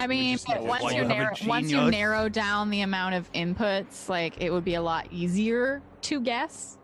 I 0.00 0.06
mean, 0.06 0.34
just 0.34 0.48
know 0.48 0.56
but 0.56 0.64
once 0.64 0.84
which 0.84 0.94
you 0.94 1.04
narrow 1.04 1.30
once 1.46 1.70
you 1.70 1.90
narrow 1.90 2.28
down 2.28 2.70
the 2.70 2.80
amount 2.82 3.14
of 3.14 3.30
inputs, 3.32 4.08
like 4.08 4.40
it 4.40 4.50
would 4.50 4.64
be 4.64 4.74
a 4.74 4.82
lot 4.82 5.06
easier 5.10 5.82
to 6.02 6.20
guess. 6.20 6.78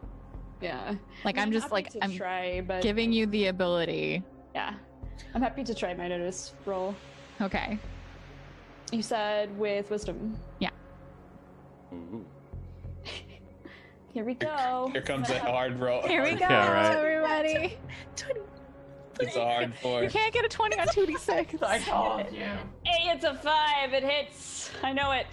Yeah. 0.60 0.94
Like 1.24 1.36
I 1.38 1.42
I'm 1.42 1.48
mean, 1.50 1.54
just 1.54 1.64
happy 1.64 1.74
like 1.74 1.90
to 1.90 2.04
I'm 2.04 2.14
try, 2.16 2.60
but 2.60 2.82
giving 2.82 3.12
you 3.12 3.26
the 3.26 3.46
ability. 3.46 4.22
yeah, 4.54 4.74
I'm 5.34 5.42
happy 5.42 5.64
to 5.64 5.74
try 5.74 5.92
my 5.94 6.08
notice 6.08 6.54
roll. 6.66 6.94
Okay. 7.40 7.78
You 8.92 9.02
said 9.02 9.56
with 9.58 9.90
wisdom. 9.90 10.36
Ooh. 11.92 12.24
Here 14.12 14.24
we 14.24 14.34
go. 14.34 14.90
Here 14.92 15.02
comes 15.02 15.28
a 15.30 15.38
hard 15.40 15.78
roll. 15.80 16.02
Here 16.06 16.22
we 16.22 16.30
go, 16.34 16.46
Yeah, 16.48 16.72
right. 16.72 16.96
everybody. 16.96 17.78
Twenty. 18.16 18.40
It's 19.20 19.36
a 19.36 19.44
hard 19.44 19.74
four. 19.80 20.02
You 20.02 20.10
can't 20.10 20.32
get 20.32 20.44
a 20.44 20.48
20 20.48 20.78
on 20.78 20.88
2d6. 20.88 21.62
I 21.62 21.78
told 21.78 22.32
you. 22.32 22.44
Hey, 22.84 23.10
it's 23.10 23.24
a 23.24 23.34
five. 23.34 23.92
It 23.92 24.02
hits. 24.02 24.70
I 24.82 24.92
know 24.92 25.12
it, 25.12 25.26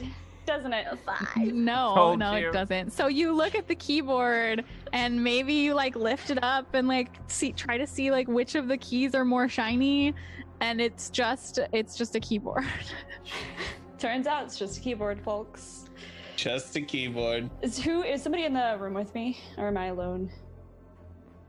doesn't 0.45 0.73
it? 0.73 0.87
A 0.89 0.97
Five. 0.97 1.53
No, 1.53 1.93
Told 1.95 2.19
no, 2.19 2.35
you. 2.35 2.49
it 2.49 2.53
doesn't. 2.53 2.91
So 2.91 3.07
you 3.07 3.33
look 3.33 3.55
at 3.55 3.67
the 3.67 3.75
keyboard 3.75 4.65
and 4.93 5.23
maybe 5.23 5.53
you 5.53 5.73
like 5.73 5.95
lift 5.95 6.29
it 6.29 6.43
up 6.43 6.73
and 6.73 6.87
like 6.87 7.09
see 7.27 7.51
try 7.51 7.77
to 7.77 7.87
see 7.87 8.11
like 8.11 8.27
which 8.27 8.55
of 8.55 8.67
the 8.67 8.77
keys 8.77 9.15
are 9.15 9.25
more 9.25 9.47
shiny 9.49 10.13
and 10.61 10.81
it's 10.81 11.09
just 11.09 11.59
it's 11.73 11.95
just 11.95 12.15
a 12.15 12.19
keyboard. 12.19 12.65
Turns 13.99 14.27
out 14.27 14.43
it's 14.45 14.57
just 14.59 14.77
a 14.77 14.81
keyboard, 14.81 15.19
folks. 15.21 15.89
Just 16.35 16.75
a 16.75 16.81
keyboard. 16.81 17.49
Is 17.63 17.79
who 17.79 18.03
is 18.03 18.21
somebody 18.21 18.45
in 18.45 18.53
the 18.53 18.77
room 18.79 18.93
with 18.93 19.13
me, 19.15 19.39
or 19.57 19.67
am 19.67 19.77
I 19.77 19.87
alone? 19.87 20.31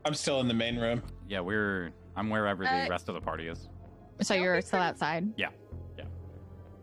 I'm 0.03 0.15
still 0.15 0.39
in 0.39 0.47
the 0.47 0.53
main 0.55 0.77
room. 0.77 1.03
Yeah, 1.27 1.41
we're. 1.41 1.91
I'm 2.15 2.29
wherever 2.29 2.63
the 2.63 2.69
Uh, 2.85 2.89
rest 2.89 3.07
of 3.09 3.15
the 3.15 3.21
party 3.21 3.47
is. 3.47 3.67
So 4.21 4.33
Don't 4.35 4.43
you're 4.43 4.55
be 4.57 4.61
still 4.61 4.79
pretty- 4.79 4.89
outside. 4.89 5.33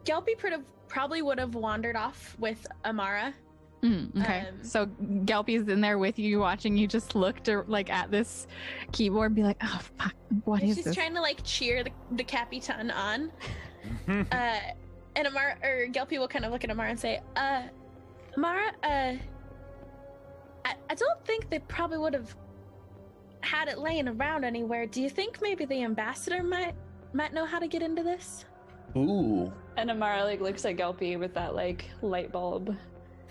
Gelpy 0.05 0.39
could 0.39 0.53
have 0.53 0.63
probably 0.89 1.21
would 1.21 1.39
have 1.41 1.55
wandered 1.57 1.97
off 1.97 2.37
with 2.39 2.65
Amara. 2.85 3.35
Mm, 3.83 4.17
okay. 4.23 4.47
Um, 4.49 4.63
so 4.63 4.87
Gelpy's 4.87 5.69
in 5.69 5.81
there 5.81 5.99
with 5.99 6.19
you, 6.19 6.39
watching 6.39 6.77
you 6.77 6.87
just 6.87 7.15
look 7.17 7.43
to, 7.45 7.63
like 7.67 7.91
at 7.91 8.11
this 8.11 8.47
keyboard, 8.93 9.27
and 9.27 9.37
be 9.37 9.43
like, 9.43 9.59
"Oh 9.63 9.81
fuck, 9.99 10.15
what 10.45 10.61
And 10.63 10.71
is 10.71 10.77
she's 10.77 10.85
this?" 10.87 10.95
trying 10.95 11.15
to 11.15 11.21
like 11.21 11.41
cheer 11.45 11.83
the, 11.85 11.91
the 12.13 12.25
Capitan 12.25 12.91
on. 12.91 13.31
Uh, 14.09 14.59
and 15.15 15.27
Amara 15.29 15.57
or 15.63 15.87
Gelpy 15.89 16.19
will 16.19 16.27
kind 16.27 16.45
of 16.45 16.51
look 16.53 16.65
at 16.65 16.71
Amara 16.71 16.91
and 16.91 16.99
say, 16.99 17.21
"Uh, 17.37 17.63
Amara, 18.37 18.73
uh, 18.83 19.15
I, 20.65 20.75
I 20.91 20.95
don't 20.97 21.25
think 21.25 21.49
they 21.51 21.61
probably 21.61 21.99
would 21.99 22.13
have 22.15 22.35
had 23.47 23.69
it 23.69 23.79
laying 23.79 24.09
around 24.09 24.45
anywhere. 24.45 24.87
Do 24.87 25.01
you 25.01 25.09
think 25.09 25.39
maybe 25.41 25.65
the 25.65 25.83
ambassador 25.83 26.43
might 26.43 26.75
might 27.13 27.33
know 27.33 27.47
how 27.47 27.59
to 27.59 27.69
get 27.69 27.83
into 27.83 28.03
this?" 28.03 28.45
Ooh. 28.97 29.53
And 29.77 29.91
Amara 29.91 30.25
like 30.25 30.41
looks 30.41 30.65
at 30.65 30.77
Gelpy 30.77 31.19
with 31.19 31.35
that 31.35 31.55
like 31.55 31.87
light 32.03 32.33
bulb 32.33 32.77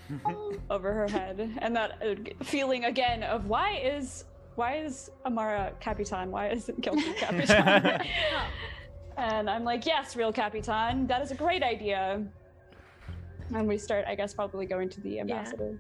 over 0.70 0.94
her 0.94 1.08
head, 1.08 1.58
and 1.60 1.76
that 1.76 2.02
uh, 2.02 2.44
feeling 2.44 2.86
again 2.86 3.24
of 3.24 3.48
why 3.48 3.78
is 3.78 4.26
why 4.56 4.78
is 4.78 5.12
Amara 5.26 5.74
Capitan? 5.80 6.32
Why 6.32 6.50
isn't 6.50 6.82
Gelpy 6.82 7.16
Capitan? 7.18 8.08
and 9.18 9.50
I'm 9.50 9.64
like, 9.64 9.86
yes, 9.86 10.16
real 10.16 10.32
Capitan. 10.32 11.08
That 11.08 11.22
is 11.22 11.32
a 11.32 11.36
great 11.36 11.64
idea. 11.64 12.24
And 13.54 13.68
we 13.68 13.78
start, 13.78 14.06
I 14.08 14.16
guess, 14.16 14.34
probably 14.34 14.66
going 14.66 14.90
to 14.90 15.02
the 15.02 15.20
ambassador. 15.20 15.78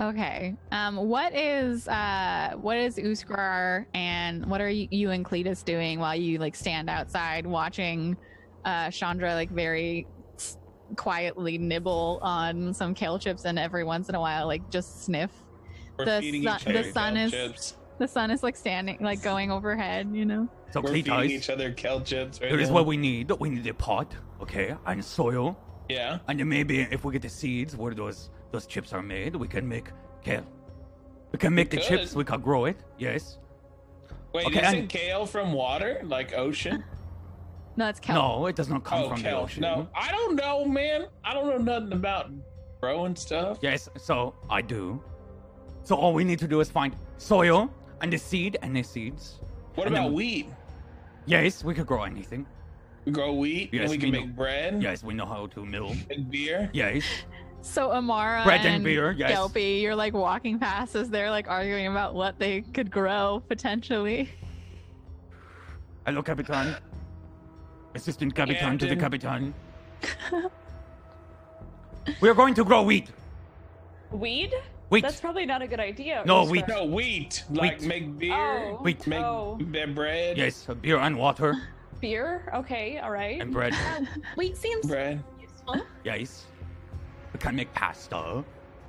Okay. 0.00 0.54
Um, 0.70 0.96
what 0.96 1.34
is 1.34 1.88
uh, 1.88 2.52
what 2.60 2.76
is 2.76 2.96
Uskar 2.96 3.84
and 3.94 4.46
what 4.46 4.60
are 4.60 4.70
you, 4.70 4.86
you 4.90 5.10
and 5.10 5.24
Cletus 5.24 5.64
doing 5.64 5.98
while 5.98 6.14
you 6.14 6.38
like 6.38 6.54
stand 6.54 6.88
outside 6.88 7.44
watching 7.46 8.16
uh, 8.64 8.90
Chandra 8.90 9.34
like 9.34 9.50
very 9.50 10.06
s- 10.36 10.56
quietly 10.96 11.58
nibble 11.58 12.20
on 12.22 12.72
some 12.74 12.94
kale 12.94 13.18
chips 13.18 13.44
and 13.44 13.58
every 13.58 13.82
once 13.82 14.08
in 14.08 14.14
a 14.14 14.20
while 14.20 14.46
like 14.46 14.70
just 14.70 15.02
sniff. 15.04 15.32
We're 15.98 16.04
The 16.04 16.20
feeding 16.20 16.42
sun- 16.44 16.56
each 16.60 16.64
the 16.64 16.78
other 16.78 16.92
sun 16.92 17.14
kale 17.14 17.24
is- 17.26 17.32
chips. 17.32 17.74
The 17.98 18.06
sun 18.06 18.30
is 18.30 18.44
like 18.44 18.54
standing 18.54 18.98
like 19.00 19.20
going 19.22 19.50
overhead, 19.50 20.08
you 20.14 20.24
know. 20.24 20.48
So 20.70 20.80
We're 20.80 20.92
feeding 20.92 21.20
each 21.24 21.50
other 21.50 21.72
kale 21.72 22.00
chips 22.00 22.40
right 22.40 22.50
here 22.50 22.60
is 22.60 22.68
now. 22.68 22.74
what 22.76 22.86
we 22.86 22.96
need. 22.96 23.32
We 23.40 23.50
need 23.50 23.66
a 23.66 23.74
pot, 23.74 24.14
okay, 24.40 24.76
and 24.86 25.04
soil, 25.04 25.58
Yeah. 25.88 26.20
and 26.28 26.38
then 26.38 26.48
maybe 26.48 26.82
if 26.82 27.04
we 27.04 27.12
get 27.14 27.22
the 27.22 27.28
seeds 27.28 27.74
where 27.76 27.92
those 27.92 28.30
those 28.50 28.66
chips 28.66 28.92
are 28.92 29.02
made, 29.02 29.36
we 29.36 29.48
can 29.48 29.68
make 29.68 29.88
kale. 30.22 30.44
We 31.32 31.38
can 31.38 31.54
make 31.54 31.70
the 31.70 31.76
could. 31.78 31.86
chips. 31.86 32.14
We 32.14 32.24
can 32.24 32.40
grow 32.40 32.64
it. 32.66 32.76
Yes. 32.98 33.38
Wait, 34.32 34.46
Okay, 34.46 34.60
isn't 34.62 34.78
and- 34.80 34.88
kale 34.88 35.26
from 35.26 35.52
water, 35.52 36.00
like 36.04 36.32
ocean? 36.34 36.84
No, 37.76 37.88
it's 37.88 38.00
kelp. 38.00 38.16
No, 38.40 38.46
it 38.46 38.56
does 38.56 38.68
not 38.68 38.82
come 38.82 39.04
oh, 39.04 39.08
from 39.10 39.22
the 39.22 39.30
ocean. 39.36 39.62
No, 39.62 39.88
I 39.94 40.10
don't 40.10 40.34
know, 40.34 40.64
man. 40.64 41.06
I 41.24 41.32
don't 41.32 41.46
know 41.46 41.58
nothing 41.58 41.92
about 41.92 42.30
growing 42.80 43.14
stuff. 43.14 43.58
Yes, 43.62 43.88
so 43.96 44.34
I 44.50 44.62
do. 44.62 45.00
So 45.84 45.94
all 45.94 46.12
we 46.12 46.24
need 46.24 46.40
to 46.40 46.48
do 46.48 46.60
is 46.60 46.68
find 46.70 46.96
soil 47.18 47.70
and 48.00 48.12
the 48.12 48.18
seed 48.18 48.58
and 48.62 48.74
the 48.76 48.82
seeds. 48.82 49.40
What 49.74 49.86
And 49.86 49.94
about 49.96 50.06
then- 50.08 50.14
wheat? 50.14 50.48
Yes, 51.26 51.62
we 51.62 51.72
could 51.74 51.86
grow 51.86 52.02
anything. 52.02 52.46
We 53.04 53.12
grow 53.12 53.32
wheat 53.34 53.70
Yes, 53.72 53.82
and 53.82 53.90
we 53.90 53.98
can 53.98 54.10
we 54.10 54.18
make 54.18 54.26
know. 54.28 54.32
bread. 54.34 54.82
Yes, 54.82 55.02
we 55.04 55.14
know 55.14 55.26
how 55.26 55.46
to 55.46 55.64
mill. 55.64 55.94
Make 56.08 56.30
beer. 56.30 56.70
Yes. 56.72 57.04
So 57.60 57.90
Amara 57.90 58.44
Bread 58.44 58.60
and 58.60 58.76
and 58.76 58.84
beer, 58.84 59.12
yes. 59.12 59.32
Gelpy, 59.32 59.82
you're 59.82 59.96
like 59.96 60.14
walking 60.14 60.58
past 60.58 60.94
as 60.94 61.10
they're 61.10 61.30
like 61.30 61.48
arguing 61.48 61.86
about 61.86 62.14
what 62.14 62.38
they 62.38 62.62
could 62.62 62.90
grow 62.90 63.42
potentially. 63.48 64.30
Hello, 66.06 66.22
Capitan. 66.22 66.76
Assistant 67.94 68.34
Capitan 68.34 68.78
to 68.78 68.86
the 68.86 68.96
Captain. 68.96 69.52
Capitan. 70.00 70.50
we 72.20 72.28
are 72.28 72.34
going 72.34 72.54
to 72.54 72.64
grow 72.64 72.82
wheat. 72.82 73.10
Weed? 74.10 74.54
Wheat. 74.90 75.02
That's 75.02 75.20
probably 75.20 75.44
not 75.44 75.60
a 75.60 75.66
good 75.66 75.80
idea. 75.80 76.22
No, 76.24 76.44
Uskar. 76.44 76.50
wheat. 76.50 76.68
No, 76.68 76.84
wheat. 76.86 77.44
Like 77.50 77.80
Wheat. 77.80 77.88
make 77.88 78.18
beer. 78.18 78.34
Oh, 78.34 78.78
Wheat. 78.80 79.06
Make 79.06 79.20
oh, 79.20 79.58
bread. 79.94 80.38
Yes, 80.38 80.66
beer 80.80 80.98
and 80.98 81.18
water 81.18 81.54
beer. 82.00 82.50
Okay, 82.54 82.98
all 82.98 83.10
right. 83.10 83.40
and 83.40 83.52
bread. 83.52 83.74
Uh, 83.74 84.04
wheat 84.36 84.56
seems 84.56 84.86
Bread. 84.86 85.22
useful. 85.40 85.82
Yes. 86.04 86.46
We 87.32 87.38
can 87.38 87.56
make 87.56 87.72
pasta 87.74 88.44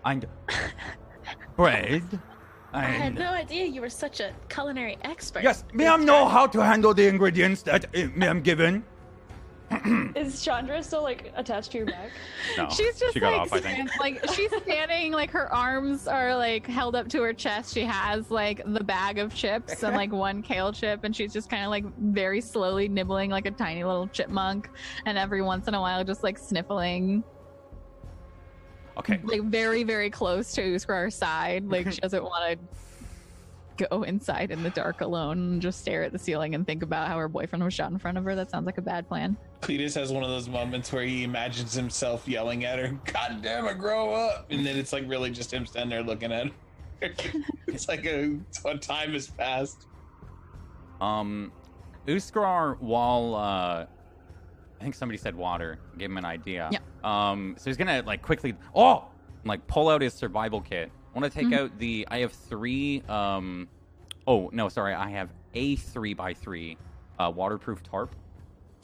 and 0.06 0.26
bread 1.56 2.04
I 2.74 2.84
had 2.84 3.16
no 3.16 3.32
idea 3.32 3.66
you 3.66 3.82
were 3.82 3.90
such 3.90 4.20
a 4.20 4.32
culinary 4.48 4.98
expert. 5.04 5.42
Yes, 5.44 5.64
This 5.64 5.74
ma'am 5.74 6.06
know 6.06 6.28
how 6.28 6.46
to 6.48 6.64
handle 6.64 6.94
the 6.94 7.08
ingredients 7.08 7.64
that 7.64 7.86
uh, 7.96 8.08
ma'am 8.16 8.42
given. 8.42 8.84
Is 10.16 10.44
Chandra 10.44 10.82
still 10.84 11.02
like 11.04 11.32
attached 11.36 11.72
to 11.72 11.78
your 11.80 11.88
back? 11.88 12.10
No, 12.58 12.68
She's 12.70 13.00
just 13.00 13.14
she 13.14 13.20
got 13.20 13.32
like, 13.34 13.42
off, 13.42 13.54
I 13.54 13.60
think. 13.60 13.90
stand- 13.90 13.92
like 14.00 14.34
she's 14.36 14.52
standing, 14.64 15.12
like 15.14 15.32
her 15.32 15.52
arms 15.54 16.08
are 16.08 16.36
like 16.36 16.66
held 16.68 16.96
up 16.96 17.08
to 17.10 17.22
her 17.24 17.34
chest. 17.34 17.74
She 17.74 17.82
has 17.86 18.30
like 18.32 18.62
the 18.66 18.84
bag 18.84 19.18
of 19.20 19.34
chips 19.34 19.82
and 19.84 19.96
like 19.96 20.12
one 20.28 20.42
kale 20.44 20.72
chip, 20.72 21.04
and 21.04 21.16
she's 21.16 21.34
just 21.34 21.50
kind 21.50 21.64
of 21.64 21.70
like 21.70 21.86
very 21.98 22.42
slowly 22.42 22.88
nibbling 22.88 23.30
like 23.32 23.46
a 23.48 23.52
tiny 23.52 23.84
little 23.84 24.08
chipmunk, 24.08 24.70
and 25.06 25.18
every 25.18 25.42
once 25.42 25.68
in 25.68 25.74
a 25.76 25.82
while 25.82 26.04
just 26.04 26.24
like 26.24 26.38
sniffling, 26.38 27.24
Okay. 29.00 29.20
like 29.24 29.44
very 29.44 29.84
very 29.84 30.10
close 30.10 30.52
to 30.54 30.62
Uskar's 30.62 31.16
side. 31.16 31.66
Like 31.66 31.92
she 31.92 32.02
doesn't 32.02 32.24
want 32.24 32.60
to 32.60 33.88
go 33.88 34.04
inside 34.04 34.52
in 34.52 34.62
the 34.62 34.70
dark 34.70 35.02
alone 35.02 35.38
and 35.38 35.62
just 35.62 35.80
stare 35.80 36.04
at 36.04 36.12
the 36.12 36.20
ceiling 36.20 36.54
and 36.56 36.68
think 36.68 36.84
about 36.84 37.08
how 37.08 37.18
her 37.18 37.30
boyfriend 37.30 37.64
was 37.64 37.74
shot 37.74 37.92
in 37.92 37.98
front 37.98 38.18
of 38.18 38.24
her. 38.26 38.36
That 38.36 38.52
sounds 38.52 38.66
like 38.66 38.78
a 38.78 38.82
bad 38.82 39.08
plan. 39.08 39.38
Cletus 39.62 39.96
has 39.96 40.12
one 40.12 40.24
of 40.24 40.30
those 40.30 40.50
moments 40.50 40.92
where 40.92 41.04
he 41.04 41.24
imagines 41.24 41.74
himself 41.74 42.28
yelling 42.28 42.66
at 42.66 42.80
her, 42.80 42.90
God 43.14 43.42
damn 43.42 43.66
it, 43.68 43.78
grow 43.78 44.14
up. 44.14 44.48
And 44.50 44.66
then 44.66 44.78
it's 44.78 44.94
like 44.94 45.08
really 45.08 45.32
just 45.32 45.54
him 45.54 45.66
standing 45.66 45.90
there 45.90 46.04
looking 46.04 46.32
at 46.32 46.48
her. 46.48 46.54
it's 47.68 47.88
like 47.88 48.06
a, 48.06 48.38
a 48.66 48.78
time 48.78 49.14
has 49.14 49.28
passed. 49.28 49.88
Um, 51.00 51.52
Uskar, 52.08 52.78
while 52.80 53.36
uh, 53.36 53.86
I 54.80 54.84
think 54.84 54.96
somebody 54.96 55.18
said 55.18 55.36
water, 55.36 55.78
gave 55.98 56.10
him 56.10 56.18
an 56.18 56.26
idea. 56.26 56.70
Yeah. 56.72 56.80
Um, 57.04 57.56
so 57.58 57.70
he's 57.70 57.78
gonna 57.78 58.02
like 58.06 58.22
quickly, 58.22 58.56
oh, 58.74 59.06
like 59.46 59.66
pull 59.68 59.90
out 59.90 60.02
his 60.02 60.14
survival 60.14 60.62
kit. 60.62 60.92
I 61.16 61.20
want 61.20 61.32
to 61.32 61.38
take 61.40 61.48
Mhm. 61.50 61.58
out 61.60 61.78
the. 61.80 62.08
I 62.10 62.20
have 62.20 62.32
three. 62.32 63.02
Um, 63.10 63.68
oh 64.28 64.50
no, 64.54 64.70
sorry, 64.70 64.94
I 64.94 65.10
have 65.10 65.30
a 65.54 65.76
three 65.76 66.14
by 66.14 66.34
three, 66.34 66.78
uh, 67.18 67.32
waterproof 67.36 67.84
tarp 67.84 68.16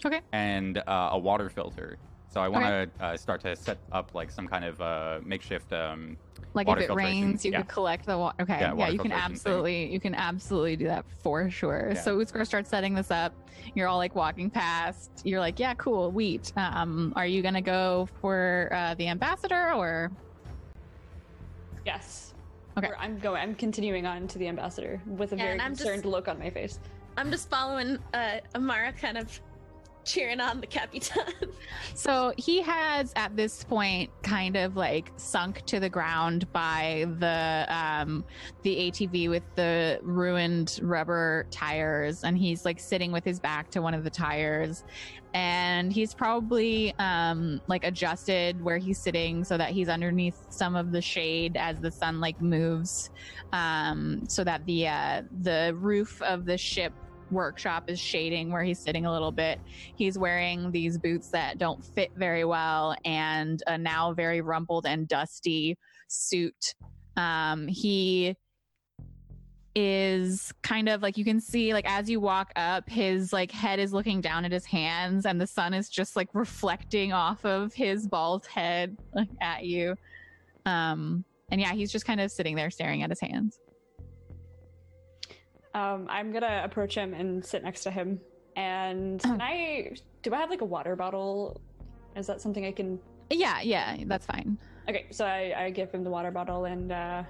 Okay. 0.05 0.21
and 0.33 0.77
uh, 0.79 1.09
a 1.13 1.17
water 1.17 1.49
filter. 1.49 1.97
So 2.35 2.41
I 2.41 2.49
want 2.49 2.65
to 2.65 2.89
uh, 3.05 3.15
start 3.15 3.39
to 3.43 3.55
set 3.55 3.77
up 3.93 4.13
like 4.13 4.29
some 4.29 4.45
kind 4.45 4.65
of 4.65 4.81
uh, 4.81 5.19
makeshift. 5.23 5.71
Um, 5.71 6.17
Like 6.53 6.67
Water 6.67 6.81
if 6.81 6.89
it 6.89 6.93
rains, 6.93 7.45
you 7.45 7.53
yeah. 7.53 7.59
could 7.59 7.69
collect 7.69 8.05
the 8.05 8.17
water. 8.17 8.35
Okay, 8.43 8.59
Yeah, 8.59 8.73
yeah, 8.75 8.89
you 8.89 8.99
can 8.99 9.09
filtration 9.09 9.09
thing. 9.09 9.31
absolutely, 9.31 9.93
you 9.93 9.99
can 10.01 10.15
absolutely 10.15 10.75
do 10.75 10.83
that 10.87 11.05
for 11.23 11.49
sure. 11.49 11.91
Yeah. 11.93 12.01
So 12.01 12.17
Uskar 12.19 12.45
starts 12.45 12.69
setting 12.69 12.93
this 12.93 13.09
up. 13.09 13.33
You're 13.73 13.87
all 13.87 13.97
like 13.97 14.15
walking 14.15 14.49
past. 14.49 15.11
You're 15.23 15.39
like, 15.39 15.61
yeah, 15.61 15.75
cool, 15.75 16.11
wheat. 16.11 16.51
Um, 16.57 17.13
are 17.15 17.25
you 17.25 17.41
gonna 17.41 17.61
go 17.61 18.09
for 18.19 18.67
uh, 18.73 18.95
the 18.95 19.07
ambassador 19.07 19.71
or? 19.71 20.11
Yes. 21.85 22.33
Okay. 22.77 22.87
Or 22.89 22.97
I'm 22.97 23.17
going. 23.17 23.41
I'm 23.41 23.55
continuing 23.55 24.05
on 24.05 24.27
to 24.27 24.37
the 24.37 24.49
ambassador 24.49 24.99
with 25.05 25.31
a 25.31 25.37
Yeah, 25.37 25.43
very 25.43 25.51
and 25.53 25.61
I'm 25.61 25.71
just- 25.71 25.83
concerned 25.83 26.03
look 26.05 26.27
on 26.27 26.37
my 26.39 26.49
face. 26.49 26.79
I'm 27.15 27.31
just 27.31 27.49
following 27.49 27.97
uh, 28.13 28.39
Amara, 28.55 28.91
kind 28.91 29.17
of 29.17 29.39
cheering 30.05 30.39
on 30.39 30.61
the 30.61 30.67
Capitan. 30.67 31.23
So 31.93 32.33
he 32.37 32.61
has 32.61 33.13
at 33.15 33.35
this 33.35 33.63
point 33.63 34.09
kind 34.21 34.55
of 34.55 34.75
like 34.75 35.11
sunk 35.15 35.65
to 35.65 35.79
the 35.79 35.89
ground 35.89 36.51
by 36.51 37.05
the 37.19 37.65
um 37.69 38.25
the 38.63 38.75
ATV 38.91 39.29
with 39.29 39.43
the 39.55 39.99
ruined 40.03 40.79
rubber 40.83 41.47
tires 41.51 42.23
and 42.23 42.37
he's 42.37 42.65
like 42.65 42.79
sitting 42.79 43.11
with 43.11 43.23
his 43.23 43.39
back 43.39 43.71
to 43.71 43.81
one 43.81 43.93
of 43.93 44.03
the 44.03 44.09
tires 44.09 44.83
and 45.33 45.91
he's 45.91 46.13
probably 46.13 46.93
um 46.99 47.61
like 47.67 47.83
adjusted 47.83 48.61
where 48.63 48.77
he's 48.77 48.97
sitting 48.97 49.43
so 49.43 49.57
that 49.57 49.71
he's 49.71 49.89
underneath 49.89 50.45
some 50.49 50.75
of 50.75 50.91
the 50.91 51.01
shade 51.01 51.57
as 51.57 51.79
the 51.79 51.91
sun 51.91 52.19
like 52.19 52.41
moves 52.41 53.09
um 53.53 54.23
so 54.27 54.43
that 54.43 54.65
the 54.65 54.87
uh 54.87 55.21
the 55.41 55.75
roof 55.77 56.21
of 56.21 56.45
the 56.45 56.57
ship 56.57 56.93
workshop 57.35 57.89
is 57.89 57.99
shading 57.99 58.51
where 58.51 58.63
he's 58.63 58.79
sitting 58.79 59.05
a 59.05 59.11
little 59.11 59.31
bit. 59.31 59.59
He's 59.95 60.17
wearing 60.17 60.71
these 60.71 60.97
boots 60.97 61.27
that 61.29 61.57
don't 61.57 61.83
fit 61.83 62.11
very 62.15 62.45
well 62.45 62.95
and 63.05 63.61
a 63.67 63.77
now 63.77 64.13
very 64.13 64.41
rumpled 64.41 64.85
and 64.85 65.07
dusty 65.07 65.77
suit. 66.07 66.73
Um, 67.17 67.67
he 67.67 68.35
is 69.75 70.53
kind 70.63 70.87
of 70.87 71.01
like 71.01 71.17
you 71.17 71.25
can 71.25 71.39
see 71.41 71.73
like 71.73 71.85
as 71.85 72.09
you 72.09 72.21
walk 72.21 72.51
up 72.55 72.89
his 72.89 73.33
like 73.33 73.51
head 73.51 73.77
is 73.77 73.91
looking 73.91 74.21
down 74.21 74.45
at 74.45 74.51
his 74.51 74.63
hands 74.63 75.25
and 75.25 75.39
the 75.39 75.45
sun 75.45 75.73
is 75.73 75.89
just 75.89 76.15
like 76.15 76.29
reflecting 76.33 77.11
off 77.11 77.43
of 77.43 77.73
his 77.73 78.07
bald 78.07 78.45
head 78.47 78.95
like 79.13 79.27
at 79.41 79.65
you. 79.65 79.95
Um 80.65 81.25
and 81.51 81.59
yeah 81.59 81.73
he's 81.73 81.91
just 81.91 82.05
kind 82.05 82.21
of 82.21 82.31
sitting 82.31 82.55
there 82.55 82.71
staring 82.71 83.03
at 83.03 83.09
his 83.09 83.19
hands 83.19 83.59
Um, 85.75 86.07
I'm 86.09 86.31
gonna 86.31 86.61
approach 86.63 86.95
him 86.95 87.13
and 87.13 87.43
sit 87.45 87.61
next 87.63 87.83
to 87.83 87.91
him. 87.91 88.19
And 88.55 89.21
can 89.21 89.41
I? 89.41 89.91
Do 90.23 90.33
I 90.33 90.37
have 90.37 90.49
like 90.49 90.61
a 90.61 90.65
water 90.65 90.95
bottle? 90.95 91.59
Is 92.15 92.25
that 92.27 92.39
something 92.41 92.65
I 92.65 92.71
can? 92.71 92.97
yeah 93.31 93.59
yeah 93.61 93.97
that's 94.05 94.25
fine 94.27 94.55
Okay, 94.87 95.07
so 95.09 95.25
I, 95.25 95.53
I 95.57 95.69
give 95.71 95.91
him 95.91 96.03
the 96.03 96.11
water 96.11 96.29
bottle 96.29 96.65
and 96.65 96.91
uh, 96.91 97.23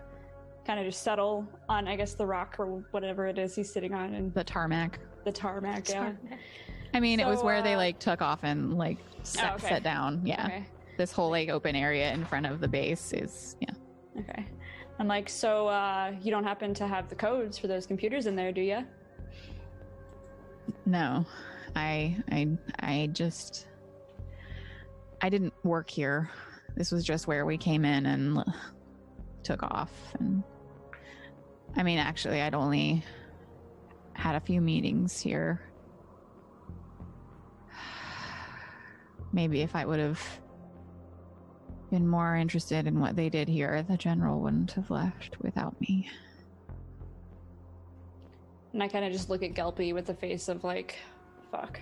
kind 0.67 0.77
of 0.77 0.85
just 0.85 1.03
settle 1.03 1.47
on, 1.69 1.87
I 1.87 1.95
guess, 1.95 2.15
the 2.15 2.25
rock 2.25 2.57
or 2.59 2.83
whatever 2.91 3.27
it 3.27 3.37
is 3.39 3.55
he's 3.55 3.71
sitting 3.71 3.93
on, 3.93 4.13
and 4.13 4.33
the 4.33 4.43
tarmac 4.43 4.99
the 5.23 5.31
tarmac. 5.31 5.87
Yeah. 5.89 6.11
i 6.93 6.99
mean 6.99 7.21
it 7.21 7.25
was 7.25 7.39
So, 7.39 7.45
where 7.45 7.61
they 7.63 7.75
uh, 7.75 7.77
like 7.77 7.97
took 7.99 8.21
off 8.21 8.41
and 8.43 8.77
like 8.77 8.97
sat, 9.23 9.55
okay. 9.55 9.69
sat 9.69 9.83
down 9.83 10.21
yeah 10.25 10.45
Okay. 10.47 10.65
this 10.97 11.13
whole 11.13 11.29
like 11.29 11.47
open 11.47 11.75
area 11.77 12.11
in 12.13 12.25
front 12.25 12.45
of 12.45 12.59
the 12.59 12.67
base 12.67 13.13
is 13.13 13.55
yeah 13.61 13.73
Okay. 14.19 14.45
I'm 14.97 15.07
like, 15.07 15.29
so 15.29 15.67
uh, 15.67 16.13
you 16.21 16.31
don't 16.31 16.43
happen 16.43 16.73
to 16.75 16.87
have 16.87 17.09
the 17.09 17.15
codes 17.15 17.57
for 17.57 17.67
those 17.67 17.85
computers 17.85 18.27
in 18.27 18.35
there, 18.35 18.51
do 18.51 18.61
you? 18.61 18.85
no. 20.85 21.25
I 21.75 22.15
i 22.31 22.47
i 22.79 23.09
just 23.11 23.67
i 25.21 25.29
didn't 25.29 25.53
work 25.63 25.89
here. 25.89 26.29
This 26.75 26.91
was 26.91 27.03
just 27.03 27.27
where 27.27 27.45
we 27.45 27.57
came 27.57 27.85
in 27.85 28.05
and 28.05 28.43
took 29.43 29.61
off 29.61 29.91
and 30.19 30.43
i 31.75 31.83
mean 31.83 31.99
actually 31.99 32.41
i'd 32.41 32.55
only 32.55 33.03
had 34.13 34.35
a 34.35 34.39
few 34.39 34.61
meetings 34.61 35.19
here. 35.19 35.61
Maybe 39.33 39.61
if 39.61 39.75
i 39.75 39.85
would 39.85 39.99
have 39.99 40.21
been 41.89 42.07
more 42.07 42.35
interested 42.35 42.87
in 42.87 42.99
what 42.99 43.15
they 43.15 43.29
did 43.29 43.47
here 43.47 43.83
the 43.83 43.97
general 43.97 44.39
wouldn't 44.39 44.71
have 44.71 44.89
left 44.89 45.37
without 45.41 45.79
me 45.81 46.09
And 48.75 48.83
I 48.83 48.89
kind 48.89 49.05
of 49.05 49.13
just 49.13 49.29
look 49.29 49.41
at 49.41 49.53
Gelpy 49.53 49.93
with 49.93 50.05
the 50.05 50.13
face 50.13 50.49
of 50.49 50.65
like, 50.65 50.97
fuck. 51.49 51.79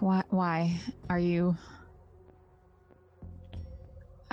Why? 0.00 0.22
Why 0.30 0.80
are 1.10 1.18
you? 1.18 1.54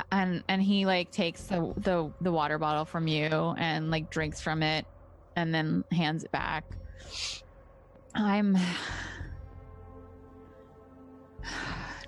And 0.10 0.42
and 0.48 0.62
he 0.62 0.86
like 0.86 1.12
takes 1.12 1.44
the 1.44 1.74
the 1.76 2.14
the 2.22 2.32
water 2.32 2.58
bottle 2.58 2.86
from 2.86 3.10
you 3.10 3.26
and 3.58 3.92
like 3.92 4.10
drinks 4.10 4.40
from 4.40 4.64
it, 4.64 4.86
and 5.36 5.54
then 5.54 5.84
hands 5.92 6.24
it 6.24 6.32
back. 6.32 6.64
I'm. 8.14 8.58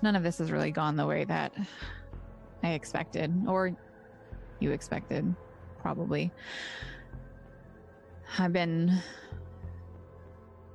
None 0.02 0.16
of 0.16 0.22
this 0.22 0.38
has 0.38 0.52
really 0.52 0.70
gone 0.70 0.96
the 0.96 1.06
way 1.06 1.24
that 1.24 1.52
I 2.62 2.70
expected, 2.70 3.32
or 3.46 3.76
you 4.60 4.70
expected, 4.70 5.34
probably. 5.80 6.32
I've 8.38 8.52
been 8.52 8.98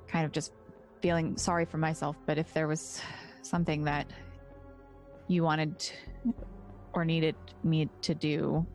kind 0.07 0.25
of 0.25 0.31
just 0.31 0.51
feeling 1.01 1.37
sorry 1.37 1.65
for 1.65 1.77
myself, 1.77 2.17
but 2.25 2.37
if 2.37 2.53
there 2.53 2.67
was 2.67 3.01
something 3.41 3.83
that 3.83 4.07
you 5.27 5.43
wanted 5.43 5.91
or 6.93 7.05
needed 7.05 7.35
me 7.63 7.89
to 8.01 8.13
do, 8.15 8.65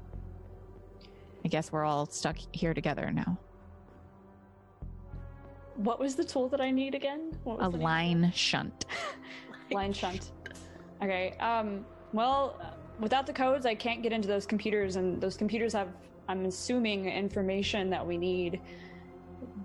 I 1.44 1.48
guess 1.48 1.72
we're 1.72 1.84
all 1.84 2.06
stuck 2.06 2.36
here 2.52 2.74
together 2.74 3.10
now. 3.12 3.38
What 5.76 6.00
was 6.00 6.16
the 6.16 6.24
tool 6.24 6.48
that 6.48 6.60
I 6.60 6.70
need 6.70 6.94
again? 6.94 7.38
What 7.44 7.58
was 7.58 7.68
A 7.68 7.70
the 7.70 7.78
name 7.78 7.80
of 7.80 7.80
it? 7.80 7.84
line 7.84 8.32
shunt. 8.34 8.86
line 9.70 9.92
shunt. 9.92 10.32
Okay. 11.02 11.34
Um. 11.40 11.84
Well, 12.12 12.60
without 12.98 13.26
the 13.26 13.32
codes, 13.32 13.66
I 13.66 13.74
can't 13.74 14.02
get 14.02 14.12
into 14.12 14.28
those 14.28 14.46
computers, 14.46 14.96
and 14.96 15.20
those 15.20 15.36
computers 15.36 15.72
have, 15.74 15.88
I'm 16.28 16.46
assuming, 16.46 17.06
information 17.06 17.90
that 17.90 18.06
we 18.06 18.16
need. 18.16 18.60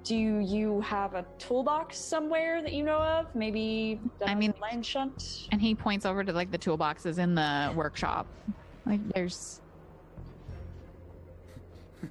Do 0.04 0.16
you 0.16 0.82
have 0.82 1.14
a 1.16 1.26
toolbox 1.40 1.98
somewhere 1.98 2.62
that 2.62 2.74
you 2.74 2.84
know 2.84 2.98
of? 2.98 3.34
Maybe. 3.36 4.00
I 4.26 4.36
mean- 4.36 4.54
line 4.62 4.84
shunt. 4.84 5.48
And 5.52 5.62
he 5.62 5.74
points 5.74 6.06
over 6.06 6.24
to 6.24 6.34
like 6.34 6.52
the 6.52 6.58
toolboxes 6.58 7.18
in 7.18 7.34
the 7.36 7.72
workshop. 7.76 8.28
Like 8.86 9.00
there's 9.14 9.62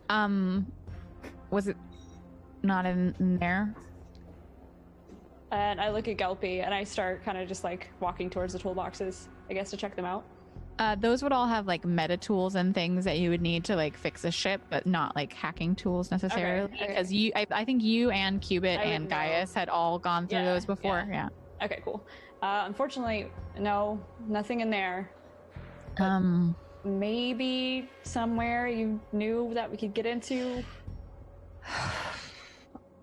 um 0.09 0.67
was 1.51 1.69
it 1.69 1.77
not 2.63 2.87
in 2.87 3.15
there? 3.39 3.75
And 5.53 5.79
I 5.81 5.91
look 5.91 6.09
at 6.09 6.17
Gelpy, 6.17 6.65
and 6.65 6.73
I 6.73 6.83
start 6.83 7.23
kind 7.25 7.37
of 7.37 7.47
just 7.47 7.63
like 7.63 7.91
walking 8.01 8.31
towards 8.31 8.55
the 8.55 8.59
toolboxes, 8.59 9.29
I 9.51 9.53
guess, 9.53 9.71
to 9.71 9.77
check 9.77 9.95
them 9.95 10.07
out. 10.07 10.25
Uh, 10.79 10.95
those 10.97 11.23
would 11.23 11.31
all 11.33 11.47
have 11.47 11.67
like 11.67 11.85
meta 11.85 12.17
tools 12.17 12.55
and 12.55 12.75
things 12.75 13.05
that 13.05 13.19
you 13.19 13.29
would 13.29 13.43
need 13.43 13.63
to 13.65 13.77
like 13.77 13.95
fix 13.97 14.25
a 14.25 14.31
ship, 14.31 14.63
but 14.71 14.87
not 14.87 15.15
like 15.15 15.35
hacking 15.35 15.77
tools 15.77 16.11
necessarily. 16.11 16.63
okay. 16.73 16.87
Because 16.89 17.13
you, 17.13 17.33
I, 17.37 17.47
I 17.51 17.65
think 17.67 17.83
you 17.83 18.11
and 18.11 18.41
Cubit 18.41 18.81
I 18.81 18.85
and. 18.85 19.11
Gaius 19.11 19.53
had 19.53 19.69
all 19.69 19.99
gone 19.99 20.27
through 20.27 20.39
Yeah, 20.39 20.55
those 20.55 20.65
before. 20.65 21.07
Yeah. 21.09 21.29
Okay, 21.63 21.83
cool. 21.85 22.03
Uh, 22.41 22.65
unfortunately, 22.67 23.31
no, 23.59 24.03
nothing 24.27 24.61
in 24.61 24.71
there. 24.71 25.11
But- 25.99 26.05
Um. 26.05 26.57
Maybe 26.85 27.89
somewhere 28.03 28.67
you 28.67 28.99
knew 29.13 29.53
that 29.55 29.71
we 29.71 29.77
could 29.77 29.95
get 29.95 30.07
into. 30.07 30.65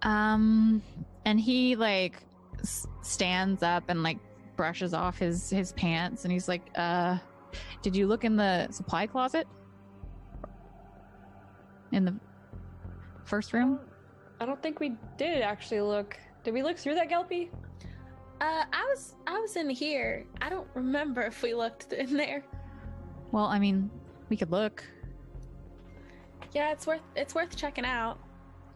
Um, 0.02 0.82
and 1.26 1.40
he 1.40 1.76
like 1.76 2.24
s- 2.62 2.88
stands 3.02 3.64
up 3.64 3.84
and 3.90 4.04
like 4.04 4.18
brushes 4.56 4.94
off 4.94 5.18
his 5.18 5.50
his 5.50 5.72
pants, 5.74 6.24
and 6.26 6.32
he's 6.32 6.48
like, 6.48 6.70
"Uh, 6.76 7.18
did 7.82 7.96
you 7.96 8.08
look 8.08 8.24
in 8.24 8.36
the 8.36 8.68
supply 8.72 9.08
closet? 9.08 9.48
In 11.92 12.06
the 12.06 12.16
first 13.26 13.54
room? 13.54 13.80
I 14.40 14.46
don't 14.46 14.62
think 14.62 14.80
we 14.80 14.96
did 15.18 15.42
actually 15.42 15.82
look. 15.82 16.18
Did 16.44 16.54
we 16.54 16.64
look 16.64 16.78
through 16.78 16.96
that, 16.96 17.10
Gelpy? 17.10 17.50
Uh, 18.42 18.64
I 18.72 18.86
was 18.90 19.16
I 19.28 19.38
was 19.40 19.56
in 19.56 19.70
here. 19.70 20.26
I 20.42 20.50
don't 20.50 20.68
remember 20.74 21.22
if 21.22 21.42
we 21.42 21.54
looked 21.54 21.94
in 22.04 22.16
there. 22.16 22.44
Well, 23.32 23.46
I 23.46 23.60
mean, 23.60 23.90
we 24.30 24.38
could 24.38 24.52
look. 24.52 24.84
Yeah, 26.54 26.72
it's 26.72 26.88
worth 26.88 27.02
it's 27.16 27.36
worth 27.36 27.56
checking 27.56 27.86
out. 27.86 28.20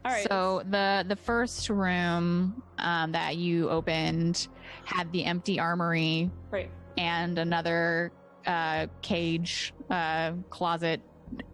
All 0.06 0.12
right. 0.12 0.28
So 0.30 0.64
the 0.70 1.06
the 1.08 1.16
first 1.16 1.70
room 1.70 2.62
um, 2.78 3.12
that 3.14 3.38
you 3.38 3.70
opened 3.70 4.48
had 4.86 5.12
the 5.12 5.24
empty 5.24 5.60
armory 5.60 6.30
right. 6.52 6.70
and 6.98 7.38
another 7.38 8.12
uh, 8.46 8.88
cage 9.02 9.74
uh, 9.90 10.34
closet 10.50 11.02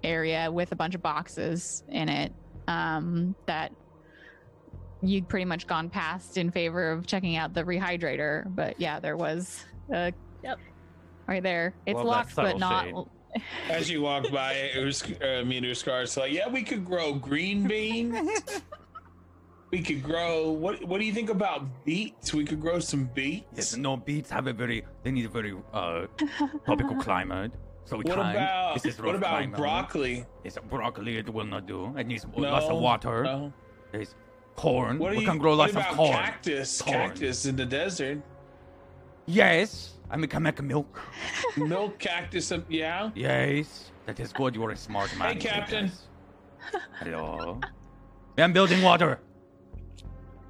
area 0.04 0.52
with 0.52 0.72
a 0.72 0.76
bunch 0.76 0.96
of 0.96 1.02
boxes 1.02 1.84
in 1.90 2.10
it 2.10 2.34
um, 2.68 3.36
that 3.46 3.72
you'd 5.02 5.30
pretty 5.30 5.46
much 5.46 5.68
gone 5.68 5.90
past 5.90 6.38
in 6.38 6.52
favor 6.52 6.92
of 6.92 7.06
checking 7.06 7.36
out 7.38 7.54
the 7.54 7.64
rehydrator. 7.64 8.44
But 8.56 8.80
yeah, 8.80 9.00
there 9.00 9.16
was 9.16 9.64
uh, 9.94 10.12
Yep. 10.44 10.58
right 11.28 11.44
there. 11.44 11.74
It's 11.86 11.96
Love 11.96 12.06
that 12.06 12.10
locked, 12.10 12.36
but 12.36 12.58
not. 12.60 12.86
shade. 12.86 12.96
As 13.70 13.90
you 13.90 14.02
walk 14.02 14.32
by, 14.32 14.72
Urs- 14.76 15.04
uh, 15.22 15.46
me 15.46 15.58
and 15.58 15.66
Uskar's 15.66 16.18
like, 16.18 16.32
yeah, 16.32 16.48
we 16.50 16.64
could 16.64 16.84
grow 16.86 17.14
green 17.14 17.68
beans. 17.68 18.42
we 19.72 19.82
could 19.82 20.02
grow. 20.04 20.50
What 20.50 20.84
What 20.86 21.00
do 21.00 21.06
you 21.06 21.14
think 21.14 21.30
about 21.30 21.86
beets? 21.86 22.34
We 22.34 22.44
could 22.46 22.60
grow 22.60 22.80
some 22.80 23.06
beets. 23.14 23.46
Yes, 23.56 23.78
no, 23.78 23.98
beets 23.98 24.30
have 24.32 24.48
a 24.48 24.54
very, 24.54 24.84
they 25.04 25.12
need 25.12 25.26
a 25.26 25.30
very 25.30 25.54
uh, 25.74 26.08
tropical 26.66 26.96
climate. 27.08 27.52
So 27.86 27.98
we 27.98 28.04
What 28.04 28.18
can. 28.18 28.32
about 28.36 28.74
this 28.76 28.86
is 28.86 29.00
what 29.00 29.08
rough 29.08 29.16
about 29.18 29.30
climate. 29.30 29.58
broccoli? 29.58 30.26
Yes, 30.44 30.58
broccoli 30.70 31.18
it 31.18 31.30
will 31.34 31.46
not 31.46 31.66
do. 31.68 31.96
It 31.98 32.06
needs 32.08 32.26
No, 32.38 32.50
lots 32.52 32.66
of 32.68 32.78
water. 32.80 33.24
no. 33.24 33.54
There's 33.92 34.14
corn. 34.56 35.00
What, 35.00 35.12
we 35.12 35.20
you, 35.22 35.26
can 35.26 35.38
grow 35.40 35.54
lots 35.56 35.76
of 35.76 35.86
corn. 35.88 36.14
cactus? 36.14 36.82
Corn. 36.82 36.94
Cactus 37.10 37.46
in 37.46 37.56
the 37.56 37.66
desert. 37.66 38.22
Yes, 39.26 39.94
and 40.12 40.22
we 40.22 40.28
can 40.28 40.44
make 40.44 40.62
milk. 40.62 41.00
Milk 41.58 42.00
cactus. 42.00 42.52
uh, 42.52 42.62
Yeah. 42.70 43.12
Yes, 43.16 43.92
that 44.06 44.20
is 44.20 44.34
good. 44.34 44.56
You're 44.56 44.72
a 44.72 44.78
smart 44.78 45.16
man. 45.18 45.34
Hey, 45.34 45.40
Captain. 45.40 45.92
Hello. 47.00 47.60
I'm 48.38 48.54
building 48.54 48.82
water. 48.82 49.20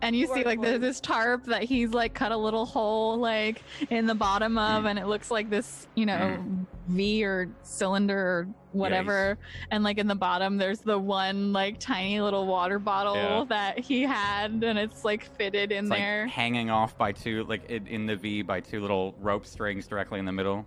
And 0.02 0.16
you 0.16 0.28
see 0.28 0.44
like 0.44 0.62
the, 0.62 0.72
work. 0.74 0.82
this 0.82 1.00
tarp 1.00 1.46
that 1.46 1.64
he's 1.64 1.92
like 1.92 2.14
cut 2.14 2.32
a 2.32 2.38
little 2.38 2.66
hole 2.66 3.18
like 3.18 3.62
in 3.90 4.06
the 4.06 4.16
bottom 4.16 4.58
of, 4.58 4.86
and 4.86 4.98
it 4.98 5.08
looks 5.08 5.30
like 5.30 5.50
this, 5.50 5.88
you 5.96 6.06
know, 6.06 6.44
V 6.88 7.24
or 7.26 7.50
cylinder 7.64 8.18
or 8.18 8.48
whatever. 8.72 9.38
And 9.72 9.84
like 9.84 9.98
in 9.98 10.08
the 10.08 10.16
bottom, 10.16 10.58
there's 10.58 10.80
the 10.80 10.98
one 10.98 11.52
like 11.52 11.80
tiny 11.80 12.22
little 12.22 12.48
water 12.48 12.80
bottle 12.80 13.16
Yeah. 13.16 13.46
that 13.50 13.80
he 13.80 14.04
had, 14.04 14.64
and 14.64 14.80
it's 14.80 15.04
like 15.04 15.26
fitted 15.38 15.72
in 15.72 15.86
It's 15.86 15.90
like 15.90 16.00
there. 16.00 16.28
hanging 16.28 16.70
off 16.70 16.98
by 16.98 17.12
two, 17.12 17.44
like 17.46 17.70
in, 17.70 17.86
in 17.88 18.06
the 18.06 18.16
V 18.16 18.42
by 18.42 18.62
two 18.62 18.80
little 18.82 19.16
rope 19.20 19.46
strings 19.46 19.86
directly 19.88 20.20
in 20.20 20.26
the 20.26 20.32
middle. 20.32 20.66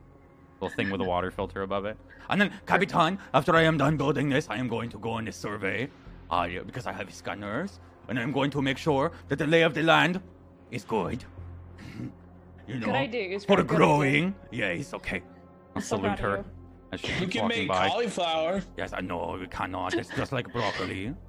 Little 0.61 0.77
thing 0.77 0.91
with 0.91 1.01
a 1.01 1.05
water 1.05 1.31
filter 1.37 1.63
above 1.63 1.87
it. 1.87 1.97
And 2.29 2.41
then, 2.41 2.53
Capitan, 2.67 3.19
after 3.35 3.55
I 3.57 3.63
am 3.63 3.77
done 3.79 3.97
building 3.97 4.29
this, 4.29 4.47
I 4.49 4.57
am 4.57 4.69
going 4.69 4.91
to 4.91 4.99
go 4.99 5.11
on 5.13 5.27
a 5.27 5.33
survey, 5.33 5.89
uh, 6.31 6.47
because 6.65 6.87
I 6.87 6.93
have 6.93 7.13
scanners, 7.13 7.81
and 8.09 8.19
I'm 8.19 8.33
going 8.33 8.51
to 8.51 8.63
make 8.63 8.79
sure 8.79 9.13
that 9.29 9.37
the 9.39 9.47
lay 9.47 9.63
of 9.63 9.75
the 9.75 9.83
land 9.83 10.21
is 10.71 10.85
good. 10.85 11.25
you 12.67 12.79
know, 12.79 12.87
Good 12.87 12.95
idea. 12.95 13.37
It's 13.37 13.45
for 13.45 13.57
good 13.57 13.67
idea. 13.67 13.77
growing. 13.77 14.35
Yes, 14.51 14.95
okay. 14.95 15.23
I'll 15.75 15.83
salute 15.83 16.19
her 16.19 16.37
you. 16.39 16.45
as 16.93 17.01
she 17.01 17.13
We 17.21 17.27
can 17.27 17.49
make 17.49 17.69
by. 17.69 17.89
cauliflower. 17.89 18.63
Yes, 18.77 18.93
I 18.93 19.01
know 19.01 19.37
we 19.41 19.47
cannot. 19.47 19.95
It's 19.95 20.09
just 20.11 20.33
like 20.33 20.53
broccoli. 20.53 21.15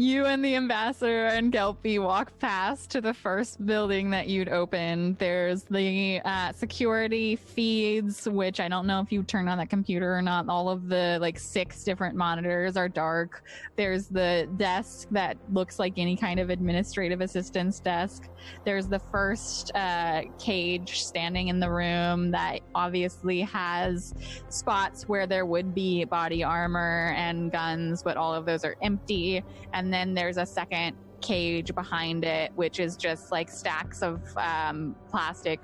You 0.00 0.24
and 0.24 0.42
the 0.42 0.56
ambassador 0.56 1.26
and 1.26 1.52
Gelpy 1.52 2.02
walk 2.02 2.32
past 2.38 2.88
to 2.92 3.02
the 3.02 3.12
first 3.12 3.66
building 3.66 4.08
that 4.12 4.28
you'd 4.28 4.48
open. 4.48 5.14
There's 5.18 5.64
the 5.64 6.22
uh, 6.24 6.52
security 6.52 7.36
feeds, 7.36 8.26
which 8.26 8.60
I 8.60 8.68
don't 8.68 8.86
know 8.86 9.00
if 9.00 9.12
you 9.12 9.22
turned 9.22 9.50
on 9.50 9.58
that 9.58 9.68
computer 9.68 10.16
or 10.16 10.22
not. 10.22 10.48
All 10.48 10.70
of 10.70 10.88
the 10.88 11.18
like 11.20 11.38
six 11.38 11.84
different 11.84 12.16
monitors 12.16 12.78
are 12.78 12.88
dark. 12.88 13.44
There's 13.76 14.06
the 14.06 14.48
desk 14.56 15.06
that 15.10 15.36
looks 15.52 15.78
like 15.78 15.92
any 15.98 16.16
kind 16.16 16.40
of 16.40 16.48
administrative 16.48 17.20
assistance 17.20 17.78
desk. 17.78 18.30
There's 18.64 18.88
the 18.88 19.00
first 19.00 19.70
uh, 19.74 20.22
cage 20.38 21.02
standing 21.02 21.48
in 21.48 21.60
the 21.60 21.70
room 21.70 22.30
that 22.30 22.60
obviously 22.74 23.42
has 23.42 24.14
spots 24.48 25.10
where 25.10 25.26
there 25.26 25.44
would 25.44 25.74
be 25.74 26.04
body 26.04 26.42
armor 26.42 27.12
and 27.18 27.52
guns, 27.52 28.02
but 28.02 28.16
all 28.16 28.32
of 28.32 28.46
those 28.46 28.64
are 28.64 28.76
empty. 28.80 29.44
And 29.74 29.89
then 29.92 30.14
there's 30.14 30.36
a 30.36 30.46
second 30.46 30.96
cage 31.20 31.74
behind 31.74 32.24
it, 32.24 32.52
which 32.54 32.80
is 32.80 32.96
just 32.96 33.30
like 33.30 33.50
stacks 33.50 34.02
of 34.02 34.20
um, 34.36 34.94
plastic 35.10 35.60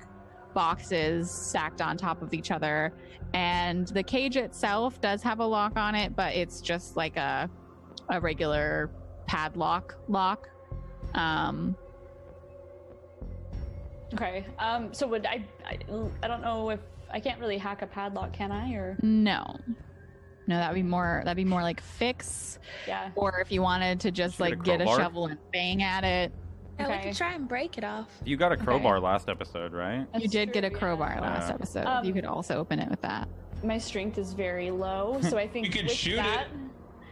boxes 0.53 1.29
stacked 1.29 1.81
on 1.81 1.97
top 1.97 2.21
of 2.21 2.33
each 2.33 2.51
other. 2.51 2.93
And 3.33 3.87
the 3.89 4.03
cage 4.03 4.37
itself 4.37 5.01
does 5.01 5.21
have 5.23 5.39
a 5.39 5.45
lock 5.45 5.77
on 5.77 5.95
it, 5.95 6.15
but 6.15 6.35
it's 6.35 6.61
just 6.61 6.95
like 6.95 7.17
a 7.17 7.49
a 8.09 8.21
regular 8.21 8.89
padlock 9.25 9.97
lock. 10.07 10.49
Um, 11.13 11.75
Okay. 14.13 14.45
Um. 14.59 14.93
So 14.93 15.07
would 15.07 15.25
I, 15.25 15.43
I? 15.65 15.77
I 16.23 16.27
don't 16.27 16.41
know 16.41 16.69
if 16.69 16.79
I 17.11 17.19
can't 17.19 17.39
really 17.39 17.57
hack 17.57 17.81
a 17.81 17.87
padlock, 17.87 18.33
can 18.33 18.51
I? 18.51 18.73
Or 18.73 18.97
no, 19.01 19.59
no, 20.47 20.57
that'd 20.57 20.75
be 20.75 20.83
more 20.83 21.21
that'd 21.25 21.35
be 21.37 21.45
more 21.45 21.61
like 21.61 21.81
fix, 21.81 22.59
yeah. 22.87 23.09
or 23.15 23.39
if 23.39 23.51
you 23.51 23.61
wanted 23.61 23.99
to 24.01 24.11
just 24.11 24.37
Shoot 24.37 24.43
like 24.43 24.63
get 24.63 24.81
a 24.81 24.85
crowbar? 24.85 24.99
shovel 24.99 25.25
and 25.27 25.37
bang 25.53 25.83
at 25.83 26.03
it. 26.03 26.31
Yeah, 26.79 26.95
we 26.97 27.03
could 27.09 27.15
try 27.17 27.33
and 27.33 27.47
break 27.47 27.77
it 27.77 27.83
off. 27.83 28.07
You 28.23 28.37
got 28.37 28.51
a 28.51 28.55
Okay. 28.55 28.63
crowbar 28.65 28.99
last 28.99 29.29
episode, 29.29 29.73
right? 29.73 29.99
you 30.01 30.07
That's 30.13 30.27
did 30.31 30.53
get 30.53 30.63
a 30.63 30.69
crowbar 30.69 31.13
yeah. 31.15 31.21
last 31.21 31.49
Yeah. 31.49 31.55
episode. 31.55 31.85
Um, 31.85 32.05
you 32.05 32.13
could 32.13 32.25
also 32.25 32.57
open 32.59 32.79
it 32.79 32.87
with 32.89 33.01
that. 33.01 33.27
My 33.63 33.79
strength 33.79 34.17
is 34.19 34.33
very 34.33 34.69
low, 34.69 35.19
so 35.27 35.37
I 35.37 35.47
think 35.47 35.65
You 35.65 35.71
could 35.71 35.83
with 35.85 35.93
shoot 35.93 36.13
it. 36.13 36.23
that, 36.23 36.47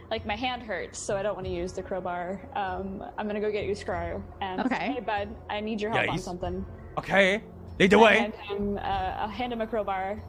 like 0.08 0.24
my 0.24 0.36
hand 0.36 0.62
hurts, 0.62 1.00
so 1.00 1.16
I 1.16 1.22
don't 1.24 1.34
want 1.34 1.46
to 1.48 1.52
use 1.52 1.72
the 1.72 1.82
crowbar. 1.82 2.40
Um. 2.54 3.04
I'm 3.18 3.26
gonna 3.26 3.40
go 3.40 3.50
get 3.50 3.64
you 3.64 3.72
Scryo. 3.74 4.22
And 4.40 4.60
Okay. 4.60 4.92
Hey, 4.92 5.00
bud. 5.00 5.34
I 5.50 5.58
need 5.60 5.80
your 5.80 5.90
help 5.90 6.08
on 6.08 6.14
Yes. 6.14 6.24
something. 6.24 6.64
Okay, 6.96 7.42
lead 7.80 7.90
the 7.90 7.98
I 7.98 8.02
way. 8.02 8.18
hand 8.18 8.34
him, 8.36 8.78
uh, 8.78 8.80
I'll 8.80 9.28
hand 9.28 9.52
him 9.52 9.60
a 9.62 9.66
crowbar, 9.66 10.22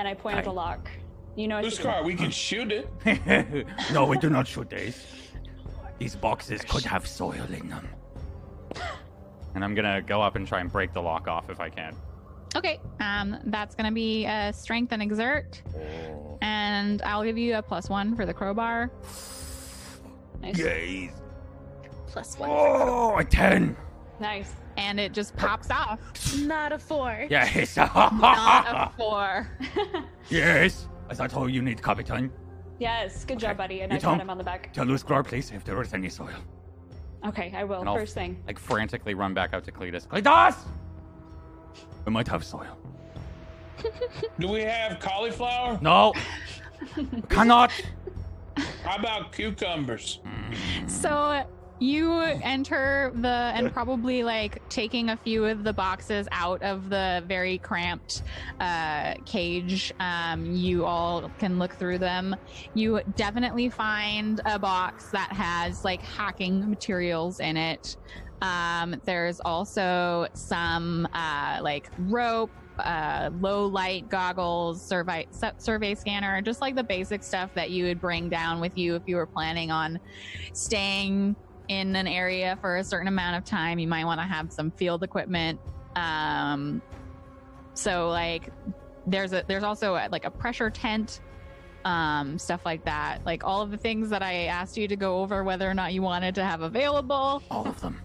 and 0.00 0.08
I 0.08 0.14
point 0.14 0.36
at 0.36 0.44
the 0.44 0.52
lock. 0.52 0.90
You 1.40 1.48
know. 1.48 1.56
I 1.58 1.62
should- 1.68 1.80
Uskar, 1.86 2.04
we 2.04 2.14
can 2.14 2.30
shoot 2.30 2.70
it. 2.70 3.66
no, 3.92 4.04
we 4.04 4.18
do 4.18 4.28
not 4.28 4.46
shoot 4.46 4.68
these. 4.68 5.04
These 5.98 6.16
boxes 6.16 6.60
could 6.68 6.84
have 6.84 7.06
soil 7.06 7.46
in 7.52 7.68
them. 7.68 7.88
And 9.54 9.64
I'm 9.64 9.74
gonna 9.74 10.02
go 10.02 10.20
up 10.22 10.36
and 10.36 10.46
try 10.46 10.60
and 10.60 10.70
break 10.70 10.92
the 10.92 11.00
lock 11.02 11.28
off 11.28 11.48
if 11.50 11.58
I 11.60 11.70
can. 11.70 11.96
Okay, 12.56 12.78
um, 13.00 13.36
that's 13.46 13.74
gonna 13.74 13.92
be 13.92 14.26
uh, 14.26 14.52
strength 14.52 14.92
and 14.92 15.00
exert, 15.02 15.62
Oh. 15.76 16.38
and 16.42 17.00
I'll 17.02 17.22
give 17.24 17.38
you 17.38 17.56
a 17.56 17.62
plus 17.62 17.88
one 17.88 18.14
for 18.16 18.26
the 18.26 18.34
crowbar. 18.34 18.90
Nice. 20.42 20.58
Yes. 20.58 21.12
Plus 22.08 22.38
one. 22.38 22.50
Oh, 22.52 23.16
a 23.18 23.24
ten. 23.24 23.76
Nice. 24.20 24.52
And 24.76 24.98
it 25.00 25.12
just 25.12 25.36
pops 25.36 25.70
off. 25.70 26.00
Not 26.38 26.72
a 26.72 26.78
four. 26.78 27.26
Yes. 27.30 27.76
Not 27.76 27.86
a 28.68 28.92
four. 28.96 29.48
yes. 30.30 30.86
Is 31.10 31.18
that 31.18 31.34
all 31.34 31.48
you 31.48 31.62
need, 31.62 31.82
Capitan? 31.82 32.30
yes. 32.78 33.24
Good 33.24 33.38
job, 33.38 33.56
buddy. 33.56 33.80
And 33.82 33.92
You 33.92 33.98
I 33.98 34.00
pat 34.00 34.20
him 34.20 34.30
on 34.30 34.38
the 34.38 34.44
back. 34.44 34.72
Tell 34.72 34.86
Uskar, 34.86 35.24
please, 35.26 35.50
if 35.50 35.64
there 35.64 35.80
is 35.82 35.92
any 35.92 36.08
soil. 36.08 36.30
Okay, 37.26 37.52
I 37.54 37.64
will. 37.64 37.80
And 37.80 37.88
I'll- 37.88 37.96
First 37.96 38.14
thing. 38.14 38.42
Like 38.46 38.58
frantically 38.58 39.14
run 39.14 39.34
back 39.34 39.52
out 39.52 39.64
to 39.64 39.72
Cletus. 39.72 40.06
Cletus! 40.06 40.56
We 42.06 42.12
might 42.12 42.28
have 42.28 42.44
soil. 42.44 42.76
Do 44.38 44.48
we 44.48 44.62
have 44.62 45.00
cauliflower? 45.00 45.78
No. 45.82 46.12
Cannot. 47.28 47.70
How 48.84 48.96
about 48.96 49.32
cucumbers? 49.32 50.20
So 50.86 51.44
you 51.80 52.20
enter 52.20 53.10
the 53.14 53.28
and 53.28 53.72
probably 53.72 54.22
like 54.22 54.66
taking 54.68 55.08
a 55.08 55.16
few 55.16 55.46
of 55.46 55.64
the 55.64 55.72
boxes 55.72 56.28
out 56.30 56.62
of 56.62 56.90
the 56.90 57.24
very 57.26 57.56
cramped 57.58 58.22
uh, 58.60 59.14
cage. 59.24 59.92
Um, 59.98 60.54
you 60.54 60.84
all 60.84 61.30
can 61.38 61.58
look 61.58 61.74
through 61.74 61.98
them. 61.98 62.36
You 62.74 63.00
definitely 63.16 63.70
find 63.70 64.40
a 64.44 64.58
box 64.58 65.06
that 65.10 65.32
has 65.32 65.82
like 65.84 66.02
hacking 66.02 66.68
materials 66.68 67.40
in 67.40 67.56
it. 67.56 67.96
Um, 68.42 69.00
there's 69.06 69.40
also 69.40 70.26
some 70.34 71.08
uh, 71.14 71.60
like 71.62 71.90
rope, 71.98 72.50
uh, 72.78 73.30
low 73.40 73.66
light 73.66 74.08
goggles, 74.10 74.82
survey 74.82 75.26
survey 75.58 75.94
scanner, 75.94 76.42
just 76.42 76.60
like 76.60 76.74
the 76.74 76.84
basic 76.84 77.22
stuff 77.22 77.54
that 77.54 77.70
you 77.70 77.84
would 77.84 78.00
bring 78.00 78.28
down 78.28 78.60
with 78.60 78.76
you 78.76 78.96
if 78.96 79.02
you 79.06 79.16
were 79.16 79.26
planning 79.26 79.70
on 79.70 79.98
staying 80.52 81.36
in 81.70 81.94
an 81.94 82.08
area 82.08 82.58
for 82.60 82.78
a 82.78 82.84
certain 82.84 83.06
amount 83.06 83.36
of 83.36 83.44
time. 83.44 83.78
You 83.78 83.86
might 83.86 84.04
want 84.04 84.20
to 84.20 84.26
have 84.26 84.52
some 84.52 84.72
field 84.72 85.04
equipment. 85.04 85.60
Um, 85.94 86.82
so 87.74 88.08
like 88.08 88.50
there's 89.06 89.32
a 89.32 89.44
there's 89.46 89.62
also 89.62 89.94
a, 89.94 90.08
like 90.10 90.24
a 90.24 90.30
pressure 90.30 90.68
tent 90.68 91.20
um 91.86 92.38
stuff 92.38 92.60
like 92.66 92.84
that 92.84 93.24
like 93.24 93.42
all 93.42 93.62
of 93.62 93.70
the 93.70 93.76
things 93.78 94.10
that 94.10 94.22
i 94.22 94.44
asked 94.44 94.76
you 94.76 94.86
to 94.86 94.96
go 94.96 95.20
over 95.22 95.42
whether 95.42 95.68
or 95.70 95.72
not 95.72 95.94
you 95.94 96.02
wanted 96.02 96.34
to 96.34 96.44
have 96.44 96.60
available 96.60 97.42
All 97.50 97.66
of 97.66 97.80
them. 97.80 97.98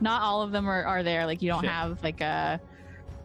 not 0.00 0.22
all 0.22 0.40
of 0.40 0.50
them 0.50 0.66
are, 0.66 0.82
are 0.84 1.02
there. 1.02 1.26
Like 1.26 1.42
you 1.42 1.50
don't 1.50 1.62
Shit. 1.62 1.70
have 1.70 2.02
like 2.02 2.22
a 2.22 2.58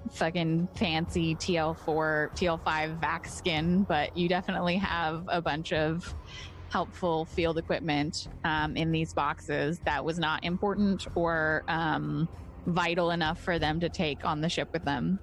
fucking 0.09 0.67
fancy 0.75 1.35
TL4, 1.35 2.35
TL5 2.35 2.99
vac 2.99 3.27
skin, 3.27 3.83
but 3.83 4.15
you 4.17 4.27
definitely 4.27 4.75
have 4.77 5.23
a 5.27 5.41
bunch 5.41 5.71
of 5.73 6.13
helpful 6.71 7.25
field 7.25 7.57
equipment 7.57 8.27
um, 8.45 8.77
in 8.77 8.91
these 8.91 9.13
boxes 9.13 9.79
that 9.85 10.03
was 10.03 10.17
not 10.17 10.43
important 10.43 11.05
or 11.15 11.63
um, 11.67 12.29
vital 12.65 13.11
enough 13.11 13.39
for 13.39 13.59
them 13.59 13.79
to 13.79 13.89
take 13.89 14.23
on 14.23 14.41
the 14.41 14.49
ship 14.49 14.69
with 14.71 14.83
them. 14.85 15.19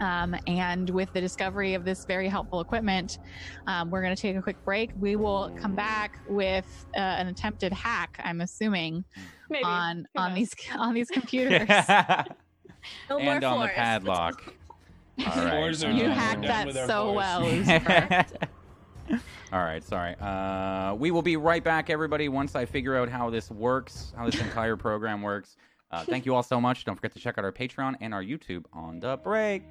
Um, 0.00 0.34
and 0.46 0.90
with 0.90 1.12
the 1.12 1.20
discovery 1.20 1.74
of 1.74 1.84
this 1.84 2.04
very 2.04 2.28
helpful 2.28 2.60
equipment, 2.60 3.18
um, 3.66 3.90
we're 3.90 4.02
going 4.02 4.14
to 4.14 4.20
take 4.20 4.36
a 4.36 4.42
quick 4.42 4.62
break. 4.64 4.90
We 4.98 5.16
will 5.16 5.52
come 5.60 5.74
back 5.74 6.18
with 6.28 6.66
uh, 6.96 7.00
an 7.00 7.28
attempted 7.28 7.72
hack. 7.72 8.20
I'm 8.22 8.40
assuming 8.40 9.04
Maybe. 9.50 9.64
on 9.64 10.06
Who 10.14 10.20
on 10.20 10.34
these 10.34 10.54
on 10.76 10.94
these 10.94 11.08
computers. 11.12 11.68
No 13.08 13.18
more 13.18 13.34
and 13.34 13.44
on 13.44 13.60
the 13.62 13.68
padlock. 13.68 14.52
All 15.26 15.44
right. 15.44 15.80
You 15.80 16.08
hacked 16.08 16.42
that 16.42 16.72
so 16.86 17.12
well. 17.12 17.42
All 19.52 19.62
right, 19.62 19.82
sorry. 19.84 20.14
Uh, 20.20 20.94
we 20.94 21.10
will 21.10 21.22
be 21.22 21.36
right 21.36 21.62
back, 21.62 21.90
everybody, 21.90 22.28
once 22.28 22.54
I 22.54 22.64
figure 22.64 22.96
out 22.96 23.08
how 23.08 23.30
this 23.30 23.50
works, 23.50 24.12
how 24.16 24.26
this 24.26 24.40
entire 24.40 24.76
program 24.76 25.22
works. 25.22 25.56
Uh, 25.90 26.04
thank 26.04 26.26
you 26.26 26.34
all 26.34 26.42
so 26.42 26.60
much. 26.60 26.84
Don't 26.84 26.96
forget 26.96 27.12
to 27.12 27.20
check 27.20 27.38
out 27.38 27.44
our 27.44 27.52
Patreon 27.52 27.94
and 28.00 28.12
our 28.12 28.22
YouTube 28.22 28.64
on 28.72 29.00
the 29.00 29.16
break. 29.18 29.62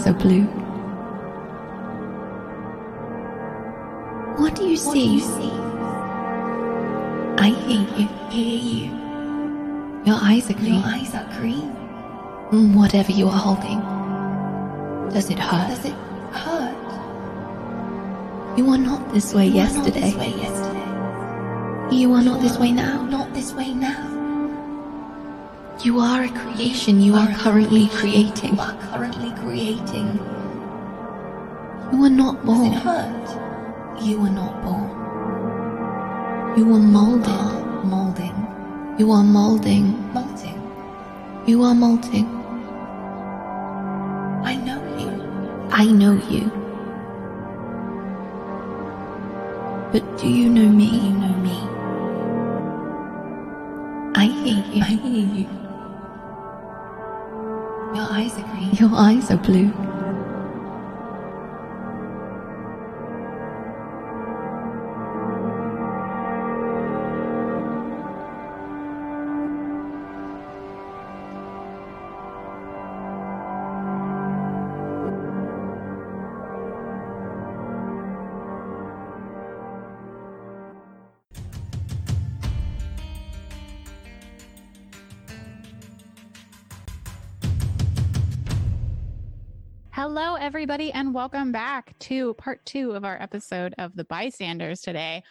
Eyes 0.00 0.06
are 0.06 0.14
blue. 0.14 0.44
What 4.40 4.54
do 4.56 4.64
you 4.66 4.76
see? 4.76 5.20
I 7.38 7.48
hear 7.66 7.86
you. 7.98 8.08
Hear 8.30 8.58
you. 8.58 8.90
Your 10.06 10.16
eyes 10.22 10.50
are 10.50 10.54
green. 10.54 10.74
Your 10.74 10.84
eyes 10.84 11.14
are 11.14 11.28
green. 11.38 11.70
Mm, 12.50 12.74
Whatever 12.74 13.12
you 13.12 13.28
are 13.28 13.38
holding. 13.38 13.80
Does 15.12 15.28
it 15.30 15.38
hurt? 15.38 15.68
Does 15.68 15.84
it 15.84 15.94
hurt? 16.32 16.76
You 18.56 18.68
are 18.70 18.78
not 18.78 19.12
this 19.12 19.34
way 19.34 19.46
yesterday. 19.46 20.10
You 21.92 22.12
are 22.14 22.22
not 22.22 22.40
this 22.40 22.58
way 22.58 22.72
now. 22.72 23.02
Not 23.04 23.34
this 23.34 23.52
way 23.52 23.74
now. 23.74 24.09
You 25.82 25.98
are 25.98 26.24
a 26.24 26.28
creation. 26.28 27.00
You 27.00 27.14
are 27.14 27.32
currently 27.32 27.88
creating. 27.88 28.52
You 28.54 28.60
are 28.60 28.76
currently 28.92 29.30
creating. 29.40 30.20
You 31.90 32.04
are 32.04 32.10
not 32.10 32.44
born. 32.44 32.72
Does 32.72 32.76
it 32.76 32.84
hurt? 32.84 34.02
You 34.02 34.20
are 34.20 34.28
not 34.28 34.62
born. 34.62 34.90
You 36.58 36.74
are 36.74 36.78
molded. 36.78 37.84
molding. 37.86 38.46
You 38.98 39.10
are 39.12 39.24
molding. 39.24 40.12
Molding. 40.12 40.60
You 41.46 41.62
are 41.62 41.74
molding. 41.74 42.26
I 44.44 44.56
know 44.56 44.82
you. 44.98 45.10
I 45.70 45.86
know 45.86 46.12
you. 46.28 46.50
But 49.92 50.18
do 50.18 50.28
you 50.28 50.50
know 50.50 50.68
me? 50.68 50.84
You 50.84 51.12
know 51.24 51.36
me. 51.40 51.56
I 54.14 54.26
hear 54.26 54.62
you. 54.74 54.82
I 54.82 54.88
hear 54.88 55.26
you. 55.38 55.69
Your 58.20 58.28
eyes 58.28 58.38
are 58.38 58.42
green. 58.42 58.74
Your 58.74 58.90
eyes 58.92 59.30
are 59.30 59.36
blue. 59.38 59.89
Everybody, 90.50 90.90
and 90.90 91.14
welcome 91.14 91.52
back 91.52 91.96
to 92.00 92.34
part 92.34 92.58
two 92.66 92.90
of 92.90 93.04
our 93.04 93.16
episode 93.22 93.72
of 93.78 93.94
the 93.94 94.02
bystanders 94.06 94.80
today. 94.80 95.22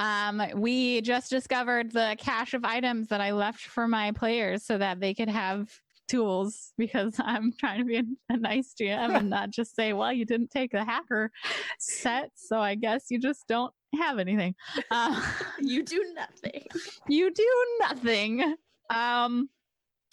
Um, 0.00 0.42
we 0.56 1.00
just 1.00 1.30
discovered 1.30 1.92
the 1.92 2.16
cache 2.18 2.54
of 2.54 2.64
items 2.64 3.06
that 3.06 3.20
I 3.20 3.30
left 3.30 3.60
for 3.60 3.86
my 3.86 4.10
players 4.10 4.64
so 4.64 4.76
that 4.76 4.98
they 4.98 5.14
could 5.14 5.28
have 5.28 5.70
tools 6.08 6.72
because 6.76 7.14
I'm 7.24 7.52
trying 7.52 7.78
to 7.78 7.84
be 7.84 8.02
a, 8.30 8.36
nice 8.36 8.74
GM 8.74 9.16
and 9.16 9.30
not 9.30 9.50
just 9.50 9.76
say, 9.76 9.92
well, 9.92 10.12
you 10.12 10.24
didn't 10.24 10.50
take 10.50 10.72
the 10.72 10.84
hacker 10.84 11.30
set, 11.78 12.32
so 12.34 12.58
I 12.58 12.74
guess 12.74 13.04
you 13.10 13.20
just 13.20 13.46
don't 13.46 13.72
have 13.96 14.18
anything. 14.18 14.56
Uh, 14.90 15.24
You 15.60 15.84
do 15.84 16.04
nothing. 16.16 16.66
you 17.08 17.32
do 17.32 17.66
nothing. 17.78 18.56
Um, 18.90 19.50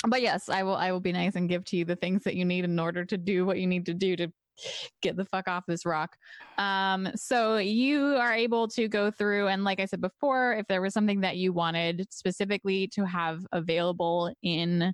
but 0.08 0.22
yes, 0.22 0.50
I 0.50 0.64
will. 0.64 0.76
I 0.76 0.92
will 0.92 1.00
be 1.00 1.12
nice 1.12 1.36
and 1.36 1.50
give 1.50 1.66
to 1.66 1.78
you 1.78 1.86
the 1.86 1.96
things 1.96 2.24
that 2.24 2.36
you 2.36 2.46
need 2.46 2.66
in 2.66 2.80
order 2.80 3.06
to 3.06 3.18
do 3.18 3.46
what 3.46 3.60
you 3.60 3.68
need 3.68 3.86
to 3.88 3.94
do 3.94 4.16
to 4.16 4.32
get 5.02 5.16
the 5.16 5.26
fuck 5.26 5.48
off 5.48 5.66
this 5.68 5.86
rock. 5.86 6.16
Um, 6.58 7.10
so 7.16 7.58
you 7.58 8.16
are 8.16 8.34
able 8.34 8.68
to 8.70 8.88
go 8.88 9.12
through 9.12 9.48
and, 9.48 9.64
like 9.64 9.80
I 9.80 9.86
said 9.86 10.02
before, 10.02 10.54
if 10.54 10.68
there 10.68 10.82
was 10.82 10.94
something 10.94 11.22
that 11.22 11.38
you 11.38 11.54
wanted 11.54 12.08
specifically 12.10 12.88
to 12.90 13.06
have 13.06 13.46
available 13.52 14.34
in 14.44 14.94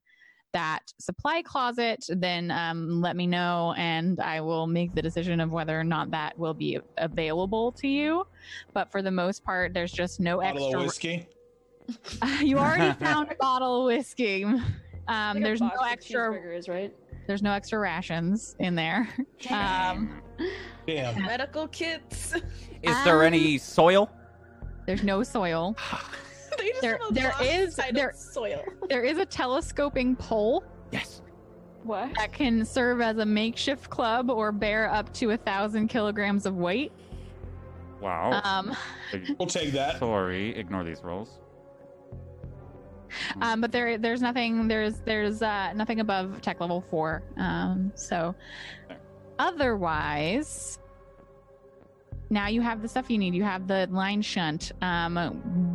that 0.54 0.82
supply 1.00 1.42
closet, 1.42 2.06
then 2.10 2.52
um, 2.52 3.02
let 3.02 3.16
me 3.16 3.26
know, 3.26 3.74
and 3.78 4.20
I 4.20 4.42
will 4.42 4.68
make 4.68 4.94
the 4.94 5.02
decision 5.02 5.40
of 5.40 5.52
whether 5.52 5.80
or 5.80 5.84
not 5.84 6.12
that 6.12 6.38
will 6.38 6.54
be 6.54 6.78
available 6.98 7.72
to 7.74 7.88
you. 7.88 8.28
But 8.74 8.92
for 8.92 9.02
the 9.02 9.12
most 9.12 9.46
part, 9.46 9.74
there's 9.74 9.94
just 9.94 10.20
no 10.20 10.42
Bottle 10.42 10.66
extra. 10.66 10.80
of 10.80 10.86
whiskey. 10.86 11.28
you 12.42 12.58
already 12.58 12.94
found 13.00 13.32
a 13.32 13.36
bottle 13.36 13.82
of 13.82 13.86
whiskey. 13.86 14.46
Um, 15.12 15.36
Like 15.38 15.44
there's 15.44 15.62
no 15.62 15.72
extra. 15.90 16.30
cheeseburgers, 16.30 16.70
right? 16.70 16.94
There's 17.28 17.42
no 17.44 17.52
extra 17.52 17.80
rations 17.80 18.56
in 18.60 18.76
there. 18.76 19.08
Um, 19.50 20.22
Damn. 20.88 21.24
Medical 21.24 21.68
kits. 21.68 22.34
Is 22.84 23.04
there 23.04 23.24
any 23.24 23.58
soil? 23.58 24.10
There's 24.86 25.04
no 25.04 25.24
soil. 25.24 25.76
they 26.58 26.70
just 26.70 26.82
There- 26.82 26.98
have 27.00 27.12
a 27.12 27.14
there 27.14 27.30
box 27.32 27.46
is- 27.46 27.76
titled 27.76 27.96
there- 27.96 28.14
soil. 28.16 28.64
There 28.90 29.04
is 29.04 29.18
a 29.18 29.26
telescoping 29.26 30.16
pole 30.16 30.64
Yes. 30.92 31.22
What? 31.84 32.14
that 32.18 32.32
can 32.34 32.64
serve 32.66 33.02
as 33.02 33.18
a 33.18 33.26
makeshift 33.26 33.90
club 33.90 34.30
or 34.30 34.52
bear 34.52 34.92
up 34.92 35.12
to 35.16 35.32
a 35.32 35.38
thousand 35.38 35.88
kilograms 35.88 36.46
of 36.46 36.56
weight. 36.56 36.92
Wow. 38.00 38.42
Um, 38.44 38.76
We'll 39.40 39.48
take 39.48 39.72
that. 39.74 40.00
Sorry, 40.00 40.56
ignore 40.58 40.84
these 40.84 41.02
rolls. 41.04 41.40
Um, 43.42 43.62
but 43.62 43.72
there, 43.72 43.98
there's 43.98 44.22
nothing. 44.22 44.68
There's, 44.68 45.00
there's 45.06 45.42
uh, 45.42 45.74
nothing 45.74 46.00
above 46.00 46.42
tech 46.42 46.60
level 46.60 46.82
four. 46.90 47.24
Um, 47.38 47.92
so, 47.96 48.36
otherwise, 49.40 50.80
now 52.30 52.48
you 52.48 52.62
have 52.62 52.82
the 52.82 52.88
stuff 52.88 53.10
you 53.10 53.18
need. 53.18 53.36
You 53.36 53.44
have 53.44 53.68
the 53.68 53.88
line 53.92 54.22
shunt. 54.22 54.72
Um, 54.82 55.18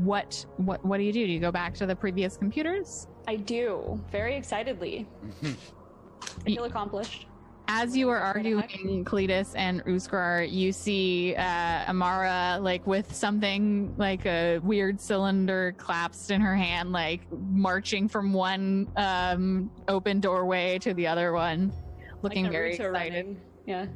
what, 0.05 0.45
what, 0.57 0.85
what 0.85 0.97
do 0.97 1.05
you 1.05 1.13
do? 1.13 1.27
Do 1.27 1.33
you 1.33 1.41
go 1.41 1.53
back 1.53 1.75
to 1.75 1.87
the 1.87 1.95
previous 1.95 2.37
computers? 2.37 3.07
I 3.29 3.37
do. 3.37 4.03
Very 4.11 4.37
excitedly. 4.37 5.07
I 5.43 6.45
feel 6.45 6.65
accomplished. 6.65 7.27
As 7.69 7.97
you 7.97 8.09
are 8.11 8.21
What 8.35 8.43
the 8.45 8.51
heck? 8.55 8.63
arguing 8.75 9.05
Cletus 9.05 9.53
and 9.57 9.85
Uskar, 9.87 10.49
you 10.51 10.73
see 10.73 11.35
uh, 11.35 11.85
Amara 11.89 12.59
like 12.61 12.87
with 12.87 13.13
something 13.15 13.93
like 13.97 14.25
a 14.25 14.59
weird 14.59 15.01
cylinder 15.01 15.75
collapsed 15.77 16.31
in 16.31 16.41
her 16.41 16.55
hand, 16.55 16.93
like 16.93 17.23
marching 17.33 18.09
from 18.09 18.33
one 18.33 18.89
um, 18.97 19.71
open 19.89 20.21
doorway 20.21 20.79
to 20.79 20.95
the 20.95 21.09
other 21.09 21.33
one, 21.33 21.73
looking 22.23 22.45
Like 22.45 22.53
very 22.53 22.71
Naruto 22.77 22.87
excited. 22.91 22.93
running. 22.93 23.41
Yeah. 23.67 23.87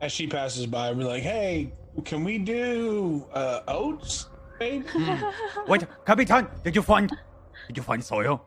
As 0.00 0.10
she 0.10 0.26
passes 0.26 0.66
by, 0.66 0.90
we're 0.92 1.04
like, 1.06 1.22
hey, 1.22 1.72
can 2.04 2.24
we 2.24 2.38
do 2.38 3.26
uh, 3.32 3.60
oats, 3.68 4.28
babe? 4.58 4.86
Wait, 5.68 5.84
Capitan, 6.04 6.48
did 6.64 6.74
you 6.74 6.82
find 6.82 7.10
did 7.68 7.76
you 7.76 7.82
find 7.82 8.02
soil? 8.02 8.44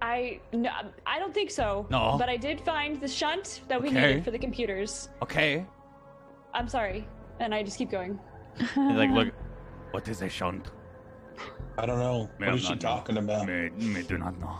I 0.00 0.40
no, 0.52 0.70
I 1.06 1.18
don't 1.18 1.34
think 1.34 1.50
so. 1.50 1.86
No. 1.90 2.16
But 2.18 2.28
I 2.28 2.36
did 2.36 2.60
find 2.60 3.00
the 3.00 3.08
shunt 3.08 3.62
that 3.68 3.80
we 3.82 3.88
Okay. 3.88 4.00
needed 4.06 4.24
for 4.24 4.30
the 4.30 4.38
computers. 4.38 5.08
Okay. 5.22 5.66
I'm 6.54 6.68
sorry, 6.68 7.06
and 7.40 7.54
I 7.54 7.62
just 7.62 7.78
keep 7.78 7.90
going. 7.90 8.18
He's 8.58 8.76
like, 8.76 9.10
look, 9.10 9.28
What 9.92 10.06
is 10.08 10.22
a 10.22 10.28
shunt? 10.28 10.70
I 11.78 11.86
don't 11.86 11.98
know. 11.98 12.28
May 12.38 12.46
What 12.46 12.52
I 12.52 12.56
is 12.56 12.62
she 12.62 12.68
not 12.70 12.82
know. 12.82 12.88
talking 12.88 13.16
about? 13.18 13.46
May, 13.46 13.70
may 13.70 14.02
do 14.02 14.18
not 14.18 14.38
know. 14.38 14.58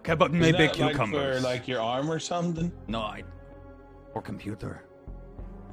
Okay, 0.00 0.14
but 0.14 0.30
Is 0.32 0.40
maybe 0.40 0.58
that, 0.58 0.72
cucumbers. 0.74 1.42
Like 1.42 1.42
for 1.42 1.48
like 1.60 1.68
your 1.68 1.80
arm 1.80 2.10
or 2.10 2.18
something? 2.18 2.72
no, 2.88 3.00
I, 3.00 3.22
or 4.14 4.22
computer. 4.22 4.84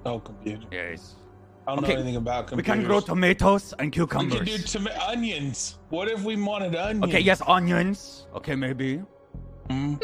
Oh, 0.05 0.19
computer. 0.19 0.65
Yes. 0.71 1.15
I 1.65 1.75
don't 1.75 1.83
Okay, 1.83 1.93
know 1.93 1.99
anything 2.01 2.15
about 2.17 2.51
We 2.51 2.63
can 2.63 2.83
grow 2.83 2.99
tomatoes 2.99 3.73
and 3.79 3.91
cucumbers. 3.91 4.39
We 4.41 4.45
can 4.45 4.57
do 4.61 4.63
toma- 4.63 4.99
onions. 5.07 5.79
What 5.89 6.09
if 6.09 6.21
we 6.23 6.35
wanted 6.35 6.75
onions? 6.75 7.05
okay, 7.05 7.19
yes, 7.21 7.41
onions. 7.47 8.27
Okay, 8.35 8.55
maybe. 8.55 9.01
Mm. 9.69 9.95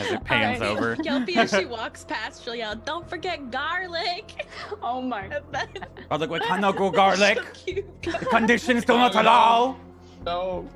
as 0.00 0.12
it 0.12 0.24
pans 0.24 0.62
Alright. 0.62 0.76
over. 0.76 0.96
Gelpy, 1.06 1.36
as 1.36 1.50
she 1.50 1.64
walks 1.78 2.04
past, 2.04 2.44
she'll 2.44 2.54
yell, 2.54 2.74
"Don't 2.76 3.06
forget 3.08 3.50
garlic!" 3.50 4.46
Oh 4.82 5.02
my. 5.02 5.24
And 5.24 5.44
then 5.52 5.68
But 6.08 6.20
like, 6.20 6.30
we 6.30 6.40
cannot 6.40 6.76
grow 6.76 6.90
garlic. 6.90 7.38
so 7.38 7.44
cute. 7.52 8.02
Conditions 8.30 8.84
do 8.86 8.94
not 8.96 9.14
allow. 9.14 9.76
No. 10.24 10.66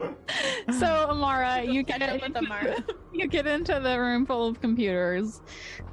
So 0.78 0.86
Amara, 0.86 1.62
you 1.64 1.82
get 1.82 2.02
into 2.02 2.38
Amara. 2.38 2.76
the- 2.86 2.94
you 3.12 3.26
get 3.26 3.46
into 3.46 3.80
the 3.80 3.98
room 3.98 4.26
full 4.26 4.46
of 4.46 4.60
computers, 4.60 5.40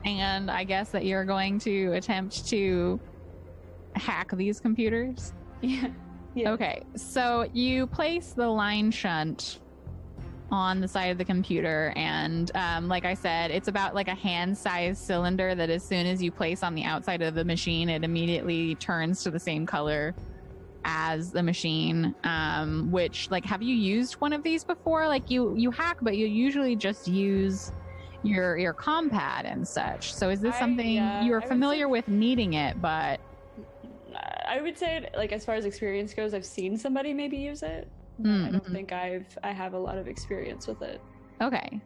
and 0.04 0.52
I 0.52 0.64
guess 0.66 0.90
that 0.90 1.06
you're 1.06 1.24
going 1.26 1.60
to 1.60 1.94
attempt 1.94 2.48
to 2.50 3.00
hack 3.96 4.32
these 4.36 4.60
computers. 4.60 5.34
Yeah. 5.62 5.88
Yeah. 6.36 6.52
Okay, 6.52 6.84
so 6.98 7.50
you 7.54 7.88
place 7.88 8.34
the 8.34 8.48
line 8.50 8.92
shunt 8.92 9.60
on 10.52 10.82
the 10.82 10.88
side 10.88 11.06
of 11.06 11.18
the 11.18 11.24
computer, 11.24 11.94
and 11.96 12.52
um, 12.56 12.90
like 12.90 13.06
I 13.06 13.14
said, 13.14 13.52
it's 13.52 13.70
about 13.70 13.96
like 13.96 14.10
a 14.10 14.16
hand-sized 14.16 15.02
cylinder 15.02 15.56
that 15.56 15.70
as 15.70 15.82
soon 15.84 16.06
as 16.06 16.22
you 16.22 16.32
place 16.32 16.62
on 16.62 16.76
the 16.76 16.84
outside 16.84 17.22
of 17.22 17.36
the 17.36 17.46
machine, 17.46 17.88
it 17.88 18.04
immediately 18.04 18.76
turns 18.76 19.24
to 19.24 19.32
the 19.32 19.40
same 19.40 19.66
color 19.66 20.14
as 20.86 21.32
the 21.32 21.44
machine. 21.44 22.16
Um, 22.24 22.92
which, 22.92 23.30
like, 23.32 23.44
have 23.46 23.62
you 23.62 23.76
used 23.76 24.14
one 24.16 24.32
of 24.32 24.44
these 24.44 24.64
before? 24.64 25.08
Like, 25.08 25.30
you 25.30 25.54
you 25.58 25.72
hack, 25.72 25.98
but 26.02 26.16
you 26.16 26.28
usually 26.28 26.76
just 26.76 27.08
use 27.08 27.72
your 28.24 28.58
your 28.58 28.74
compad 28.74 29.46
and 29.46 29.68
such. 29.68 30.14
So, 30.14 30.30
is 30.30 30.40
this 30.40 30.56
I, 30.56 30.60
something 30.60 31.00
uh, 31.00 31.22
you 31.24 31.34
are 31.34 31.42
familiar 31.42 31.86
say- 31.88 31.92
with 31.92 32.08
needing 32.08 32.54
it? 32.54 32.82
But 32.82 33.20
I 34.48 34.62
would 34.62 34.78
say, 34.78 35.10
like, 35.18 35.32
as 35.34 35.44
far 35.44 35.56
as 35.56 35.66
experience 35.66 36.14
goes, 36.14 36.34
I've 36.34 36.46
seen 36.46 36.78
somebody 36.78 37.14
maybe 37.14 37.38
use 37.38 37.64
it. 37.64 37.90
but 38.18 38.30
I 38.30 38.52
don't 38.52 38.64
Mhm. 38.66 38.72
think 38.72 38.92
I've 38.94 39.38
I 39.44 39.52
have 39.52 39.74
a 39.74 39.80
lot 39.80 39.98
of 39.98 40.08
experience 40.08 40.68
with 40.68 40.82
it. 40.82 41.02
Okay. 41.42 41.82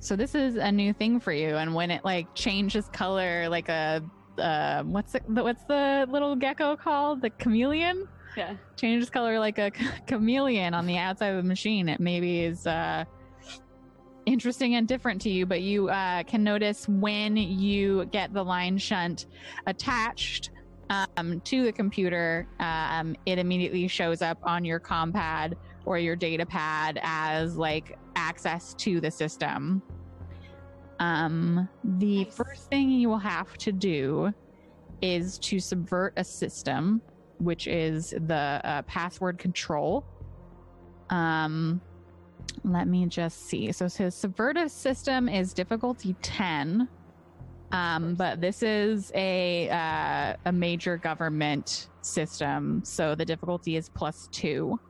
So 0.00 0.14
this 0.16 0.34
is 0.34 0.54
a 0.54 0.70
new 0.72 0.92
thing 0.94 1.18
for 1.20 1.32
you, 1.32 1.56
and 1.56 1.74
when 1.74 1.90
it 1.90 2.04
like 2.04 2.32
changes 2.34 2.88
color, 2.88 3.48
like 3.48 3.68
a 3.68 4.02
uh, 4.38 4.84
what's 4.84 5.16
it, 5.16 5.24
what's 5.26 5.64
the 5.64 6.06
little 6.08 6.36
gecko 6.36 6.76
called? 6.76 7.20
The 7.20 7.30
chameleon 7.30 8.06
Yeah. 8.36 8.54
changes 8.76 9.10
color 9.10 9.38
like 9.38 9.58
a 9.58 9.70
chameleon 10.06 10.74
on 10.74 10.86
the 10.86 10.96
outside 10.96 11.28
of 11.28 11.42
the 11.42 11.48
machine. 11.48 11.88
It 11.88 12.00
maybe 12.00 12.40
is 12.42 12.66
uh, 12.66 13.04
interesting 14.26 14.74
and 14.74 14.86
different 14.86 15.20
to 15.22 15.30
you, 15.30 15.46
but 15.46 15.62
you 15.62 15.88
uh, 15.88 16.22
can 16.24 16.44
notice 16.44 16.88
when 16.88 17.36
you 17.36 18.04
get 18.06 18.32
the 18.32 18.42
line 18.42 18.78
shunt 18.78 19.26
attached 19.66 20.50
um, 20.90 21.40
to 21.44 21.64
the 21.64 21.72
computer, 21.72 22.46
um, 22.60 23.14
it 23.26 23.38
immediately 23.38 23.88
shows 23.88 24.22
up 24.22 24.38
on 24.42 24.64
your 24.64 24.78
compad 24.78 25.56
or 25.84 25.98
your 25.98 26.16
data 26.16 26.46
pad 26.46 26.98
as 27.02 27.56
like 27.56 27.98
access 28.16 28.74
to 28.74 29.00
the 29.00 29.10
system. 29.10 29.82
Um, 30.98 31.68
the 31.84 32.24
Nice. 32.24 32.34
first 32.34 32.70
thing 32.70 32.90
you 32.90 33.08
will 33.08 33.18
have 33.18 33.56
to 33.58 33.72
do 33.72 34.32
is 35.00 35.38
to 35.38 35.60
subvert 35.60 36.14
a 36.16 36.24
system, 36.24 37.00
which 37.38 37.66
is 37.66 38.10
the 38.10 38.60
uh, 38.64 38.82
password 38.82 39.38
control. 39.38 40.04
Um, 41.10 41.80
let 42.64 42.88
me 42.88 43.06
just 43.06 43.46
see. 43.46 43.72
So, 43.72 43.88
so 43.88 44.10
subvert 44.10 44.56
a 44.56 44.68
system 44.68 45.28
is 45.28 45.52
difficulty 45.52 46.14
10. 46.22 46.88
Um, 47.70 48.14
but 48.14 48.40
this 48.40 48.62
is 48.62 49.12
a 49.14 49.68
uh, 49.68 50.36
a 50.46 50.52
major 50.52 50.96
government 50.96 51.88
system, 52.00 52.80
so 52.82 53.14
the 53.14 53.26
difficulty 53.26 53.76
is 53.76 53.90
plus 53.90 54.26
two. 54.32 54.80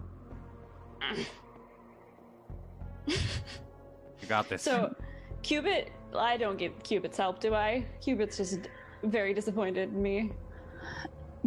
You 4.20 4.28
got 4.28 4.48
this. 4.48 4.62
So, 4.62 4.94
Cubit, 5.42 5.90
I 6.14 6.36
don't 6.36 6.58
give 6.58 6.72
Cubit's 6.82 7.16
help, 7.16 7.40
do 7.40 7.54
I? 7.54 7.86
Cubit's 8.00 8.36
just 8.36 8.60
very 9.02 9.34
disappointed 9.34 9.92
in 9.92 10.02
me. 10.02 10.32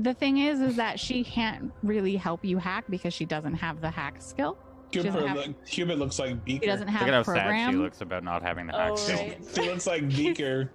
The 0.02 0.14
thing 0.14 0.38
is, 0.40 0.60
is 0.62 0.76
that 0.78 1.00
she 1.00 1.24
can't 1.24 1.72
really 1.84 2.16
help 2.16 2.44
you 2.44 2.58
hack 2.58 2.86
because 2.90 3.14
she 3.14 3.26
doesn't 3.26 3.56
have 3.56 3.82
the 3.82 3.90
hack 3.92 4.16
skill. 4.20 4.58
Cubit, 4.92 5.14
doesn't 5.14 5.28
have- 5.28 5.38
look, 5.38 5.66
Cubit 5.66 6.00
looks 6.00 6.18
like 6.20 6.44
Beaker. 6.44 6.64
She 6.64 6.68
doesn't 6.68 6.88
Look 6.88 6.96
have 6.96 7.08
at 7.08 7.14
how 7.14 7.24
program. 7.24 7.48
sad 7.48 7.72
she 7.72 7.78
looks 7.78 8.02
about 8.02 8.24
not 8.24 8.42
having 8.42 8.68
the 8.68 8.74
hack 8.74 8.92
Oh, 8.92 8.96
skill. 8.96 9.18
right. 9.20 9.40
She 9.56 9.62
looks 9.70 9.88
like 9.88 10.08
Beaker. 10.16 10.72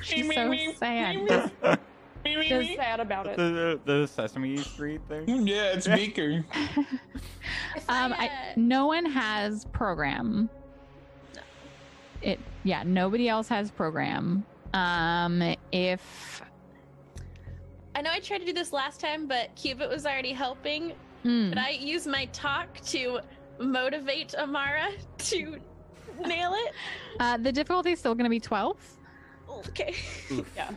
She's 0.00 0.34
so 0.34 0.54
sad. 0.78 1.50
Just 2.24 2.74
sad 2.76 3.00
about 3.00 3.26
it. 3.26 3.36
The, 3.36 3.78
the 3.84 4.06
Sesame 4.08 4.56
Street 4.56 5.02
thing. 5.08 5.28
yeah, 5.46 5.72
it's 5.74 5.86
Beaker. 5.86 6.44
Um, 6.76 8.12
I, 8.14 8.30
I, 8.30 8.30
no 8.56 8.86
one 8.86 9.04
has 9.04 9.66
program. 9.66 10.48
It 12.22 12.40
yeah, 12.62 12.82
nobody 12.84 13.28
else 13.28 13.48
has 13.48 13.70
program. 13.70 14.44
Um, 14.72 15.54
if 15.70 16.40
I 17.94 18.02
know 18.02 18.10
I 18.10 18.20
tried 18.20 18.38
to 18.38 18.44
do 18.44 18.52
this 18.52 18.72
last 18.72 19.00
time, 19.00 19.26
but 19.26 19.54
Cubit 19.56 19.88
was 19.88 20.04
already 20.06 20.32
helping. 20.32 20.92
hmm, 21.22 21.50
But 21.50 21.58
I 21.58 21.70
use 21.70 22.06
my 22.06 22.26
talk 22.26 22.80
to 22.86 23.20
motivate 23.60 24.34
Amara 24.34 24.88
to 25.18 25.56
nail 26.26 26.54
it. 26.54 26.72
uh, 27.20 27.36
the 27.36 27.52
difficulty 27.52 27.92
is 27.92 27.98
still 27.98 28.14
going 28.14 28.24
to 28.24 28.30
be 28.30 28.40
twelve. 28.40 28.76
Okay. 29.68 29.94
Yeah. 30.56 30.70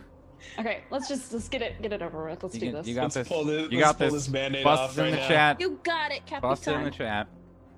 Okay, 0.60 0.82
let's 0.90 1.08
just 1.08 1.34
let's 1.34 1.48
get 1.50 1.62
it 1.62 1.82
get 1.82 1.92
it 1.94 2.02
over 2.02 2.26
with. 2.30 2.42
Let's 2.42 2.56
You, 2.56 2.62
do 2.62 2.66
can- 2.68 2.76
this. 2.76 2.88
you 2.88 2.96
got 2.96 3.02
Let's 3.04 3.16
this. 3.16 3.28
pull 3.28 3.44
this- 3.44 3.72
you 3.72 3.80
got 3.80 3.98
this. 4.00 4.14
this 4.14 4.28
Band-Aid 4.28 4.64
Bust 4.64 4.82
off 4.82 4.98
it 4.98 5.02
in 5.02 5.06
right 5.06 5.12
the 5.12 5.18
now. 5.18 5.28
chat. 5.28 5.62
You 5.62 5.80
got 5.84 6.12
it, 6.12 6.26
Captain. 6.26 6.50
Bust 6.50 6.68
in 6.68 6.84
the 6.84 6.92
chat. 6.92 7.28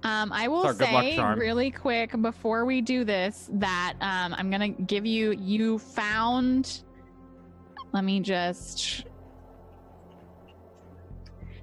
Um, 0.04 0.32
I 0.32 0.48
will 0.48 0.62
Sorry, 0.64 0.76
good 0.76 0.92
luck, 0.94 1.04
say 1.04 1.40
really 1.42 1.72
quick 1.72 2.22
before 2.22 2.64
we 2.66 2.80
do 2.80 3.04
this 3.04 3.50
that 3.54 3.96
um, 4.00 4.34
I'm 4.38 4.50
gonna 4.50 4.70
give 4.70 5.06
you. 5.06 5.32
You 5.34 5.80
found. 5.80 6.84
Let 7.92 8.04
me 8.06 8.20
just. 8.22 9.06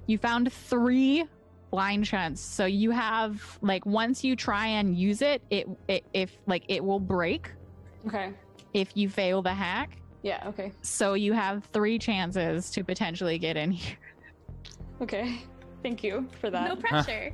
You 0.07 0.17
found 0.17 0.51
three 0.51 1.25
line 1.71 2.03
shunts, 2.03 2.41
so 2.41 2.65
you 2.65 2.91
have 2.91 3.59
like 3.61 3.85
once 3.85 4.23
you 4.23 4.35
try 4.35 4.67
and 4.67 4.95
use 4.97 5.21
it, 5.21 5.41
it, 5.49 5.67
it 5.87 6.05
if 6.13 6.37
like 6.47 6.63
it 6.69 6.83
will 6.83 6.99
break 6.99 7.51
Okay. 8.07 8.31
if 8.73 8.95
you 8.95 9.09
fail 9.09 9.41
the 9.41 9.53
hack. 9.53 9.97
Yeah. 10.23 10.43
Okay. 10.47 10.71
So 10.81 11.13
you 11.13 11.33
have 11.33 11.65
three 11.73 11.99
chances 11.99 12.71
to 12.71 12.83
potentially 12.83 13.37
get 13.37 13.57
in 13.57 13.71
here. 13.71 13.97
Okay. 15.01 15.41
Thank 15.83 16.03
you 16.03 16.27
for 16.41 16.49
that. 16.49 16.69
No 16.69 16.75
pressure. 16.89 17.33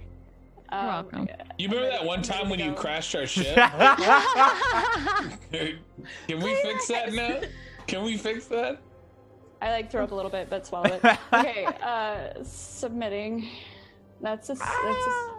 Um, 0.70 0.88
welcome. 0.88 1.28
You 1.60 1.70
remember 1.70 1.90
that 1.92 2.04
one 2.04 2.22
time 2.24 2.50
when 2.50 2.60
you 2.60 2.74
crashed 2.74 3.16
our 3.16 3.28
ship? 3.28 3.56
Can 5.52 6.40
we 6.42 6.56
fix 6.56 6.88
that 6.88 7.14
now? 7.14 7.42
Can 7.88 8.04
we 8.04 8.18
fix 8.18 8.48
that? 8.48 8.82
I 9.64 9.72
like 9.72 9.90
throw 9.90 10.04
up 10.04 10.12
a 10.12 10.16
little 10.16 10.30
bit, 10.30 10.50
but 10.50 10.68
swallow 10.68 11.00
it. 11.02 11.18
Okay. 11.34 11.66
Uh, 11.82 12.44
submitting. 12.44 13.48
That's 14.22 14.50
a. 14.50 14.56
That's 14.56 15.08
a. 15.08 15.34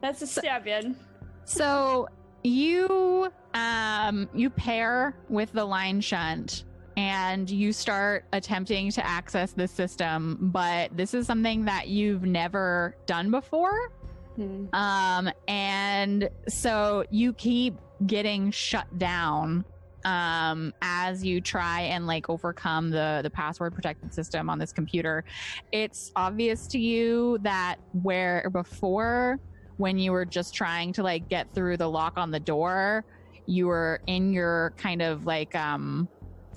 That's 0.00 0.22
a 0.22 0.26
stab 0.26 0.66
in. 0.66 0.96
So 1.44 2.08
you 2.42 3.30
um 3.54 4.28
you 4.34 4.50
pair 4.50 5.14
with 5.28 5.52
the 5.52 5.64
line 5.64 6.00
shunt 6.00 6.64
and 6.96 7.48
you 7.48 7.72
start 7.72 8.24
attempting 8.32 8.90
to 8.90 9.06
access 9.06 9.52
the 9.52 9.68
system, 9.68 10.38
but 10.52 10.96
this 10.96 11.14
is 11.14 11.26
something 11.26 11.64
that 11.66 11.86
you've 11.86 12.24
never 12.24 12.96
done 13.06 13.30
before. 13.30 13.92
Hmm. 14.34 14.66
Um, 14.72 15.30
and 15.46 16.28
so 16.48 17.04
you 17.10 17.32
keep 17.34 17.78
getting 18.06 18.50
shut 18.50 18.98
down 18.98 19.64
um 20.04 20.72
as 20.82 21.24
you 21.24 21.40
try 21.40 21.82
and 21.82 22.06
like 22.06 22.30
overcome 22.30 22.90
the 22.90 23.20
the 23.22 23.30
password 23.30 23.74
protected 23.74 24.12
system 24.14 24.48
on 24.48 24.58
this 24.58 24.72
computer 24.72 25.24
it's 25.72 26.10
obvious 26.16 26.66
to 26.66 26.78
you 26.78 27.38
that 27.42 27.76
where 28.02 28.48
before 28.50 29.38
when 29.76 29.98
you 29.98 30.12
were 30.12 30.24
just 30.24 30.54
trying 30.54 30.92
to 30.92 31.02
like 31.02 31.28
get 31.28 31.52
through 31.54 31.76
the 31.76 31.88
lock 31.88 32.14
on 32.16 32.30
the 32.30 32.40
door 32.40 33.04
you 33.46 33.66
were 33.66 34.00
in 34.06 34.32
your 34.32 34.72
kind 34.76 35.02
of 35.02 35.26
like 35.26 35.54
um 35.54 36.08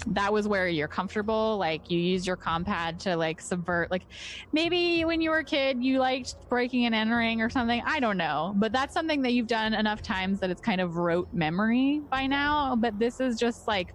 that 0.07 0.31
was 0.33 0.47
where 0.47 0.67
you're 0.67 0.87
comfortable 0.87 1.57
like 1.57 1.89
you 1.89 1.97
use 1.97 2.27
your 2.27 2.35
compad 2.35 2.99
to 2.99 3.15
like 3.15 3.39
subvert 3.39 3.89
like 3.89 4.03
maybe 4.51 5.05
when 5.05 5.21
you 5.21 5.29
were 5.29 5.37
a 5.39 5.43
kid 5.43 5.81
you 5.83 5.97
liked 5.99 6.35
breaking 6.49 6.85
and 6.85 6.93
entering 6.93 7.41
or 7.41 7.49
something 7.49 7.81
i 7.85 7.99
don't 7.99 8.17
know 8.17 8.53
but 8.57 8.71
that's 8.73 8.93
something 8.93 9.21
that 9.21 9.31
you've 9.31 9.47
done 9.47 9.73
enough 9.73 10.01
times 10.01 10.39
that 10.39 10.49
it's 10.49 10.61
kind 10.61 10.81
of 10.81 10.97
rote 10.97 11.27
memory 11.33 12.01
by 12.11 12.27
now 12.27 12.75
but 12.75 12.97
this 12.99 13.19
is 13.21 13.37
just 13.39 13.67
like 13.67 13.93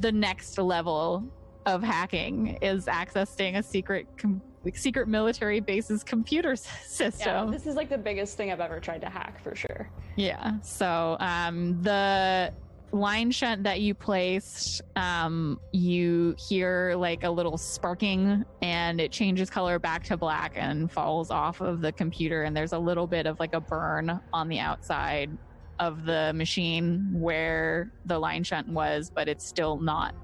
the 0.00 0.12
next 0.12 0.56
level 0.58 1.24
of 1.66 1.82
hacking 1.82 2.56
is 2.62 2.86
accessing 2.86 3.58
a 3.58 3.62
secret 3.62 4.06
com- 4.16 4.40
secret 4.74 5.08
military 5.08 5.58
base's 5.58 6.04
computer 6.04 6.52
s- 6.52 6.64
Yeah. 6.68 6.86
system 6.86 7.50
This 7.50 7.66
is 7.66 7.74
like 7.74 7.88
the 7.88 7.98
biggest 7.98 8.36
thing 8.36 8.52
I've 8.52 8.60
ever 8.60 8.78
tried 8.78 9.00
to 9.00 9.08
hack 9.08 9.42
for 9.42 9.56
sure. 9.56 9.90
yeah. 10.14 10.60
So 10.60 11.16
um 11.18 11.82
the 11.82 12.52
line 12.92 13.30
shunt 13.30 13.62
that 13.64 13.80
you 13.80 13.94
placed, 13.94 14.82
um, 14.96 15.58
you 15.72 16.34
hear 16.38 16.94
like 16.96 17.24
a 17.24 17.30
little 17.30 17.56
sparking 17.56 18.44
and 18.60 19.00
it 19.00 19.10
changes 19.10 19.48
color 19.48 19.78
back 19.78 20.04
to 20.04 20.16
black 20.16 20.52
and 20.56 20.92
falls 20.92 21.30
off 21.30 21.60
of 21.60 21.80
the 21.80 21.92
computer 21.92 22.42
and 22.42 22.56
there's 22.56 22.72
a 22.72 22.78
little 22.78 23.06
bit 23.06 23.26
of 23.26 23.40
like 23.40 23.54
a 23.54 23.60
burn 23.60 24.20
on 24.32 24.48
the 24.48 24.58
outside 24.58 25.30
of 25.78 26.04
the 26.04 26.32
machine 26.34 27.08
where 27.12 27.90
the 28.04 28.18
line 28.18 28.44
shunt 28.44 28.68
was, 28.68 29.10
but 29.14 29.26
it's 29.28 29.46
still 29.46 29.80
not 29.80 30.14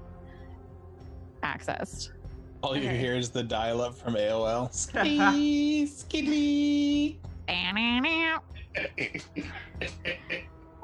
accessed. 1.43 2.09
All 2.61 2.75
you 2.75 2.83
Okay. 2.83 2.97
hear 2.97 3.15
is 3.15 3.29
the 3.29 3.43
dial-up 3.43 3.95
from 3.97 4.15
AOL. 4.15 4.71
Skidly, 4.73 5.85
skidly. 5.87 7.19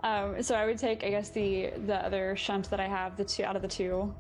Um, 0.06 0.42
so 0.44 0.54
I 0.56 0.66
would 0.68 0.78
take, 0.78 1.04
I 1.04 1.10
guess, 1.10 1.30
the 1.30 1.72
the 1.88 1.96
other 2.06 2.36
shunt 2.36 2.70
that 2.70 2.80
I 2.80 2.88
have, 2.88 3.18
the 3.18 3.26
two 3.26 3.44
out 3.44 3.56
of 3.56 3.62
the 3.64 3.68
two, 3.68 4.14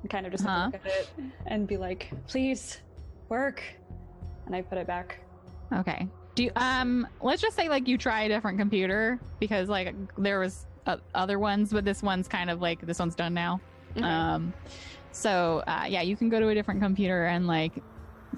and 0.00 0.10
kind 0.10 0.24
of 0.24 0.32
just 0.32 0.44
Uh-huh. 0.46 0.66
look 0.72 0.74
at 0.74 0.86
it 0.86 1.10
and 1.46 1.66
be 1.68 1.76
like, 1.76 2.10
"Please, 2.26 2.78
work," 3.28 3.62
and 4.46 4.56
I 4.56 4.62
put 4.62 4.78
it 4.78 4.86
back. 4.86 5.20
Okay. 5.72 6.08
Do 6.36 6.44
you, 6.44 6.50
um 6.56 7.06
let's 7.20 7.40
just 7.42 7.56
say 7.56 7.68
like 7.68 7.88
you 7.88 7.96
try 7.98 8.22
a 8.22 8.28
different 8.28 8.58
computer 8.58 9.18
because 9.40 9.68
like 9.70 9.94
there 10.18 10.38
was 10.38 10.66
uh, 10.86 10.98
other 11.14 11.38
ones 11.38 11.72
but 11.72 11.84
this 11.84 12.02
one's 12.02 12.28
kind 12.28 12.50
of 12.50 12.60
like 12.60 12.80
this 12.86 12.98
one's 12.98 13.14
done 13.14 13.32
now. 13.34 13.58
Okay. 13.96 14.06
Um 14.06 14.52
so 15.12 15.62
uh 15.66 15.86
yeah, 15.88 16.02
you 16.02 16.14
can 16.16 16.28
go 16.28 16.38
to 16.38 16.48
a 16.48 16.54
different 16.54 16.80
computer 16.82 17.24
and 17.24 17.46
like 17.46 17.82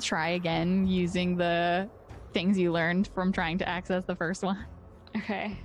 try 0.00 0.28
again 0.30 0.86
using 0.86 1.36
the 1.36 1.90
things 2.32 2.56
you 2.56 2.70
learned 2.72 3.08
from 3.14 3.32
trying 3.32 3.58
to 3.58 3.68
access 3.68 4.04
the 4.04 4.14
first 4.16 4.42
one. 4.44 4.64
okay. 5.16 5.58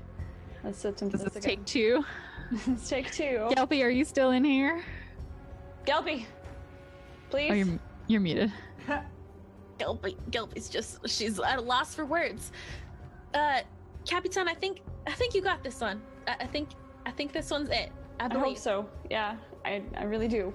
Let's 0.63 0.83
attempt 0.85 1.11
This 1.13 1.23
this 1.23 1.35
is 1.35 1.43
take 1.43 1.65
2. 1.65 2.03
Let's 2.67 2.87
take 2.89 3.11
two. 3.11 3.47
Gelpy, 3.51 3.83
are 3.83 3.89
you 3.89 4.05
still 4.05 4.31
in 4.31 4.43
here? 4.43 4.83
Gelpy, 5.85 6.25
please. 7.29 7.51
Oh, 7.51 7.53
you're 7.53 7.79
you're 8.07 8.21
muted. 8.21 8.51
Gelpy, 9.79 10.15
Gelpy's 10.29 10.69
just 10.69 10.99
she's 11.09 11.39
at 11.39 11.57
a 11.57 11.61
loss 11.61 11.95
for 11.95 12.05
words. 12.05 12.51
Uh, 13.33 13.61
Capitan, 14.05 14.47
I 14.47 14.53
think 14.53 14.81
I 15.07 15.11
think 15.11 15.33
you 15.33 15.41
got 15.41 15.63
this 15.63 15.81
one. 15.81 16.01
I, 16.27 16.35
I 16.41 16.45
think 16.45 16.69
I 17.05 17.11
think 17.11 17.31
this 17.33 17.49
one's 17.49 17.69
it. 17.69 17.91
I 18.19 18.25
I 18.25 18.27
believe. 18.27 18.45
hope 18.45 18.57
so. 18.59 18.89
Yeah, 19.09 19.35
I 19.65 19.81
I 19.97 20.03
really 20.03 20.27
do. 20.27 20.53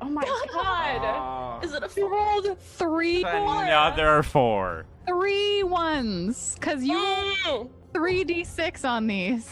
Oh 0.00 0.08
my 0.08 0.22
god. 0.52 1.64
Is 1.64 1.74
it 1.74 1.82
a 1.82 1.88
four? 1.88 2.08
rolled 2.10 2.56
3 2.60 3.24
Another 3.24 4.22
four. 4.22 4.86
three 5.08 5.64
ones 5.64 6.56
cuz 6.60 6.84
you 6.84 6.96
rolled 7.44 7.70
3d6 7.92 8.88
on 8.88 9.06
these. 9.06 9.48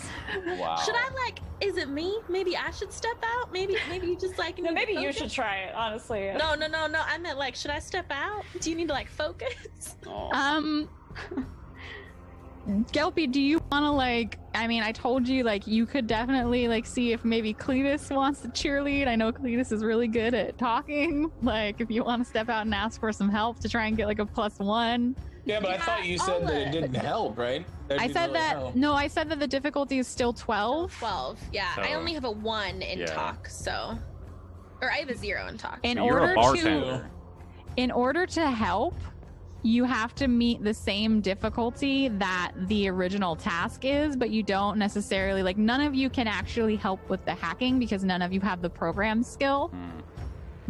Wow. 0.46 0.76
Should 0.76 0.94
I 0.94 1.08
like? 1.14 1.38
Is 1.60 1.76
it 1.76 1.88
me? 1.88 2.18
Maybe 2.28 2.56
I 2.56 2.70
should 2.70 2.92
step 2.92 3.16
out. 3.22 3.52
Maybe 3.52 3.76
maybe 3.88 4.06
you 4.08 4.16
just 4.16 4.38
like. 4.38 4.58
No, 4.58 4.72
maybe 4.72 4.92
you 4.92 5.12
should 5.12 5.30
try 5.30 5.58
it. 5.58 5.74
Honestly. 5.74 6.30
No, 6.36 6.54
no, 6.54 6.66
no, 6.66 6.86
no. 6.86 7.02
I 7.04 7.18
meant 7.18 7.38
like, 7.38 7.54
should 7.54 7.70
I 7.70 7.78
step 7.78 8.06
out? 8.10 8.44
Do 8.60 8.70
you 8.70 8.76
need 8.76 8.88
to 8.88 8.94
like 8.94 9.08
focus? 9.08 9.54
Oh. 10.08 10.30
Um, 10.32 10.88
Gelpy, 12.92 13.30
do 13.30 13.40
you 13.40 13.60
want 13.70 13.84
to 13.84 13.90
like? 13.90 14.38
I 14.54 14.66
mean, 14.66 14.82
I 14.82 14.90
told 14.92 15.28
you 15.28 15.44
like 15.44 15.66
you 15.66 15.86
could 15.86 16.06
definitely 16.06 16.66
like 16.66 16.84
see 16.84 17.12
if 17.12 17.24
maybe 17.24 17.54
Cletus 17.54 18.14
wants 18.14 18.40
to 18.40 18.48
cheerlead. 18.48 19.06
I 19.06 19.14
know 19.14 19.32
Cletus 19.32 19.72
is 19.72 19.84
really 19.84 20.08
good 20.08 20.34
at 20.34 20.58
talking. 20.58 21.30
Like, 21.42 21.80
if 21.80 21.90
you 21.90 22.02
want 22.02 22.22
to 22.22 22.28
step 22.28 22.48
out 22.48 22.66
and 22.66 22.74
ask 22.74 22.98
for 22.98 23.12
some 23.12 23.28
help 23.28 23.60
to 23.60 23.68
try 23.68 23.86
and 23.86 23.96
get 23.96 24.06
like 24.06 24.18
a 24.18 24.26
plus 24.26 24.58
one. 24.58 25.14
Yeah, 25.47 25.60
but 25.60 25.70
I 25.70 25.78
thought 25.78 26.05
you 26.05 26.18
said 26.18 26.47
that 26.47 26.55
it 26.68 26.73
didn't 26.73 26.94
help, 26.94 27.39
right? 27.39 27.64
That 27.89 28.01
I 28.01 28.09
didn't 28.09 28.14
said 28.14 28.23
really 28.27 28.32
that 28.40 28.56
help. 28.56 28.74
no, 28.74 28.93
I 28.94 29.06
said 29.06 29.28
that 29.31 29.39
the 29.39 29.47
difficulty 29.47 29.98
is 29.98 30.09
still 30.09 30.32
twelve. 30.32 30.93
Twelve. 30.98 31.39
Yeah, 31.52 31.68
I 31.77 31.93
So- 31.93 31.98
only 31.98 32.12
have 32.14 32.24
a 32.24 32.31
one 32.31 32.82
in 32.82 32.98
Yeah. 32.98 33.06
talk, 33.06 33.48
so, 33.48 33.97
or 34.82 34.90
I 34.90 34.97
have 34.97 35.09
a 35.09 35.16
zero 35.16 35.47
in 35.47 35.56
talk. 35.56 35.78
In 35.85 35.98
So 35.98 36.05
you're 36.05 36.14
order 36.20 36.32
a 36.32 36.35
to 36.35 36.40
bartender. 36.40 37.10
in 37.77 37.90
order 37.93 38.27
to 38.27 38.51
help, 38.51 38.97
you 39.62 39.85
have 39.85 40.16
to 40.16 40.27
meet 40.27 40.64
the 40.64 40.74
same 40.74 41.20
difficulty 41.20 42.09
that 42.09 42.51
the 42.66 42.89
original 42.89 43.36
task 43.36 43.85
is, 43.85 44.16
but 44.16 44.31
you 44.31 44.43
don't 44.43 44.78
necessarily 44.78 45.44
like 45.44 45.56
none 45.59 45.81
of 45.81 45.94
you 45.94 46.10
can 46.10 46.27
actually 46.27 46.74
help 46.77 47.09
with 47.09 47.24
the 47.24 47.35
hacking 47.35 47.78
because 47.78 48.02
none 48.02 48.20
of 48.20 48.32
you 48.32 48.40
have 48.40 48.62
the 48.62 48.70
program 48.70 49.23
skill. 49.23 49.68
Hmm. 49.68 50.01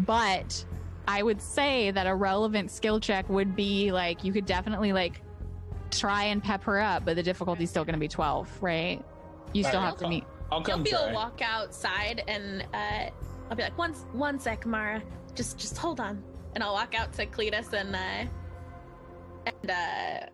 But 0.04 0.64
I 1.08 1.22
would 1.22 1.40
say 1.40 1.90
that 1.92 2.06
a 2.06 2.14
relevant 2.14 2.70
skill 2.70 2.98
check 3.00 3.28
would 3.28 3.54
be 3.54 3.92
like 3.92 4.24
you 4.24 4.32
could 4.32 4.46
definitely 4.46 4.92
like 4.92 5.22
try 5.90 6.24
and 6.24 6.42
pep 6.42 6.64
her 6.64 6.80
up, 6.80 7.04
but 7.04 7.16
the 7.16 7.22
difficulty's 7.22 7.70
still 7.70 7.84
going 7.84 7.94
to 7.94 8.00
be 8.00 8.08
12, 8.08 8.62
right? 8.62 9.02
You 9.52 9.62
still 9.62 9.76
Alright, 9.76 9.90
have 9.90 9.98
to 9.98 10.04
I'll 10.04 10.10
meet. 10.10 10.24
I'll 10.50 10.62
come 10.62 10.84
Gelpy 10.84 10.92
will 10.92 11.04
try. 11.04 11.12
walk 11.12 11.40
outside 11.42 12.22
and 12.28 12.64
uh, 12.74 13.10
I'll 13.50 13.56
be 13.56 13.62
like, 13.62 13.78
one, 13.78 13.92
one 14.12 14.38
sec, 14.40 14.66
Mara. 14.66 15.02
Just, 15.34 15.58
just 15.58 15.76
hold 15.78 16.00
on. 16.00 16.22
And 16.54 16.62
I'll 16.64 16.72
walk 16.72 16.94
out 16.94 17.12
to 17.14 17.26
Cletus 17.26 17.72
and, 17.72 17.94
uh, 17.94 18.30
and, 19.46 19.70
uh, 19.70 20.26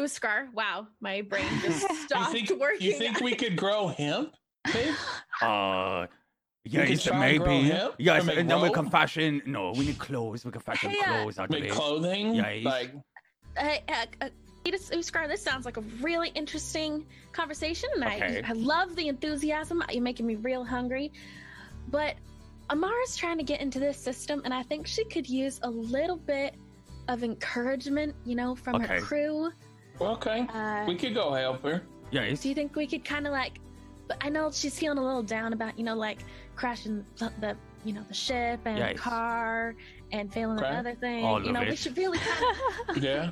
Uskar. 0.00 0.52
Wow, 0.52 0.88
my 1.00 1.22
brain 1.22 1.46
just 1.62 1.82
You 1.88 1.94
stopped 2.06 2.32
think, 2.32 2.50
working. 2.60 2.86
you 2.86 2.92
think 2.98 3.20
we 3.20 3.34
could 3.34 3.56
grow 3.56 3.88
hemp? 3.88 4.34
babe? 4.72 4.94
Uh, 5.42 6.06
could 6.70 6.88
yes, 6.88 7.04
try 7.04 7.18
maybe. 7.18 7.68
hemp 7.68 7.94
Yes, 7.98 8.26
and 8.28 8.48
then 8.50 8.60
we 8.62 8.70
can 8.70 8.88
fashion. 8.90 9.42
No, 9.46 9.72
we 9.72 9.86
need 9.86 9.98
clothes. 9.98 10.44
We 10.44 10.50
can 10.50 10.60
fashion 10.62 10.90
Hey, 10.90 10.98
uh, 11.00 11.22
clothes 11.22 11.38
out 11.38 11.44
of 11.44 11.50
Make 11.50 11.64
it. 11.64 11.70
clothing? 11.72 12.34
Yeah, 12.34 12.50
he's- 12.50 12.64
Like, 12.64 12.90
uh, 13.58 13.92
uh, 14.22 14.28
Uskar, 14.66 15.28
this 15.28 15.42
sounds 15.42 15.66
like 15.66 15.76
a 15.76 15.82
really 16.00 16.30
interesting 16.34 17.04
conversation, 17.32 17.90
and 17.96 18.04
Okay. 18.04 18.42
I, 18.44 18.48
I 18.50 18.52
love 18.52 18.96
the 18.96 19.08
enthusiasm. 19.08 19.82
You're 19.90 20.02
making 20.02 20.26
me 20.26 20.36
real 20.36 20.64
hungry. 20.64 21.12
But 21.88 22.16
Amara's 22.70 23.14
trying 23.14 23.36
to 23.36 23.44
get 23.44 23.60
into 23.60 23.78
this 23.78 23.98
system, 23.98 24.40
and 24.46 24.54
I 24.54 24.62
think 24.62 24.86
she 24.86 25.04
could 25.04 25.28
use 25.28 25.60
a 25.64 25.70
little 25.70 26.16
bit 26.16 26.54
of 27.08 27.22
encouragement, 27.22 28.14
you 28.24 28.34
know, 28.36 28.54
from 28.54 28.76
Okay. 28.76 28.86
her 28.94 29.00
crew. 29.02 29.50
okay. 30.00 30.46
Uh, 30.52 30.86
We 30.88 30.96
could 30.96 31.14
go 31.14 31.32
help 31.34 31.62
her. 31.62 31.82
Yes. 32.10 32.40
do 32.40 32.48
you 32.48 32.54
think 32.54 32.74
we 32.74 32.86
could 32.86 33.04
kind 33.04 33.26
of 33.26 33.32
like? 33.32 33.58
But 34.08 34.18
I 34.20 34.28
know 34.28 34.50
she's 34.50 34.78
feeling 34.78 34.98
a 34.98 35.04
little 35.04 35.22
down 35.22 35.52
about, 35.52 35.78
you 35.78 35.84
know, 35.84 35.94
like 35.96 36.20
crashing 36.56 37.04
the, 37.18 37.32
the 37.40 37.56
you 37.84 37.92
know, 37.92 38.04
the 38.08 38.14
ship 38.14 38.60
and 38.64 38.78
Yes. 38.78 38.92
the 38.94 38.98
car 38.98 39.74
and 40.12 40.32
failing 40.32 40.58
Okay. 40.58 40.68
another 40.68 40.94
thing. 40.94 41.24
All 41.24 41.40
you 41.42 41.48
of 41.48 41.54
know, 41.54 41.60
we 41.68 41.76
should 41.76 41.96
really 41.96 42.18
kind 42.18 42.56
of. 42.88 42.96
Yeah. 43.02 43.30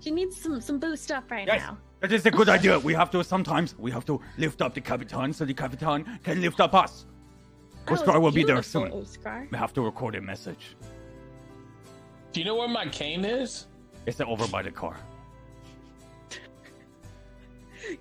she 0.00 0.10
needs 0.10 0.40
some 0.40 0.60
some 0.60 0.78
boost 0.78 1.10
up 1.12 1.30
right 1.30 1.46
Yes. 1.46 1.60
now. 1.62 1.78
That 2.00 2.12
is 2.12 2.26
a 2.26 2.30
good 2.30 2.48
idea. 2.48 2.78
We 2.78 2.94
have 2.94 3.10
to 3.12 3.22
sometimes 3.24 3.76
we 3.78 3.90
have 3.90 4.04
to 4.06 4.20
lift 4.38 4.60
up 4.62 4.74
the 4.74 4.80
Capitan 4.80 5.32
so 5.32 5.44
the 5.44 5.54
Capitan 5.54 6.18
can 6.24 6.40
lift 6.40 6.60
up 6.60 6.74
us. 6.74 7.06
That 7.86 7.98
Uskar 8.00 8.20
will 8.20 8.32
be 8.32 8.42
there 8.42 8.56
beautiful, 8.56 8.90
soon. 8.90 9.02
Uskar. 9.02 9.48
We 9.52 9.58
have 9.58 9.72
to 9.74 9.80
record 9.82 10.14
a 10.16 10.20
message. 10.20 10.76
Do 12.32 12.40
you 12.40 12.46
know 12.46 12.56
where 12.56 12.68
my 12.68 12.86
cane 12.86 13.24
is? 13.24 13.66
It's 14.06 14.20
over 14.20 14.46
by 14.48 14.62
the 14.62 14.70
car. 14.72 14.96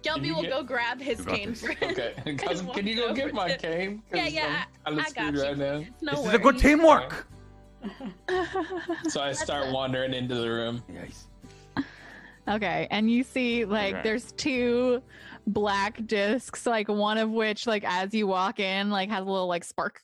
Gelpy 0.03 0.33
will 0.33 0.41
get- 0.41 0.51
go 0.51 0.63
grab 0.63 0.99
his 0.99 1.19
You 1.19 1.25
cane 1.25 1.49
this. 1.51 1.61
for 1.61 1.71
him. 1.73 1.91
Okay, 1.91 2.13
and 2.25 2.39
cousin, 2.39 2.67
can 2.73 2.87
you 2.87 2.95
go 2.95 3.13
get 3.13 3.33
my 3.33 3.49
to- 3.49 3.57
cane? 3.57 4.01
'Cause 4.11 4.19
Yeah, 4.19 4.27
yeah, 4.27 4.63
I'm 4.85 4.95
kinda 4.95 5.09
I 5.09 5.11
got 5.11 5.33
you. 5.33 5.41
right 5.43 5.57
now. 5.57 5.65
No 6.01 6.11
this 6.11 6.19
worries. 6.19 6.27
is 6.27 6.33
a 6.33 6.39
good 6.39 6.57
teamwork. 6.59 7.27
So 9.09 9.21
I 9.21 9.31
start 9.33 9.71
wandering 9.71 10.13
into 10.13 10.35
the 10.35 10.49
room. 10.49 10.83
Yes. 10.91 11.27
Okay, 12.47 12.87
and 12.91 13.09
you 13.09 13.23
see 13.23 13.65
like 13.65 13.93
Okay. 13.95 14.03
there's 14.03 14.31
two 14.33 15.01
black 15.47 16.05
discs, 16.05 16.65
like 16.65 16.87
one 16.87 17.17
of 17.17 17.29
which, 17.31 17.65
like 17.67 17.83
as 17.85 18.13
you 18.13 18.27
walk 18.27 18.59
in, 18.59 18.89
like 18.89 19.09
has 19.09 19.21
a 19.21 19.29
little 19.29 19.47
like 19.47 19.63
spark. 19.63 19.99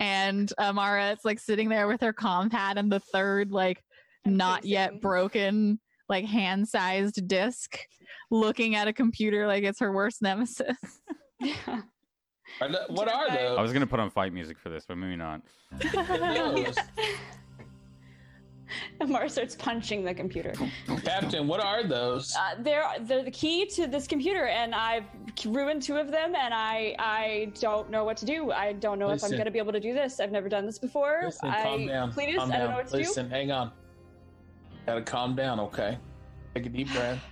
And 0.00 0.52
uh, 0.58 0.66
Amara 0.66 1.12
is 1.12 1.18
like 1.24 1.40
sitting 1.40 1.68
there 1.68 1.88
with 1.88 2.00
her 2.00 2.12
comm 2.12 2.50
pad, 2.50 2.78
and 2.78 2.90
the 2.90 3.00
third, 3.00 3.50
like 3.50 3.82
I'm 4.26 4.36
not 4.36 4.64
yet 4.64 5.00
broken, 5.00 5.80
like 6.08 6.24
hand-sized 6.26 7.26
disc, 7.26 7.76
looking 8.30 8.74
at 8.74 8.88
a 8.88 8.92
computer 8.92 9.46
like 9.46 9.64
it's 9.64 9.80
her 9.80 9.92
worst 9.92 10.22
nemesis. 10.22 10.76
Yeah. 11.40 11.82
Are 12.60 12.68
the- 12.68 12.86
what 12.88 13.06
are 13.08 13.28
those? 13.30 13.56
I 13.56 13.62
was 13.62 13.72
gonna 13.72 13.86
put 13.86 14.00
on 14.00 14.10
fight 14.10 14.32
music 14.32 14.58
for 14.58 14.70
this, 14.70 14.84
but 14.88 14.96
maybe 14.98 15.14
not. 15.14 15.40
those? 15.80 16.74
Amara 19.00 19.30
starts 19.30 19.54
punching 19.54 20.04
the 20.04 20.12
computer. 20.12 20.52
Captain, 21.04 21.46
what 21.46 21.60
are 21.60 21.84
those? 21.84 22.34
Uh, 22.36 22.56
they're 22.58 22.84
they're 23.02 23.22
the 23.22 23.30
key 23.30 23.66
to 23.66 23.86
this 23.86 24.08
computer, 24.08 24.46
and 24.46 24.74
I've 24.74 25.04
ruined 25.46 25.82
two 25.82 25.96
of 25.96 26.10
them, 26.10 26.34
and 26.34 26.52
I 26.52 26.96
I 26.98 27.52
don't 27.60 27.88
know 27.88 28.02
what 28.04 28.16
to 28.18 28.26
do. 28.26 28.50
I 28.50 28.72
don't 28.72 28.98
know 28.98 29.10
if 29.10 29.22
I'm 29.22 29.30
gonna 29.30 29.50
be 29.52 29.58
able 29.60 29.72
to 29.72 29.80
do 29.80 29.94
this. 29.94 30.18
I've 30.18 30.32
never 30.32 30.48
done 30.48 30.66
this 30.66 30.78
before. 30.80 31.20
Listen, 31.26 31.50
I, 31.50 31.62
calm 31.62 31.86
down. 31.86 32.12
Cletus, 32.12 32.36
calm 32.36 32.50
I 32.50 32.56
don't 32.56 32.66
down. 32.66 32.70
know 32.70 32.76
what 32.78 32.88
to 32.88 32.96
Listen, 32.96 33.30
hang 33.30 33.52
on. 33.52 33.70
Gotta 34.86 35.02
calm 35.02 35.36
down, 35.36 35.60
okay? 35.60 35.98
Take 36.54 36.66
a 36.66 36.68
deep 36.68 36.92
breath. 36.92 37.22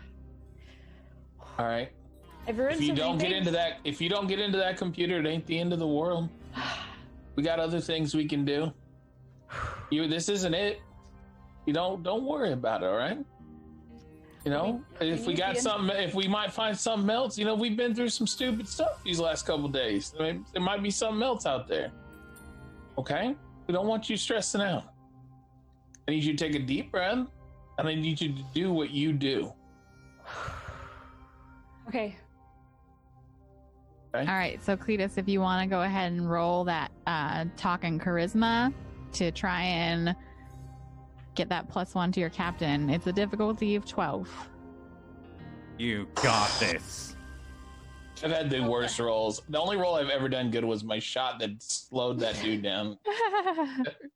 All 1.59 1.67
right. 1.67 1.91
If 2.47 2.81
you 2.81 2.95
don't 2.95 3.19
get 3.19 3.33
into 3.33 3.51
that, 3.51 3.79
if 3.85 4.01
you 4.01 4.09
don't 4.09 4.29
get 4.29 4.39
into 4.39 4.59
that 4.59 4.77
computer, 4.77 5.19
it 5.19 5.27
ain't 5.27 5.47
the 5.47 5.59
end 5.59 5.73
of 5.73 5.79
the 5.79 5.87
world. 5.87 6.29
We 7.35 7.43
got 7.43 7.59
other 7.59 7.81
things 7.81 8.15
we 8.15 8.27
can 8.27 8.45
do. 8.45 8.73
You, 9.91 10.07
this 10.07 10.29
isn't 10.29 10.55
it. 10.55 10.81
You 11.67 11.73
don't, 11.73 12.03
don't 12.03 12.25
worry 12.25 12.53
about 12.53 12.83
it. 12.83 12.87
All 12.87 12.97
right. 12.97 13.19
You 14.45 14.51
know, 14.53 14.81
if 15.01 15.27
we 15.27 15.35
got 15.35 15.59
something, 15.59 15.97
if 15.97 16.15
we 16.15 16.29
might 16.29 16.53
find 16.53 16.79
something 16.79 17.11
else, 17.11 17.37
you 17.37 17.45
know, 17.45 17.57
we've 17.57 17.77
been 17.77 17.97
through 17.97 18.11
some 18.11 18.29
stupid 18.29 18.69
stuff 18.69 19.03
these 19.05 19.19
last 19.19 19.45
couple 19.45 19.67
days. 19.67 20.15
I 20.21 20.23
mean, 20.23 20.47
there 20.53 20.63
might 20.63 20.85
be 20.85 20.91
something 20.91 21.21
else 21.21 21.47
out 21.47 21.67
there. 21.67 21.91
Okay, 22.97 23.35
we 23.67 23.75
don't 23.75 23.89
want 23.89 24.09
you 24.09 24.17
stressing 24.17 24.61
out. 24.61 24.85
I 26.07 26.13
need 26.13 26.23
you 26.23 26.37
to 26.37 26.45
take 26.45 26.55
a 26.55 26.65
deep 26.65 26.93
breath, 26.93 27.27
and 27.79 27.89
I 27.89 27.95
need 27.97 28.21
you 28.21 28.35
to 28.35 28.43
do 28.55 28.73
what 28.73 28.91
you 28.91 29.13
do. 29.13 29.53
Okay. 31.89 32.17
All 34.15 34.25
right, 34.25 34.63
so 34.65 34.77
Cletus, 34.77 35.19
if 35.19 35.29
you 35.29 35.41
want 35.43 35.63
to 35.63 35.69
go 35.69 35.83
ahead 35.83 36.11
and 36.11 36.31
roll 36.31 36.65
that 36.65 36.91
uh, 37.07 37.45
talk 37.59 37.85
and 37.85 38.01
charisma 38.01 38.73
to 39.13 39.31
try 39.31 39.63
and 39.63 40.17
get 41.35 41.51
that 41.51 41.69
plus 41.69 41.95
one 41.95 42.13
to 42.13 42.21
your 42.21 42.31
captain, 42.31 42.89
it's 42.89 43.07
a 43.07 43.13
difficulty 43.13 43.77
of 43.77 43.85
12. 43.85 44.31
You 45.79 46.09
got 46.15 46.51
this. 46.59 47.15
I've 48.25 48.31
had 48.31 48.49
the 48.49 48.61
worst 48.63 48.99
rolls. 48.99 49.43
The 49.51 49.61
only 49.61 49.77
roll 49.77 49.97
I've 49.97 50.09
ever 50.09 50.31
done 50.31 50.51
good 50.51 50.65
was 50.65 50.83
my 50.83 50.99
shot 50.99 51.39
that 51.41 51.63
slowed 51.63 52.19
that 52.21 52.41
dude 52.43 52.63
down. 52.63 52.99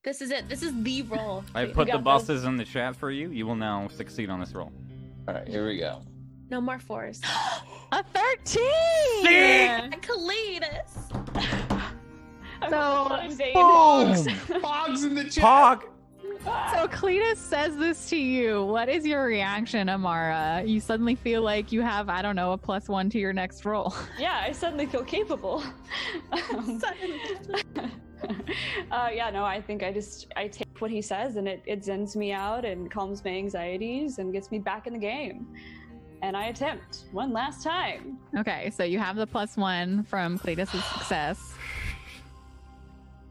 This 0.02 0.22
is 0.22 0.30
it. 0.30 0.48
This 0.48 0.62
is 0.62 0.72
the 0.82 1.02
roll. 1.02 1.44
I 1.54 1.66
We- 1.66 1.72
put 1.74 1.84
the 1.86 1.92
got 1.92 2.04
bosses 2.04 2.44
in 2.44 2.56
the 2.56 2.64
chat 2.64 2.96
for 2.96 3.10
you. 3.10 3.28
You 3.30 3.46
will 3.46 3.54
now 3.54 3.86
succeed 3.88 4.30
on 4.30 4.40
this 4.40 4.54
roll. 4.54 4.72
All 5.28 5.34
right, 5.34 5.46
here 5.46 5.66
we 5.66 5.76
go. 5.78 6.00
No 6.50 6.60
more 6.60 6.78
fours. 6.78 7.20
a 7.92 8.02
13! 8.02 9.92
Cletus. 10.00 11.10
I'm 12.62 12.70
So- 12.70 13.06
mundane. 13.08 13.54
Boom! 13.54 14.60
Fogs 14.60 15.04
in 15.04 15.14
the 15.14 15.24
chat. 15.24 15.42
Pog! 15.44 15.82
So 16.72 16.88
Cletus 16.88 17.36
says 17.36 17.76
this 17.76 18.08
to 18.08 18.16
you. 18.16 18.64
What 18.64 18.88
is 18.88 19.06
your 19.06 19.24
reaction, 19.26 19.90
Amara? 19.90 20.62
You 20.64 20.80
suddenly 20.80 21.14
feel 21.14 21.42
like 21.42 21.70
you 21.70 21.82
have, 21.82 22.08
I 22.08 22.22
don't 22.22 22.34
know, 22.34 22.52
a 22.52 22.58
plus 22.58 22.88
one 22.88 23.10
to 23.10 23.18
your 23.18 23.34
next 23.34 23.64
roll. 23.66 23.94
yeah, 24.18 24.40
I 24.42 24.52
suddenly 24.52 24.86
feel 24.86 25.04
capable. 25.04 25.62
Um, 26.32 26.80
uh, 28.90 29.08
yeah, 29.12 29.30
no, 29.30 29.44
I 29.44 29.60
think 29.60 29.82
I 29.82 29.92
just 29.92 30.26
I 30.36 30.46
take 30.48 30.80
what 30.80 30.90
he 30.90 31.00
says 31.00 31.36
and 31.36 31.48
it 31.48 31.62
it 31.66 31.80
zens 31.82 32.14
me 32.16 32.32
out 32.32 32.64
and 32.64 32.90
calms 32.90 33.24
my 33.24 33.30
anxieties 33.30 34.18
and 34.18 34.32
gets 34.32 34.50
me 34.50 34.58
back 34.58 34.86
in 34.86 34.92
the 34.92 34.98
game. 34.98 35.46
And 36.22 36.36
I 36.36 36.46
attempt 36.46 37.04
one 37.12 37.32
last 37.32 37.62
time. 37.64 38.18
Okay, 38.36 38.70
so 38.70 38.84
you 38.84 38.98
have 38.98 39.16
the 39.16 39.26
plus 39.26 39.56
one 39.56 40.02
from 40.04 40.38
Cletus's 40.38 40.84
success. 40.84 41.54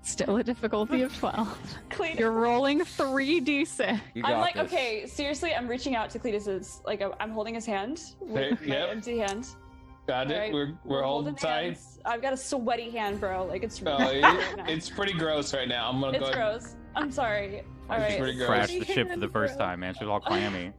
Still 0.01 0.37
a 0.37 0.43
difficulty 0.43 1.03
of 1.03 1.15
12. 1.17 1.79
Cletus. 1.91 2.17
You're 2.19 2.31
rolling 2.31 2.79
3d6. 2.81 3.99
You 4.15 4.23
I'm 4.25 4.39
like, 4.39 4.55
this. 4.55 4.63
okay, 4.63 5.05
seriously, 5.05 5.53
I'm 5.53 5.67
reaching 5.67 5.95
out 5.95 6.09
to 6.11 6.19
Cletus's, 6.19 6.81
like, 6.85 7.01
I'm 7.19 7.29
holding 7.31 7.53
his 7.53 7.65
hand 7.65 8.01
with 8.19 8.33
There- 8.33 8.51
my 8.67 8.75
yep. 8.75 8.89
empty 8.89 9.19
hand. 9.19 9.47
Got 10.07 10.31
it. 10.31 10.33
Alright, 10.33 10.53
We're 10.53 10.73
we're 10.85 11.03
holding 11.03 11.35
tight. 11.35 11.63
hands. 11.65 11.99
I've 12.03 12.23
got 12.23 12.33
a 12.33 12.37
sweaty 12.37 12.89
hand, 12.89 13.19
bro. 13.19 13.45
Like, 13.45 13.61
it's 13.61 13.79
Oh, 13.85 13.99
really 13.99 14.17
it- 14.19 14.23
right 14.23 14.57
now. 14.57 14.65
it's 14.67 14.89
pretty 14.89 15.13
gross 15.13 15.53
right 15.53 15.67
now. 15.67 15.87
I'm 15.89 15.99
gonna 16.01 16.13
It's 16.13 16.19
go. 16.21 16.25
ahead- 16.31 16.35
gross. 16.61 16.75
I'm 16.95 17.11
sorry. 17.11 17.61
All 17.87 17.97
It's 17.97 18.09
right. 18.13 18.17
pretty 18.19 18.37
gross. 18.37 18.47
Crashed 18.47 18.79
the 18.79 18.85
ship 18.85 19.11
for 19.11 19.19
the 19.19 19.27
first 19.27 19.59
time, 19.59 19.81
man. 19.81 19.93
She 19.93 20.05
was 20.05 20.09
all 20.09 20.19
clammy. 20.19 20.71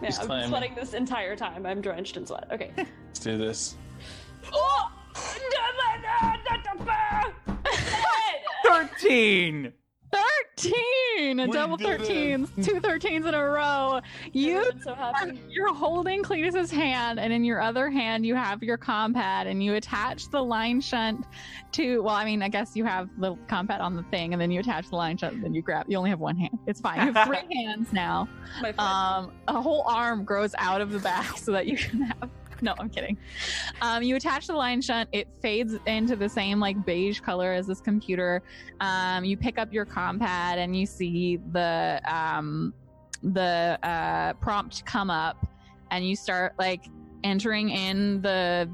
Yeah, 0.00 0.06
He's 0.06 0.18
I'm 0.18 0.26
climbing. 0.26 0.48
sweating 0.48 0.74
this 0.74 0.94
entire 0.94 1.36
time. 1.36 1.66
I'm 1.66 1.80
drenched 1.80 2.16
in 2.16 2.26
sweat. 2.26 2.48
Okay. 2.52 2.72
Let's 2.76 3.20
do 3.20 3.36
this. 3.38 3.76
oh! 4.52 4.90
13! 8.64 9.72
13! 10.12 11.40
A 11.40 11.46
We 11.46 11.52
double 11.52 11.76
did 11.76 12.00
it. 12.00 12.08
13s. 12.08 12.64
Two 12.64 12.80
13s 12.80 13.26
in 13.26 13.34
a 13.34 13.44
row. 13.44 14.00
you 14.32 14.70
so 14.82 14.94
happy. 14.94 15.40
you're 15.48 15.72
holding 15.72 16.22
Cletus's 16.22 16.70
hand, 16.70 17.18
and 17.20 17.32
in 17.32 17.44
your 17.44 17.60
other 17.60 17.88
hand, 17.90 18.26
you 18.26 18.34
have 18.34 18.62
your 18.62 18.76
compad, 18.76 19.46
and 19.46 19.62
you 19.62 19.74
attach 19.74 20.28
the 20.30 20.42
line 20.42 20.80
shunt 20.80 21.26
to. 21.72 22.02
Well, 22.02 22.14
I 22.14 22.24
mean, 22.24 22.42
I 22.42 22.48
guess 22.48 22.76
you 22.76 22.84
have 22.84 23.08
the 23.18 23.36
compad 23.48 23.80
on 23.80 23.94
the 23.96 24.02
thing, 24.04 24.32
and 24.32 24.40
then 24.40 24.50
you 24.50 24.60
attach 24.60 24.90
the 24.90 24.96
line 24.96 25.16
shunt, 25.16 25.34
and 25.34 25.44
then 25.44 25.54
you 25.54 25.62
grab. 25.62 25.86
You 25.88 25.96
only 25.98 26.10
have 26.10 26.20
one 26.20 26.36
hand. 26.36 26.58
It's 26.66 26.80
fine. 26.80 27.06
You 27.06 27.12
have 27.12 27.26
three 27.26 27.56
hands 27.64 27.92
now. 27.92 28.28
My. 28.60 28.70
Um, 28.78 29.32
a 29.48 29.60
whole 29.60 29.82
arm 29.86 30.24
grows 30.24 30.54
out 30.58 30.80
of 30.80 30.90
the 30.92 30.98
back 30.98 31.36
so 31.38 31.52
that 31.52 31.66
you 31.66 31.76
can 31.76 32.02
have. 32.02 32.30
No, 32.62 32.74
I'm 32.78 32.90
kidding. 32.90 33.16
Um, 33.80 34.02
you 34.02 34.16
attach 34.16 34.46
the 34.46 34.54
line 34.54 34.82
shunt. 34.82 35.08
It 35.12 35.28
fades 35.40 35.76
into 35.86 36.14
the 36.14 36.28
same 36.28 36.60
like 36.60 36.84
beige 36.84 37.20
color 37.20 37.52
as 37.52 37.66
this 37.66 37.80
computer. 37.80 38.42
Um, 38.80 39.24
you 39.24 39.36
pick 39.36 39.58
up 39.58 39.72
your 39.72 39.86
compad 39.86 40.58
and 40.58 40.76
you 40.76 40.84
see 40.84 41.38
the 41.52 42.00
um, 42.06 42.74
the 43.22 43.78
uh, 43.82 44.34
prompt 44.34 44.84
come 44.84 45.10
up, 45.10 45.46
and 45.90 46.06
you 46.06 46.16
start 46.16 46.54
like 46.58 46.84
entering 47.24 47.70
in 47.70 48.20
the 48.20 48.68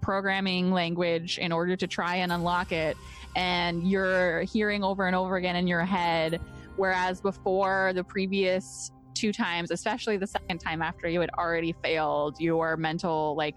programming 0.00 0.72
language 0.72 1.38
in 1.38 1.52
order 1.52 1.76
to 1.76 1.86
try 1.86 2.16
and 2.16 2.32
unlock 2.32 2.72
it. 2.72 2.96
And 3.36 3.88
you're 3.88 4.42
hearing 4.42 4.82
over 4.82 5.06
and 5.06 5.14
over 5.14 5.36
again 5.36 5.56
in 5.56 5.66
your 5.66 5.84
head 5.84 6.40
whereas 6.76 7.20
before 7.20 7.92
the 7.94 8.04
previous 8.04 8.92
two 9.16 9.32
times 9.32 9.70
especially 9.70 10.16
the 10.16 10.26
second 10.26 10.58
time 10.58 10.82
after 10.82 11.08
you 11.08 11.20
had 11.20 11.30
already 11.38 11.74
failed 11.82 12.38
your 12.40 12.76
mental 12.76 13.34
like 13.36 13.54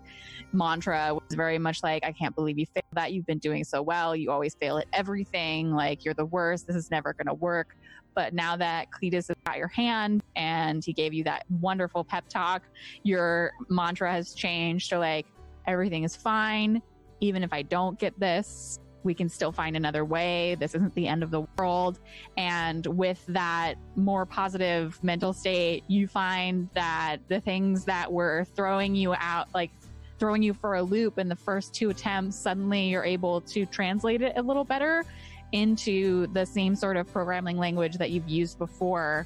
mantra 0.53 1.14
was 1.14 1.36
very 1.36 1.60
much 1.60 1.84
like 1.84 2.03
i 2.03 2.11
can't 2.11 2.36
believe 2.36 2.57
you 2.57 2.65
failed 2.65 2.80
that. 2.94 3.14
You've 3.14 3.26
been 3.26 3.40
doing 3.40 3.64
so 3.64 3.81
well. 3.81 4.15
You 4.15 4.31
always 4.31 4.56
fail 4.56 4.77
at 4.77 4.88
everything. 4.94 5.72
Like 5.72 6.06
you're 6.06 6.14
the 6.14 6.26
worst. 6.26 6.68
This 6.68 6.76
is 6.76 6.91
never 6.91 7.14
going 7.14 7.27
to 7.27 7.34
work. 7.34 7.76
But 8.15 8.34
now 8.34 8.57
that 8.57 8.88
cletus 8.91 9.27
has 9.27 9.38
got 9.45 9.57
your 9.57 9.68
hand 9.68 10.23
and 10.36 10.84
he 10.84 10.94
gave 10.94 11.14
you 11.14 11.23
that 11.23 11.45
wonderful 11.61 12.03
pep 12.03 12.27
talk 12.27 12.64
your 13.03 13.52
mantra 13.69 14.11
has 14.11 14.34
changed 14.34 14.90
to 14.90 14.99
like 14.99 15.27
everything 15.68 16.03
is 16.03 16.15
fine. 16.15 16.81
Even 17.22 17.44
if 17.44 17.52
i 17.53 17.61
don't 17.61 17.99
get 17.99 18.18
this 18.19 18.80
we 19.03 19.13
can 19.13 19.30
still 19.30 19.51
find 19.51 19.76
another 19.76 20.03
way 20.03 20.55
this 20.59 20.76
isn't 20.76 20.93
the 20.95 21.07
end 21.07 21.23
of 21.23 21.31
the 21.31 21.41
world 21.57 21.99
and 22.38 22.85
with 22.85 23.23
that 23.27 23.76
more 23.95 24.26
positive 24.26 25.01
mental 25.03 25.34
state, 25.34 25.84
you 25.88 26.07
find 26.07 26.69
that 26.73 27.17
the 27.27 27.39
things 27.39 27.85
that 27.85 28.11
were 28.11 28.45
throwing 28.55 28.95
you 28.95 29.13
out, 29.15 29.47
like 29.53 29.71
throwing 30.17 30.43
you 30.43 30.53
for 30.53 30.76
a 30.76 30.84
loop 30.84 31.17
in 31.17 31.30
the 31.30 31.35
first 31.35 31.73
two 31.73 31.89
attempts, 31.89 32.38
suddenly 32.38 32.88
you're 32.88 33.05
able 33.05 33.41
to 33.41 33.65
translate 33.65 34.21
it 34.21 34.34
a 34.35 34.41
little 34.41 34.63
better 34.63 35.03
into 35.51 36.27
the 36.27 36.45
same 36.45 36.76
sort 36.76 36.97
of 36.97 37.11
programming 37.11 37.57
language 37.57 37.97
that 37.97 38.11
you've 38.11 38.30
used 38.30 38.57
before. 38.57 39.26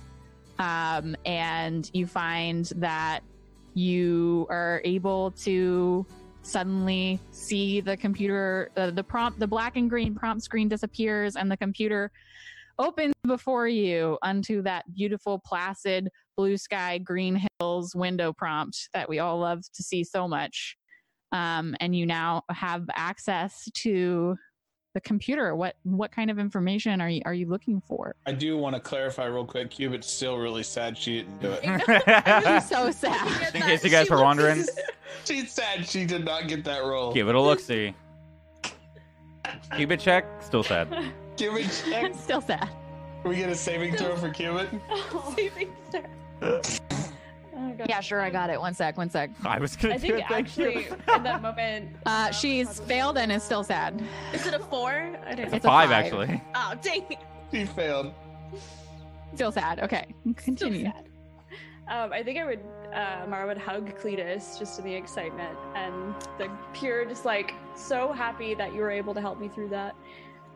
Um, 0.59 1.15
and 1.25 1.89
you 1.93 2.05
find 2.05 2.65
that 2.75 3.21
you 3.73 4.45
are 4.49 4.81
able 4.85 5.31
to 5.31 6.05
suddenly 6.43 7.19
see 7.31 7.81
the 7.81 7.97
computer 7.97 8.69
uh, 8.77 8.91
the 8.91 9.03
prompt 9.03 9.39
the 9.39 9.47
black 9.47 9.75
and 9.77 9.89
green 9.89 10.13
prompt 10.13 10.43
screen 10.43 10.67
disappears 10.67 11.35
and 11.35 11.49
the 11.49 11.57
computer 11.57 12.11
opens 12.79 13.13
before 13.25 13.67
you 13.67 14.17
unto 14.21 14.61
that 14.61 14.83
beautiful 14.93 15.41
placid 15.45 16.09
blue 16.35 16.57
sky 16.57 16.97
green 16.97 17.41
hills 17.59 17.95
window 17.95 18.33
prompt 18.33 18.89
that 18.93 19.07
we 19.07 19.19
all 19.19 19.39
love 19.39 19.61
to 19.73 19.83
see 19.83 20.03
so 20.03 20.27
much. 20.27 20.77
Um, 21.31 21.75
and 21.79 21.95
you 21.95 22.05
now 22.05 22.43
have 22.49 22.85
access 22.93 23.67
to 23.73 24.35
the 24.93 25.01
computer 25.01 25.55
what 25.55 25.75
what 25.83 26.11
kind 26.11 26.29
of 26.29 26.37
information 26.37 27.01
are 27.01 27.09
you 27.09 27.21
are 27.25 27.33
you 27.33 27.47
looking 27.47 27.81
for 27.87 28.15
I 28.27 28.31
do 28.31 28.57
want 28.57 28.75
to 28.75 28.79
clarify 28.79 29.25
real 29.25 29.45
quick. 29.45 29.71
Cubit's 29.71 30.07
still 30.09 30.37
really 30.37 30.63
sad 30.63 30.97
she 30.97 31.17
didn't 31.17 31.41
do 31.41 31.51
it. 31.51 31.63
She's 31.63 32.69
so 32.69 32.91
sad 32.91 33.55
In 33.55 33.61
case 33.63 33.83
you 33.83 33.89
guys 33.89 34.09
were 34.09 34.21
wondering, 34.21 34.63
She's 35.25 35.51
sad 35.51 35.87
she 35.87 36.05
did 36.05 36.25
not 36.25 36.47
get 36.47 36.63
that 36.65 36.83
role. 36.83 37.11
give 37.13 37.27
it 37.27 37.35
a 37.35 37.41
look 37.41 37.59
see. 37.59 37.93
Cubit 39.75 39.99
check, 39.99 40.25
still 40.41 40.63
sad. 40.63 40.87
Cubit 41.37 41.69
check. 41.89 42.13
still 42.15 42.41
sad 42.41 42.69
Can 43.21 43.29
we 43.31 43.35
get 43.35 43.49
a 43.49 43.55
saving 43.55 43.95
throw 43.95 44.15
for 44.15 44.29
Cubit? 44.29 44.69
Saving 45.35 45.71
throw. 45.91 46.61
Oh, 47.63 47.85
yeah 47.87 47.99
sure 48.01 48.21
i 48.21 48.29
got 48.29 48.49
it 48.49 48.59
one 48.59 48.73
sec 48.73 48.97
one 48.97 49.09
sec 49.09 49.29
I 49.45 49.59
was 49.59 49.75
gonna 49.75 49.95
I 49.95 49.97
do 49.97 50.07
think 50.07 50.19
it. 50.19 50.25
Thank 50.29 50.57
you. 50.57 50.67
actually 50.67 50.87
in 51.15 51.23
that 51.23 51.41
moment. 51.41 51.95
uh 52.05 52.31
she's 52.31 52.79
failed 52.81 53.17
and 53.17 53.31
is 53.31 53.43
still 53.43 53.63
sad 53.63 54.01
Is 54.33 54.45
it 54.45 54.53
a 54.53 54.59
four? 54.59 54.91
I 55.25 55.35
don't 55.35 55.49
know. 55.49 55.55
It's 55.55 55.65
a 55.65 55.67
Five, 55.69 55.89
five. 55.89 56.05
actually. 56.05 56.41
Oh, 56.55 56.73
dang 56.81 57.03
it. 57.09 57.17
She 57.51 57.65
failed. 57.65 58.13
still 59.35 59.51
sad 59.51 59.79
okay 59.81 60.05
continue 60.37 60.85
sad. 60.85 61.05
Um, 61.89 62.13
I 62.13 62.23
think 62.23 62.39
I 62.39 62.45
would, 62.45 62.61
uh, 62.93 63.25
Mara 63.27 63.45
would 63.45 63.57
hug 63.57 63.93
Cletus 63.99 64.57
just 64.57 64.79
in 64.79 64.85
the 64.85 64.93
excitement 64.95 65.57
and 65.75 66.15
the 66.37 66.49
pure, 66.71 67.03
just 67.03 67.25
like 67.25 67.53
so 67.75 68.13
happy 68.13 68.53
that 68.53 68.73
you 68.73 68.79
were 68.79 68.89
able 68.89 69.13
to 69.13 69.19
help 69.19 69.37
me 69.37 69.49
through 69.49 69.67
that. 69.69 69.93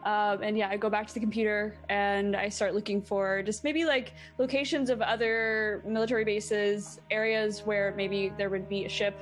Um, 0.04 0.42
and 0.42 0.58
yeah, 0.58 0.70
I 0.70 0.78
go 0.78 0.90
back 0.90 1.08
to 1.08 1.14
the 1.14 1.20
computer 1.20 1.76
and 1.90 2.36
I 2.36 2.50
start 2.50 2.74
looking 2.74 3.02
for 3.02 3.44
just 3.44 3.64
maybe 3.64 3.84
like 3.84 4.14
locations 4.38 4.90
of 4.90 5.02
other 5.02 5.84
military 5.86 6.24
bases, 6.24 7.02
areas 7.12 7.62
where 7.66 7.94
maybe 7.98 8.32
there 8.38 8.50
would 8.50 8.70
be 8.70 8.86
a 8.86 8.90
ship 8.90 9.20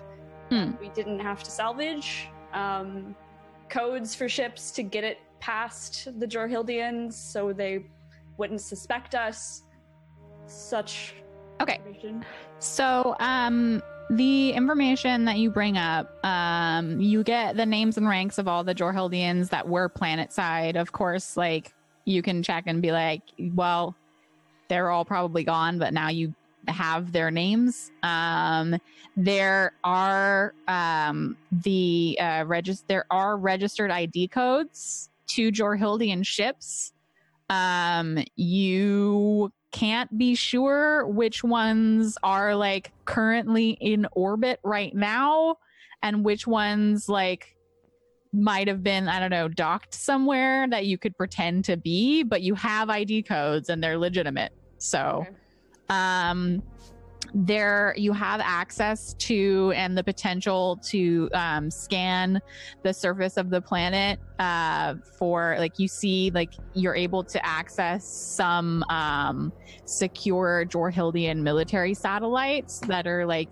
Hmm. 0.50 0.72
we 0.80 0.90
didn't 0.90 1.20
have 1.20 1.42
to 1.44 1.50
salvage, 1.50 2.30
um, 2.54 3.16
codes 3.70 4.14
for 4.14 4.30
ships 4.30 4.72
to 4.72 4.84
get 4.84 5.04
it 5.04 5.20
past 5.40 6.08
the 6.20 6.28
Jorhildians 6.28 7.14
so 7.14 7.52
they 7.52 7.86
wouldn't 8.38 8.62
suspect 8.62 9.16
us. 9.16 9.64
Such 10.46 11.16
okay. 11.62 11.80
So, 12.60 13.16
um, 13.20 13.82
the 14.10 14.52
information 14.52 15.26
that 15.26 15.38
you 15.38 15.50
bring 15.50 15.78
up, 15.78 16.24
um, 16.24 17.00
you 17.00 17.24
get 17.24 17.58
the 17.58 17.66
names 17.66 17.98
and 17.98 18.08
ranks 18.08 18.38
of 18.38 18.48
all 18.48 18.64
the 18.64 18.76
Jorhildians 18.76 19.50
that 19.50 19.68
were 19.68 19.90
planet 19.90 20.32
side. 20.32 20.76
Of 20.76 20.92
course, 20.92 21.36
like 21.36 21.74
you 22.06 22.22
can 22.22 22.44
check 22.44 22.66
and 22.68 22.82
be 22.82 22.92
like, 22.92 23.22
well, 23.54 23.96
they're 24.68 24.92
all 24.92 25.06
probably 25.06 25.44
gone, 25.44 25.80
but 25.80 25.94
now 25.94 26.10
you 26.10 26.34
have 26.68 27.12
their 27.12 27.32
names. 27.32 27.92
Um, 28.04 28.80
there 29.16 29.74
are 29.84 30.54
um, 30.68 31.38
the 31.52 32.18
uh, 32.20 32.44
regis- 32.48 32.84
there 32.88 33.06
are 33.12 33.38
registered 33.38 33.92
ID 33.92 34.28
codes 34.30 35.10
to 35.28 35.52
Jorhildian 35.52 36.26
ships. 36.26 36.94
Um, 37.50 38.24
you 38.36 39.52
can't 39.76 40.18
be 40.18 40.36
sure 40.36 41.06
which 41.06 41.44
ones 41.44 42.18
are 42.24 42.56
like 42.56 42.94
currently 43.04 43.72
in 43.82 44.08
orbit 44.14 44.58
right 44.64 44.96
now 44.96 45.58
and 46.02 46.24
which 46.24 46.48
ones 46.48 47.10
like 47.10 47.58
might 48.32 48.70
have 48.70 48.82
been 48.82 49.10
i 49.10 49.20
don't 49.20 49.32
know 49.32 49.50
docked 49.50 49.94
somewhere 49.94 50.66
that 50.70 50.86
you 50.86 50.98
could 50.98 51.16
pretend 51.18 51.66
to 51.66 51.76
be 51.76 52.24
but 52.24 52.42
you 52.42 52.56
have 52.56 52.90
id 52.90 53.24
codes 53.24 53.68
and 53.68 53.84
they're 53.84 53.98
legitimate 53.98 54.54
so 54.78 55.26
Okay. 55.28 55.36
um 55.90 56.64
there 57.36 57.94
you 57.98 58.14
have 58.14 58.40
access 58.42 59.14
to 59.16 59.74
and 59.76 59.98
the 59.98 60.04
potential 60.04 60.78
to 60.78 61.30
um, 61.34 61.70
scan 61.70 62.42
the 62.82 62.94
surface 62.94 63.36
of 63.36 63.50
the 63.50 63.60
planet 63.60 64.18
uh, 64.40 64.96
for 65.20 65.58
like 65.60 65.78
you 65.78 65.88
see 65.88 66.32
like 66.34 66.54
you're 66.74 66.96
able 66.96 67.26
to 67.26 67.46
access 67.46 68.08
some 68.08 68.84
um, 68.90 69.52
secure 69.84 70.66
Jorhildian 70.66 71.42
military 71.42 71.94
satellites 71.94 72.80
that 72.88 73.06
are 73.06 73.26
like 73.26 73.50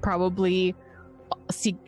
probably 0.00 0.74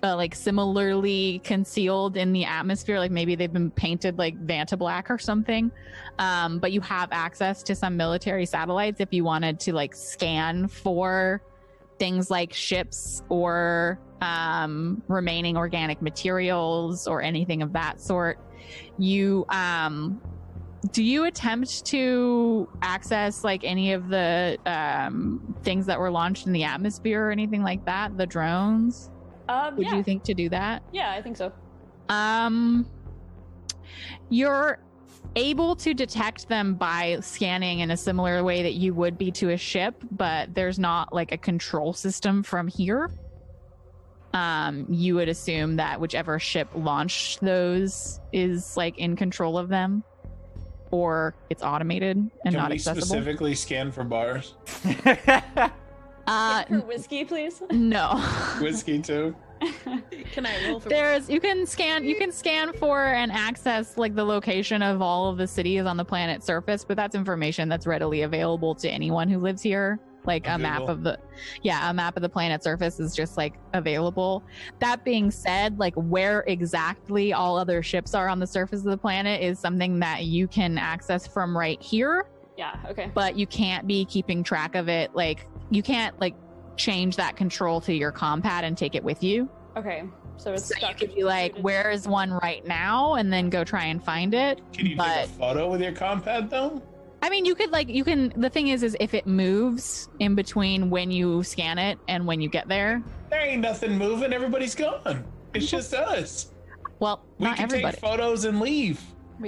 uh, 0.02 0.16
like 0.16 0.34
similarly 0.34 1.40
concealed 1.44 2.16
in 2.16 2.32
the 2.32 2.44
atmosphere 2.44 2.98
like 2.98 3.10
maybe 3.10 3.34
they've 3.34 3.52
been 3.52 3.70
painted 3.70 4.18
like 4.18 4.36
vanta 4.46 4.76
black 4.76 5.10
or 5.10 5.18
something. 5.18 5.70
Um, 6.18 6.58
but 6.58 6.72
you 6.72 6.80
have 6.80 7.08
access 7.12 7.62
to 7.64 7.74
some 7.74 7.96
military 7.96 8.46
satellites 8.46 9.00
if 9.00 9.12
you 9.12 9.24
wanted 9.24 9.60
to 9.60 9.72
like 9.72 9.94
scan 9.94 10.68
for 10.68 11.42
things 11.98 12.30
like 12.30 12.52
ships 12.52 13.22
or 13.28 14.00
um, 14.20 15.02
remaining 15.08 15.56
organic 15.56 16.02
materials 16.02 17.06
or 17.06 17.22
anything 17.22 17.62
of 17.62 17.72
that 17.72 18.00
sort. 18.00 18.38
You 18.98 19.44
um, 19.48 20.20
do 20.90 21.04
you 21.04 21.24
attempt 21.24 21.84
to 21.86 22.68
access 22.82 23.44
like 23.44 23.62
any 23.62 23.92
of 23.92 24.08
the 24.08 24.58
um, 24.66 25.54
things 25.62 25.86
that 25.86 25.98
were 25.98 26.10
launched 26.10 26.46
in 26.46 26.52
the 26.52 26.64
atmosphere 26.64 27.28
or 27.28 27.30
anything 27.30 27.62
like 27.62 27.84
that? 27.84 28.16
The 28.18 28.26
drones 28.26 29.10
Um, 29.52 29.76
would 29.76 29.86
yeah, 29.86 29.96
you 29.96 30.02
think 30.02 30.22
to 30.24 30.34
do 30.34 30.48
that 30.48 30.82
yeah, 30.92 31.10
I 31.12 31.20
think 31.20 31.36
so. 31.36 31.52
um, 32.08 32.86
you're 34.30 34.78
able 35.36 35.76
to 35.76 35.94
detect 35.94 36.48
them 36.48 36.74
by 36.74 37.18
scanning 37.20 37.80
in 37.80 37.90
a 37.90 37.96
similar 37.96 38.42
way 38.44 38.62
that 38.62 38.74
you 38.74 38.92
would 38.94 39.16
be 39.16 39.30
to 39.30 39.50
a 39.50 39.56
ship, 39.56 39.94
but 40.10 40.54
there's 40.54 40.78
not 40.78 41.12
like 41.12 41.32
a 41.32 41.38
control 41.38 41.92
system 41.92 42.42
from 42.42 42.68
here. 42.68 43.10
Um, 44.34 44.86
you 44.88 45.14
would 45.14 45.28
assume 45.28 45.76
that 45.76 46.00
whichever 46.00 46.38
ship 46.38 46.68
launched 46.74 47.40
those 47.40 48.20
is 48.32 48.76
like 48.76 48.98
in 48.98 49.14
control 49.16 49.58
of 49.58 49.68
them, 49.68 50.02
or 50.90 51.34
it's 51.50 51.62
automated 51.62 52.16
and 52.16 52.30
Can 52.44 52.54
not 52.54 52.70
we 52.70 52.76
accessible. 52.76 53.06
specifically 53.06 53.54
scan 53.54 53.92
for 53.92 54.04
bars? 54.04 54.54
Uh, 56.26 56.64
For 56.64 56.80
whiskey, 56.80 57.24
please. 57.24 57.62
no. 57.70 58.16
Whiskey 58.60 59.00
too. 59.00 59.34
Can 60.32 60.44
I 60.46 60.68
roll 60.68 60.80
for 60.80 60.88
There's 60.88 61.28
you 61.30 61.40
can 61.40 61.66
scan 61.66 62.04
you 62.04 62.16
can 62.16 62.32
scan 62.32 62.72
for 62.72 63.04
and 63.04 63.30
access 63.30 63.96
like 63.96 64.14
the 64.14 64.24
location 64.24 64.82
of 64.82 65.00
all 65.00 65.28
of 65.28 65.38
the 65.38 65.46
cities 65.46 65.84
on 65.84 65.96
the 65.96 66.04
planet's 66.04 66.46
surface, 66.46 66.84
but 66.84 66.96
that's 66.96 67.14
information 67.14 67.68
that's 67.68 67.86
readily 67.86 68.22
available 68.22 68.74
to 68.76 68.88
anyone 68.90 69.28
who 69.28 69.38
lives 69.38 69.62
here. 69.62 70.00
Like 70.24 70.46
a 70.46 70.52
On 70.52 70.62
map 70.62 70.82
of 70.82 71.02
the 71.02 71.18
yeah, 71.62 71.90
a 71.90 71.94
map 71.94 72.16
of 72.16 72.22
the 72.22 72.28
planet's 72.28 72.64
surface 72.64 73.00
is 73.00 73.14
just 73.14 73.36
like 73.36 73.54
available. 73.74 74.44
That 74.78 75.04
being 75.04 75.30
said, 75.32 75.78
like 75.78 75.94
where 75.94 76.44
exactly 76.46 77.32
all 77.32 77.56
other 77.58 77.82
ships 77.82 78.14
are 78.14 78.28
on 78.28 78.38
the 78.38 78.46
surface 78.46 78.80
of 78.80 78.86
the 78.86 78.96
planet 78.98 79.42
is 79.42 79.58
something 79.58 79.98
that 80.00 80.24
you 80.24 80.46
can 80.46 80.78
access 80.78 81.26
from 81.26 81.56
right 81.56 81.80
here 81.82 82.26
Yeah. 82.56 82.76
Okay. 82.90 83.10
but 83.14 83.36
you 83.36 83.46
can't 83.46 83.86
be 83.86 84.04
keeping 84.04 84.42
track 84.42 84.74
of 84.74 84.88
it 84.88 85.14
like 85.14 85.46
you 85.70 85.82
can't 85.82 86.18
like 86.20 86.34
change 86.76 87.16
that 87.16 87.36
control 87.36 87.80
to 87.82 87.94
your 87.94 88.12
compad 88.12 88.64
and 88.64 88.76
take 88.76 88.94
it 88.94 89.02
with 89.04 89.22
you 89.22 89.48
Okay. 89.76 90.04
So 90.36 90.52
it's 90.52 90.66
so 90.66 90.74
you 90.86 90.94
could 90.94 91.14
be 91.14 91.24
like 91.24 91.56
where 91.58 91.90
is 91.90 92.06
one 92.06 92.30
right 92.30 92.66
now 92.66 93.14
and 93.14 93.32
then 93.32 93.48
go 93.48 93.64
try 93.64 93.84
and 93.86 94.02
find 94.04 94.34
it 94.34 94.60
Can 94.72 94.86
you 94.86 94.96
but 94.96 95.14
take 95.14 95.24
a 95.26 95.28
photo 95.28 95.70
with 95.70 95.80
your 95.80 95.92
compad 95.92 96.50
though? 96.50 96.82
i 97.22 97.30
mean 97.30 97.44
you 97.44 97.54
could 97.54 97.70
like 97.70 97.88
you 97.88 98.02
can 98.04 98.32
the 98.36 98.50
thing 98.50 98.68
is 98.68 98.82
is 98.82 98.96
if 99.00 99.14
it 99.14 99.26
moves 99.26 100.08
in 100.18 100.34
between 100.34 100.90
when 100.90 101.10
you 101.10 101.42
scan 101.44 101.78
it 101.78 101.98
and 102.08 102.26
when 102.26 102.40
you 102.40 102.48
get 102.48 102.66
there 102.68 103.02
There 103.30 103.40
ain't 103.40 103.62
nothing 103.62 103.96
moving. 103.96 104.32
Everybody's 104.32 104.74
gone. 104.74 105.24
It's 105.54 105.70
just 105.70 105.94
us. 105.94 106.50
well 106.98 107.24
We 107.38 107.44
not 107.46 107.56
can 107.56 107.64
everybody 107.64 107.92
take 107.94 108.00
photos 108.00 108.44
and 108.44 108.60
leave. 108.60 109.00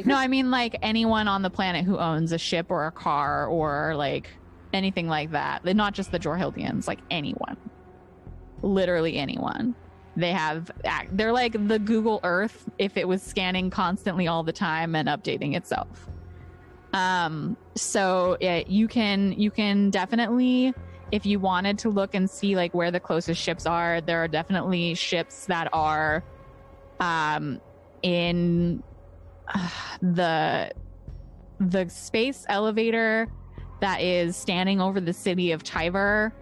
No 0.02 0.16
i 0.16 0.26
mean 0.26 0.50
like 0.50 0.76
anyone 0.82 1.28
on 1.28 1.42
the 1.42 1.50
planet 1.50 1.84
who 1.84 1.98
owns 1.98 2.32
a 2.32 2.38
ship 2.38 2.66
or 2.70 2.86
a 2.86 2.92
car 2.92 3.46
or 3.46 3.94
like 3.96 4.30
anything 4.74 5.08
like 5.08 5.30
that. 5.30 5.64
Not 5.64 5.94
just 5.94 6.10
the 6.12 6.18
jorhildians 6.18 6.86
like 6.86 6.98
anyone. 7.10 7.56
Literally 8.62 9.16
anyone. 9.16 9.74
They 10.16 10.32
have 10.32 10.70
they're 11.12 11.32
like 11.32 11.52
the 11.68 11.78
google 11.78 12.20
earth 12.22 12.68
if 12.78 12.96
it 12.96 13.08
was 13.08 13.22
scanning 13.22 13.70
constantly 13.70 14.28
all 14.28 14.42
the 14.42 14.52
time 14.52 14.94
and 14.94 15.08
updating 15.08 15.56
itself. 15.56 16.08
Um 16.92 17.56
so 17.74 18.36
it, 18.40 18.68
you 18.68 18.86
can 18.86 19.32
you 19.32 19.50
can 19.50 19.90
definitely 19.90 20.74
if 21.10 21.26
you 21.26 21.38
wanted 21.38 21.78
to 21.78 21.90
look 21.90 22.14
and 22.14 22.28
see 22.28 22.56
like 22.56 22.74
where 22.74 22.90
the 22.90 23.00
closest 23.00 23.40
ships 23.40 23.66
are 23.66 24.00
there 24.00 24.22
are 24.22 24.28
definitely 24.28 24.94
ships 24.94 25.46
that 25.46 25.68
are 25.72 26.22
um 27.00 27.60
in 28.02 28.82
the 30.02 30.70
the 31.60 31.88
space 31.88 32.44
elevator 32.48 33.28
that 33.80 34.00
is 34.00 34.36
standing 34.36 34.80
over 34.80 35.00
the 35.00 35.12
city 35.12 35.52
of 35.52 35.62
Tiver 35.62 36.32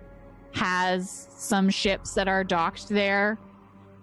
has 0.53 1.29
some 1.35 1.69
ships 1.71 2.15
that 2.15 2.29
are 2.29 2.45
docked 2.45 2.89
there. 2.89 3.39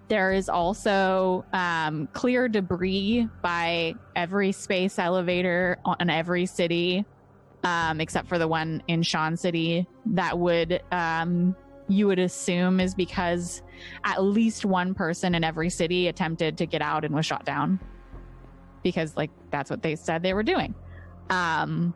There 0.07 0.33
is 0.33 0.49
also 0.49 1.45
um, 1.53 2.07
clear 2.13 2.47
debris 2.47 3.27
by 3.41 3.93
every 4.15 4.51
space 4.51 4.97
elevator 4.97 5.77
on 5.85 6.09
every 6.09 6.47
city, 6.47 7.05
um, 7.63 8.01
except 8.01 8.27
for 8.27 8.39
the 8.39 8.47
one 8.47 8.81
in 8.87 9.03
Sean 9.03 9.37
City. 9.37 9.87
That 10.07 10.37
would 10.37 10.81
um, 10.91 11.55
you 11.87 12.07
would 12.07 12.19
assume 12.19 12.79
is 12.79 12.95
because 12.95 13.61
at 14.03 14.23
least 14.23 14.65
one 14.65 14.93
person 14.93 15.35
in 15.35 15.43
every 15.43 15.69
city 15.69 16.07
attempted 16.07 16.57
to 16.57 16.65
get 16.65 16.81
out 16.81 17.05
and 17.05 17.13
was 17.13 17.25
shot 17.25 17.45
down 17.45 17.79
because 18.83 19.15
like 19.17 19.31
that's 19.51 19.69
what 19.69 19.81
they 19.81 19.95
said 19.95 20.23
they 20.23 20.33
were 20.33 20.43
doing. 20.43 20.73
Um, 21.29 21.93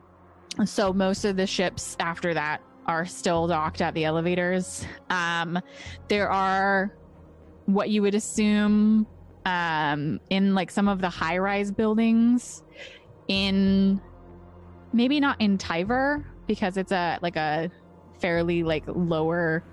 so 0.65 0.93
most 0.93 1.25
of 1.25 1.35
the 1.35 1.47
ships 1.47 1.95
after 1.99 2.33
that 2.33 2.61
are 2.85 3.05
still 3.05 3.47
docked 3.47 3.81
at 3.81 3.93
the 3.93 4.05
elevators. 4.05 4.85
Um, 5.09 5.59
there 6.07 6.29
are 6.29 6.95
what 7.65 7.89
you 7.89 8.01
would 8.01 8.15
assume 8.15 9.07
um, 9.45 10.19
in 10.29 10.53
like 10.53 10.69
some 10.71 10.87
of 10.87 11.01
the 11.01 11.09
high 11.09 11.37
rise 11.37 11.71
buildings 11.71 12.63
in 13.27 14.01
maybe 14.91 15.19
not 15.19 15.39
in 15.41 15.57
Tiver 15.57 16.25
because 16.47 16.77
it's 16.77 16.91
a 16.91 17.19
like 17.21 17.35
a 17.35 17.71
fairly 18.19 18.63
like 18.63 18.83
lower 18.87 19.63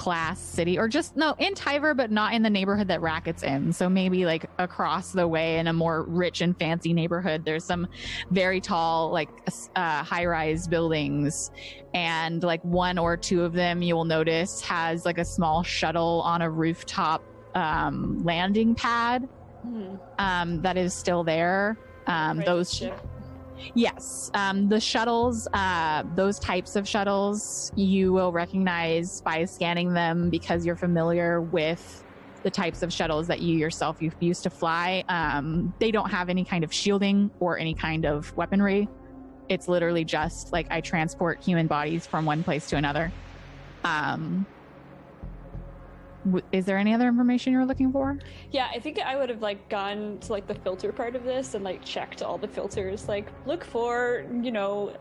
class 0.00 0.40
city 0.40 0.78
or 0.78 0.88
just 0.88 1.14
no 1.14 1.34
in 1.38 1.54
Tiver 1.54 1.92
but 1.92 2.10
not 2.10 2.32
in 2.32 2.42
the 2.42 2.48
neighborhood 2.48 2.88
that 2.88 3.02
Racket's 3.02 3.42
in 3.42 3.70
so 3.70 3.86
maybe 3.86 4.24
like 4.24 4.46
across 4.58 5.12
the 5.12 5.28
way 5.28 5.58
in 5.58 5.66
a 5.66 5.74
more 5.74 6.04
rich 6.04 6.40
and 6.40 6.58
fancy 6.58 6.94
neighborhood 6.94 7.44
there's 7.44 7.64
some 7.64 7.86
very 8.30 8.62
tall 8.62 9.10
like 9.10 9.28
uh, 9.76 10.02
high 10.02 10.24
rise 10.24 10.66
buildings 10.66 11.50
and 11.92 12.42
like 12.42 12.64
one 12.64 12.96
or 12.96 13.14
two 13.14 13.42
of 13.42 13.52
them 13.52 13.82
you 13.82 13.94
will 13.94 14.06
notice 14.06 14.62
has 14.62 15.04
like 15.04 15.18
a 15.18 15.24
small 15.24 15.62
shuttle 15.62 16.22
on 16.24 16.40
a 16.40 16.48
rooftop 16.48 17.22
um, 17.54 18.24
landing 18.24 18.74
pad 18.74 19.28
Hmm. 19.62 19.96
um, 20.18 20.62
that 20.62 20.78
is 20.78 20.94
still 20.94 21.22
there 21.22 21.76
um, 22.06 22.38
those 22.46 22.72
ship. 22.72 22.98
Yes, 23.74 24.30
um, 24.34 24.68
the 24.68 24.80
shuttles, 24.80 25.48
uh, 25.52 26.04
those 26.14 26.38
types 26.38 26.76
of 26.76 26.88
shuttles, 26.88 27.72
you 27.76 28.12
will 28.12 28.32
recognize 28.32 29.20
by 29.20 29.44
scanning 29.44 29.94
them 29.94 30.30
because 30.30 30.66
you're 30.66 30.76
familiar 30.76 31.40
with 31.40 32.04
the 32.42 32.50
types 32.50 32.82
of 32.82 32.92
shuttles 32.92 33.26
that 33.26 33.40
you 33.40 33.56
yourself 33.56 34.00
you've 34.00 34.16
used 34.20 34.42
to 34.44 34.50
fly. 34.50 35.04
Um, 35.08 35.74
they 35.78 35.90
don't 35.90 36.10
have 36.10 36.28
any 36.28 36.44
kind 36.44 36.64
of 36.64 36.72
shielding 36.72 37.30
or 37.38 37.58
any 37.58 37.74
kind 37.74 38.06
of 38.06 38.34
weaponry. 38.36 38.88
It's 39.48 39.68
literally 39.68 40.04
just 40.04 40.52
like 40.52 40.66
I 40.70 40.80
transport 40.80 41.42
human 41.42 41.66
bodies 41.66 42.06
from 42.06 42.24
one 42.24 42.42
place 42.42 42.68
to 42.68 42.76
another. 42.76 43.12
Um, 43.84 44.46
w- 46.24 46.44
is 46.52 46.64
there 46.64 46.78
any 46.78 46.94
other 46.94 47.08
information 47.08 47.52
you're 47.52 47.64
looking 47.66 47.92
for? 47.92 48.18
Yeah, 48.50 48.68
I 48.74 48.78
think 48.78 48.98
I 48.98 49.16
would 49.16 49.28
have 49.30 49.42
like 49.42 49.68
gone 49.68 50.18
to 50.20 50.32
like 50.32 50.46
the 50.46 50.54
filter 50.54 50.92
part 50.92 51.16
of 51.16 51.24
this 51.24 51.54
and 51.54 51.64
like 51.64 51.84
checked 51.84 52.22
all 52.22 52.38
the 52.38 52.48
filters. 52.48 53.08
Like 53.08 53.28
look 53.46 53.64
for 53.64 54.24
you 54.42 54.50
know 54.52 54.96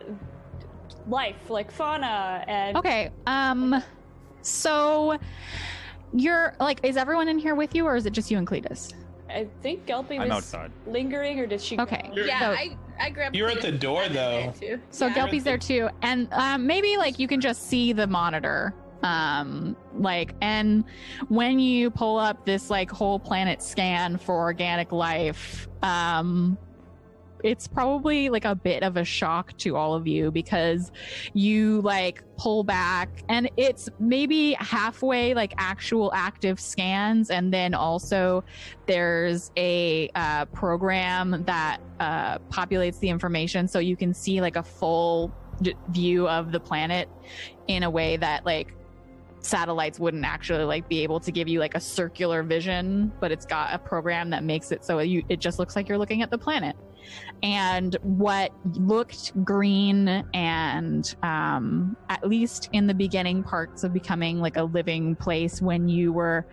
life, 1.08 1.50
like 1.50 1.72
fauna 1.72 2.44
and 2.48 2.78
Okay. 2.78 3.10
Um, 3.28 3.84
so 4.42 5.18
you're 6.14 6.56
like, 6.60 6.80
is 6.84 6.98
everyone 6.98 7.28
in 7.28 7.38
here 7.40 7.56
with 7.56 7.76
you, 7.76 7.86
or 7.86 7.96
is 7.96 8.06
it 8.06 8.14
just 8.14 8.32
you 8.32 8.38
and 8.38 8.48
Cletus? 8.48 8.94
I 9.30 9.48
think 9.62 9.86
Gelpy 9.86 10.18
was 10.18 10.20
I'm 10.22 10.32
outside. 10.32 10.72
lingering, 10.88 11.40
or 11.40 11.46
did 11.46 11.62
she? 11.62 11.78
Okay. 11.80 12.10
You're- 12.14 12.28
Yeah, 12.28 12.40
So- 12.40 12.52
I, 12.52 12.78
I 13.00 13.10
grabbed. 13.12 13.36
You're 13.36 13.50
at 13.50 13.62
the 13.62 13.72
door, 13.72 14.02
I'm 14.02 14.08
in 14.08 14.14
there, 14.14 14.54
though. 14.60 14.80
So 14.90 15.06
Yeah. 15.06 15.14
Gelpy's 15.14 15.44
there 15.44 15.58
too, 15.60 15.90
and 16.02 16.28
um, 16.34 16.66
maybe 16.66 16.98
like 16.98 17.20
you 17.20 17.28
can 17.28 17.40
just 17.40 17.68
see 17.68 17.94
the 17.94 18.08
monitor. 18.08 18.74
Um, 19.04 19.76
like, 19.98 20.36
and 20.42 20.84
when 21.30 21.60
you 21.60 21.90
pull 21.90 22.18
up 22.18 22.46
this 22.46 22.70
like 22.70 22.92
whole 22.92 23.20
planet 23.20 23.62
scan 23.62 24.18
for 24.18 24.36
organic 24.36 24.92
life, 24.92 25.68
um, 25.84 26.58
it's 27.44 27.68
probably 27.68 28.30
like 28.30 28.46
a 28.46 28.56
bit 28.56 28.84
of 28.84 28.98
a 28.98 29.04
shock 29.04 29.56
to 29.58 29.76
all 29.76 29.94
of 29.94 30.08
you 30.08 30.32
because 30.32 30.92
you 31.34 31.82
like 31.82 32.24
pull 32.38 32.64
back 32.64 33.24
and 33.30 33.50
it's 33.58 33.90
maybe 34.00 34.54
halfway 34.60 35.34
like 35.34 35.54
actual 35.58 36.12
active 36.14 36.60
scans. 36.60 37.30
And 37.30 37.54
then 37.54 37.74
also 37.74 38.44
there's 38.86 39.52
a 39.58 40.10
uh, 40.16 40.46
program 40.46 41.44
that 41.46 41.80
uh, 42.00 42.40
populates 42.50 43.00
the 43.00 43.10
information 43.10 43.68
so 43.68 43.80
you 43.80 43.96
can 43.96 44.14
see 44.14 44.42
like 44.42 44.56
a 44.56 44.64
full 44.64 45.34
d- 45.62 45.76
view 45.90 46.28
of 46.28 46.52
the 46.52 46.60
planet 46.60 47.10
in 47.68 47.84
a 47.84 47.90
way 47.90 48.18
that 48.18 48.46
like 48.46 48.74
satellites 49.42 50.00
wouldn't 50.00 50.26
actually 50.26 50.64
like 50.64 50.88
be 50.90 51.02
able 51.02 51.20
to 51.20 51.32
give 51.32 51.48
you 51.48 51.60
like 51.60 51.76
a 51.76 51.80
circular 51.80 52.44
vision 52.44 53.12
but 53.20 53.32
it's 53.32 53.46
got 53.46 53.74
a 53.74 53.80
program 53.80 54.30
that 54.30 54.44
makes 54.44 54.72
it 54.72 54.84
so 54.84 55.00
you 55.00 55.24
it 55.30 55.40
just 55.40 55.60
looks 55.60 55.76
like 55.76 55.88
you're 55.88 55.98
looking 55.98 56.22
at 56.22 56.32
the 56.32 56.38
planet. 56.38 56.76
And 57.42 57.96
what 58.02 58.52
looked 58.74 59.44
green 59.46 60.08
and 60.34 61.16
um, 61.24 61.96
at 62.10 62.28
least 62.28 62.70
in 62.74 62.88
the 62.88 62.94
beginning 62.94 63.44
parts 63.44 63.84
of 63.84 63.94
becoming 63.94 64.40
like 64.40 64.58
a 64.58 64.64
living 64.64 65.16
place 65.16 65.62
when 65.62 65.88
you 65.88 66.12
were 66.12 66.46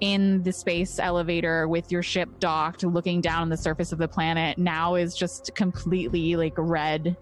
in 0.00 0.42
the 0.42 0.52
space 0.52 0.98
elevator 0.98 1.66
with 1.66 1.90
your 1.90 2.02
ship 2.02 2.28
docked 2.38 2.84
looking 2.84 3.20
down 3.20 3.42
on 3.42 3.48
the 3.48 3.56
surface 3.56 3.92
of 3.92 3.98
the 3.98 4.06
planet 4.06 4.58
now 4.58 4.94
is 4.94 5.16
just 5.16 5.54
completely 5.54 6.36
like 6.36 6.54
red 6.56 7.16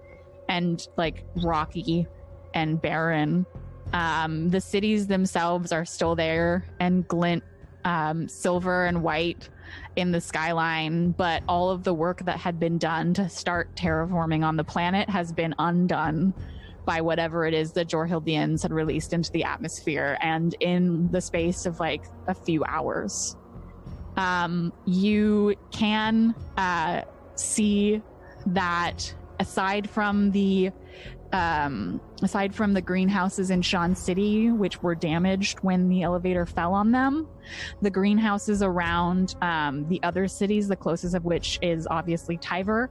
and 0.48 0.88
like 0.96 1.24
rocky 1.36 2.06
and 2.54 2.82
barren 2.82 3.46
um, 3.92 4.48
the 4.48 4.60
cities 4.60 5.06
themselves 5.06 5.72
are 5.72 5.84
still 5.84 6.14
there 6.14 6.64
and 6.80 7.06
glint 7.08 7.44
um, 7.84 8.28
silver 8.28 8.86
and 8.86 9.02
white 9.02 9.48
in 9.96 10.12
the 10.12 10.20
skyline, 10.20 11.10
but 11.12 11.42
all 11.48 11.70
of 11.70 11.84
the 11.84 11.94
work 11.94 12.24
that 12.24 12.38
had 12.38 12.58
been 12.58 12.78
done 12.78 13.14
to 13.14 13.28
start 13.28 13.74
terraforming 13.74 14.44
on 14.44 14.56
the 14.56 14.64
planet 14.64 15.08
has 15.08 15.32
been 15.32 15.54
undone 15.58 16.32
by 16.84 17.00
whatever 17.00 17.46
it 17.46 17.54
is 17.54 17.72
the 17.72 17.84
Jorhildians 17.84 18.62
had 18.62 18.72
released 18.72 19.12
into 19.12 19.30
the 19.32 19.44
atmosphere 19.44 20.18
and 20.20 20.54
in 20.60 21.10
the 21.12 21.20
space 21.20 21.66
of 21.66 21.78
like 21.78 22.04
a 22.26 22.34
few 22.34 22.64
hours. 22.64 23.36
Um, 24.16 24.72
you 24.84 25.54
can 25.70 26.34
uh, 26.56 27.02
see 27.34 28.02
that 28.46 29.14
aside 29.38 29.88
from 29.88 30.30
the 30.32 30.70
um, 31.32 32.00
aside 32.22 32.54
from 32.54 32.72
the 32.72 32.80
greenhouses 32.80 33.50
in 33.50 33.62
Sean 33.62 33.94
City, 33.94 34.50
which 34.50 34.82
were 34.82 34.94
damaged 34.94 35.58
when 35.60 35.88
the 35.88 36.02
elevator 36.02 36.44
fell 36.44 36.74
on 36.74 36.92
them, 36.92 37.26
the 37.80 37.90
greenhouses 37.90 38.62
around 38.62 39.34
um, 39.40 39.88
the 39.88 40.02
other 40.02 40.28
cities, 40.28 40.68
the 40.68 40.76
closest 40.76 41.14
of 41.14 41.24
which 41.24 41.58
is 41.62 41.86
obviously 41.90 42.36
Tiver, 42.36 42.90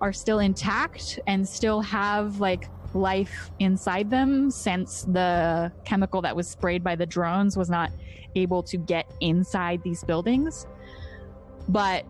are 0.00 0.12
still 0.12 0.38
intact 0.40 1.18
and 1.26 1.46
still 1.46 1.80
have 1.80 2.40
like 2.40 2.68
life 2.94 3.50
inside 3.60 4.10
them 4.10 4.50
since 4.50 5.04
the 5.04 5.70
chemical 5.84 6.20
that 6.22 6.34
was 6.34 6.48
sprayed 6.48 6.82
by 6.82 6.96
the 6.96 7.06
drones 7.06 7.56
was 7.56 7.70
not 7.70 7.90
able 8.34 8.62
to 8.62 8.76
get 8.76 9.10
inside 9.20 9.82
these 9.82 10.04
buildings. 10.04 10.66
But 11.68 12.04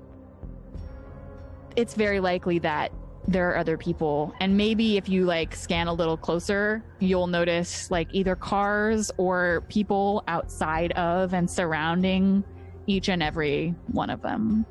it's 1.76 1.94
very 1.94 2.20
likely 2.20 2.58
that 2.60 2.92
there 3.28 3.50
are 3.50 3.58
other 3.58 3.76
people. 3.76 4.34
And 4.40 4.56
maybe 4.56 4.96
if 4.96 5.08
you 5.08 5.24
like 5.24 5.54
scan 5.54 5.86
a 5.86 5.92
little 5.92 6.16
closer 6.16 6.82
you'll 6.98 7.26
notice 7.26 7.90
like 7.90 8.08
either 8.12 8.34
cars 8.34 9.10
or 9.18 9.62
people 9.68 10.24
outside 10.28 10.92
of 10.92 11.32
and 11.34 11.48
surrounding 11.48 12.42
each 12.86 13.08
and 13.08 13.22
every 13.22 13.74
one 13.92 14.10
of 14.10 14.20
them. 14.22 14.66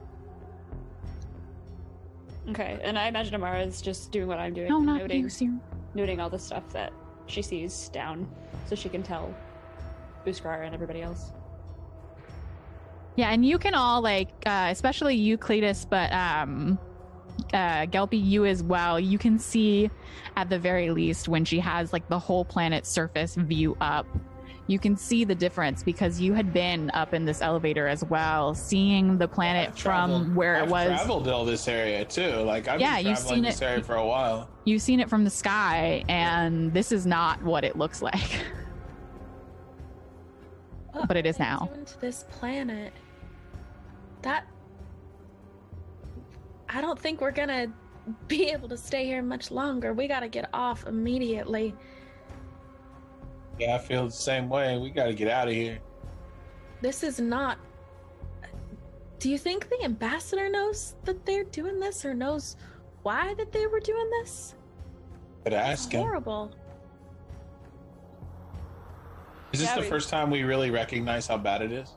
Okay, 2.49 2.79
and 2.83 2.97
I 2.97 3.07
imagine 3.07 3.35
Amara 3.35 3.61
is 3.63 3.81
just 3.81 4.11
doing 4.11 4.27
what 4.27 4.39
I'm 4.39 4.53
doing, 4.53 4.69
no 4.69 4.79
not 4.79 4.99
noting, 5.01 5.29
you 5.39 5.59
noting 5.93 6.19
all 6.19 6.29
the 6.29 6.39
stuff 6.39 6.63
that 6.73 6.91
she 7.27 7.41
sees 7.43 7.89
down, 7.89 8.27
so 8.65 8.75
she 8.75 8.89
can 8.89 9.03
tell 9.03 9.33
Uskar 10.25 10.65
and 10.65 10.73
everybody 10.73 11.01
else. 11.01 11.31
yeah 13.15 13.29
and 13.31 13.45
you 13.45 13.57
can 13.59 13.73
all 13.75 14.01
like 14.01 14.29
uh 14.45 14.67
especially 14.71 15.15
you 15.15 15.37
cletus 15.37 15.87
but 15.87 16.11
um 16.13 16.79
uh 17.53 17.85
gelpy 17.87 18.23
you 18.23 18.45
as 18.45 18.61
well 18.63 18.99
you 18.99 19.17
can 19.17 19.37
see 19.39 19.89
at 20.35 20.49
the 20.49 20.57
very 20.59 20.89
least 20.91 21.27
when 21.27 21.43
she 21.45 21.59
has 21.59 21.91
like 21.93 22.07
the 22.09 22.19
whole 22.19 22.43
planet 22.45 22.85
surface 22.85 23.35
view 23.35 23.75
up 23.81 24.05
you 24.67 24.77
can 24.77 24.95
see 24.95 25.23
the 25.23 25.33
difference 25.33 25.81
because 25.81 26.21
you 26.21 26.33
had 26.33 26.53
been 26.53 26.91
up 26.93 27.13
in 27.15 27.25
this 27.25 27.41
elevator 27.41 27.87
as 27.87 28.03
well 28.05 28.53
seeing 28.53 29.17
the 29.17 29.27
planet 29.27 29.69
I've 29.69 29.77
from 29.79 30.09
traveled- 30.11 30.35
where 30.35 30.55
it 30.55 30.61
I've 30.63 30.69
was 30.71 30.87
traveled 30.89 31.27
all 31.27 31.43
this 31.43 31.67
area 31.67 32.05
too. 32.05 32.29
Like 32.41 32.67
I've 32.67 32.79
Yeah, 32.79 32.97
been 32.97 33.07
you've 33.07 33.15
traveling 33.17 33.35
seen 33.37 33.43
this 33.45 33.61
it- 33.61 33.65
area 33.65 33.83
for 33.83 33.95
a 33.95 34.05
while. 34.05 34.47
you've 34.65 34.83
seen 34.83 34.99
it 34.99 35.09
from 35.09 35.23
the 35.23 35.31
sky 35.31 36.03
and 36.07 36.71
this 36.71 36.91
is 36.91 37.07
not 37.07 37.41
what 37.43 37.63
it 37.63 37.77
looks 37.77 38.03
like 38.03 38.45
What 40.91 41.07
but 41.07 41.17
it 41.17 41.25
are 41.25 41.29
is 41.29 41.37
they 41.37 41.43
now. 41.45 41.69
to 41.85 41.99
this 42.01 42.25
planet. 42.29 42.93
That. 44.21 44.45
I 46.69 46.81
don't 46.81 46.97
think 46.99 47.19
we're 47.21 47.31
gonna 47.31 47.67
be 48.27 48.49
able 48.49 48.69
to 48.69 48.77
stay 48.77 49.05
here 49.05 49.21
much 49.21 49.51
longer. 49.51 49.93
We 49.93 50.07
gotta 50.07 50.27
get 50.29 50.49
off 50.53 50.85
immediately. 50.87 51.73
Yeah, 53.59 53.75
I 53.75 53.79
feel 53.79 54.05
the 54.05 54.11
same 54.11 54.47
way. 54.47 54.77
We 54.77 54.89
got 54.89 55.07
to 55.07 55.13
get 55.13 55.27
out 55.27 55.49
of 55.49 55.53
here. 55.53 55.79
This 56.81 57.03
is 57.03 57.19
not. 57.19 57.57
Do 59.19 59.29
you 59.29 59.37
think 59.37 59.67
the 59.69 59.83
ambassador 59.83 60.47
knows 60.47 60.95
that 61.03 61.25
they're 61.25 61.43
doing 61.43 61.77
this 61.77 62.05
or 62.05 62.13
knows 62.13 62.55
why 63.03 63.33
that 63.33 63.51
they 63.51 63.67
were 63.67 63.81
doing 63.81 64.09
this? 64.21 64.55
But 65.43 65.51
ask 65.51 65.91
him. 65.91 65.99
Horrible. 65.99 66.51
Is 69.51 69.59
this 69.59 69.67
Yeah, 69.69 69.75
the 69.75 69.81
we- 69.81 69.87
first 69.87 70.09
time 70.09 70.29
we 70.31 70.43
really 70.43 70.71
recognize 70.71 71.27
how 71.27 71.37
bad 71.37 71.61
it 71.61 71.73
is? 71.73 71.91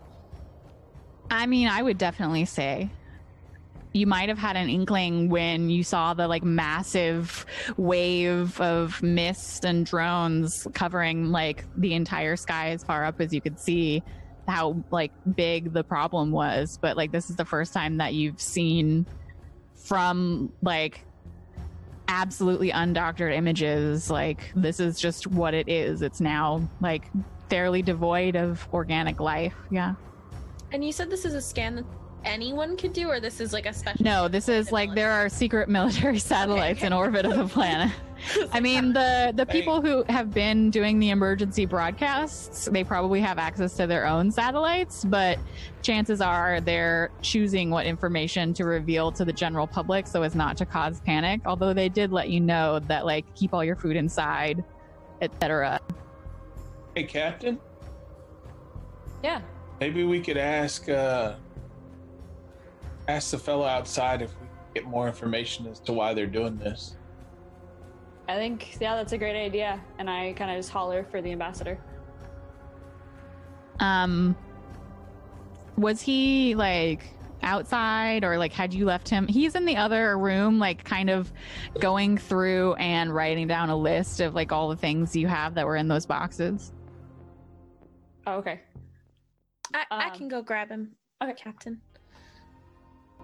I 1.30 1.46
mean, 1.46 1.68
I 1.68 1.80
would 1.80 1.96
definitely 1.98 2.44
say 2.44 2.90
you 3.92 4.06
might 4.06 4.28
have 4.28 4.38
had 4.38 4.56
an 4.56 4.68
inkling 4.68 5.28
when 5.28 5.68
you 5.68 5.84
saw 5.84 6.14
the 6.14 6.26
like 6.26 6.42
massive 6.42 7.44
wave 7.76 8.58
of 8.60 9.02
mist 9.02 9.64
and 9.64 9.84
drones 9.84 10.66
covering 10.72 11.30
like 11.30 11.64
the 11.76 11.94
entire 11.94 12.36
sky 12.36 12.70
as 12.70 12.82
far 12.82 13.04
up 13.04 13.20
as 13.20 13.32
you 13.32 13.40
could 13.40 13.58
see 13.58 14.02
how 14.48 14.82
like 14.90 15.12
big 15.34 15.72
the 15.72 15.84
problem 15.84 16.30
was. 16.30 16.78
But 16.80 16.96
like 16.96 17.12
this 17.12 17.28
is 17.28 17.36
the 17.36 17.44
first 17.44 17.72
time 17.72 17.98
that 17.98 18.14
you've 18.14 18.40
seen 18.40 19.06
from 19.74 20.52
like 20.62 21.04
absolutely 22.08 22.70
undoctored 22.70 23.34
images 23.34 24.10
like 24.10 24.52
this 24.54 24.80
is 24.80 24.98
just 24.98 25.26
what 25.26 25.54
it 25.54 25.68
is. 25.68 26.02
It's 26.02 26.20
now 26.20 26.66
like 26.80 27.04
fairly 27.50 27.82
devoid 27.82 28.36
of 28.36 28.66
organic 28.72 29.20
life. 29.20 29.54
Yeah. 29.70 29.94
And 30.72 30.82
you 30.82 30.92
said 30.92 31.10
this 31.10 31.26
is 31.26 31.34
a 31.34 31.42
scan 31.42 31.76
that 31.76 31.84
anyone 32.24 32.76
could 32.76 32.92
do, 32.92 33.08
or 33.08 33.20
this 33.20 33.40
is 33.40 33.52
like 33.52 33.66
a 33.66 33.72
special? 33.72 34.04
No, 34.04 34.28
this 34.28 34.48
is 34.48 34.72
like 34.72 34.94
there 34.94 35.10
are 35.10 35.28
secret 35.28 35.68
military 35.68 36.18
satellites 36.20 36.78
okay. 36.78 36.86
in 36.86 36.92
orbit 36.92 37.24
of 37.24 37.36
the 37.36 37.46
planet. 37.52 37.92
I 38.52 38.60
mean, 38.60 38.92
the 38.92 39.32
the 39.34 39.46
people 39.46 39.82
who 39.82 40.04
have 40.08 40.32
been 40.32 40.70
doing 40.70 41.00
the 41.00 41.10
emergency 41.10 41.66
broadcasts, 41.66 42.66
they 42.66 42.84
probably 42.84 43.20
have 43.20 43.38
access 43.38 43.74
to 43.78 43.86
their 43.86 44.06
own 44.06 44.30
satellites, 44.30 45.04
but 45.04 45.38
chances 45.82 46.20
are 46.20 46.60
they're 46.60 47.10
choosing 47.20 47.70
what 47.70 47.84
information 47.84 48.54
to 48.54 48.64
reveal 48.64 49.10
to 49.12 49.24
the 49.24 49.32
general 49.32 49.66
public 49.66 50.06
so 50.06 50.22
as 50.22 50.36
not 50.36 50.56
to 50.58 50.66
cause 50.66 51.00
panic. 51.00 51.40
Although 51.44 51.72
they 51.72 51.88
did 51.88 52.12
let 52.12 52.28
you 52.30 52.40
know 52.40 52.78
that 52.86 53.04
like 53.04 53.24
keep 53.34 53.52
all 53.52 53.64
your 53.64 53.76
food 53.76 53.96
inside, 53.96 54.62
etc. 55.20 55.80
Hey, 56.94 57.04
Captain, 57.04 57.58
Yeah. 59.22 59.40
maybe 59.80 60.04
we 60.04 60.20
could 60.20 60.36
ask 60.36 60.88
uh 60.88 61.34
ask 63.12 63.30
the 63.30 63.38
fellow 63.38 63.64
outside 63.64 64.22
if 64.22 64.30
we 64.40 64.46
can 64.46 64.56
get 64.74 64.84
more 64.86 65.06
information 65.06 65.66
as 65.66 65.78
to 65.80 65.92
why 65.92 66.14
they're 66.14 66.26
doing 66.26 66.56
this. 66.56 66.96
I 68.28 68.36
think 68.36 68.80
yeah, 68.80 68.96
that's 68.96 69.12
a 69.12 69.18
great 69.18 69.36
idea. 69.40 69.80
And 69.98 70.08
I 70.08 70.32
kind 70.34 70.50
of 70.50 70.56
just 70.56 70.70
holler 70.70 71.04
for 71.10 71.20
the 71.20 71.32
ambassador. 71.32 71.78
Um, 73.80 74.36
was 75.76 76.00
he 76.00 76.54
like 76.54 77.04
outside 77.42 78.22
or 78.22 78.38
like 78.38 78.52
had 78.52 78.72
you 78.72 78.84
left 78.84 79.08
him? 79.08 79.26
He's 79.26 79.54
in 79.56 79.64
the 79.64 79.76
other 79.76 80.16
room, 80.18 80.58
like 80.58 80.84
kind 80.84 81.10
of 81.10 81.32
going 81.80 82.16
through 82.16 82.74
and 82.74 83.12
writing 83.14 83.48
down 83.48 83.70
a 83.70 83.76
list 83.76 84.20
of 84.20 84.34
like 84.34 84.52
all 84.52 84.68
the 84.68 84.76
things 84.76 85.16
you 85.16 85.26
have 85.26 85.54
that 85.54 85.66
were 85.66 85.76
in 85.76 85.88
those 85.88 86.06
boxes. 86.06 86.72
Oh, 88.26 88.34
okay. 88.34 88.60
I, 89.74 89.84
I 89.90 90.08
Um, 90.08 90.14
can 90.14 90.28
go 90.28 90.42
grab 90.42 90.68
him. 90.70 90.92
okay. 91.22 91.34
Captain. 91.34 91.80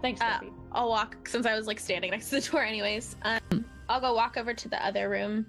Thanks, 0.02 0.20
Uh, 0.20 0.38
I'll 0.72 0.88
walk 0.88 1.26
since 1.28 1.46
I 1.46 1.56
was 1.56 1.66
like 1.66 1.80
standing 1.80 2.10
next 2.10 2.30
to 2.30 2.40
the 2.40 2.50
door, 2.50 2.62
anyways. 2.62 3.16
Um, 3.22 3.64
I'll 3.88 4.00
go 4.00 4.14
walk 4.14 4.36
over 4.36 4.54
to 4.54 4.68
the 4.68 4.84
other 4.84 5.08
room, 5.08 5.46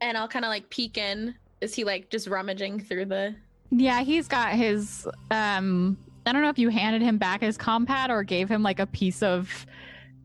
and 0.00 0.16
I'll 0.18 0.28
kind 0.28 0.44
of 0.44 0.48
like 0.48 0.68
peek 0.70 0.98
in. 0.98 1.34
Is 1.60 1.74
he 1.74 1.84
like 1.84 2.10
just 2.10 2.26
rummaging 2.26 2.80
through 2.80 3.06
the? 3.06 3.34
Yeah, 3.70 4.02
he's 4.02 4.28
got 4.28 4.52
his 4.52 5.06
um 5.30 5.96
I 6.26 6.32
don't 6.32 6.42
know 6.42 6.48
if 6.48 6.58
you 6.58 6.68
handed 6.68 7.02
him 7.02 7.18
back 7.18 7.42
his 7.42 7.56
compad 7.56 8.10
or 8.10 8.22
gave 8.22 8.48
him 8.48 8.62
like 8.62 8.78
a 8.80 8.86
piece 8.86 9.22
of 9.22 9.66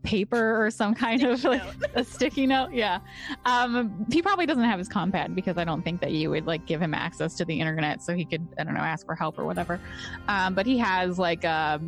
paper 0.02 0.64
or 0.64 0.70
some 0.70 0.94
kind 0.94 1.22
of 1.22 1.42
like 1.44 1.62
a 1.94 2.04
sticky 2.04 2.46
note. 2.46 2.70
Yeah. 2.72 3.00
Um 3.44 4.06
he 4.12 4.22
probably 4.22 4.46
doesn't 4.46 4.64
have 4.64 4.78
his 4.78 4.88
compad 4.88 5.34
because 5.34 5.56
I 5.58 5.64
don't 5.64 5.82
think 5.82 6.00
that 6.00 6.12
you 6.12 6.30
would 6.30 6.46
like 6.46 6.66
give 6.66 6.80
him 6.80 6.94
access 6.94 7.34
to 7.36 7.44
the 7.44 7.58
internet 7.58 8.02
so 8.02 8.14
he 8.14 8.24
could 8.24 8.46
I 8.58 8.64
don't 8.64 8.74
know 8.74 8.80
ask 8.80 9.04
for 9.06 9.14
help 9.14 9.38
or 9.38 9.44
whatever. 9.44 9.80
Um 10.28 10.54
but 10.54 10.64
he 10.66 10.78
has 10.78 11.18
like 11.18 11.44
a 11.44 11.80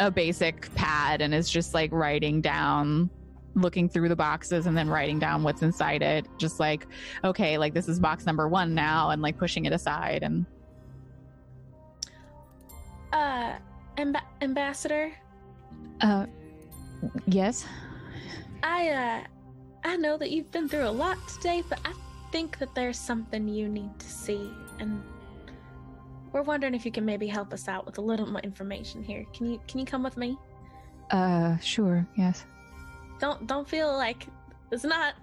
a 0.00 0.10
basic 0.10 0.72
pad 0.74 1.20
and 1.20 1.34
is 1.34 1.48
just 1.48 1.74
like 1.74 1.90
writing 1.92 2.40
down 2.40 3.10
looking 3.54 3.88
through 3.88 4.08
the 4.08 4.16
boxes 4.16 4.66
and 4.66 4.76
then 4.76 4.88
writing 4.88 5.18
down 5.18 5.42
what's 5.42 5.62
inside 5.62 6.02
it 6.02 6.26
just 6.36 6.60
like 6.60 6.86
okay 7.24 7.56
like 7.56 7.72
this 7.72 7.88
is 7.88 7.98
box 7.98 8.26
number 8.26 8.48
1 8.48 8.74
now 8.74 9.10
and 9.10 9.22
like 9.22 9.38
pushing 9.38 9.64
it 9.64 9.72
aside 9.72 10.22
and 10.22 10.44
Uh, 13.12 13.56
amb- 13.96 14.20
ambassador. 14.42 15.10
Uh, 16.02 16.26
yes. 17.26 17.64
I 18.62 18.88
uh, 18.90 19.20
I 19.84 19.96
know 19.96 20.18
that 20.18 20.30
you've 20.30 20.50
been 20.52 20.68
through 20.68 20.86
a 20.86 20.90
lot 20.90 21.16
today, 21.28 21.62
but 21.68 21.78
I 21.84 21.94
think 22.30 22.58
that 22.58 22.74
there's 22.74 22.98
something 22.98 23.48
you 23.48 23.68
need 23.68 23.98
to 23.98 24.06
see, 24.06 24.50
and 24.80 25.02
we're 26.36 26.42
wondering 26.42 26.74
if 26.74 26.84
you 26.84 26.92
can 26.92 27.06
maybe 27.06 27.26
help 27.26 27.54
us 27.54 27.66
out 27.66 27.86
with 27.86 27.96
a 27.96 28.00
little 28.02 28.26
more 28.26 28.42
information 28.42 29.02
here. 29.02 29.24
Can 29.32 29.50
you 29.50 29.60
can 29.66 29.80
you 29.80 29.86
come 29.86 30.02
with 30.02 30.18
me? 30.18 30.36
Uh, 31.10 31.56
sure. 31.58 32.06
Yes. 32.14 32.44
Don't 33.18 33.46
don't 33.46 33.66
feel 33.66 33.96
like 33.96 34.26
it's 34.70 34.84
not 34.84 35.14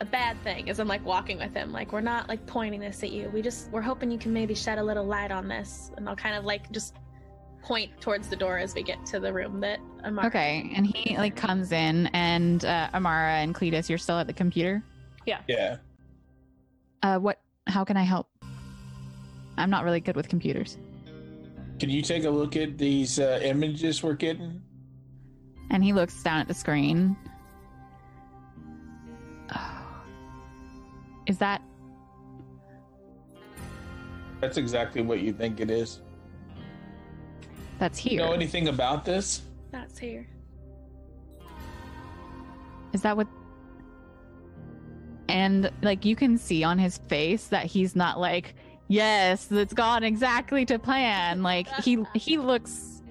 a 0.00 0.06
bad 0.06 0.42
thing 0.42 0.70
as 0.70 0.80
I'm 0.80 0.88
like 0.88 1.04
walking 1.04 1.36
with 1.36 1.52
him. 1.52 1.70
Like 1.70 1.92
we're 1.92 2.00
not 2.00 2.30
like 2.30 2.46
pointing 2.46 2.80
this 2.80 3.02
at 3.02 3.12
you. 3.12 3.28
We 3.34 3.42
just 3.42 3.70
we're 3.72 3.82
hoping 3.82 4.10
you 4.10 4.16
can 4.16 4.32
maybe 4.32 4.54
shed 4.54 4.78
a 4.78 4.82
little 4.82 5.04
light 5.04 5.30
on 5.30 5.48
this. 5.48 5.90
And 5.98 6.08
I'll 6.08 6.16
kind 6.16 6.34
of 6.34 6.46
like 6.46 6.72
just 6.72 6.94
point 7.60 8.00
towards 8.00 8.28
the 8.28 8.36
door 8.36 8.56
as 8.56 8.74
we 8.74 8.82
get 8.82 9.04
to 9.06 9.20
the 9.20 9.34
room 9.34 9.60
that 9.60 9.80
Amara. 10.02 10.28
Okay. 10.28 10.72
And 10.74 10.86
he 10.86 11.18
like 11.18 11.36
comes 11.36 11.72
in, 11.72 12.06
and 12.08 12.64
uh, 12.64 12.88
Amara 12.94 13.34
and 13.34 13.54
Cletus, 13.54 13.90
you're 13.90 13.98
still 13.98 14.18
at 14.18 14.26
the 14.26 14.32
computer. 14.32 14.82
Yeah. 15.26 15.40
Yeah. 15.46 15.76
Uh, 17.02 17.18
what? 17.18 17.38
How 17.66 17.84
can 17.84 17.98
I 17.98 18.02
help? 18.02 18.28
I'm 19.56 19.70
not 19.70 19.84
really 19.84 20.00
good 20.00 20.16
with 20.16 20.28
computers. 20.28 20.78
Can 21.78 21.90
you 21.90 22.02
take 22.02 22.24
a 22.24 22.30
look 22.30 22.56
at 22.56 22.78
these 22.78 23.18
uh, 23.18 23.40
images 23.42 24.02
we're 24.02 24.14
getting? 24.14 24.62
And 25.70 25.82
he 25.82 25.92
looks 25.92 26.22
down 26.22 26.40
at 26.40 26.48
the 26.48 26.54
screen. 26.54 27.16
Is 31.26 31.38
that 31.38 31.62
That's 34.40 34.56
exactly 34.58 35.00
what 35.02 35.20
you 35.20 35.32
think 35.32 35.58
it 35.60 35.70
is. 35.70 36.00
that's 37.78 37.98
here. 37.98 38.12
You 38.12 38.18
here? 38.18 38.26
know 38.28 38.32
anything 38.34 38.68
about 38.68 39.04
this? 39.04 39.40
That's 39.70 39.98
here. 39.98 40.28
Is 42.92 43.00
that 43.02 43.16
what? 43.16 43.26
And 45.28 45.70
like 45.82 46.04
you 46.04 46.14
can 46.14 46.36
see 46.36 46.62
on 46.62 46.78
his 46.78 46.98
face 46.98 47.46
that 47.48 47.64
he's 47.66 47.96
not 47.96 48.20
like, 48.20 48.54
yes, 48.88 49.50
it's 49.50 49.74
gone 49.74 50.04
exactly 50.04 50.64
to 50.66 50.78
plan. 50.78 51.42
Like 51.42 51.68
he 51.82 52.04
he 52.14 52.38
looks 52.38 53.02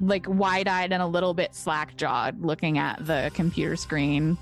like 0.00 0.26
wide-eyed 0.28 0.92
and 0.92 1.02
a 1.02 1.06
little 1.06 1.34
bit 1.34 1.54
slack-jawed 1.54 2.40
looking 2.40 2.78
at 2.78 3.04
the 3.06 3.30
computer 3.34 3.76
screen. 3.76 4.38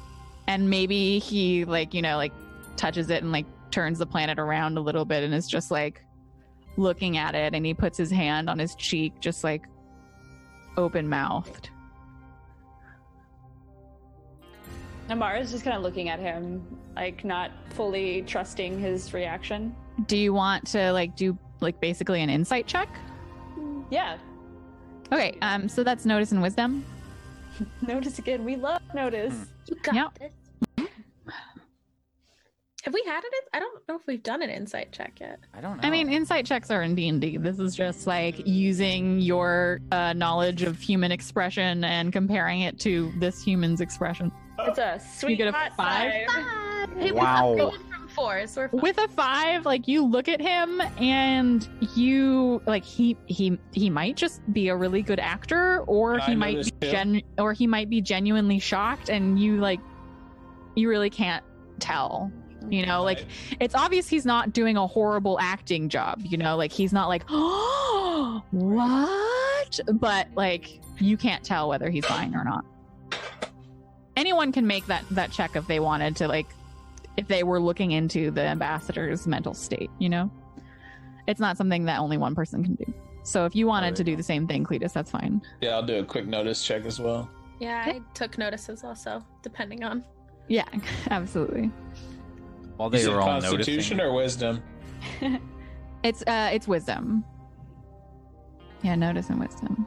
And 0.46 0.70
maybe 0.70 1.18
he 1.18 1.64
like, 1.64 1.94
you 1.94 2.02
know, 2.02 2.16
like 2.16 2.32
touches 2.76 3.10
it 3.10 3.22
and 3.22 3.32
like 3.32 3.46
turns 3.70 3.98
the 3.98 4.06
planet 4.06 4.38
around 4.38 4.78
a 4.78 4.80
little 4.80 5.04
bit 5.04 5.24
and 5.24 5.34
is 5.34 5.48
just 5.48 5.70
like 5.70 6.04
looking 6.76 7.16
at 7.16 7.34
it 7.34 7.54
and 7.54 7.64
he 7.64 7.74
puts 7.74 7.98
his 7.98 8.10
hand 8.10 8.48
on 8.48 8.58
his 8.58 8.74
cheek 8.74 9.12
just 9.20 9.42
like 9.42 9.66
open-mouthed. 10.76 11.70
Amara's 15.10 15.50
just 15.50 15.64
kind 15.64 15.76
of 15.76 15.82
looking 15.82 16.08
at 16.08 16.18
him, 16.18 16.64
like 16.96 17.24
not 17.24 17.50
fully 17.70 18.22
trusting 18.22 18.78
his 18.78 19.12
reaction. 19.12 19.74
Do 20.06 20.16
you 20.16 20.32
want 20.34 20.66
to 20.68 20.92
like 20.92 21.16
do 21.16 21.38
like 21.60 21.80
basically 21.80 22.20
an 22.22 22.30
insight 22.30 22.66
check? 22.66 22.88
Yeah. 23.90 24.18
Okay, 25.12 25.36
um, 25.42 25.68
so 25.68 25.84
that's 25.84 26.04
notice 26.04 26.32
and 26.32 26.42
wisdom. 26.42 26.84
Notice 27.86 28.18
again. 28.18 28.44
We 28.44 28.56
love 28.56 28.82
notice. 28.94 29.46
You 29.68 29.76
got 29.82 29.94
Yep. 29.94 30.18
this. 30.18 30.88
Have 32.82 32.92
we 32.92 33.02
had 33.06 33.22
it? 33.24 33.32
I 33.54 33.60
don't 33.60 33.88
know 33.88 33.94
if 33.94 34.02
we've 34.06 34.22
done 34.22 34.42
an 34.42 34.50
insight 34.50 34.92
check 34.92 35.18
yet. 35.20 35.38
I 35.54 35.60
don't 35.62 35.80
know. 35.80 35.86
I 35.88 35.90
mean, 35.90 36.10
insight 36.10 36.44
checks 36.44 36.70
are 36.70 36.82
in 36.82 36.94
D 36.94 37.08
and 37.08 37.18
D. 37.20 37.36
This 37.38 37.58
is 37.58 37.74
just 37.74 38.06
like 38.06 38.46
using 38.46 39.20
your 39.20 39.80
uh, 39.92 40.12
knowledge 40.12 40.62
of 40.64 40.78
human 40.80 41.10
expression 41.12 41.84
and 41.84 42.12
comparing 42.12 42.60
it 42.62 42.78
to 42.80 43.10
this 43.20 43.42
human's 43.42 43.80
expression. 43.80 44.30
It's 44.58 44.78
a 44.78 45.00
sweet 45.16 45.30
you 45.30 45.36
get 45.36 45.48
a 45.48 45.52
hot 45.52 45.76
five? 45.76 46.10
Hey, 46.98 47.12
we're 47.12 47.14
Wow. 47.14 47.72
Going 48.14 48.26
four, 48.26 48.46
so 48.46 48.62
we're 48.62 48.68
fine. 48.68 48.80
With 48.80 48.98
a 48.98 49.08
five, 49.08 49.66
like 49.66 49.88
you 49.88 50.04
look 50.04 50.28
at 50.28 50.40
him 50.40 50.80
and 50.98 51.68
you 51.94 52.62
like 52.66 52.84
he 52.84 53.16
he 53.26 53.58
he 53.72 53.90
might 53.90 54.16
just 54.16 54.40
be 54.52 54.68
a 54.68 54.76
really 54.76 55.02
good 55.02 55.20
actor, 55.20 55.80
or 55.80 56.20
I 56.20 56.24
he 56.26 56.34
might 56.34 56.64
be 56.64 56.88
gen 56.88 57.22
or 57.38 57.52
he 57.52 57.66
might 57.66 57.90
be 57.90 58.00
genuinely 58.00 58.58
shocked, 58.58 59.08
and 59.08 59.38
you 59.38 59.58
like 59.58 59.80
you 60.74 60.88
really 60.88 61.10
can't 61.10 61.44
tell. 61.80 62.30
You 62.70 62.86
know, 62.86 63.02
like 63.02 63.26
it's 63.60 63.74
obvious 63.74 64.08
he's 64.08 64.24
not 64.24 64.52
doing 64.52 64.76
a 64.76 64.86
horrible 64.86 65.38
acting 65.40 65.88
job. 65.88 66.22
You 66.24 66.38
know, 66.38 66.56
like 66.56 66.72
he's 66.72 66.92
not 66.92 67.08
like, 67.08 67.24
oh, 67.28 68.42
what? 68.50 69.80
But 69.92 70.28
like 70.34 70.80
you 70.98 71.16
can't 71.16 71.44
tell 71.44 71.68
whether 71.68 71.90
he's 71.90 72.08
lying 72.08 72.34
or 72.34 72.44
not. 72.44 72.64
Anyone 74.16 74.52
can 74.52 74.66
make 74.66 74.86
that 74.86 75.04
that 75.10 75.32
check 75.32 75.56
if 75.56 75.66
they 75.66 75.80
wanted 75.80 76.16
to, 76.16 76.28
like 76.28 76.46
if 77.16 77.28
they 77.28 77.42
were 77.42 77.60
looking 77.60 77.92
into 77.92 78.30
the 78.30 78.42
ambassador's 78.42 79.26
mental 79.26 79.54
state. 79.54 79.90
You 79.98 80.08
know, 80.08 80.30
it's 81.26 81.40
not 81.40 81.56
something 81.56 81.84
that 81.86 82.00
only 82.00 82.16
one 82.16 82.34
person 82.34 82.62
can 82.64 82.74
do. 82.74 82.92
So 83.22 83.46
if 83.46 83.54
you 83.56 83.66
wanted 83.66 83.96
to 83.96 84.04
do 84.04 84.16
the 84.16 84.22
same 84.22 84.46
thing, 84.46 84.64
Cletus, 84.64 84.92
that's 84.92 85.10
fine. 85.10 85.40
Yeah, 85.60 85.70
I'll 85.76 85.82
do 85.86 85.98
a 85.98 86.04
quick 86.04 86.26
notice 86.26 86.62
check 86.64 86.84
as 86.84 87.00
well. 87.00 87.30
Yeah, 87.58 87.82
I 87.86 88.00
took 88.12 88.36
notices 88.36 88.84
also, 88.84 89.24
depending 89.42 89.84
on. 89.84 90.04
Yeah, 90.48 90.64
absolutely. 91.10 91.70
While 92.76 92.94
Is 92.94 93.04
they 93.04 93.10
it 93.10 93.14
were 93.14 93.20
all 93.22 93.40
Constitution 93.40 93.96
noticing. 93.96 94.00
or 94.00 94.12
Wisdom? 94.14 94.62
It's 96.02 96.22
uh 96.26 96.50
it's 96.52 96.68
wisdom. 96.68 97.24
Yeah, 98.82 98.94
notice 98.94 99.30
and 99.30 99.40
wisdom. 99.40 99.86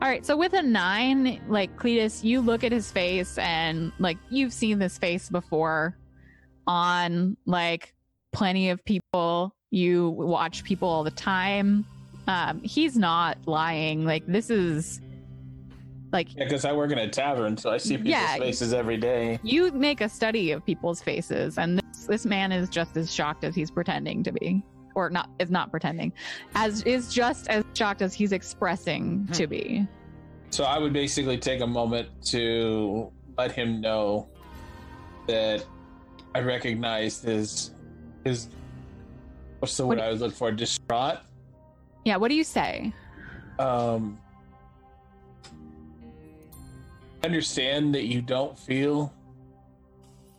All 0.00 0.08
right, 0.08 0.24
so 0.24 0.36
with 0.36 0.52
a 0.52 0.62
nine, 0.62 1.40
like 1.48 1.76
Cletus, 1.76 2.22
you 2.22 2.40
look 2.40 2.62
at 2.62 2.70
his 2.70 2.92
face 2.92 3.36
and 3.38 3.90
like 3.98 4.18
you've 4.30 4.52
seen 4.52 4.78
this 4.78 4.96
face 4.98 5.28
before 5.28 5.98
on 6.68 7.36
like 7.46 7.94
plenty 8.30 8.70
of 8.70 8.84
people. 8.84 9.52
You 9.70 10.10
watch 10.10 10.62
people 10.62 10.88
all 10.88 11.02
the 11.02 11.10
time. 11.10 11.84
Um, 12.28 12.60
he's 12.62 12.96
not 12.96 13.38
lying. 13.46 14.04
Like 14.04 14.24
this 14.26 14.50
is 14.50 15.00
like 16.12 16.34
Yeah, 16.36 16.44
because 16.44 16.64
I 16.64 16.72
work 16.72 16.92
in 16.92 16.98
a 16.98 17.08
tavern, 17.08 17.56
so 17.56 17.70
I 17.70 17.78
see 17.78 17.96
people's 17.96 18.10
Yeah. 18.12 18.36
faces 18.36 18.72
every 18.72 18.96
day. 18.98 19.38
you 19.42 19.72
make 19.72 20.00
a 20.00 20.08
study 20.08 20.52
of 20.52 20.64
people's 20.64 21.02
faces, 21.02 21.58
and 21.58 21.78
this 21.78 22.06
this 22.06 22.24
man 22.24 22.52
is 22.52 22.68
just 22.70 22.96
as 22.96 23.12
shocked 23.12 23.44
as 23.44 23.54
he's 23.54 23.70
pretending 23.70 24.22
to 24.22 24.32
be, 24.32 24.62
or 24.94 25.10
not 25.10 25.28
is 25.38 25.50
not 25.50 25.70
pretending, 25.70 26.12
as 26.54 26.82
is 26.82 27.12
just 27.12 27.48
as 27.48 27.62
shocked 27.74 28.00
as 28.02 28.14
he's 28.14 28.32
expressing 28.32 29.26
to 29.32 29.46
be. 29.46 29.86
So 30.50 30.64
I 30.64 30.78
would 30.78 30.94
basically 30.94 31.36
take 31.36 31.60
a 31.60 31.66
moment 31.66 32.08
to 32.28 33.12
let 33.36 33.52
him 33.52 33.82
know 33.82 34.28
that 35.26 35.62
I 36.38 36.40
recognized 36.42 37.24
his 37.24 37.72
his 38.22 38.46
what's 39.58 39.76
the 39.76 39.84
word 39.84 39.98
What- 39.98 40.06
I 40.06 40.10
was 40.12 40.20
looking 40.20 40.36
for? 40.36 40.52
Distraught. 40.52 41.18
Yeah, 42.04 42.16
what 42.16 42.28
do 42.28 42.36
you 42.36 42.44
say? 42.44 42.92
Um 43.58 44.16
understand 47.24 47.92
that 47.96 48.04
you 48.04 48.22
don't 48.22 48.56
feel 48.56 49.12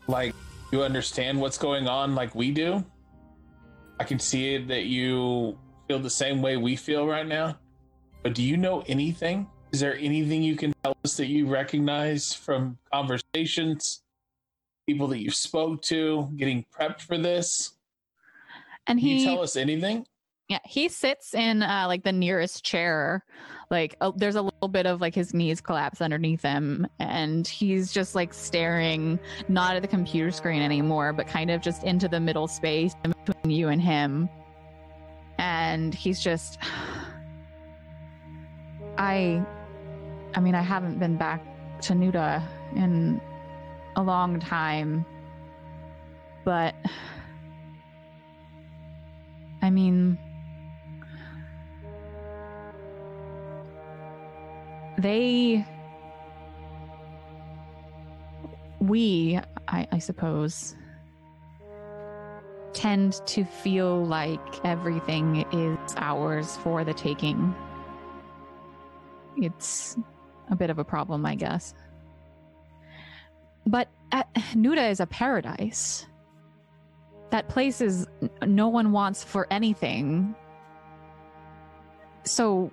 like 0.08 0.34
you 0.72 0.84
understand 0.84 1.40
what's 1.42 1.58
going 1.58 1.86
on 1.90 2.16
like 2.16 2.34
we 2.34 2.52
do. 2.52 2.82
I 4.00 4.06
can 4.06 4.20
see 4.20 4.56
it 4.56 4.70
that 4.70 4.86
you 4.86 5.58
feel 5.90 6.00
the 6.00 6.10
same 6.10 6.42
way 6.42 6.56
we 6.56 6.78
feel 6.78 7.06
right 7.06 7.28
now. 7.28 7.58
But 8.24 8.36
do 8.36 8.42
you 8.42 8.56
know 8.56 8.84
anything? 8.88 9.48
Is 9.74 9.82
there 9.82 9.98
anything 9.98 10.42
you 10.44 10.56
can 10.56 10.72
tell 10.82 10.96
us 11.04 11.18
that 11.18 11.28
you 11.28 11.46
recognize 11.48 12.34
from 12.34 12.78
conversations, 12.94 14.02
people 14.90 15.08
that 15.08 15.20
you 15.20 15.30
spoke 15.30 15.82
to, 15.84 16.30
getting 16.36 16.66
prepped 16.76 17.02
for 17.02 17.18
this? 17.18 17.74
And 18.88 19.00
he 19.00 19.10
Can 19.10 19.18
you 19.20 19.26
tell 19.26 19.44
us 19.44 19.56
anything? 19.56 20.06
Yeah, 20.48 20.58
he 20.66 20.90
sits 20.90 21.36
in 21.36 21.62
uh, 21.62 21.86
like 21.88 22.04
the 22.04 22.12
nearest 22.12 22.66
chair. 22.66 23.24
Like 23.70 23.96
uh, 24.02 24.12
there's 24.16 24.34
a 24.34 24.42
little 24.42 24.68
bit 24.68 24.88
of 24.88 25.00
like 25.00 25.14
his 25.14 25.32
knees 25.32 25.62
collapse 25.62 26.02
underneath 26.02 26.42
him, 26.42 26.88
and 26.98 27.48
he's 27.48 27.94
just 27.94 28.16
like 28.16 28.34
staring 28.34 29.20
not 29.48 29.76
at 29.76 29.84
the 29.84 29.88
computer 29.88 30.32
screen 30.32 30.64
anymore, 30.64 31.14
but 31.14 31.28
kind 31.28 31.52
of 31.52 31.62
just 31.62 31.84
into 31.84 32.08
the 32.08 32.20
middle 32.20 32.48
space 32.48 32.96
in 33.06 33.14
between 33.26 33.56
you 33.56 33.68
and 33.68 33.80
him. 33.80 34.28
And 35.38 35.94
he's 35.94 36.20
just, 36.20 36.58
I, 38.98 39.46
I 40.34 40.40
mean, 40.40 40.56
I 40.56 40.62
haven't 40.62 40.98
been 40.98 41.16
back 41.16 41.46
to 41.82 41.94
Nuda 41.94 42.44
in 42.76 43.22
a 43.96 44.02
long 44.02 44.40
time, 44.40 45.06
but 46.46 46.76
I 49.62 49.70
mean. 49.70 50.18
they 55.02 55.66
we 58.80 59.40
I, 59.68 59.88
I 59.92 60.00
suppose 60.00 60.76
tend 62.74 63.22
to 63.28 63.44
feel 63.44 64.06
like 64.06 64.40
everything 64.66 65.46
is 65.52 65.96
ours 65.98 66.58
for 66.58 66.84
the 66.84 66.94
taking 66.94 67.56
it's 69.38 69.98
a 70.50 70.56
bit 70.56 70.70
of 70.70 70.80
a 70.80 70.84
problem 70.84 71.26
i 71.26 71.36
guess 71.36 71.74
but 73.66 73.88
at, 74.12 74.34
nuda 74.54 74.90
is 74.90 75.00
a 75.00 75.06
paradise. 75.06 76.06
That 77.32 77.48
place 77.48 77.82
is 77.82 78.08
no 78.46 78.68
one 78.68 78.92
wants 78.92 79.24
for 79.24 79.48
anything. 79.52 80.36
So 82.24 82.72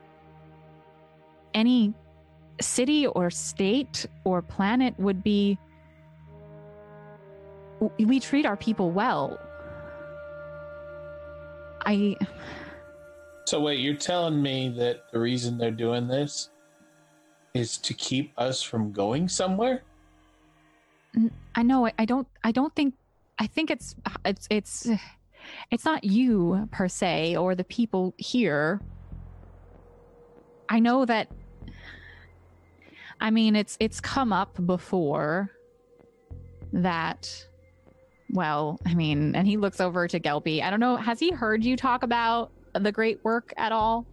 any 1.53 1.95
city 2.61 3.07
or 3.07 3.31
state 3.31 4.07
or 4.25 4.41
planet 4.43 4.99
would 4.99 5.23
be 5.23 5.59
we 7.99 8.19
treat 8.19 8.47
our 8.47 8.57
people 8.57 8.91
well. 8.91 9.39
I 11.85 12.17
So 13.45 13.61
wait, 13.61 13.81
you're 13.81 13.95
telling 13.95 14.41
me 14.41 14.71
that 14.79 15.11
the 15.13 15.21
reason 15.21 15.59
they're 15.59 15.71
doing 15.71 16.09
this 16.09 16.51
is 17.55 17.79
to 17.79 17.95
keep 17.95 18.33
us 18.39 18.63
from 18.63 18.93
going 18.93 19.29
somewhere? 19.29 19.83
I 21.55 21.63
know 21.63 21.89
i 21.99 22.05
don't 22.05 22.29
i 22.45 22.53
don't 22.53 22.75
think 22.75 22.95
i 23.39 23.47
think 23.47 23.71
it's 23.71 23.95
it's 24.25 24.47
it's 24.51 24.89
it's 25.71 25.85
not 25.85 26.05
you 26.05 26.69
per 26.73 26.89
se 26.89 27.37
or 27.37 27.55
the 27.55 27.63
people 27.63 28.15
here. 28.19 28.81
I 30.69 30.81
know 30.81 31.05
that 31.05 31.29
i 33.21 33.31
mean 33.31 33.55
it's 33.55 33.77
it's 33.79 34.01
come 34.01 34.33
up 34.33 34.67
before 34.67 35.53
that 36.73 37.47
well 38.31 38.79
i 38.85 38.93
mean 38.93 39.37
and 39.37 39.47
he 39.47 39.57
looks 39.57 39.81
over 39.81 40.09
to 40.09 40.19
gelpy 40.19 40.61
i 40.61 40.69
don't 40.69 40.81
know 40.81 40.97
has 40.97 41.21
he 41.21 41.31
heard 41.31 41.65
you 41.65 41.77
talk 41.77 42.03
about 42.03 42.51
the 42.83 42.93
great 42.93 43.23
work 43.25 43.53
at 43.57 43.73
all? 43.73 44.07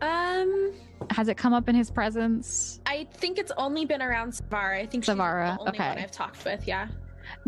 Um, 0.00 0.74
has 1.10 1.28
it 1.28 1.36
come 1.36 1.52
up 1.52 1.68
in 1.68 1.74
his 1.74 1.90
presence 1.90 2.80
I 2.86 3.06
think 3.14 3.38
it's 3.38 3.52
only 3.56 3.84
been 3.84 4.02
around 4.02 4.32
Savara. 4.32 4.80
I 4.82 4.86
think 4.86 5.04
Savara, 5.04 5.54
the 5.54 5.60
only 5.60 5.70
okay. 5.72 5.88
one 5.88 5.98
I've 5.98 6.10
talked 6.12 6.44
with. 6.44 6.66
Yeah. 6.66 6.88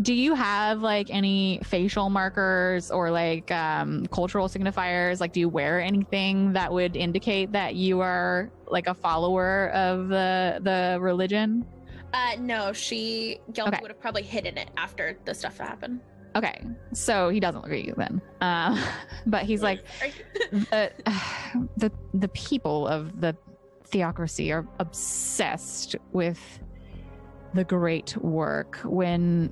do 0.01 0.13
you 0.13 0.33
have 0.35 0.81
like 0.81 1.07
any 1.11 1.59
facial 1.63 2.09
markers 2.09 2.89
or 2.91 3.11
like 3.11 3.51
um 3.51 4.05
cultural 4.07 4.47
signifiers 4.47 5.19
like 5.19 5.33
do 5.33 5.39
you 5.39 5.49
wear 5.49 5.79
anything 5.79 6.53
that 6.53 6.71
would 6.73 6.95
indicate 6.95 7.51
that 7.51 7.75
you 7.75 7.99
are 8.01 8.51
like 8.67 8.87
a 8.87 8.93
follower 8.93 9.69
of 9.73 10.07
the 10.09 10.59
the 10.63 10.97
religion 10.99 11.65
Uh, 12.13 12.35
no, 12.39 12.71
she 12.73 13.37
Gelpy 13.51 13.67
Okay. 13.67 13.79
would 13.81 13.91
have 13.91 13.99
probably 13.99 14.23
hidden 14.23 14.57
it 14.57 14.69
after 14.77 15.17
the 15.25 15.33
stuff 15.33 15.57
that 15.59 15.67
happened. 15.67 15.99
okay 16.35 16.57
so 16.93 17.29
he 17.29 17.39
doesn't 17.39 17.61
look 17.63 17.71
at 17.71 17.83
you 17.85 17.93
then 17.97 18.21
uh, 18.41 18.73
but 19.33 19.43
he's 19.43 19.61
like 19.61 19.79
the, 20.51 20.91
the 21.77 21.91
the 22.13 22.27
people 22.29 22.87
of 22.87 23.19
the 23.21 23.35
theocracy 23.89 24.51
are 24.51 24.67
obsessed 24.79 25.95
with 26.11 26.59
the 27.53 27.63
great 27.63 28.17
work 28.17 28.77
when 28.83 29.51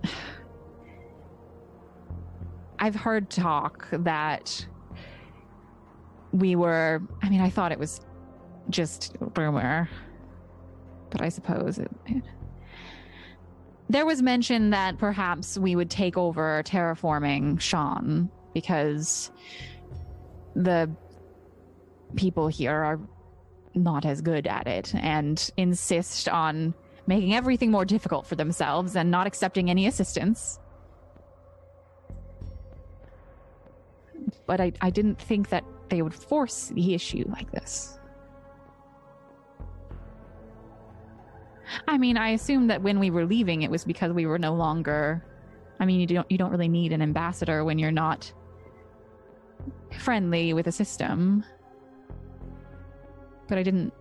I've 2.79 2.95
heard 2.95 3.29
talk 3.29 3.87
that 3.91 4.65
we 6.31 6.55
were 6.55 7.01
I 7.21 7.29
mean 7.29 7.41
I 7.41 7.49
thought 7.49 7.71
it 7.71 7.79
was 7.79 8.01
just 8.69 9.15
rumor 9.37 9.89
but 11.09 11.21
I 11.21 11.29
suppose 11.29 11.79
it, 11.79 11.91
it 12.05 12.23
there 13.89 14.05
was 14.05 14.21
mention 14.21 14.71
that 14.71 14.97
perhaps 14.97 15.57
we 15.57 15.75
would 15.75 15.89
take 15.89 16.17
over 16.17 16.61
terraforming 16.65 17.59
Sean 17.59 18.29
because 18.53 19.31
the 20.55 20.89
people 22.15 22.47
here 22.47 22.73
are 22.73 22.99
not 23.75 24.05
as 24.05 24.21
good 24.21 24.47
at 24.47 24.67
it 24.67 24.93
and 24.95 25.51
insist 25.57 26.29
on 26.29 26.73
making 27.07 27.35
everything 27.35 27.71
more 27.71 27.85
difficult 27.85 28.25
for 28.25 28.35
themselves 28.35 28.95
and 28.95 29.11
not 29.11 29.27
accepting 29.27 29.69
any 29.69 29.85
assistance. 29.85 30.59
But 34.47 34.59
I, 34.59 34.71
I 34.81 34.89
didn't 34.89 35.21
think 35.21 35.49
that 35.49 35.63
they 35.89 36.01
would 36.01 36.13
force 36.13 36.71
the 36.73 36.93
issue 36.93 37.25
like 37.27 37.51
this. 37.51 37.99
I 41.87 41.97
mean, 41.97 42.17
I 42.17 42.29
assumed 42.29 42.69
that 42.69 42.81
when 42.81 42.99
we 42.99 43.09
were 43.09 43.25
leaving, 43.25 43.63
it 43.63 43.71
was 43.71 43.83
because 43.85 44.11
we 44.13 44.25
were 44.25 44.39
no 44.39 44.53
longer 44.53 45.23
I 45.79 45.85
mean, 45.85 45.99
you 45.99 46.07
don't 46.07 46.29
you 46.31 46.37
don't 46.37 46.51
really 46.51 46.67
need 46.67 46.91
an 46.91 47.01
ambassador 47.01 47.63
when 47.63 47.79
you're 47.79 47.91
not 47.91 48.31
friendly 49.97 50.53
with 50.53 50.67
a 50.67 50.71
system. 50.71 51.43
But 53.47 53.57
I 53.57 53.63
didn't 53.63 53.93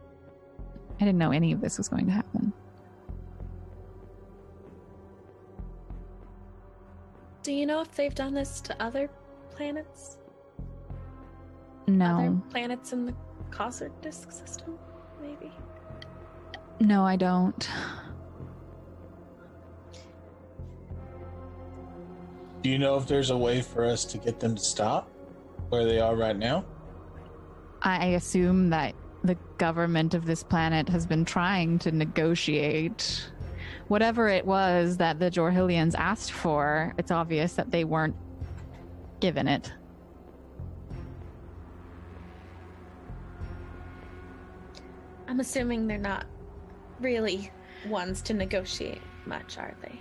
I 1.01 1.05
didn't 1.05 1.19
know 1.19 1.33
any 1.33 1.53
of 1.53 1.61
this 1.61 1.79
was 1.79 1.89
going 1.89 2.07
to 2.07 2.12
happen. 2.12 2.53
Do 7.43 7.53
you 7.53 7.66
know 7.66 7.81
if 7.83 7.95
they've 7.95 8.15
done 8.15 8.33
this 8.33 8.61
to 8.62 8.83
other 8.83 9.11
planets? 9.51 10.19
No. 11.87 12.16
Other 12.16 12.41
planets 12.51 12.93
in 12.93 13.05
the 13.07 13.15
Cosser 13.51 13.91
disk 14.01 14.33
system, 14.33 14.79
maybe? 15.21 15.53
No, 16.81 17.05
I 17.05 17.16
don't. 17.16 17.69
Do 22.62 22.71
you 22.71 22.79
know 22.79 22.97
if 22.97 23.07
there's 23.07 23.29
a 23.29 23.37
way 23.37 23.61
for 23.61 23.85
us 23.85 24.07
to 24.07 24.16
get 24.16 24.41
them 24.41 24.55
to 24.55 24.62
stop 24.62 25.11
where 25.69 25.85
they 25.85 26.01
are 26.01 26.16
right 26.16 26.37
now? 26.37 26.65
I 27.83 28.07
assume 28.07 28.71
that 28.71 28.95
the 29.25 29.37
government 29.57 30.13
of 30.13 30.27
this 30.27 30.43
planet 30.43 30.89
has 30.89 31.07
been 31.07 31.25
trying 31.25 31.79
to 31.81 31.91
negotiate 31.91 33.27
whatever 33.89 34.29
it 34.29 34.45
was 34.45 34.99
that 34.99 35.19
the 35.19 35.31
Jorhildians 35.31 35.95
asked 35.95 36.33
for. 36.33 36.93
It's 36.99 37.11
obvious 37.11 37.55
that 37.55 37.71
they 37.71 37.85
weren't 37.85 38.17
given 39.21 39.49
it. 39.49 39.73
I'm 45.27 45.41
assuming 45.41 45.87
they're 45.87 45.99
not 45.99 46.27
really 47.01 47.51
ones 47.89 48.21
to 48.23 48.35
negotiate 48.35 49.01
much, 49.25 49.57
are 49.57 49.75
they? 49.81 49.99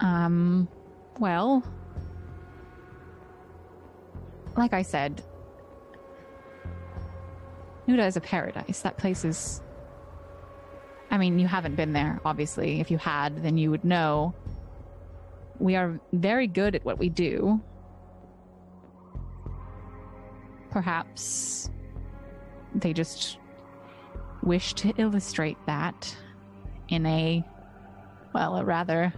Um, 0.00 0.68
well, 1.18 1.64
like 4.56 4.74
I 4.74 4.82
said, 4.82 5.22
Nuda 7.90 8.06
is 8.06 8.16
a 8.16 8.20
paradise. 8.20 8.80
That 8.82 8.96
place 8.96 9.24
is. 9.24 9.62
I 11.10 11.18
mean, 11.18 11.40
you 11.40 11.48
haven't 11.48 11.74
been 11.74 11.92
there, 11.92 12.20
obviously. 12.24 12.80
If 12.80 12.90
you 12.90 12.98
had, 12.98 13.42
then 13.42 13.58
you 13.58 13.70
would 13.70 13.84
know. 13.84 14.32
We 15.58 15.74
are 15.74 16.00
very 16.12 16.46
good 16.46 16.76
at 16.76 16.84
what 16.84 16.98
we 16.98 17.08
do. 17.08 17.60
Perhaps 20.70 21.68
they 22.76 22.92
just 22.92 23.38
wish 24.44 24.72
to 24.74 24.94
illustrate 24.96 25.58
that 25.66 26.16
in 26.88 27.04
a, 27.06 27.44
well, 28.32 28.56
a 28.56 28.64
rather 28.64 29.12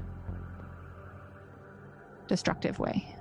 destructive 2.26 2.78
way. 2.78 3.11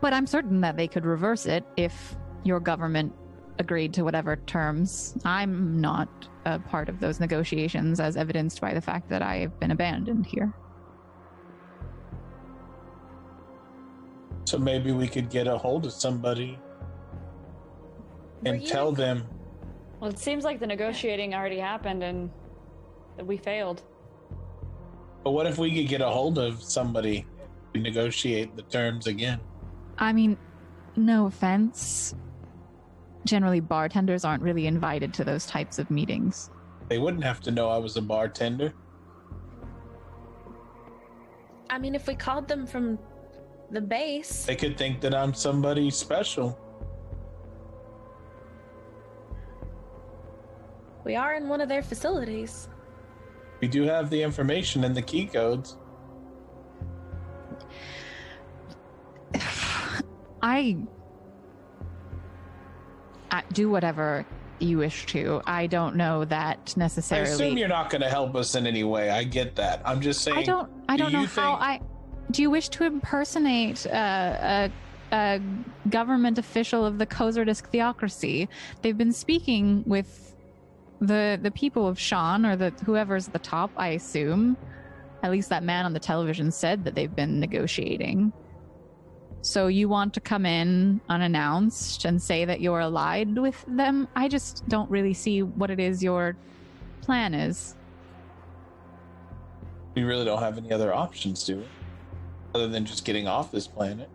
But 0.00 0.12
I'm 0.12 0.26
certain 0.26 0.60
that 0.60 0.76
they 0.76 0.88
could 0.88 1.04
reverse 1.04 1.46
it 1.46 1.64
if 1.76 2.16
your 2.44 2.60
government 2.60 3.14
agreed 3.58 3.94
to 3.94 4.02
whatever 4.02 4.36
terms. 4.36 5.16
I'm 5.24 5.80
not 5.80 6.08
a 6.44 6.58
part 6.58 6.88
of 6.88 7.00
those 7.00 7.20
negotiations, 7.20 8.00
as 8.00 8.16
evidenced 8.16 8.60
by 8.60 8.74
the 8.74 8.80
fact 8.80 9.08
that 9.08 9.22
I 9.22 9.36
have 9.38 9.58
been 9.58 9.70
abandoned 9.70 10.26
here. 10.26 10.52
So 14.44 14.58
maybe 14.58 14.92
we 14.92 15.08
could 15.08 15.28
get 15.28 15.48
a 15.48 15.58
hold 15.58 15.86
of 15.86 15.92
somebody 15.92 16.58
and 18.44 18.62
you 18.62 18.68
tell 18.68 18.92
them 18.92 19.26
Well, 19.98 20.10
it 20.10 20.20
seems 20.20 20.44
like 20.44 20.60
the 20.60 20.66
negotiating 20.66 21.34
already 21.34 21.58
happened 21.58 22.04
and 22.04 22.30
we 23.24 23.38
failed. 23.38 23.82
But 25.24 25.32
what 25.32 25.46
if 25.46 25.58
we 25.58 25.74
could 25.74 25.88
get 25.88 26.00
a 26.00 26.08
hold 26.08 26.38
of 26.38 26.62
somebody 26.62 27.26
to 27.74 27.80
negotiate 27.80 28.54
the 28.54 28.62
terms 28.62 29.08
again? 29.08 29.40
I 29.98 30.12
mean, 30.12 30.36
no 30.96 31.26
offense. 31.26 32.14
Generally, 33.24 33.60
bartenders 33.60 34.24
aren't 34.24 34.42
really 34.42 34.66
invited 34.66 35.12
to 35.14 35.24
those 35.24 35.46
types 35.46 35.78
of 35.78 35.90
meetings. 35.90 36.50
They 36.88 36.98
wouldn't 36.98 37.24
have 37.24 37.40
to 37.42 37.50
know 37.50 37.68
I 37.68 37.78
was 37.78 37.96
a 37.96 38.02
bartender. 38.02 38.72
I 41.70 41.78
mean, 41.78 41.94
if 41.94 42.06
we 42.06 42.14
called 42.14 42.46
them 42.46 42.66
from 42.66 42.98
the 43.70 43.80
base, 43.80 44.44
They 44.44 44.54
could 44.54 44.78
think 44.78 45.00
that 45.00 45.14
I'm 45.14 45.34
somebody 45.34 45.90
special. 45.90 46.58
we 51.04 51.14
are 51.14 51.34
in 51.34 51.48
one 51.48 51.60
of 51.60 51.68
their 51.68 51.82
facilities. 51.82 52.68
We 53.60 53.68
do 53.68 53.84
have 53.84 54.10
the 54.10 54.20
information 54.20 54.82
and 54.82 54.94
the 54.94 55.02
key 55.02 55.26
codes. 55.26 55.76
I, 60.46 60.76
I 63.32 63.42
do 63.52 63.68
whatever 63.68 64.24
you 64.60 64.78
wish 64.78 65.06
to. 65.06 65.42
I 65.44 65.66
don't 65.66 65.96
know 65.96 66.24
that 66.26 66.76
necessarily. 66.76 67.28
I 67.28 67.32
assume 67.34 67.58
you're 67.58 67.66
not 67.66 67.90
going 67.90 68.02
to 68.02 68.08
help 68.08 68.36
us 68.36 68.54
in 68.54 68.64
any 68.64 68.84
way. 68.84 69.10
I 69.10 69.24
get 69.24 69.56
that. 69.56 69.82
I'm 69.84 70.00
just 70.00 70.22
saying. 70.22 70.38
I 70.38 70.44
don't. 70.44 70.70
I 70.88 70.96
do 70.96 71.02
don't 71.02 71.12
know 71.12 71.26
how. 71.26 71.56
think- 71.56 71.62
I 71.62 71.80
do 72.30 72.42
you 72.42 72.50
wish 72.50 72.68
to 72.70 72.84
impersonate 72.84 73.86
uh, 73.88 74.68
a, 74.70 74.72
a 75.12 75.40
government 75.88 76.38
official 76.38 76.86
of 76.86 76.98
the 76.98 77.06
Kozardisk 77.06 77.66
theocracy? 77.66 78.48
They've 78.82 78.96
been 78.96 79.12
speaking 79.12 79.82
with 79.84 80.36
the 81.00 81.40
the 81.42 81.50
people 81.50 81.88
of 81.88 81.98
Sean 81.98 82.46
or 82.46 82.54
the 82.54 82.70
whoever's 82.84 83.26
at 83.26 83.32
the 83.32 83.40
top. 83.40 83.72
I 83.76 83.88
assume. 83.88 84.56
At 85.24 85.32
least 85.32 85.48
that 85.48 85.64
man 85.64 85.86
on 85.86 85.92
the 85.92 85.98
television 85.98 86.52
said 86.52 86.84
that 86.84 86.94
they've 86.94 87.14
been 87.14 87.40
negotiating. 87.40 88.32
So 89.46 89.68
you 89.68 89.88
want 89.88 90.12
to 90.14 90.20
come 90.20 90.44
in 90.44 91.00
unannounced 91.08 92.04
and 92.04 92.20
say 92.20 92.44
that 92.44 92.60
you're 92.60 92.80
allied 92.80 93.38
with 93.38 93.64
them? 93.68 94.08
I 94.16 94.26
just 94.26 94.68
don't 94.68 94.90
really 94.90 95.14
see 95.14 95.44
what 95.44 95.70
it 95.70 95.78
is 95.78 96.02
your 96.02 96.36
plan 97.00 97.32
is. 97.32 97.76
We 99.94 100.02
really 100.02 100.24
don't 100.24 100.40
have 100.40 100.58
any 100.58 100.72
other 100.72 100.92
options, 100.92 101.44
do 101.44 101.58
we? 101.58 101.64
Other 102.56 102.66
than 102.66 102.84
just 102.84 103.04
getting 103.04 103.28
off 103.28 103.52
this 103.52 103.68
planet. 103.68 104.10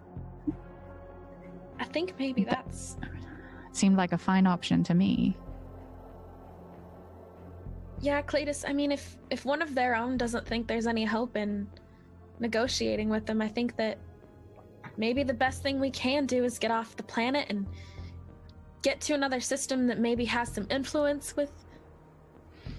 I 1.80 1.86
think 1.86 2.14
maybe 2.20 2.44
that's 2.44 2.98
It 3.02 3.76
seemed 3.78 3.96
like 3.96 4.12
a 4.12 4.18
fine 4.18 4.46
option 4.46 4.84
to 4.84 4.94
me. 4.94 5.38
yeah, 8.02 8.22
Cletus. 8.22 8.66
I 8.68 8.74
mean, 8.74 8.92
if 8.92 9.16
if 9.30 9.46
one 9.46 9.62
of 9.62 9.76
their 9.76 9.96
own 9.96 10.18
doesn't 10.18 10.46
think 10.46 10.68
there's 10.68 10.88
any 10.88 11.06
hope 11.06 11.38
in 11.38 11.68
negotiating 12.40 13.08
with 13.08 13.26
them, 13.26 13.42
I 13.42 13.48
think 13.48 13.78
that 13.78 13.98
maybe 14.98 15.24
the 15.24 15.34
best 15.34 15.64
thing 15.64 15.80
we 15.80 15.92
can 15.92 16.26
do 16.26 16.44
is 16.44 16.60
get 16.60 16.72
off 16.72 16.96
the 16.96 17.04
planet 17.04 17.48
and 17.50 17.66
get 18.82 19.00
to 19.02 19.14
another 19.14 19.40
system 19.40 19.88
that 19.88 20.00
maybe 20.00 20.26
has 20.26 20.52
some 20.52 20.68
influence 20.70 21.36
with 21.36 21.52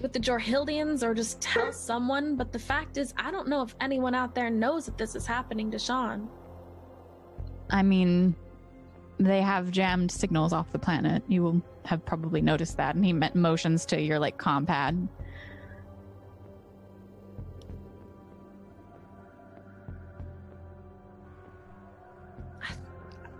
with 0.01 0.11
the 0.11 0.19
Jorhildians 0.19 1.01
or 1.01 1.13
just 1.13 1.41
tell 1.41 1.71
someone. 1.71 2.35
But 2.35 2.51
the 2.51 2.59
fact 2.59 2.97
is, 2.97 3.13
I 3.17 3.31
don't 3.31 3.47
know 3.47 3.61
if 3.61 3.73
anyone 3.79 4.13
out 4.13 4.35
there 4.35 4.49
knows 4.49 4.85
that 4.85 4.97
this 4.97 5.15
is 5.15 5.25
happening 5.25 5.71
to 5.71 5.79
Sean. 5.79 6.27
I 7.69 7.81
mean, 7.83 8.35
they 9.17 9.41
have 9.41 9.71
jammed 9.71 10.11
signals 10.11 10.51
off 10.51 10.71
the 10.71 10.79
planet. 10.79 11.23
You 11.27 11.43
will 11.43 11.61
have 11.85 12.05
probably 12.05 12.41
noticed 12.41 12.77
that. 12.77 12.95
And 12.95 13.05
he 13.05 13.13
motions 13.13 13.85
to 13.87 14.01
your 14.01 14.19
like 14.19 14.37
compad. 14.37 15.07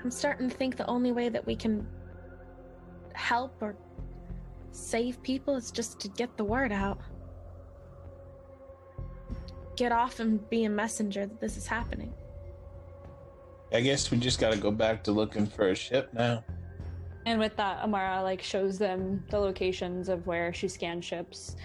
I'm 0.04 0.12
starting 0.12 0.50
to 0.50 0.56
think 0.56 0.76
the 0.76 0.88
only 0.88 1.12
way 1.14 1.30
that 1.30 1.46
we 1.46 1.56
can 1.56 1.88
help 3.14 3.56
or 3.62 3.76
save 4.72 5.22
people 5.24 5.56
is 5.56 5.72
just 5.72 6.00
to 6.02 6.10
get 6.10 6.36
the 6.36 6.44
word 6.44 6.72
out. 6.72 7.00
Get 9.78 9.92
off 9.92 10.20
and 10.20 10.48
be 10.50 10.66
a 10.66 10.70
messenger 10.70 11.26
that 11.26 11.40
this 11.40 11.56
is 11.56 11.66
happening. 11.66 12.14
I 13.72 13.82
guess 13.82 14.12
we 14.12 14.18
just 14.18 14.40
got 14.40 14.52
to 14.52 14.60
go 14.60 14.72
back 14.72 15.04
to 15.06 15.12
looking 15.12 15.48
for 15.48 15.70
a 15.70 15.76
ship 15.76 16.10
now. 16.14 16.44
And 17.26 17.40
with 17.40 17.56
that, 17.56 17.80
Amara 17.80 18.22
like 18.22 18.42
shows 18.42 18.78
them 18.78 19.24
the 19.30 19.40
locations 19.40 20.10
of 20.10 20.28
where 20.28 20.54
she 20.54 20.68
scanned 20.68 21.06
ships. 21.06 21.56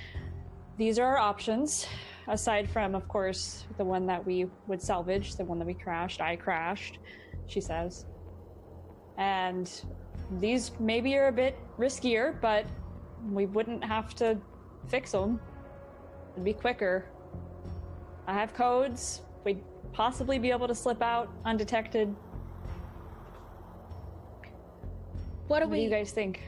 These 0.77 1.01
are 1.01 1.05
our 1.05 1.19
options, 1.19 1.87
aside 2.29 2.71
from, 2.71 2.95
of 2.95 3.09
course, 3.09 3.67
the 3.77 3.85
one 3.85 4.07
that 4.07 4.25
we 4.25 4.47
would 4.69 4.81
salvage, 4.81 5.35
the 5.35 5.45
one 5.45 5.59
that 5.59 5.67
we 5.67 5.75
crashed. 5.75 6.21
I 6.21 6.37
crashed, 6.37 6.99
she 7.49 7.61
says. 7.61 8.07
And 9.19 9.71
these 10.41 10.71
maybe 10.79 11.17
are 11.17 11.29
a 11.29 11.33
bit 11.33 11.59
riskier, 11.79 12.41
but 12.41 12.65
we 13.31 13.47
wouldn't 13.47 13.85
have 13.85 14.15
to 14.17 14.39
fix 14.89 15.13
them. 15.13 15.41
It'd 16.33 16.45
be 16.45 16.55
quicker. 16.55 17.05
I 18.27 18.33
have 18.33 18.55
codes. 18.55 19.23
We'd 19.45 19.63
possibly 19.93 20.39
be 20.39 20.51
able 20.51 20.69
to 20.69 20.75
slip 20.75 21.03
out 21.03 21.31
undetected. 21.45 22.15
What 25.49 25.61
do 25.61 25.69
What 25.69 25.77
do 25.77 25.81
you 25.83 25.91
guys 25.91 26.13
think? 26.13 26.41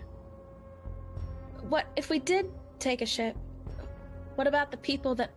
what 1.68 1.86
if 1.96 2.10
we 2.10 2.18
did 2.18 2.50
take 2.78 3.02
a 3.02 3.06
ship? 3.06 3.36
What 4.34 4.46
about 4.46 4.70
the 4.70 4.76
people 4.76 5.14
that 5.16 5.30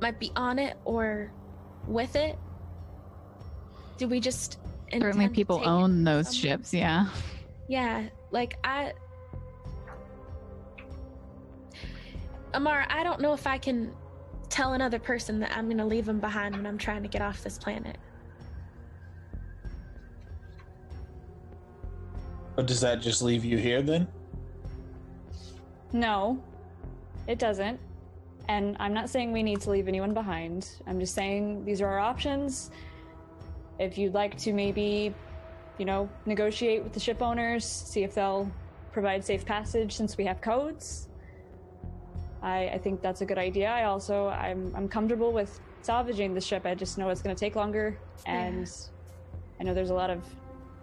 might 0.00 0.18
be 0.20 0.30
on 0.36 0.58
it 0.58 0.76
or 0.84 1.32
with 1.86 2.14
it? 2.16 2.38
Do 3.96 4.06
we 4.06 4.20
just 4.20 4.58
Certainly, 4.92 5.28
people 5.30 5.62
own 5.64 6.04
those 6.04 6.34
ships. 6.34 6.72
Yeah. 6.72 7.06
Yeah, 7.68 8.08
like 8.30 8.58
I. 8.64 8.92
amar 12.54 12.86
I 12.88 13.02
don't 13.02 13.20
know 13.20 13.34
if 13.34 13.46
I 13.46 13.58
can 13.58 13.92
tell 14.48 14.72
another 14.72 14.98
person 14.98 15.38
that 15.40 15.54
I'm 15.56 15.68
gonna 15.68 15.86
leave 15.86 16.06
them 16.06 16.20
behind 16.20 16.56
when 16.56 16.66
I'm 16.66 16.78
trying 16.78 17.02
to 17.02 17.08
get 17.08 17.20
off 17.20 17.42
this 17.42 17.58
planet. 17.58 17.98
But 22.56 22.66
does 22.66 22.80
that 22.80 23.00
just 23.00 23.22
leave 23.22 23.44
you 23.44 23.56
here 23.56 23.82
then? 23.82 24.08
No, 25.92 26.42
it 27.26 27.38
doesn't. 27.38 27.78
And 28.48 28.76
I'm 28.80 28.94
not 28.94 29.10
saying 29.10 29.30
we 29.30 29.42
need 29.42 29.60
to 29.60 29.70
leave 29.70 29.88
anyone 29.88 30.14
behind. 30.14 30.70
I'm 30.86 30.98
just 30.98 31.14
saying 31.14 31.64
these 31.64 31.80
are 31.80 31.86
our 31.86 31.98
options. 31.98 32.70
If 33.78 33.98
you'd 33.98 34.14
like 34.14 34.36
to 34.38 34.52
maybe, 34.52 35.14
you 35.78 35.84
know, 35.84 36.08
negotiate 36.26 36.82
with 36.82 36.92
the 36.92 37.00
ship 37.00 37.22
owners, 37.22 37.64
see 37.64 38.02
if 38.02 38.14
they'll 38.14 38.50
provide 38.92 39.24
safe 39.24 39.44
passage 39.44 39.94
since 39.94 40.16
we 40.16 40.24
have 40.24 40.40
codes. 40.40 41.08
I, 42.42 42.68
I 42.68 42.78
think 42.78 43.02
that's 43.02 43.20
a 43.20 43.26
good 43.26 43.38
idea. 43.38 43.68
I 43.68 43.84
also 43.84 44.28
I'm 44.28 44.72
I'm 44.74 44.88
comfortable 44.88 45.32
with 45.32 45.60
salvaging 45.82 46.34
the 46.34 46.40
ship. 46.40 46.66
I 46.66 46.74
just 46.74 46.98
know 46.98 47.08
it's 47.08 47.22
gonna 47.22 47.34
take 47.34 47.56
longer 47.56 47.98
and 48.26 48.70
I 49.60 49.64
know 49.64 49.74
there's 49.74 49.90
a 49.90 49.94
lot 49.94 50.10
of 50.10 50.22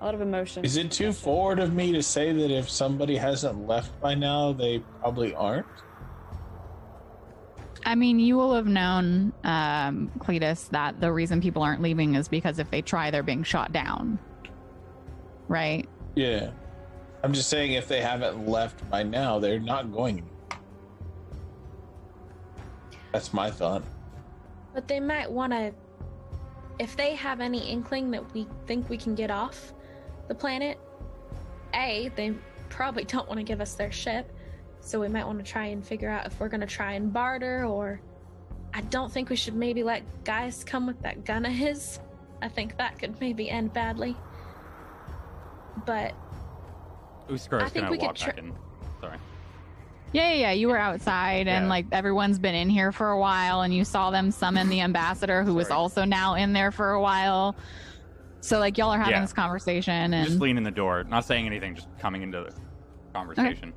a 0.01 0.05
lot 0.05 0.13
of 0.13 0.21
emotion. 0.21 0.65
Is 0.65 0.77
it 0.77 0.91
too 0.91 1.13
forward 1.13 1.59
of 1.59 1.73
me 1.73 1.91
to 1.93 2.03
say 2.03 2.33
that 2.33 2.51
if 2.51 2.69
somebody 2.69 3.15
hasn't 3.15 3.65
left 3.67 3.99
by 4.01 4.13
now, 4.13 4.51
they 4.51 4.79
probably 4.99 5.33
aren't? 5.33 5.65
I 7.85 7.93
mean, 7.93 8.19
you 8.19 8.35
will 8.35 8.55
have 8.55 8.65
known, 8.65 9.31
um, 9.43 10.11
Cletus, 10.17 10.69
that 10.69 10.99
the 10.99 11.11
reason 11.11 11.39
people 11.39 11.61
aren't 11.61 11.83
leaving 11.83 12.15
is 12.15 12.27
because 12.27 12.57
if 12.57 12.71
they 12.71 12.81
try, 12.81 13.11
they're 13.11 13.21
being 13.21 13.43
shot 13.43 13.71
down. 13.71 14.17
Right? 15.47 15.87
Yeah. 16.15 16.49
I'm 17.23 17.31
just 17.31 17.47
saying 17.47 17.73
if 17.73 17.87
they 17.87 18.01
haven't 18.01 18.47
left 18.47 18.89
by 18.89 19.03
now, 19.03 19.37
they're 19.37 19.59
not 19.59 19.93
going. 19.93 20.27
That's 23.11 23.33
my 23.33 23.51
thought. 23.51 23.83
But 24.73 24.87
they 24.87 24.99
might 24.99 25.29
want 25.31 25.53
to. 25.53 25.71
If 26.79 26.97
they 26.97 27.15
have 27.15 27.39
any 27.39 27.69
inkling 27.69 28.11
that 28.11 28.33
we 28.33 28.47
think 28.65 28.89
we 28.89 28.97
can 28.97 29.15
get 29.15 29.31
off 29.31 29.73
the 30.27 30.35
planet, 30.35 30.79
A, 31.73 32.11
they 32.15 32.33
probably 32.69 33.05
don't 33.05 33.27
want 33.27 33.37
to 33.39 33.43
give 33.43 33.61
us 33.61 33.75
their 33.75 33.91
ship. 33.91 34.34
So 34.85 34.99
we 34.99 35.07
might 35.07 35.25
want 35.25 35.43
to 35.43 35.51
try 35.51 35.65
and 35.65 35.83
figure 35.83 36.09
out 36.09 36.27
if 36.27 36.39
we're 36.39 36.47
going 36.47 36.61
to 36.61 36.67
try 36.67 36.93
and 36.93 37.11
barter 37.11 37.65
or. 37.65 37.99
I 38.73 38.81
don't 38.81 39.09
think 39.11 39.29
we 39.29 39.35
should 39.37 39.55
maybe 39.55 39.83
let 39.83 40.03
guys 40.25 40.63
come 40.65 40.85
with 40.85 41.01
that 41.01 41.23
gun 41.23 41.45
of 41.45 41.53
his. 41.53 41.97
I 42.41 42.49
think 42.49 42.77
that 42.77 42.99
could 42.99 43.19
maybe 43.21 43.49
end 43.49 43.71
badly. 43.73 44.17
But 45.85 46.13
Uskar 47.29 47.61
I 47.61 47.65
is 47.65 47.71
think 47.71 47.85
gonna 47.85 47.91
we 47.91 47.97
could 47.97 48.05
walk 48.07 48.15
try- 48.15 48.33
Sorry. 49.01 49.17
Yeah, 50.11 50.29
yeah, 50.31 50.33
yeah. 50.35 50.51
You 50.51 50.67
were 50.67 50.77
outside, 50.77 51.47
and 51.47 51.65
Yeah. 51.65 51.69
like 51.69 51.85
everyone's 51.93 52.37
been 52.37 52.53
in 52.53 52.69
here 52.69 52.91
for 52.91 53.11
a 53.11 53.17
while, 53.19 53.61
and 53.61 53.73
you 53.73 53.83
saw 53.85 54.11
them 54.11 54.29
summon 54.29 54.67
the 54.69 54.81
ambassador, 54.81 55.43
who 55.43 55.53
was 55.55 55.71
also 55.71 56.03
now 56.05 56.35
in 56.35 56.51
there 56.53 56.71
for 56.71 56.91
a 56.91 57.01
while. 57.01 57.55
So 58.41 58.59
like 58.59 58.77
y'all 58.77 58.91
are 58.91 58.97
having 58.99 59.13
Yeah. 59.13 59.21
this 59.21 59.33
conversation, 59.33 60.13
and 60.13 60.25
Just 60.25 60.31
and 60.33 60.41
lean 60.41 60.57
in 60.57 60.63
the 60.63 60.71
door, 60.71 61.03
not 61.05 61.23
saying 61.25 61.45
anything, 61.45 61.75
just 61.75 61.87
coming 61.97 62.21
into 62.23 62.41
the 62.43 62.53
conversation. 63.13 63.73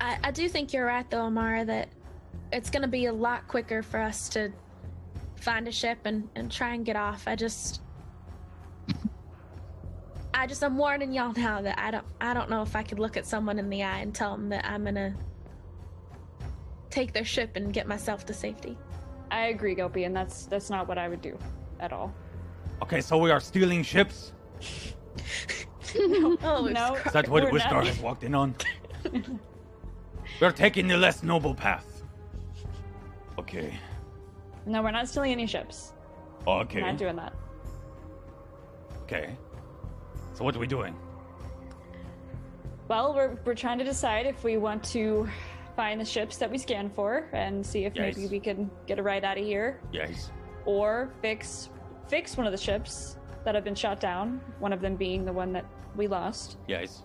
I, 0.00 0.18
I 0.24 0.30
do 0.30 0.48
think 0.48 0.72
you're 0.72 0.86
right, 0.86 1.08
though, 1.10 1.22
Amara, 1.22 1.64
that 1.64 1.88
it's 2.52 2.70
going 2.70 2.82
to 2.82 2.88
be 2.88 3.06
a 3.06 3.12
lot 3.12 3.46
quicker 3.48 3.82
for 3.82 4.00
us 4.00 4.28
to 4.30 4.52
find 5.36 5.68
a 5.68 5.72
ship 5.72 5.98
and, 6.04 6.28
and 6.34 6.50
try 6.50 6.74
and 6.74 6.84
get 6.84 6.96
off. 6.96 7.26
I 7.26 7.36
just. 7.36 7.82
I 10.34 10.46
just 10.46 10.62
I'm 10.62 10.76
warning 10.76 11.12
y'all 11.12 11.32
now 11.32 11.60
that 11.62 11.80
I 11.80 11.90
don't 11.90 12.04
I 12.20 12.32
don't 12.32 12.48
know 12.48 12.62
if 12.62 12.76
I 12.76 12.84
could 12.84 13.00
look 13.00 13.16
at 13.16 13.26
someone 13.26 13.58
in 13.58 13.68
the 13.68 13.82
eye 13.82 13.98
and 13.98 14.14
tell 14.14 14.36
them 14.36 14.48
that 14.50 14.64
I'm 14.64 14.84
gonna 14.84 15.16
take 16.90 17.12
their 17.12 17.24
ship 17.24 17.56
and 17.56 17.72
get 17.72 17.88
myself 17.88 18.24
to 18.26 18.34
safety. 18.34 18.78
I 19.32 19.46
agree, 19.46 19.74
Gopi, 19.74 20.04
and 20.04 20.14
that's 20.14 20.46
that's 20.46 20.70
not 20.70 20.86
what 20.86 20.96
I 20.96 21.08
would 21.08 21.22
do 21.22 21.36
at 21.80 21.92
all. 21.92 22.14
Okay, 22.82 23.00
so 23.00 23.18
we 23.18 23.32
are 23.32 23.40
stealing 23.40 23.82
ships. 23.82 24.32
Oh, 26.42 26.68
no, 26.70 26.96
Is 27.06 27.12
that 27.12 27.28
what 27.28 27.44
we're 27.44 27.58
Uskar 27.58 27.84
has 27.84 27.98
walked 27.98 28.22
in 28.22 28.34
on? 28.34 28.54
We're 30.40 30.52
taking 30.52 30.86
the 30.86 30.96
less 30.96 31.22
noble 31.22 31.54
path. 31.54 32.02
Okay. 33.38 33.74
No, 34.66 34.82
we're 34.82 34.90
not 34.90 35.08
stealing 35.08 35.32
any 35.32 35.46
ships. 35.46 35.92
Okay. 36.46 36.80
We're 36.80 36.86
not 36.88 36.98
doing 36.98 37.16
that. 37.16 37.32
Okay. 39.02 39.36
So 40.34 40.44
what 40.44 40.54
are 40.54 40.58
we 40.60 40.66
doing? 40.66 40.94
Well, 42.88 43.14
we're 43.14 43.36
we're 43.44 43.54
trying 43.54 43.78
to 43.78 43.84
decide 43.84 44.26
if 44.26 44.44
we 44.44 44.56
want 44.56 44.82
to 44.92 45.28
find 45.76 46.00
the 46.00 46.04
ships 46.04 46.38
that 46.38 46.50
we 46.50 46.58
scan 46.58 46.90
for 46.90 47.28
and 47.32 47.64
see 47.64 47.84
if 47.84 47.94
maybe 47.94 48.26
we 48.28 48.40
can 48.40 48.70
get 48.86 48.98
a 48.98 49.02
ride 49.02 49.24
out 49.24 49.38
of 49.38 49.44
here, 49.44 49.80
Yes. 49.92 50.30
or 50.64 51.12
fix 51.20 51.70
fix 52.08 52.36
one 52.36 52.46
of 52.46 52.52
the 52.52 52.58
ships 52.58 53.16
that 53.44 53.54
have 53.54 53.64
been 53.64 53.74
shot 53.74 54.00
down. 54.00 54.40
One 54.58 54.72
of 54.72 54.80
them 54.80 54.96
being 54.96 55.24
the 55.24 55.32
one 55.32 55.52
that 55.52 55.64
we 55.96 56.06
lost. 56.06 56.56
Yes. 56.66 57.02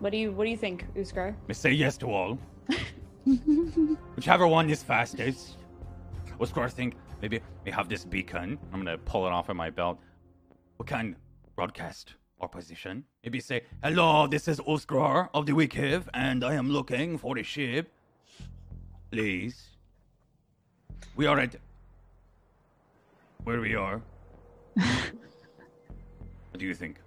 What 0.00 0.12
do 0.12 0.18
you 0.18 0.32
What 0.32 0.44
do 0.44 0.50
you 0.50 0.56
think, 0.56 0.84
Uskar? 0.94 1.34
We 1.46 1.54
say 1.54 1.72
yes 1.72 1.96
to 1.98 2.06
all. 2.06 2.38
Whichever 4.16 4.46
one 4.46 4.68
is 4.68 4.82
fastest. 4.82 5.56
Uskar 6.38 6.70
think 6.70 6.96
maybe 7.22 7.40
we 7.64 7.70
have 7.70 7.88
this 7.88 8.04
beacon. 8.04 8.58
I'm 8.72 8.84
gonna 8.84 8.98
pull 8.98 9.26
it 9.26 9.32
off 9.32 9.48
of 9.48 9.56
my 9.56 9.70
belt. 9.70 9.98
We 10.78 10.84
can 10.84 11.16
broadcast 11.54 12.14
our 12.40 12.48
position. 12.48 13.04
Maybe 13.24 13.40
say, 13.40 13.62
Hello, 13.82 14.26
this 14.26 14.48
is 14.48 14.60
Uskar 14.60 15.30
of 15.32 15.46
the 15.46 15.52
Wikiv, 15.52 16.04
and 16.12 16.44
I 16.44 16.54
am 16.54 16.70
looking 16.70 17.16
for 17.16 17.38
a 17.38 17.42
ship. 17.42 17.90
Please. 19.10 19.64
We 21.16 21.26
are 21.26 21.40
at 21.40 21.56
where 23.44 23.60
we 23.60 23.74
are. 23.74 24.02
what 24.74 26.58
do 26.58 26.66
you 26.66 26.74
think? 26.74 26.98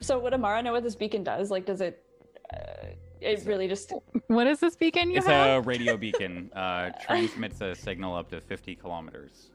So, 0.00 0.18
would 0.18 0.32
Amara 0.34 0.62
know 0.62 0.72
what 0.72 0.82
this 0.82 0.94
beacon 0.94 1.24
does? 1.24 1.50
Like, 1.50 1.66
does 1.66 1.80
it? 1.80 2.04
Uh, 2.52 2.88
it 3.20 3.42
really 3.46 3.66
just 3.66 3.92
what 4.28 4.46
is 4.46 4.60
this 4.60 4.76
beacon 4.76 5.10
you 5.10 5.16
It's 5.18 5.26
have? 5.26 5.58
a 5.64 5.66
radio 5.66 5.96
beacon. 6.04 6.50
Uh, 6.54 6.90
transmits 7.04 7.60
a 7.60 7.74
signal 7.74 8.14
up 8.14 8.28
to 8.30 8.40
50 8.40 8.76
kilometers. 8.76 9.50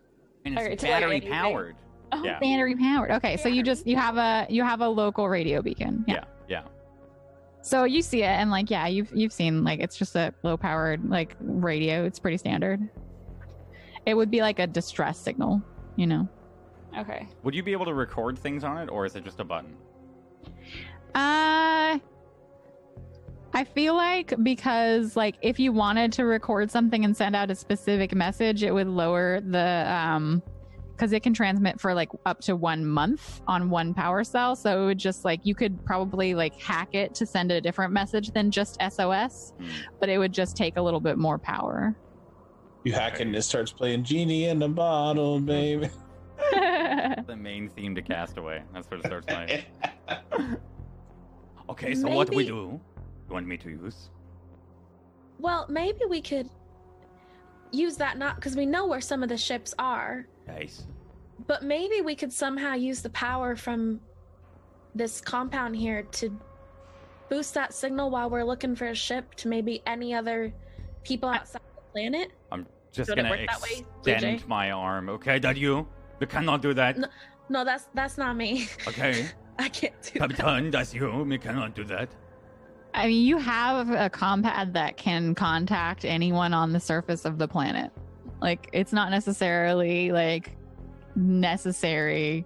And 0.45 0.53
it's 0.55 0.61
Alright, 0.63 0.81
so 0.81 0.87
like 0.87 0.95
battery 0.95 1.11
anything- 1.15 1.31
powered. 1.31 1.75
Oh, 2.11 2.23
Yeah. 2.23 2.39
Battery 2.39 2.75
powered. 2.75 3.11
Okay, 3.11 3.37
so 3.37 3.47
you 3.49 3.63
just 3.63 3.87
you 3.87 3.95
have 3.95 4.17
a 4.17 4.45
you 4.49 4.63
have 4.63 4.81
a 4.81 4.87
local 4.89 5.29
radio 5.29 5.61
beacon. 5.61 6.03
Yeah, 6.07 6.25
yeah. 6.49 6.63
So 7.61 7.85
you 7.85 8.01
see 8.01 8.21
it, 8.23 8.27
and 8.27 8.51
like 8.51 8.69
yeah, 8.69 8.85
you've 8.87 9.09
you've 9.15 9.31
seen 9.33 9.63
like 9.63 9.79
it's 9.79 9.95
just 9.97 10.15
a 10.17 10.33
low 10.43 10.57
powered 10.57 11.09
like 11.09 11.35
radio. 11.39 12.03
It's 12.05 12.19
pretty 12.19 12.37
standard. 12.37 12.81
It 14.05 14.13
would 14.15 14.29
be 14.29 14.41
like 14.41 14.59
a 14.59 14.67
distress 14.67 15.17
signal, 15.17 15.61
you 15.95 16.05
know. 16.05 16.27
okay. 16.99 17.27
Would 17.43 17.55
you 17.55 17.63
be 17.63 17.71
able 17.71 17.85
to 17.85 17.93
record 17.93 18.37
things 18.37 18.65
on 18.65 18.77
it, 18.77 18.89
or 18.89 19.05
is 19.05 19.15
it 19.15 19.23
just 19.23 19.39
a 19.39 19.45
button? 19.45 19.73
Uh 21.15 21.99
I 23.55 23.63
feel 23.65 23.93
like 23.95 24.33
because 24.41 25.15
like 25.15 25.35
if 25.41 25.59
you 25.59 25.71
wanted 25.71 26.11
to 26.13 26.25
record 26.25 26.71
something 26.71 27.05
and 27.05 27.15
send 27.15 27.35
out 27.35 27.51
a 27.51 27.55
specific 27.55 28.15
message, 28.15 28.63
it 28.63 28.71
would 28.73 28.87
lower 28.87 29.41
the 29.41 29.85
um 29.89 30.41
because 30.91 31.11
it 31.11 31.21
can 31.21 31.33
transmit 31.33 31.79
for 31.81 31.93
like 31.93 32.09
up 32.25 32.39
to 32.41 32.55
one 32.55 32.85
month 32.85 33.41
on 33.47 33.69
one 33.69 33.93
power 33.93 34.23
cell. 34.23 34.55
So 34.55 34.83
it 34.83 34.85
would 34.85 34.97
just 34.99 35.23
like 35.25 35.41
you 35.43 35.53
could 35.55 35.83
probably 35.85 36.33
like 36.35 36.59
hack 36.59 36.89
it 36.93 37.13
to 37.15 37.25
send 37.25 37.51
a 37.51 37.59
different 37.61 37.93
message 37.93 38.29
than 38.31 38.49
just 38.51 38.77
SOS, 38.81 39.53
Hmm. 39.59 39.67
but 39.99 40.09
it 40.09 40.17
would 40.17 40.31
just 40.33 40.55
take 40.57 40.77
a 40.77 40.81
little 40.81 40.99
bit 40.99 41.17
more 41.17 41.37
power. 41.37 41.95
You 42.83 42.93
hack 42.93 43.15
it 43.15 43.21
and 43.27 43.35
it 43.35 43.41
starts 43.43 43.71
playing 43.71 44.03
Genie 44.03 44.45
in 44.45 44.59
the 44.59 44.67
Bottle, 44.69 45.39
baby. 45.41 45.89
The 47.25 47.35
main 47.37 47.69
theme 47.69 47.95
to 47.95 48.01
Castaway. 48.01 48.63
That's 48.73 48.89
what 48.89 48.99
it 48.99 49.05
starts 49.05 49.25
playing. 49.27 49.63
Okay, 51.69 51.95
so 51.95 52.09
what 52.09 52.29
do 52.29 52.37
we 52.37 52.45
do? 52.45 52.79
You 53.27 53.33
want 53.33 53.47
me 53.47 53.57
to 53.57 53.69
use? 53.69 54.09
Well, 55.39 55.65
maybe 55.69 56.01
we 56.09 56.21
could 56.21 56.49
use 57.71 57.97
that 57.97 58.17
not 58.17 58.35
because 58.35 58.55
we 58.55 58.65
know 58.65 58.85
where 58.87 59.01
some 59.01 59.23
of 59.23 59.29
the 59.29 59.37
ships 59.37 59.73
are, 59.79 60.27
Yes. 60.47 60.85
but 61.47 61.63
maybe 61.63 62.01
we 62.01 62.15
could 62.15 62.31
somehow 62.31 62.73
use 62.75 63.01
the 63.01 63.09
power 63.09 63.55
from 63.55 63.99
this 64.93 65.19
compound 65.21 65.75
here 65.75 66.03
to 66.03 66.39
boost 67.29 67.53
that 67.55 67.73
signal 67.73 68.11
while 68.11 68.29
we're 68.29 68.43
looking 68.43 68.75
for 68.75 68.87
a 68.87 68.95
ship 68.95 69.33
to 69.35 69.47
maybe 69.47 69.81
any 69.87 70.13
other 70.13 70.53
people 71.03 71.29
outside 71.29 71.61
the 71.75 71.81
planet. 71.91 72.31
I'm 72.51 72.67
just 72.91 73.09
Would 73.09 73.17
it 73.17 73.21
gonna 73.23 73.35
work 73.35 73.47
that 73.49 73.61
way, 73.61 73.85
extend 74.05 74.47
my 74.47 74.69
arm. 74.71 75.09
Okay. 75.09 75.31
Okay, 75.31 75.39
that 75.39 75.57
you? 75.57 75.87
We 76.19 76.27
cannot 76.27 76.61
do 76.61 76.73
that. 76.75 76.97
No. 76.97 77.07
No, 77.49 77.65
that's 77.65 77.87
that's 77.93 78.17
not 78.17 78.37
me. 78.37 78.67
Okay. 78.87 79.27
I 79.59 79.69
can't 79.69 79.93
do 80.01 80.19
that. 80.19 80.35
Captain, 80.35 80.71
that's 80.71 80.93
you. 80.93 81.23
We 81.23 81.37
cannot 81.37 81.75
do 81.75 81.83
that. 81.85 82.09
I 82.93 83.07
mean, 83.07 83.25
you 83.25 83.37
have 83.37 83.89
a 83.89 84.09
compad 84.09 84.73
that 84.73 84.97
can 84.97 85.33
contact 85.33 86.05
anyone 86.05 86.53
on 86.53 86.73
the 86.73 86.79
surface 86.79 87.25
of 87.25 87.37
the 87.37 87.47
planet. 87.47 87.91
Like, 88.41 88.69
it's 88.73 88.93
not 88.93 89.09
necessarily 89.09 90.11
like 90.11 90.55
necessary 91.15 92.45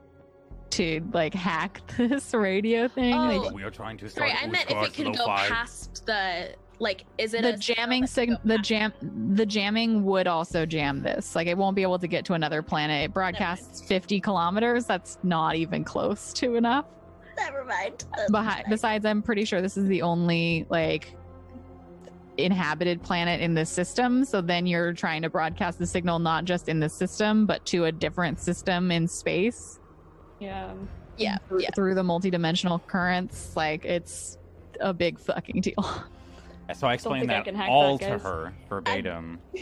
to 0.71 1.01
like 1.13 1.33
hack 1.33 1.81
this 1.97 2.33
radio 2.33 2.87
thing. 2.87 3.13
Oh, 3.13 3.41
Like, 3.41 3.53
We 3.53 3.63
are 3.63 3.71
trying 3.71 3.97
to 3.97 4.09
start 4.09 4.29
Sorry, 4.29 4.39
I 4.41 4.47
meant 4.47 4.69
if 4.69 4.77
it 4.87 4.93
could 4.93 5.17
go 5.17 5.25
Lo-Fi. 5.25 5.47
past 5.47 6.05
the 6.05 6.49
like. 6.79 7.05
Is 7.17 7.33
it 7.33 7.41
the 7.43 7.53
a 7.53 7.57
jamming 7.57 8.05
signal 8.07 8.37
signal, 8.39 8.57
the 8.57 8.63
jam, 8.63 8.93
the 9.35 9.45
jamming 9.45 10.03
would 10.05 10.27
also 10.27 10.65
jam 10.65 11.01
this. 11.01 11.35
Like, 11.35 11.47
it 11.47 11.57
won't 11.57 11.75
be 11.75 11.81
able 11.81 11.99
to 11.99 12.07
get 12.07 12.25
to 12.25 12.33
another 12.33 12.61
planet. 12.61 13.05
It 13.05 13.13
broadcasts 13.13 13.81
50 13.81 14.19
kilometers. 14.21 14.85
That's 14.85 15.17
not 15.23 15.55
even 15.55 15.83
close 15.83 16.33
to 16.33 16.55
enough. 16.55 16.85
Never 17.37 17.63
mind. 17.63 18.05
That's 18.15 18.31
Behi- 18.31 18.45
fine. 18.45 18.63
besides, 18.69 19.05
I'm 19.05 19.21
pretty 19.21 19.45
sure 19.45 19.61
this 19.61 19.77
is 19.77 19.87
the 19.87 20.01
only 20.01 20.65
like 20.69 21.13
inhabited 22.37 23.01
planet 23.01 23.41
in 23.41 23.53
this 23.55 23.69
system. 23.69 24.23
So 24.25 24.41
then 24.41 24.67
you're 24.67 24.93
trying 24.93 25.21
to 25.23 25.29
broadcast 25.29 25.79
the 25.79 25.87
signal 25.87 26.19
not 26.19 26.45
just 26.45 26.69
in 26.69 26.79
the 26.79 26.89
system, 26.89 27.45
but 27.45 27.65
to 27.67 27.85
a 27.85 27.91
different 27.91 28.39
system 28.39 28.91
in 28.91 29.07
space 29.07 29.79
Yeah. 30.39 30.73
yeah, 31.17 31.37
through, 31.47 31.61
yeah. 31.63 31.69
through 31.75 31.95
the 31.95 32.03
multidimensional 32.03 32.85
currents. 32.85 33.55
Like 33.55 33.85
it's 33.85 34.37
a 34.79 34.93
big 34.93 35.19
fucking 35.19 35.61
deal. 35.61 35.75
So 36.75 36.85
I 36.87 36.95
explained 36.95 37.21
think 37.21 37.31
I 37.31 37.35
that 37.35 37.45
can 37.45 37.55
hack 37.55 37.69
all 37.69 37.97
that, 37.97 38.05
to 38.07 38.19
her 38.19 38.53
verbatim. 38.67 39.39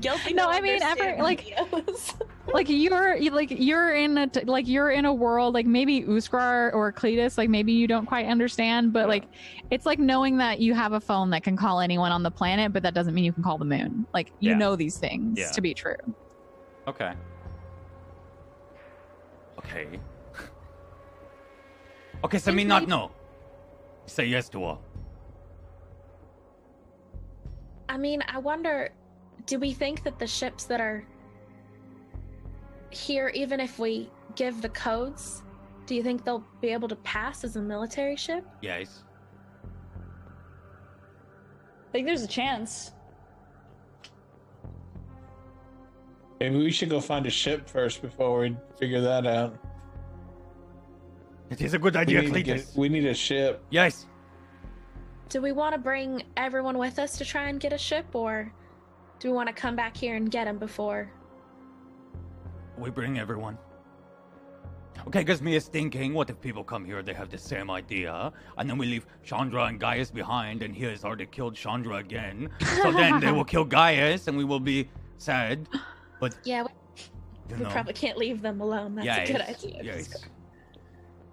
Guilty. 0.00 0.34
No, 0.34 0.48
I 0.50 0.60
mean, 0.60 0.80
ever- 0.82 1.16
like- 1.22 1.56
like 2.52 2.68
you're 2.68 3.18
like 3.30 3.50
you're 3.50 3.94
in 3.94 4.18
a 4.18 4.26
t- 4.26 4.42
like 4.44 4.68
you're 4.68 4.90
in 4.90 5.04
a 5.04 5.14
world 5.14 5.54
like 5.54 5.66
maybe 5.66 6.02
Uskar 6.02 6.72
or 6.74 6.92
Cletus 6.92 7.38
like 7.38 7.48
maybe 7.48 7.72
you 7.72 7.86
don't 7.86 8.06
quite 8.06 8.26
understand 8.26 8.92
but 8.92 9.08
like 9.08 9.24
it's 9.70 9.86
like 9.86 9.98
knowing 10.00 10.36
that 10.38 10.58
you 10.58 10.74
have 10.74 10.92
a 10.92 11.00
phone 11.00 11.30
that 11.30 11.42
can 11.44 11.56
call 11.56 11.80
anyone 11.80 12.10
on 12.10 12.22
the 12.24 12.30
planet 12.30 12.72
but 12.72 12.82
that 12.82 12.92
doesn't 12.92 13.14
mean 13.14 13.22
you 13.24 13.32
can 13.32 13.42
call 13.44 13.56
the 13.56 13.64
moon 13.64 14.04
like 14.12 14.32
you 14.40 14.50
Yeah. 14.50 14.56
know 14.58 14.74
these 14.74 14.96
things 14.98 15.38
Yeah. 15.38 15.50
to 15.50 15.60
be 15.60 15.74
true 15.74 15.94
Okay. 16.88 17.12
Okay. 19.58 19.86
Okay, 22.24 22.38
so 22.38 22.52
me 22.52 22.64
not 22.64 22.86
know. 22.88 23.10
Say 24.06 24.26
yes 24.26 24.48
to 24.50 24.62
her. 24.64 24.78
I 27.90 27.96
mean, 27.96 28.22
I 28.28 28.38
wonder. 28.38 28.90
Do 29.46 29.58
we 29.58 29.72
think 29.72 30.04
that 30.04 30.18
the 30.20 30.26
ships 30.26 30.64
that 30.66 30.80
are 30.80 31.04
here, 32.90 33.32
even 33.34 33.58
if 33.58 33.80
we 33.80 34.08
give 34.36 34.62
the 34.62 34.68
codes, 34.68 35.42
do 35.86 35.96
you 35.96 36.02
think 36.04 36.24
they'll 36.24 36.44
be 36.60 36.68
able 36.68 36.86
to 36.86 36.94
pass 36.96 37.42
as 37.42 37.56
a 37.56 37.60
military 37.60 38.14
ship? 38.14 38.46
Yes. 38.62 39.02
I 41.88 41.92
think 41.92 42.06
there's 42.06 42.22
a 42.22 42.28
chance. 42.28 42.92
Maybe 46.38 46.58
we 46.58 46.70
should 46.70 46.90
go 46.90 47.00
find 47.00 47.26
a 47.26 47.30
ship 47.30 47.68
first 47.68 48.02
before 48.02 48.38
we 48.38 48.56
figure 48.78 49.00
that 49.00 49.26
out. 49.26 49.58
It 51.50 51.60
is 51.60 51.74
a 51.74 51.78
good 51.78 51.94
We 51.94 52.00
idea, 52.00 52.22
need, 52.22 52.44
get, 52.44 52.70
we 52.76 52.88
need 52.88 53.06
a 53.06 53.14
ship. 53.14 53.64
Yes. 53.70 54.06
Do 55.30 55.40
we 55.40 55.52
want 55.52 55.74
to 55.74 55.78
bring 55.80 56.24
everyone 56.36 56.76
with 56.76 56.98
us 56.98 57.16
to 57.18 57.24
try 57.24 57.48
and 57.48 57.60
get 57.60 57.72
a 57.72 57.78
ship, 57.78 58.04
or 58.14 58.52
do 59.20 59.28
we 59.28 59.34
want 59.34 59.46
to 59.46 59.52
come 59.54 59.76
back 59.76 59.96
here 59.96 60.16
and 60.16 60.28
get 60.28 60.46
them 60.46 60.58
before? 60.58 61.08
We 62.76 62.90
bring 62.90 63.16
everyone. 63.16 63.56
Okay, 65.06 65.20
because 65.20 65.40
me 65.40 65.54
is 65.54 65.68
thinking, 65.68 66.14
what 66.14 66.28
if 66.30 66.40
people 66.40 66.64
come 66.64 66.84
here, 66.84 67.00
they 67.00 67.14
have 67.14 67.30
the 67.30 67.38
same 67.38 67.70
idea, 67.70 68.32
and 68.58 68.68
then 68.68 68.76
we 68.76 68.86
leave 68.86 69.06
Chandra 69.22 69.66
and 69.66 69.78
Gaius 69.78 70.10
behind, 70.10 70.64
and 70.64 70.74
he 70.74 70.82
has 70.86 71.04
already 71.04 71.26
killed 71.26 71.54
Chandra 71.54 71.98
again. 71.98 72.50
So 72.82 72.90
then 72.90 73.20
they 73.20 73.30
will 73.30 73.44
kill 73.54 73.64
Gaius, 73.64 74.26
and 74.26 74.36
we 74.36 74.42
will 74.44 74.58
be 74.60 74.88
sad. 75.16 75.68
But, 76.18 76.34
Yeah, 76.42 76.64
we 77.48 77.56
know, 77.56 77.70
probably 77.70 77.92
can't 77.92 78.18
leave 78.18 78.42
them 78.42 78.60
alone. 78.60 78.96
That's 78.96 79.06
yes, 79.06 79.28
a 79.28 79.32
good 79.32 79.42
idea. 79.42 79.80
yes. 79.84 80.24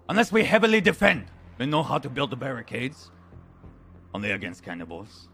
Unless 0.08 0.30
we 0.30 0.44
heavily 0.44 0.80
defend. 0.80 1.26
We 1.58 1.66
know 1.66 1.82
how 1.82 1.98
to 1.98 2.08
build 2.08 2.30
the 2.30 2.36
barricades. 2.36 3.10
Only 4.14 4.30
against 4.32 4.62
cannibals. 4.62 5.28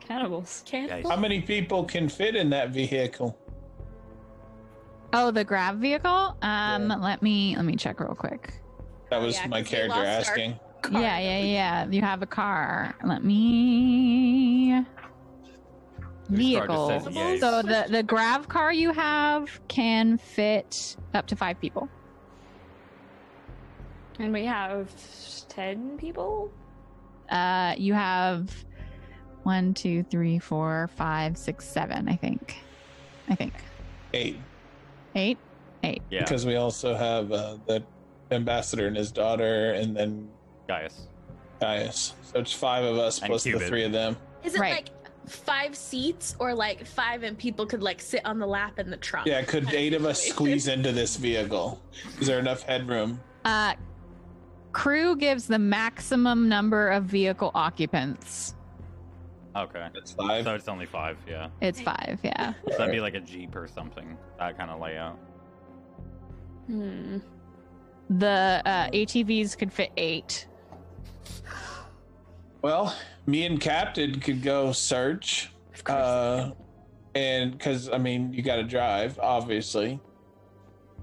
Cannibals. 0.00 0.62
Can't 0.66 1.06
How 1.06 1.16
many 1.16 1.40
people 1.40 1.84
can 1.84 2.08
fit 2.08 2.36
in 2.36 2.50
that 2.50 2.70
vehicle? 2.70 3.38
oh 5.16 5.30
the 5.30 5.44
grav 5.44 5.76
vehicle 5.76 6.36
um 6.42 6.90
Yeah. 6.90 6.96
let 7.00 7.22
me 7.22 7.54
let 7.56 7.64
me 7.64 7.76
check 7.76 8.00
real 8.00 8.16
quick 8.16 8.52
That 9.10 9.18
was 9.22 9.36
Yeah, 9.36 9.46
my 9.46 9.62
'cause 9.62 9.70
we 9.70 9.76
character 9.76 10.04
asking. 10.04 10.58
car. 10.82 11.00
yeah 11.00 11.18
yeah 11.20 11.38
yeah 11.38 11.86
you 11.88 12.00
have 12.00 12.20
a 12.22 12.26
car 12.26 12.96
let 13.04 13.22
me 13.22 14.72
Uskar 14.72 14.86
vehicle 16.30 16.88
says 16.88 17.14
yes. 17.14 17.40
so 17.40 17.62
the 17.62 17.86
the 17.88 18.02
grav 18.02 18.48
car 18.48 18.72
you 18.72 18.92
have 18.92 19.60
can 19.68 20.18
fit 20.18 20.96
up 21.14 21.28
to 21.28 21.36
five 21.36 21.60
people 21.60 21.88
And 24.18 24.32
we 24.32 24.44
have 24.46 24.90
10 25.48 25.96
people? 25.98 26.50
Uh, 27.30 27.74
you 27.78 27.94
have 27.94 28.50
one, 29.42 29.74
two, 29.74 30.02
three, 30.04 30.38
four, 30.38 30.88
five, 30.96 31.36
six, 31.36 31.64
seven. 31.66 32.08
I 32.08 32.16
think. 32.16 32.56
I 33.28 33.34
think 33.34 33.54
Eight. 34.12 34.38
eight. 35.14 35.38
Eight. 35.82 36.02
Yeah, 36.10 36.20
Because 36.20 36.44
we 36.46 36.56
also 36.56 36.94
have 36.94 37.30
uh, 37.32 37.56
the 37.66 37.82
ambassador 38.30 38.86
and 38.86 38.96
his 38.96 39.10
daughter, 39.10 39.72
and 39.72 39.96
then 39.96 40.28
Gaius. 40.68 41.08
Gaius. 41.60 42.14
So 42.32 42.40
it's 42.40 42.52
five 42.52 42.84
of 42.84 42.96
us 42.98 43.20
And 43.20 43.28
plus 43.28 43.44
the 43.44 43.58
three 43.58 43.84
of 43.84 43.92
them. 43.92 44.16
Is 44.42 44.54
it 44.54 44.60
Right. 44.60 44.72
like 44.72 44.88
five 45.30 45.74
seats 45.74 46.36
or 46.38 46.54
like 46.54 46.86
five 46.86 47.22
and 47.22 47.36
people 47.38 47.64
could 47.66 47.82
like 47.82 48.00
sit 48.00 48.24
on 48.26 48.38
the 48.38 48.46
lap 48.46 48.78
in 48.78 48.90
the 48.90 48.96
trunk? 48.96 49.26
Yeah, 49.26 49.42
could 49.42 49.72
eight 49.74 49.94
of 49.94 50.04
us 50.04 50.22
squeeze 50.30 50.68
into 50.68 50.92
this 50.92 51.16
vehicle? 51.16 51.80
Is 52.20 52.26
there 52.26 52.38
enough 52.38 52.62
headroom? 52.62 53.20
Uh, 53.44 53.74
crew 54.74 55.16
gives 55.16 55.46
the 55.46 55.58
maximum 55.58 56.48
number 56.48 56.90
of 56.90 57.04
vehicle 57.04 57.50
occupants. 57.54 58.54
Okay. 59.56 59.86
It's 59.94 60.12
five. 60.12 60.44
So 60.44 60.54
it's 60.54 60.68
only 60.68 60.84
five, 60.84 61.16
yeah. 61.26 61.48
It's 61.62 61.80
five. 61.80 62.18
Yeah. 62.22 62.52
So 62.68 62.78
that'd 62.78 62.92
be 62.92 63.00
like 63.00 63.14
a 63.14 63.20
Jeep 63.20 63.54
or 63.56 63.68
something. 63.68 64.18
That 64.38 64.58
kind 64.58 64.70
of 64.70 64.80
layout. 64.80 65.16
Hmm. 66.66 67.18
The 68.10 68.60
uh, 68.66 68.90
ATVs 68.90 69.56
could 69.56 69.72
fit 69.72 69.90
eight. 69.96 70.46
Well, 72.62 72.96
me 73.26 73.46
and 73.46 73.60
Captain 73.60 74.20
could 74.20 74.42
go 74.42 74.72
search. 74.72 75.52
Of 75.74 75.84
course. 75.84 75.98
Uh, 75.98 76.50
and 77.14 77.52
because 77.52 77.88
I 77.88 77.98
mean, 77.98 78.32
you 78.32 78.42
got 78.42 78.56
to 78.56 78.64
drive, 78.64 79.18
obviously. 79.20 80.00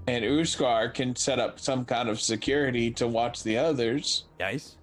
And 0.08 0.24
Uskar 0.24 0.92
can 0.92 1.14
set 1.14 1.38
up 1.38 1.60
some 1.60 1.84
kind 1.84 2.08
of 2.08 2.20
security 2.20 2.90
to 2.92 3.06
watch 3.06 3.42
the 3.42 3.56
others. 3.58 4.24
Yes. 4.40 4.76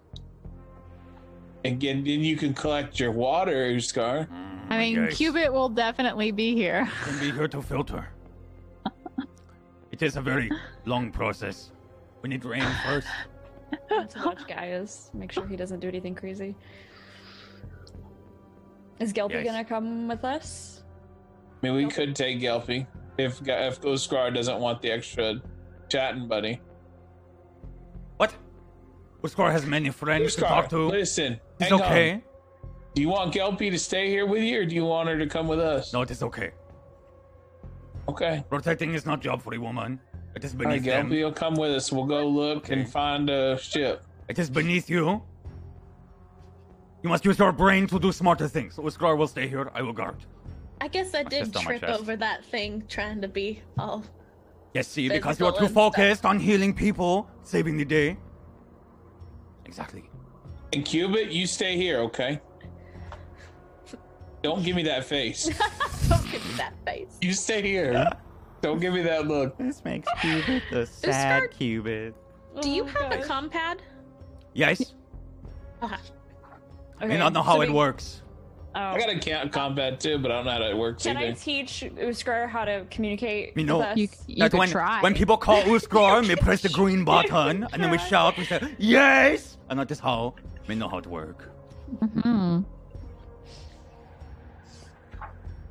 And 1.66 1.82
then 1.82 2.04
then 2.06 2.22
you 2.22 2.38
can 2.38 2.54
collect 2.54 3.00
your 3.00 3.12
water, 3.12 3.72
Uskar. 3.72 4.28
Mm. 4.28 4.72
I 4.72 4.78
mean, 4.78 4.96
Yes. 4.96 5.18
Cubit 5.18 5.52
will 5.52 5.68
definitely 5.70 6.32
be 6.32 6.54
here. 6.56 6.88
Can 7.04 7.20
be 7.20 7.32
here 7.32 7.48
to 7.48 7.62
filter. 7.62 8.08
it 9.92 10.02
is 10.02 10.16
a 10.16 10.22
very 10.22 10.50
long 10.86 11.12
process. 11.12 11.72
We 12.22 12.30
need 12.30 12.46
rain 12.46 12.64
first. 12.86 13.08
Not 13.90 14.10
to 14.12 14.20
watch 14.24 14.48
Gaius. 14.48 15.10
Make 15.14 15.32
sure 15.32 15.46
he 15.48 15.56
doesn't 15.56 15.80
do 15.80 15.88
anything 15.88 16.16
crazy. 16.16 16.56
Is 19.00 19.12
Gelpy 19.12 19.44
Yes. 19.44 19.46
gonna 19.46 19.66
come 19.66 20.08
with 20.08 20.24
us? 20.24 20.84
I 21.62 21.68
mean, 21.68 21.76
we 21.76 21.88
could 21.92 22.16
take 22.16 22.40
Gelpy 22.40 22.86
if 23.20 23.42
if 23.48 23.82
Uskar 23.82 24.34
doesn't 24.34 24.60
want 24.60 24.82
the 24.82 24.92
extra 24.92 25.42
chatting 25.90 26.28
buddy. 26.28 26.62
What? 28.18 28.34
Uskar 29.24 29.52
has 29.52 29.66
many 29.66 29.90
friends 29.90 30.36
to 30.36 30.42
talk 30.42 30.70
to. 30.70 30.88
listen. 30.88 31.40
It's 31.60 31.70
hang 31.70 31.74
on. 31.74 31.82
okay. 31.82 32.24
Do 32.96 33.02
you 33.02 33.10
want 33.10 33.34
Gelpy 33.34 33.70
to 33.72 33.78
stay 33.80 34.10
here 34.10 34.26
with 34.26 34.42
you, 34.44 34.62
or 34.62 34.66
do 34.66 34.74
you 34.76 34.86
want 34.86 35.10
her 35.10 35.18
to 35.18 35.28
come 35.28 35.48
with 35.48 35.60
us? 35.60 35.94
No, 35.94 36.02
it 36.02 36.12
is 36.12 36.24
okay. 36.24 36.52
Okay. 38.08 38.44
Protecting 38.50 38.94
is 38.96 39.06
not 39.06 39.22
job 39.22 39.42
for 39.42 39.54
a 39.54 39.58
woman. 39.60 40.00
It 40.36 40.44
is 40.44 40.54
All 40.54 40.60
right, 40.60 40.82
beneath 40.82 40.86
them. 40.86 41.10
Gelpy 41.10 41.24
will 41.24 41.32
come 41.32 41.56
with 41.56 41.72
us. 41.72 41.92
We'll 41.92 42.06
go 42.06 42.28
look 42.28 42.58
Okay. 42.66 42.74
and 42.74 42.90
find 42.90 43.30
a 43.30 43.58
ship. 43.60 44.04
It 44.28 44.40
is 44.40 44.50
beneath 44.50 44.90
you. 44.90 45.22
You 47.04 47.10
must 47.10 47.24
use 47.26 47.38
your 47.40 47.52
brain 47.52 47.88
to 47.88 48.00
do 48.00 48.12
smarter 48.12 48.48
things. 48.48 48.76
Uskar 48.78 49.16
will 49.18 49.28
stay 49.28 49.48
here. 49.48 49.70
I 49.74 49.82
will 49.82 49.94
guard. 49.94 50.18
I 50.82 50.88
guess 50.88 51.14
I 51.14 51.24
did 51.24 51.46
just 51.46 51.58
on 51.58 51.66
my 51.66 51.78
trip 51.78 51.90
over 51.92 52.16
that 52.16 52.44
thing 52.46 52.84
trying 52.88 53.22
to 53.22 53.28
be 53.28 53.62
all. 53.78 54.04
Yes, 54.74 54.88
see, 54.88 55.10
because 55.10 55.40
you 55.40 55.46
Physical 55.46 55.48
are 55.48 55.52
too 55.52 55.58
and 55.66 55.72
stuff. 55.72 55.96
focused 55.96 56.26
on 56.26 56.40
healing 56.40 56.74
people, 56.74 57.30
saving 57.44 57.78
the 57.78 57.86
day. 57.86 58.18
Exactly. 59.66 60.04
And 60.74 60.86
Cubit, 60.86 61.32
you 61.32 61.48
stay 61.48 61.76
here, 61.76 62.00
okay? 62.02 62.40
Don't 64.44 64.64
give 64.64 64.76
me 64.76 64.84
that 64.84 65.04
face. 65.04 65.46
Don't 66.10 66.32
give 66.32 66.46
me 66.46 66.54
that 66.58 66.74
face. 66.86 67.18
You 67.22 67.34
stay 67.34 67.62
here. 67.62 68.10
Don't 68.62 68.80
give 68.80 68.94
me 68.94 69.02
that 69.04 69.28
look. 69.28 69.58
This 69.58 69.84
makes 69.84 70.08
Cubit 70.22 70.64
the 70.72 70.86
sad 70.86 71.52
Cubit. 71.52 72.14
Do 72.62 72.70
you 72.70 72.84
Oh, 72.84 72.88
have 72.88 73.12
a 73.12 73.24
compad? 73.24 73.82
Yes, 74.54 74.94
uh-huh. 75.82 75.96
Okay. 75.96 76.04
I 77.00 77.06
may 77.08 77.18
not 77.18 77.32
know 77.34 77.42
how 77.42 77.56
so 77.56 77.62
it 77.62 77.70
we- 77.70 77.76
works. 77.76 78.22
Oh. 78.76 78.80
I 78.80 79.00
got 79.00 79.10
a 79.10 79.18
count 79.20 79.52
combat 79.52 80.00
too, 80.00 80.20
but 80.20 80.32
I 80.32 80.36
don't 80.36 80.46
know 80.46 80.52
how 80.52 80.62
it 80.64 80.78
works 80.78 81.04
Can 81.04 81.18
I 81.18 81.32
teach 81.32 81.84
Uskar 81.98 82.48
how 82.48 82.66
to 82.66 82.86
communicate 82.92 83.56
Me 83.56 83.64
know. 83.64 83.80
with 83.80 83.88
us? 83.88 83.98
You, 83.98 84.08
you 84.28 84.36
That 84.38 84.52
could 84.52 84.60
when, 84.60 84.70
try. 84.70 85.02
when 85.02 85.16
people 85.16 85.38
call 85.38 85.62
Uskar, 85.76 86.28
we 86.28 86.36
press 86.36 86.62
the 86.62 86.70
green 86.70 87.04
button, 87.12 87.66
and 87.74 87.82
then 87.84 87.90
we 87.90 87.98
shout, 87.98 88.38
we 88.38 88.46
say, 88.46 88.76
Yes! 88.78 89.58
And 89.70 89.80
that 89.80 89.90
is 89.90 90.00
how 90.00 90.36
we 90.68 90.76
know 90.76 90.88
how 90.88 91.00
to 91.00 91.10
work. 91.10 91.50
Mhm. 92.00 92.64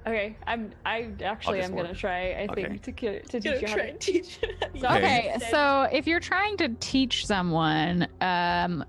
Okay, 0.07 0.37
I'm. 0.47 0.71
I 0.87 1.09
actually 1.23 1.61
this 1.61 1.69
am 1.69 1.77
gonna 1.77 1.93
try. 1.95 2.31
I 2.33 2.47
Okay. 2.51 2.63
think 2.63 2.83
to 2.83 2.93
to 3.23 3.41
teach 3.41 3.45
Gonna 3.45 3.61
you 3.61 3.69
how 3.69 3.75
to. 3.77 3.99
teach 3.99 4.39
you. 4.43 4.49
how 4.61 4.67
to 4.69 4.81
So- 4.81 4.89
Okay, 4.89 5.33
Okay. 5.37 5.51
so 5.51 5.89
if 5.93 6.07
you're 6.07 6.21
trying 6.21 6.57
to 6.59 6.69
teach 6.81 7.27
someone, 7.27 8.09
um, 8.23 8.85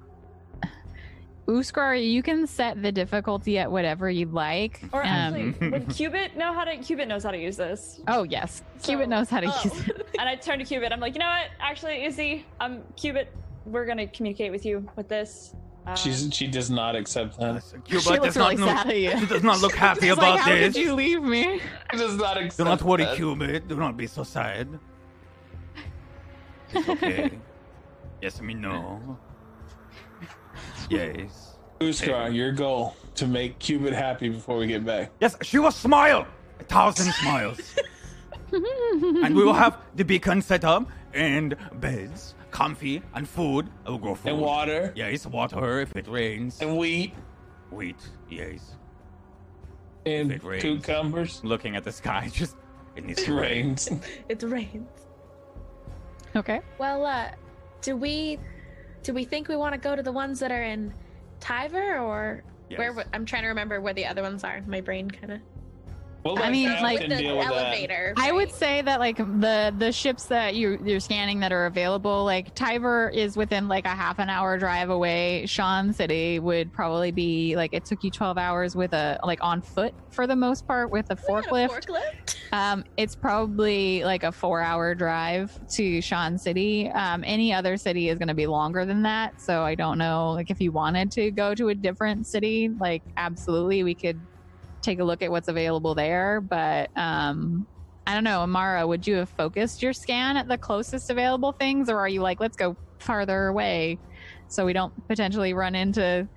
Uskar, 1.49 1.95
you 1.95 2.21
can 2.21 2.45
set 2.45 2.81
the 2.81 2.91
difficulty 2.91 3.57
at 3.57 3.71
whatever 3.71 4.09
you 4.09 4.27
like. 4.27 4.81
Or 4.93 5.03
actually, 5.03 5.55
Um, 5.61 5.71
would 5.71 5.89
Cubit 5.95 6.37
know 6.37 6.53
how 6.53 6.63
to? 6.63 6.77
Cubit 6.77 7.07
knows 7.07 7.23
how 7.23 7.31
to 7.31 7.37
use 7.37 7.57
this. 7.57 8.01
oh 8.07 8.23
yes, 8.23 8.61
So- 8.77 8.91
Cubit 8.91 9.09
knows 9.09 9.29
how 9.29 9.39
to 9.39 9.47
Oh. 9.47 9.61
use 9.63 9.87
it. 9.87 10.07
And 10.19 10.27
I 10.29 10.35
turn 10.35 10.59
to 10.59 10.65
Cubit. 10.65 10.91
I'm 10.91 10.99
like, 10.99 11.13
you 11.13 11.19
know 11.19 11.27
what? 11.27 11.47
Actually, 11.59 12.03
Izzy, 12.05 12.45
um, 12.59 12.81
Cubit, 12.95 13.33
we're 13.65 13.85
gonna 13.85 14.05
communicate 14.07 14.51
with 14.51 14.65
you 14.65 14.87
with 14.95 15.07
this. 15.07 15.55
Uh, 15.87 15.95
She's 15.95 16.29
she 16.33 16.45
does 16.45 16.69
not 16.69 16.95
accept 16.95 17.39
that. 17.39 17.63
Cubit 17.85 18.03
she 18.03 18.09
does 18.09 18.19
looks 18.19 18.35
not 18.35 18.49
really 18.51 18.61
know- 18.61 18.67
sad 18.67 18.87
at 18.87 18.97
you. 18.99 19.17
She 19.19 19.25
does 19.25 19.43
not 19.43 19.61
look 19.61 19.73
happy 19.87 20.01
She's 20.01 20.11
about 20.13 20.35
like, 20.35 20.39
how 20.41 20.49
this. 20.51 20.73
did 20.73 20.83
you 20.83 20.93
leave 20.93 21.23
me? 21.23 21.59
She 21.91 21.97
does 21.97 22.15
not 22.17 22.37
accept. 22.37 22.57
Do 22.57 22.63
not 22.65 22.81
worry, 22.83 23.05
that. 23.05 23.15
Cubit. 23.15 23.67
Do 23.67 23.75
not 23.77 23.97
be 23.97 24.05
so 24.07 24.23
sad. 24.23 24.67
It's 26.73 26.87
okay. 26.89 27.31
yes, 28.21 28.39
me 28.41 28.53
know. 28.53 29.17
Yes. 30.89 31.57
Uskar, 31.79 32.33
your 32.33 32.51
goal 32.51 32.95
to 33.15 33.25
make 33.27 33.57
Cubit 33.59 33.93
happy 33.93 34.29
before 34.29 34.57
we 34.57 34.67
get 34.67 34.85
back. 34.85 35.11
Yes, 35.21 35.37
she 35.43 35.59
will 35.59 35.71
smile. 35.71 36.27
A 36.59 36.63
thousand 36.63 37.11
smiles. 37.21 37.59
and 38.51 39.35
we 39.35 39.43
will 39.43 39.53
have 39.53 39.77
the 39.95 40.03
beacon 40.03 40.41
set 40.41 40.65
up 40.65 40.89
and 41.13 41.55
beds, 41.75 42.35
comfy, 42.51 43.01
and 43.13 43.27
food. 43.27 43.69
I 43.85 43.91
will 43.91 43.97
grow 43.97 44.15
food. 44.15 44.31
And 44.33 44.41
water 44.41 44.91
Yes, 44.95 45.25
water 45.25 45.79
if 45.79 45.95
it 45.95 46.07
rains. 46.07 46.59
and 46.61 46.77
wheat 46.77 47.13
Wheat, 47.71 47.97
yes. 48.29 48.75
and 50.05 50.31
It 50.31 50.43
rains. 50.43 50.63
cucumbers. 50.63 51.41
Looking 51.43 51.75
at 51.75 51.83
the 51.83 51.91
sky, 51.91 52.29
just 52.33 52.55
it 52.95 53.05
needs 53.05 53.23
to 53.23 53.33
rain. 53.33 53.67
rains. 53.67 53.89
It 54.29 54.41
rains. 54.43 54.89
Okay. 56.35 56.61
Well, 56.77 57.05
uh, 57.05 57.29
do 57.81 57.95
we 57.95 58.39
do 59.03 59.13
we 59.13 59.23
think 59.25 59.47
we 59.47 59.55
want 59.55 59.73
to 59.73 59.79
go 59.79 59.95
to 59.95 60.03
the 60.03 60.11
ones 60.11 60.39
that 60.39 60.51
are 60.51 60.63
in 60.63 60.93
Tiver 61.39 61.97
or 61.99 62.43
where? 62.75 62.87
Yes. 62.87 62.95
w- 62.95 63.09
I'm 63.13 63.25
trying 63.25 63.43
to 63.43 63.47
remember 63.49 63.79
where 63.81 63.93
the 63.93 64.05
other 64.05 64.21
ones 64.21 64.43
are. 64.43 64.61
My 64.67 64.81
brain 64.81 65.09
kind 65.09 65.33
of. 65.33 65.39
We'll 66.25 66.37
I 66.37 66.49
mean, 66.49 66.69
like- 66.81 66.99
the 67.07 67.15
deal 67.15 67.37
with 67.37 67.47
that. 67.47 67.53
elevator. 67.55 68.13
I 68.17 68.31
would 68.31 68.51
say 68.51 68.81
that 68.81 68.99
like 68.99 69.17
the 69.17 69.73
the 69.77 69.91
ships 69.91 70.25
that 70.25 70.53
you 70.55 70.77
you're 70.83 70.99
scanning 70.99 71.39
that 71.39 71.51
are 71.53 71.65
available, 71.65 72.25
like 72.25 72.53
Tiver 72.55 73.09
is 73.09 73.37
within 73.37 73.67
like 73.69 73.85
a 73.85 73.89
half 73.95 74.19
an 74.19 74.29
hour 74.29 74.57
drive 74.57 74.89
away. 74.89 75.45
Sean 75.45 75.93
City 75.93 76.39
would 76.39 76.73
probably 76.73 77.11
be 77.11 77.55
like 77.55 77.73
it 77.73 77.85
took 77.85 78.03
you 78.03 78.11
12 78.11 78.37
hours 78.37 78.75
with 78.75 78.93
a 78.93 79.17
like 79.23 79.39
on 79.41 79.61
foot 79.61 79.93
for 80.11 80.27
the 80.27 80.35
most 80.35 80.67
part 80.67 80.91
with 80.91 81.05
a 81.09 81.17
Yeah, 81.17 81.41
forklift. 81.41 81.85
forklift. 81.85 82.35
Um, 82.51 82.83
it's 82.97 83.15
probably 83.15 84.03
like 84.03 84.23
a 84.23 84.31
four 84.31 84.59
hour 84.61 84.95
drive 84.95 85.57
to 85.75 86.01
Sean 86.01 86.37
City. 86.37 86.89
Um, 86.89 87.23
any 87.25 87.53
other 87.53 87.77
city 87.77 88.09
is 88.09 88.17
going 88.17 88.27
to 88.27 88.33
be 88.33 88.47
longer 88.47 88.85
than 88.85 89.03
that. 89.03 89.39
So 89.39 89.61
I 89.63 89.75
don't 89.75 89.97
know, 89.97 90.31
like, 90.31 90.49
if 90.49 90.59
you 90.59 90.71
wanted 90.71 91.11
to 91.11 91.31
go 91.31 91.53
to 91.55 91.69
a 91.69 91.75
different 91.75 92.25
city, 92.27 92.69
like, 92.79 93.03
absolutely, 93.17 93.83
we 93.83 93.93
could 93.95 94.19
take 94.89 94.99
a 94.99 95.03
look 95.03 95.21
at 95.21 95.29
what's 95.29 95.47
available 95.47 95.93
there. 95.93 96.41
But 96.41 96.89
um, 96.95 97.67
I 98.07 98.13
don't 98.15 98.23
know, 98.23 98.41
Amara, 98.41 98.87
would 98.87 99.05
you 99.05 99.15
have 99.15 99.29
focused 99.29 99.83
your 99.83 99.93
scan 99.93 100.35
at 100.35 100.47
the 100.47 100.57
closest 100.57 101.09
available 101.09 101.51
things, 101.51 101.89
or 101.89 101.97
are 101.97 102.09
you 102.09 102.21
like, 102.21 102.39
let's 102.39 102.57
go 102.57 102.75
farther 102.97 103.47
away 103.47 103.99
so 104.47 104.65
we 104.65 104.73
don't 104.73 105.07
potentially 105.07 105.53
run 105.53 105.75
into 105.75 106.27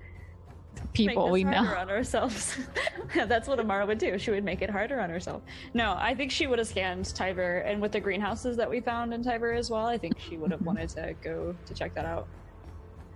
people 0.93 1.31
we 1.31 1.43
know? 1.43 1.57
on 1.57 1.89
ourselves. 1.89 2.57
That's 3.15 3.47
what 3.47 3.59
Amara 3.59 3.87
would 3.87 3.97
do. 3.97 4.19
She 4.19 4.29
would 4.29 4.43
make 4.43 4.61
it 4.61 4.69
harder 4.69 4.99
on 4.99 5.09
herself. 5.09 5.41
No, 5.73 5.95
I 5.97 6.13
think 6.13 6.31
she 6.31 6.45
would 6.45 6.59
have 6.59 6.67
scanned 6.67 7.13
Tiber, 7.15 7.59
and 7.59 7.81
with 7.81 7.91
the 7.91 7.99
greenhouses 7.99 8.55
that 8.57 8.69
we 8.69 8.81
found 8.81 9.13
in 9.13 9.23
Tiber 9.23 9.51
as 9.53 9.71
well, 9.71 9.87
I 9.87 9.97
think 9.97 10.19
she 10.19 10.37
would 10.37 10.51
have 10.51 10.61
wanted 10.61 10.89
to 10.89 11.15
go 11.23 11.55
to 11.65 11.73
check 11.73 11.95
that 11.95 12.05
out. 12.05 12.27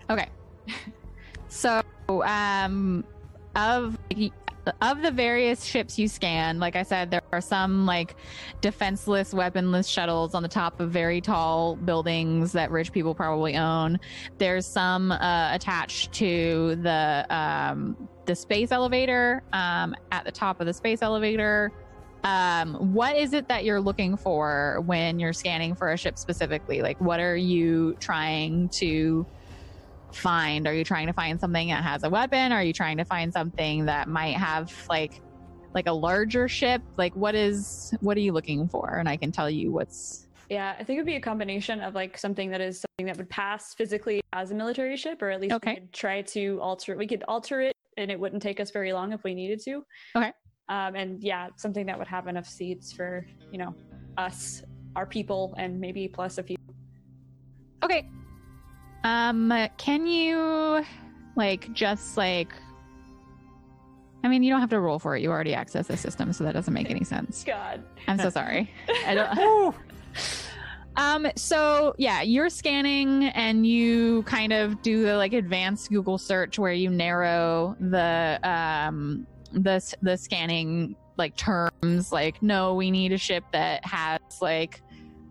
Okay. 0.10 0.28
So, 1.50 1.82
um, 2.10 3.06
of 3.56 3.98
of 4.82 5.02
the 5.02 5.12
various 5.12 5.64
ships 5.64 5.98
you 5.98 6.08
scan, 6.08 6.60
like 6.60 6.76
I 6.76 6.84
said, 6.84 7.12
there 7.12 7.22
are 7.32 7.42
some 7.42 7.86
like 7.86 8.16
defenseless, 8.62 9.34
weaponless 9.34 9.88
shuttles 9.88 10.34
on 10.34 10.44
the 10.44 10.50
top 10.50 10.80
of 10.80 10.92
very 10.92 11.22
tall 11.22 11.76
buildings 11.76 12.52
that 12.54 12.72
rich 12.72 12.92
people 12.92 13.14
probably 13.16 13.56
own. 13.56 14.00
There's 14.38 14.66
some 14.66 15.12
uh, 15.12 15.54
attached 15.54 16.14
to 16.14 16.76
the 16.82 17.26
um, 17.30 18.10
the 18.26 18.36
space 18.36 18.72
elevator 18.72 19.42
um, 19.54 19.96
at 20.12 20.26
the 20.26 20.32
top 20.32 20.60
of 20.60 20.68
the 20.68 20.74
space 20.74 21.02
elevator. 21.02 21.72
Um, 22.24 22.94
what 22.94 23.16
is 23.16 23.34
it 23.34 23.48
that 23.48 23.64
you're 23.64 23.80
looking 23.80 24.18
for 24.18 24.82
when 24.86 25.20
you're 25.20 25.34
scanning 25.34 25.76
for 25.76 25.92
a 25.92 25.98
ship 25.98 26.18
specifically? 26.18 26.82
Like, 26.82 27.00
what 27.00 27.20
are 27.20 27.38
you 27.38 27.96
trying 28.00 28.70
to 28.70 29.26
find? 30.14 30.68
Are 30.68 30.74
you 30.74 30.84
trying 30.84 31.08
to 31.08 31.14
find 31.14 31.40
something 31.40 31.70
that 31.70 31.84
has 31.84 32.04
a 32.04 32.10
weapon? 32.10 32.52
Are 32.52 32.64
you 32.64 32.74
trying 32.74 32.98
to 32.98 33.06
find 33.06 33.32
something 33.34 33.86
that 33.86 34.08
might 34.08 34.36
have 34.36 34.72
like 34.90 35.22
like 35.74 35.88
a 35.88 35.92
larger 35.92 36.48
ship? 36.48 36.82
Like 36.98 37.16
what 37.16 37.36
is 37.36 37.94
what 38.00 38.18
are 38.18 38.22
you 38.22 38.32
looking 38.32 38.68
for? 38.68 38.98
And 38.98 39.08
I 39.08 39.18
can 39.18 39.32
tell 39.32 39.50
you 39.50 39.72
what's 39.72 40.28
Yeah, 40.50 40.76
I 40.80 40.84
think 40.84 40.98
it 40.98 41.02
would 41.02 41.08
be 41.08 41.16
a 41.18 41.22
combination 41.22 41.82
of 41.82 41.94
like 41.94 42.18
something 42.18 42.50
that 42.52 42.62
is 42.62 42.82
something 42.82 43.08
that 43.08 43.18
would 43.18 43.30
pass 43.30 43.74
physically 43.74 44.22
as 44.34 44.52
a 44.52 44.56
military 44.56 44.98
ship, 44.98 45.22
or 45.22 45.30
at 45.30 45.42
least 45.42 45.56
Okay. 45.56 45.72
we 45.72 45.76
could 45.82 45.94
try 45.94 46.22
to 46.22 46.60
alter. 46.62 46.96
We 46.96 47.08
could 47.08 47.24
alter 47.28 47.62
it, 47.62 47.74
and 47.98 48.10
it 48.10 48.20
wouldn't 48.20 48.42
take 48.42 48.60
us 48.60 48.72
very 48.72 48.94
long 48.94 49.12
if 49.12 49.24
we 49.24 49.34
needed 49.36 49.60
to. 49.66 49.84
Okay. 50.16 50.32
Um, 50.70 50.96
and 50.96 51.24
yeah, 51.24 51.48
something 51.58 51.86
that 51.86 51.98
would 51.98 52.08
have 52.08 52.28
enough 52.28 52.48
seats 52.48 52.92
for 52.92 53.26
you 53.52 53.58
know 53.58 53.76
us, 54.18 54.64
our 54.96 55.06
people, 55.06 55.54
and 55.58 55.80
maybe 55.80 56.08
plus 56.08 56.38
a 56.38 56.44
few. 56.44 56.56
Okay. 57.84 58.10
Um 59.08 59.70
can 59.78 60.06
you 60.06 60.84
like 61.36 61.72
just 61.74 62.18
like 62.18 62.54
I 64.24 64.30
mean, 64.30 64.44
you 64.44 64.50
don't 64.52 64.60
have 64.60 64.72
to 64.72 64.80
roll 64.80 65.00
for 65.00 65.16
it. 65.16 65.22
You 65.22 65.30
already 65.30 65.54
access 65.54 65.88
the 65.88 65.96
system, 65.96 66.34
so 66.34 66.44
that 66.44 66.54
doesn't 66.54 66.74
make 66.74 66.90
any 66.90 67.06
sense. 67.06 67.46
God. 67.46 67.84
I'm 68.08 68.18
so 68.18 68.30
sorry. 68.30 68.70
I 69.06 69.16
don't 69.16 69.76
Um 70.98 71.28
so 71.36 71.94
yeah, 71.98 72.22
you're 72.24 72.50
scanning 72.50 73.26
and 73.26 73.66
you 73.66 74.24
kind 74.24 74.52
of 74.52 74.82
do 74.82 75.04
the 75.04 75.16
like 75.16 75.34
advanced 75.34 75.90
Google 75.90 76.18
search 76.18 76.58
where 76.58 76.74
you 76.74 76.90
narrow 76.90 77.78
the 77.80 78.40
um 78.44 79.28
the 79.54 79.96
the 80.02 80.18
scanning 80.18 80.96
like 81.18 81.36
terms 81.38 82.12
like 82.12 82.42
no, 82.42 82.74
we 82.74 82.90
need 82.90 83.12
a 83.12 83.18
ship 83.18 83.44
that 83.54 83.86
has 83.86 84.20
like 84.42 84.82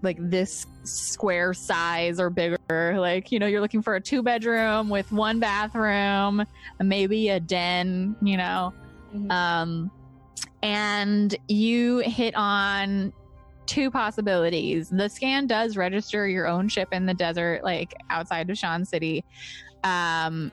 like 0.03 0.19
this 0.21 0.67
square 0.85 1.55
size 1.55 2.21
or 2.21 2.31
bigger. 2.31 2.59
Like, 2.99 3.33
you 3.33 3.39
know, 3.39 3.47
you're 3.47 3.61
looking 3.61 3.83
for 3.83 3.97
a 3.97 4.01
two 4.01 4.23
bedroom 4.23 4.89
with 4.89 5.11
one 5.13 5.41
bathroom, 5.41 6.45
maybe 6.81 7.31
a 7.31 7.41
den, 7.41 8.17
you 8.23 8.37
know. 8.37 8.73
Mhm. 9.15 9.31
Um 9.31 9.91
and 10.63 11.37
you 11.49 11.99
hit 11.99 12.35
on 12.35 13.13
two 13.67 13.91
possibilities. 13.91 14.89
The 14.89 15.09
scan 15.09 15.47
does 15.47 15.77
register 15.77 16.27
your 16.27 16.47
own 16.47 16.69
ship 16.69 16.89
in 16.93 17.07
the 17.07 17.15
desert, 17.15 17.63
like 17.65 17.95
outside 18.11 18.49
of 18.49 18.57
Sean 18.57 18.85
City. 18.85 19.25
Um, 19.85 20.51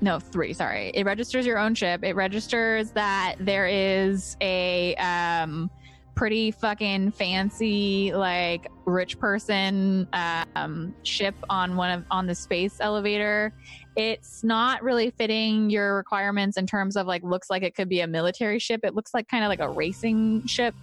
no, 0.00 0.18
three. 0.18 0.52
Sorry, 0.52 0.90
it 0.94 1.04
registers 1.04 1.46
your 1.46 1.58
own 1.58 1.74
ship. 1.74 2.04
It 2.04 2.14
registers 2.14 2.90
that 2.92 3.36
there 3.40 3.66
is 3.66 4.36
a 4.40 4.94
um, 4.96 5.70
pretty 6.16 6.50
fucking 6.50 7.12
fancy, 7.12 8.12
like 8.12 8.66
rich 8.86 9.18
person 9.18 10.08
um, 10.14 10.94
ship 11.04 11.34
on 11.48 11.76
one 11.76 11.90
of 11.90 12.04
on 12.10 12.26
the 12.26 12.34
space 12.34 12.78
elevator. 12.80 13.52
It's 13.94 14.42
not 14.42 14.82
really 14.82 15.10
fitting 15.10 15.70
your 15.70 15.94
requirements 15.94 16.56
in 16.56 16.66
terms 16.66 16.96
of 16.96 17.06
like 17.06 17.22
looks 17.22 17.48
like 17.50 17.62
it 17.62 17.74
could 17.76 17.88
be 17.88 18.00
a 18.00 18.06
military 18.06 18.58
ship. 18.58 18.80
It 18.82 18.94
looks 18.94 19.14
like 19.14 19.28
kind 19.28 19.44
of 19.44 19.48
like 19.48 19.60
a 19.60 19.68
racing 19.68 20.46
ship. 20.46 20.74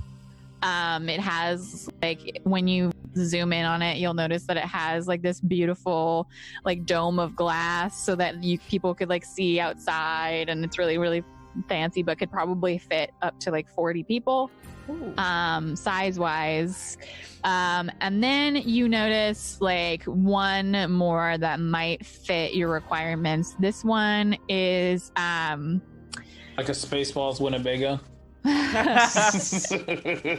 Um, 0.62 1.10
it 1.10 1.20
has 1.20 1.90
like 2.02 2.40
when 2.44 2.68
you 2.68 2.92
zoom 3.18 3.52
in 3.52 3.66
on 3.66 3.82
it, 3.82 3.98
you'll 3.98 4.14
notice 4.14 4.44
that 4.44 4.56
it 4.56 4.64
has 4.64 5.08
like 5.08 5.22
this 5.24 5.42
beautiful 5.42 6.30
like 6.64 6.86
dome 6.86 7.20
of 7.20 7.36
glass 7.36 8.00
so 8.00 8.16
that 8.16 8.42
you 8.44 8.60
people 8.60 8.94
could 8.94 9.10
like 9.10 9.26
see 9.26 9.60
outside 9.60 10.48
and 10.48 10.64
it's 10.64 10.78
really 10.78 10.98
really 10.98 11.24
fancy 11.68 12.02
but 12.02 12.18
could 12.18 12.32
probably 12.32 12.80
fit 12.80 13.12
up 13.22 13.40
to 13.40 13.52
like 13.52 13.70
40 13.70 14.04
people 14.04 14.50
um, 15.18 15.76
size 15.76 16.20
wise. 16.20 16.98
Um, 17.44 17.92
and 18.00 18.24
then 18.24 18.56
you 18.56 18.88
notice 18.88 19.60
like 19.60 20.04
one 20.06 20.92
more 20.92 21.38
that 21.38 21.60
might 21.60 22.06
fit 22.06 22.54
your 22.54 22.70
requirements. 22.70 23.56
This 23.60 23.84
one 23.84 24.38
is 24.48 25.12
um, 25.16 25.82
Like 26.58 26.70
a 26.70 26.74
Spaceballs 26.74 27.42
Winnebago. 27.42 28.00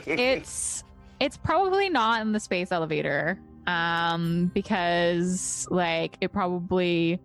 it's 0.06 0.84
it's 1.20 1.36
probably 1.39 1.89
not 1.89 2.20
in 2.20 2.32
the 2.32 2.40
space 2.40 2.70
elevator 2.70 3.39
um 3.66 4.50
because 4.52 5.66
like 5.70 6.18
it 6.20 6.31
probably 6.31 7.18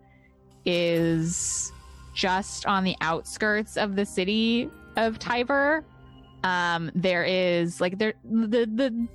is 0.65 1.73
just 2.13 2.65
on 2.65 2.85
the 2.85 2.95
outskirts 3.01 3.75
of 3.75 3.97
the 3.97 4.05
city 4.05 4.69
of 4.95 5.19
Tiber 5.19 5.83
um 6.43 6.91
there 6.95 7.23
is 7.23 7.81
like 7.81 7.97
there 7.97 8.13
the 8.23 8.65
the 8.65 9.07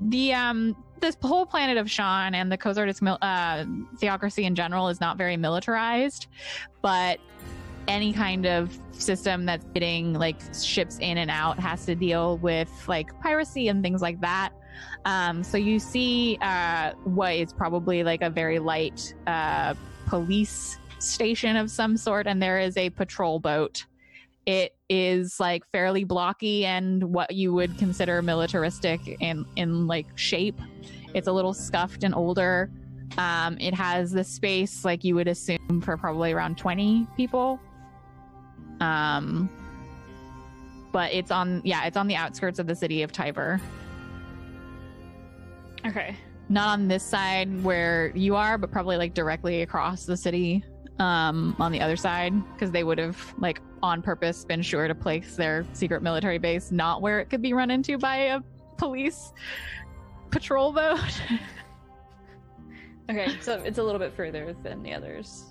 the 0.00 0.32
um 0.32 0.76
this 1.02 1.16
whole 1.20 1.44
planet 1.44 1.76
of 1.76 1.90
Sean 1.90 2.34
and 2.34 2.50
the 2.50 2.56
Kozardis 2.56 3.02
mil- 3.02 3.18
uh, 3.20 3.64
theocracy 3.98 4.44
in 4.44 4.54
general 4.54 4.88
is 4.88 5.00
not 5.00 5.18
very 5.18 5.36
militarized, 5.36 6.28
but 6.80 7.18
any 7.88 8.12
kind 8.12 8.46
of 8.46 8.78
system 8.92 9.44
that's 9.44 9.64
getting 9.74 10.14
like 10.14 10.36
ships 10.54 10.98
in 11.00 11.18
and 11.18 11.30
out 11.30 11.58
has 11.58 11.84
to 11.86 11.94
deal 11.94 12.38
with 12.38 12.70
like 12.86 13.18
piracy 13.20 13.68
and 13.68 13.82
things 13.82 14.00
like 14.00 14.20
that. 14.20 14.50
Um, 15.04 15.42
so 15.42 15.58
you 15.58 15.78
see 15.78 16.38
uh, 16.40 16.92
what 17.04 17.34
is 17.34 17.52
probably 17.52 18.04
like 18.04 18.22
a 18.22 18.30
very 18.30 18.60
light 18.60 19.14
uh, 19.26 19.74
police 20.06 20.78
station 21.00 21.56
of 21.56 21.70
some 21.70 21.96
sort, 21.96 22.28
and 22.28 22.40
there 22.40 22.60
is 22.60 22.76
a 22.76 22.90
patrol 22.90 23.40
boat. 23.40 23.84
It 24.46 24.74
is 24.88 25.38
like 25.38 25.62
fairly 25.70 26.04
blocky 26.04 26.66
and 26.66 27.02
what 27.14 27.32
you 27.32 27.52
would 27.52 27.78
consider 27.78 28.20
militaristic 28.22 29.00
in 29.20 29.44
in 29.56 29.86
like 29.86 30.06
shape. 30.16 30.58
It's 31.14 31.28
a 31.28 31.32
little 31.32 31.54
scuffed 31.54 32.02
and 32.04 32.14
older. 32.14 32.70
Um, 33.18 33.58
it 33.60 33.74
has 33.74 34.10
the 34.10 34.24
space 34.24 34.84
like 34.84 35.04
you 35.04 35.14
would 35.14 35.28
assume 35.28 35.82
for 35.84 35.96
probably 35.96 36.32
around 36.32 36.56
20 36.56 37.06
people 37.16 37.60
um 38.80 39.48
but 40.92 41.12
it's 41.12 41.30
on 41.30 41.60
yeah 41.64 41.84
it's 41.84 41.96
on 41.96 42.06
the 42.06 42.16
outskirts 42.16 42.58
of 42.58 42.66
the 42.66 42.74
city 42.74 43.02
of 43.02 43.12
tiber 43.12 43.60
Okay. 45.84 46.16
not 46.48 46.68
on 46.68 46.88
this 46.88 47.04
side 47.04 47.62
where 47.62 48.12
you 48.16 48.34
are 48.34 48.56
but 48.58 48.70
probably 48.70 48.96
like 48.96 49.14
directly 49.14 49.62
across 49.62 50.04
the 50.04 50.16
city 50.16 50.64
um 51.02 51.56
on 51.58 51.72
the 51.72 51.80
other 51.80 51.96
side 51.96 52.32
because 52.54 52.70
they 52.70 52.84
would 52.84 52.98
have 52.98 53.34
like 53.38 53.60
on 53.82 54.00
purpose 54.00 54.44
been 54.44 54.62
sure 54.62 54.86
to 54.86 54.94
place 54.94 55.36
their 55.36 55.64
secret 55.72 56.02
military 56.02 56.38
base 56.38 56.70
not 56.70 57.02
where 57.02 57.18
it 57.20 57.28
could 57.30 57.42
be 57.42 57.52
run 57.52 57.70
into 57.70 57.98
by 57.98 58.16
a 58.16 58.40
police 58.78 59.32
patrol 60.30 60.72
boat 60.72 60.98
Okay, 63.10 63.28
so 63.40 63.60
it's 63.64 63.78
a 63.78 63.82
little 63.82 63.98
bit 63.98 64.14
further 64.14 64.54
than 64.62 64.82
the 64.82 64.94
others. 64.94 65.44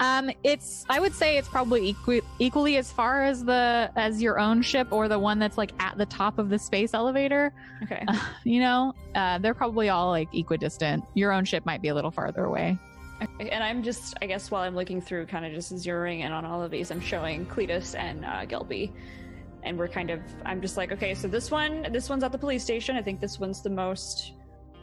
Um, 0.00 0.30
it's 0.42 0.86
I 0.88 0.98
would 0.98 1.14
say 1.14 1.36
it's 1.36 1.48
probably 1.48 1.90
equi- 1.90 2.22
equally 2.38 2.78
as 2.78 2.90
far 2.90 3.22
as 3.22 3.44
the 3.44 3.90
as 3.96 4.22
your 4.22 4.40
own 4.40 4.62
ship 4.62 4.88
or 4.90 5.08
the 5.08 5.18
one 5.18 5.38
that's 5.38 5.58
like 5.58 5.72
at 5.78 5.98
the 5.98 6.06
top 6.06 6.38
of 6.38 6.48
the 6.48 6.58
space 6.58 6.94
elevator. 6.94 7.52
Okay. 7.82 8.04
You 8.44 8.60
know, 8.60 8.94
uh, 9.14 9.38
they're 9.38 9.54
probably 9.54 9.90
all 9.90 10.08
like 10.08 10.28
equidistant. 10.34 11.04
Your 11.14 11.30
own 11.30 11.44
ship 11.44 11.66
might 11.66 11.82
be 11.82 11.88
a 11.88 11.94
little 11.94 12.10
farther 12.10 12.44
away. 12.44 12.78
And 13.20 13.62
I'm 13.62 13.82
just, 13.82 14.14
I 14.22 14.26
guess, 14.26 14.50
while 14.50 14.62
I'm 14.62 14.74
looking 14.74 15.00
through, 15.00 15.26
kind 15.26 15.44
of 15.44 15.52
just 15.52 15.72
zeroing 15.74 16.20
in 16.20 16.32
on 16.32 16.44
all 16.44 16.62
of 16.62 16.70
these, 16.70 16.90
I'm 16.90 17.00
showing 17.00 17.46
Cletus 17.46 17.94
and 17.98 18.24
uh, 18.24 18.46
and 19.62 19.78
we're 19.78 19.88
kind 19.88 20.10
of, 20.10 20.20
I'm 20.46 20.62
just 20.62 20.76
like, 20.76 20.90
okay, 20.92 21.14
so 21.14 21.28
this 21.28 21.50
one, 21.50 21.86
this 21.92 22.08
one's 22.08 22.24
at 22.24 22.32
the 22.32 22.38
police 22.38 22.62
station. 22.62 22.96
I 22.96 23.02
think 23.02 23.20
this 23.20 23.38
one's 23.38 23.62
the 23.62 23.70
most 23.70 24.32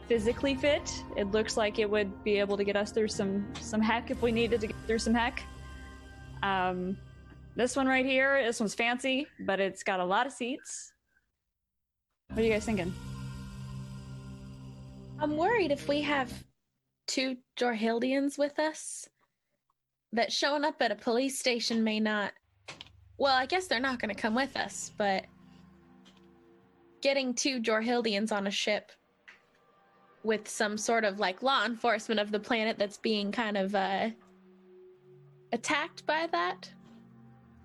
physically 0.06 0.54
fit. 0.54 0.90
It 1.16 1.32
looks 1.32 1.56
like 1.56 1.78
it 1.78 1.90
would 1.90 2.24
be 2.24 2.38
able 2.38 2.56
to 2.56 2.64
get 2.64 2.76
us 2.76 2.92
through 2.92 3.08
some 3.08 3.46
some 3.60 3.80
heck 3.80 4.10
if 4.10 4.22
we 4.22 4.32
needed 4.32 4.60
to 4.60 4.68
get 4.68 4.76
through 4.86 5.00
some 5.00 5.14
heck. 5.14 5.42
Um, 6.42 6.96
this 7.56 7.76
one 7.76 7.86
right 7.86 8.06
here, 8.06 8.42
this 8.44 8.60
one's 8.60 8.74
fancy, 8.74 9.26
but 9.40 9.60
it's 9.60 9.82
got 9.82 10.00
a 10.00 10.04
lot 10.04 10.26
of 10.26 10.32
seats. 10.32 10.92
What 12.28 12.40
are 12.40 12.42
you 12.42 12.52
guys 12.52 12.64
thinking? 12.64 12.94
I'm 15.20 15.36
worried 15.36 15.72
if 15.72 15.88
we 15.88 16.00
have 16.02 16.32
two 17.08 17.36
Jorhildians 17.58 18.38
with 18.38 18.58
us, 18.60 19.08
that 20.12 20.32
showing 20.32 20.64
up 20.64 20.76
at 20.80 20.92
a 20.92 20.94
police 20.94 21.38
station 21.38 21.82
may 21.82 21.98
not. 21.98 22.32
Well, 23.18 23.34
I 23.34 23.46
guess 23.46 23.66
they're 23.66 23.80
not 23.80 24.00
going 24.00 24.14
to 24.14 24.20
come 24.20 24.36
with 24.36 24.56
us, 24.56 24.92
but 24.96 25.24
getting 27.00 27.34
two 27.34 27.60
Jorhildians 27.60 28.30
on 28.30 28.46
a 28.46 28.50
ship 28.50 28.92
with 30.22 30.48
some 30.48 30.78
sort 30.78 31.04
of 31.04 31.18
like 31.18 31.42
law 31.42 31.64
enforcement 31.64 32.20
of 32.20 32.30
the 32.30 32.38
planet 32.38 32.78
that's 32.78 32.98
being 32.98 33.32
kind 33.32 33.56
of 33.56 33.74
uh, 33.74 34.10
attacked 35.52 36.06
by 36.06 36.28
that 36.30 36.70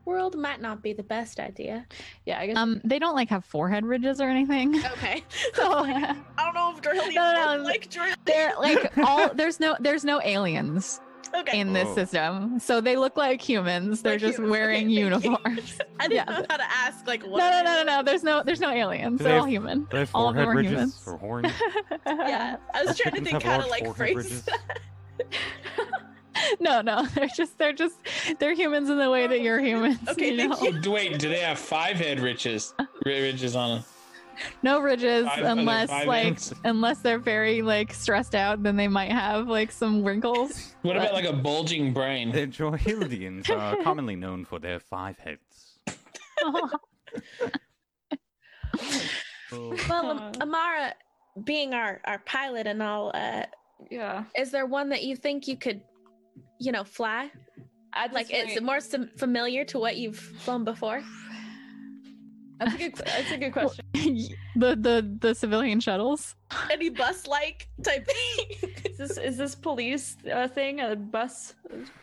world 0.06 0.36
might 0.38 0.62
not 0.62 0.82
be 0.84 0.94
the 0.94 1.04
best 1.04 1.40
idea. 1.40 1.86
Yeah, 2.26 2.40
I 2.40 2.48
guess. 2.48 2.58
Um, 2.58 2.82
they 2.84 3.00
don't 3.00 3.16
like 3.16 3.30
have 3.30 3.46
forehead 3.46 3.86
ridges 3.86 4.20
or 4.22 4.30
anything. 4.30 4.76
Okay. 4.94 5.24
So 5.56 5.64
I 5.86 6.16
don't 6.38 6.54
know 6.54 6.74
if 6.76 6.82
Jorhildians 6.82 7.16
No, 7.16 7.56
no, 7.56 7.58
look 7.58 7.66
like 7.66 7.90
Jorhildians. 7.90 8.16
they're 8.26 8.54
like 8.60 8.98
all 9.08 9.34
there's 9.34 9.60
no 9.60 9.76
there's 9.80 10.04
no 10.06 10.22
aliens 10.24 11.00
okay. 11.36 11.60
in 11.60 11.74
this 11.74 11.88
Oh. 11.90 11.96
system, 11.96 12.60
so 12.60 12.80
they 12.82 12.96
look 12.96 13.18
like 13.18 13.42
humans. 13.42 14.02
They're 14.02 14.14
Like 14.14 14.22
just 14.22 14.38
humans. 14.38 14.52
wearing 14.52 14.86
Okay, 14.88 14.94
uniforms. 14.94 15.78
I 16.00 16.08
didn't 16.08 16.28
Yeah. 16.28 16.40
know 16.40 16.46
how 16.50 16.58
to 16.58 16.64
ask. 16.72 17.06
Like, 17.08 17.24
No, 17.24 17.30
what? 17.30 17.40
no, 17.40 17.46
are 17.60 17.64
no, 17.64 17.84
no, 17.84 17.98
no. 17.98 18.04
There's 18.04 18.24
no 18.24 18.44
there's 18.44 18.60
no 18.60 18.70
aliens. 18.72 19.18
Do 19.20 19.24
They're 19.24 19.34
they 19.34 19.38
all 19.40 19.46
have- 19.46 19.52
human. 19.52 19.80
Do 19.82 19.88
they 19.92 20.00
have 20.00 20.12
All 20.14 20.30
of 20.30 20.36
them 20.36 20.46
forehead 20.46 20.66
are 20.66 20.70
ridges 20.70 20.72
humans. 20.98 21.04
or 21.08 21.18
horns? 21.18 21.52
Yeah, 22.08 22.58
I 22.74 22.84
was 22.84 22.98
trying 22.98 23.16
to 23.16 23.22
think 23.22 23.42
have 23.42 23.44
how 23.44 23.62
to 23.62 23.68
like 23.68 23.84
forehead 23.86 23.98
phrase 23.98 24.16
ridges? 24.16 24.42
that. 24.44 26.03
No, 26.60 26.82
no. 26.82 27.06
They're 27.16 27.28
just 27.28 27.58
they're 27.58 27.74
just 27.74 27.96
they're 28.40 28.54
humans 28.54 28.90
in 28.90 28.98
the 28.98 29.10
way 29.10 29.28
that 29.28 29.42
you're 29.42 29.60
humans. 29.60 30.00
Okay, 30.10 30.32
you 30.32 30.38
thank 30.38 30.62
know? 30.62 30.80
you. 30.82 30.92
Wait, 30.92 31.20
do 31.20 31.30
they 31.30 31.40
have 31.40 31.58
five 31.60 31.98
head 31.98 32.20
ridges? 32.20 32.74
Ridges 33.06 33.56
on 33.56 33.78
them? 33.78 33.86
No 34.64 34.80
ridges 34.82 35.26
Five- 35.28 35.44
unless 35.46 35.90
like 35.90 36.24
heads? 36.24 36.54
unless 36.64 37.00
they're 37.00 37.20
very 37.20 37.62
like 37.62 37.94
stressed 37.94 38.34
out, 38.34 38.64
then 38.64 38.76
they 38.76 38.88
might 38.88 39.12
have 39.12 39.48
like 39.48 39.72
some 39.72 40.04
wrinkles. 40.04 40.76
What 40.82 40.98
about 40.98 41.14
like 41.14 41.26
a 41.26 41.34
bulging 41.34 41.94
brain? 41.94 42.32
The 42.32 42.46
Jorhildians 42.48 43.50
are 43.50 43.76
commonly 43.84 44.16
known 44.18 44.44
for 44.44 44.60
their 44.60 44.80
five 44.80 45.18
heads. 45.20 45.78
Well, 49.52 49.92
Am- 49.92 50.32
Amara, 50.42 50.94
being 51.44 51.74
our 51.74 52.02
our 52.06 52.20
pilot 52.20 52.66
and 52.68 52.82
all, 52.82 53.12
uh, 53.14 53.44
yeah. 53.92 54.24
is 54.38 54.52
there 54.52 54.66
one 54.66 54.90
that 54.90 55.04
you 55.04 55.16
think 55.16 55.48
you 55.48 55.56
could, 55.58 55.82
you 56.60 56.72
know, 56.72 56.84
fly? 56.84 57.32
I'd 57.94 58.12
Like, 58.14 58.32
is 58.32 58.44
point- 58.46 58.58
it 58.58 58.64
more 58.64 58.82
familiar 59.18 59.66
to 59.66 59.80
what 59.80 59.98
you've 59.98 60.18
flown 60.18 60.64
before? 60.64 61.02
That's 62.66 62.76
a 62.76 62.78
good. 62.78 62.96
That's 62.96 63.32
a 63.32 63.38
good 63.38 63.54
question. 63.54 63.86
the 64.56 64.76
the 64.76 65.18
the 65.20 65.36
civilian 65.36 65.80
shuttles. 65.80 66.36
Any 66.72 66.90
bus 66.90 67.26
like 67.28 67.68
type 67.84 68.06
thing? 68.08 68.72
Is 68.86 68.98
this 68.98 69.18
is 69.18 69.38
this 69.38 69.56
police 69.56 70.18
uh, 70.32 70.48
thing 70.48 70.80
a 70.82 70.96
bus 70.96 71.56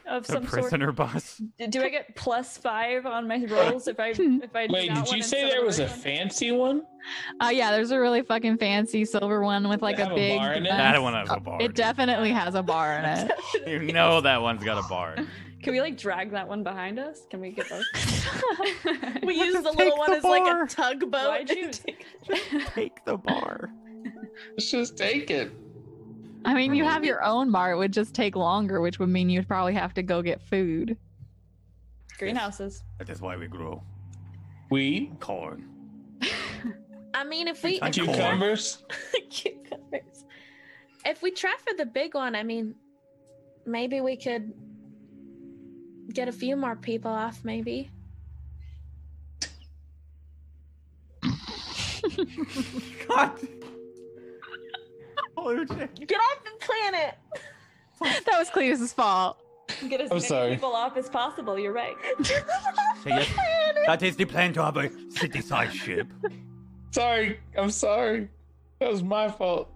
of 0.08 0.26
The 0.26 0.32
some 0.32 0.42
sort? 0.48 0.62
prisoner 0.62 0.90
bus. 0.90 1.40
D- 1.56 1.68
Do 1.68 1.82
I 1.82 1.89
get 1.89 2.16
plus 2.16 2.56
five 2.58 3.06
on 3.06 3.28
my 3.28 3.44
rolls 3.48 3.86
if 3.86 4.00
I 4.00 4.08
if 4.18 4.56
I? 4.56 4.66
Wait, 4.68 4.92
did 4.92 5.08
you 5.12 5.22
say 5.22 5.48
there 5.48 5.60
the 5.60 5.66
was 5.66 5.78
a 5.78 5.86
fancy 5.86 6.50
one? 6.50 6.82
Uh 7.40 7.50
yeah, 7.50 7.70
there's 7.70 7.92
a 7.92 8.00
really 8.00 8.22
fucking 8.22 8.58
fancy 8.58 9.05
silver 9.05 9.40
one 9.42 9.68
with 9.68 9.82
like 9.82 9.98
a 9.98 10.02
it 10.02 10.05
have 10.08 10.12
a 10.12 10.16
big. 10.16 10.39
bar 10.39 10.52
in 10.55 10.66
it? 10.66 10.70
That 10.70 11.00
one 11.00 11.14
has 11.14 11.30
a 11.30 11.39
bar. 11.39 11.58
It 11.60 11.68
dude. 11.68 11.74
definitely 11.76 12.32
has 12.32 12.56
a 12.56 12.62
bar 12.62 12.94
in 12.98 13.05
it. 13.05 13.30
You 13.86 13.92
know 13.92 14.20
that 14.20 14.42
one's 14.42 14.64
got 14.64 14.84
a 14.84 14.89
bar. 14.89 15.14
Can 15.62 15.74
we 15.74 15.80
like 15.80 15.97
drag 15.97 16.30
that 16.30 16.48
one 16.48 16.62
behind 16.62 16.98
us? 16.98 17.26
Can 17.30 17.40
we 17.40 17.50
get 17.50 17.68
those? 17.68 17.84
we 19.22 19.34
use 19.34 19.62
the 19.62 19.70
Take 19.70 19.78
little 19.78 19.98
one 19.98 20.10
the 20.10 20.16
as 20.16 20.24
like 20.24 20.42
a 20.47 20.66
tugboat. 20.66 21.28
Why'd 21.28 21.50
you- 21.50 21.70
Take 22.74 23.05
the 23.05 23.16
bar. 23.18 23.70
Let's 24.52 24.70
just 24.70 24.97
take 24.97 25.30
it. 25.30 25.52
I 26.44 26.55
mean, 26.55 26.74
you 26.74 26.84
mm. 26.84 26.89
have 26.89 27.05
your 27.05 27.22
own 27.22 27.50
bar. 27.50 27.72
It 27.72 27.76
would 27.76 27.92
just 27.92 28.14
take 28.14 28.34
longer, 28.34 28.80
which 28.80 28.98
would 28.98 29.10
mean 29.10 29.28
you'd 29.28 29.47
probably 29.47 29.74
have 29.74 29.92
to 29.94 30.02
go 30.02 30.22
get 30.22 30.40
food. 30.40 30.97
Greenhouses. 32.18 32.82
That 32.98 33.10
is 33.10 33.20
why 33.20 33.36
we 33.36 33.47
grow 33.47 33.82
Weed, 34.70 35.16
corn. 35.20 35.68
I 37.12 37.24
mean, 37.24 37.48
if 37.48 37.62
we 37.62 37.80
Like 37.80 37.98
if, 37.98 38.05
corn. 38.05 38.16
cucumbers. 38.16 38.84
cucumbers. 39.30 40.24
if 41.05 41.22
we 41.22 41.32
try 41.32 41.55
for 41.66 41.76
the 41.76 41.84
big 41.84 42.14
one, 42.14 42.34
I 42.34 42.42
mean, 42.42 42.74
maybe 43.66 44.00
we 44.00 44.16
could 44.16 44.52
get 46.12 46.28
a 46.28 46.32
few 46.32 46.56
more 46.56 46.76
people 46.76 47.10
off. 47.10 47.40
Maybe. 47.44 47.90
God. 53.08 53.32
Holy 55.36 55.66
shit. 55.66 56.06
Get 56.06 56.18
off 56.18 56.44
the 56.44 56.50
planet. 56.66 57.18
that 58.26 58.39
was 58.39 58.50
Cletus's 58.50 58.92
fault. 58.92 59.39
Get 59.89 60.00
as 60.00 60.10
I'm 60.10 60.16
many 60.16 60.26
sorry. 60.26 60.55
people 60.55 60.74
off 60.74 60.97
as 60.97 61.08
possible. 61.08 61.58
You're 61.58 61.72
right. 61.72 61.94
Say 62.22 62.40
yes. 63.06 63.28
That 63.86 64.02
is 64.02 64.16
the 64.16 64.24
plan 64.24 64.52
to 64.55 64.64
have 64.64 64.76
a 64.76 64.89
shitty 64.89 65.42
size 65.42 65.72
ship. 65.72 66.08
Sorry, 66.90 67.39
I'm 67.56 67.70
sorry. 67.70 68.28
That 68.80 68.90
was 68.90 69.02
my 69.02 69.30
fault. 69.30 69.70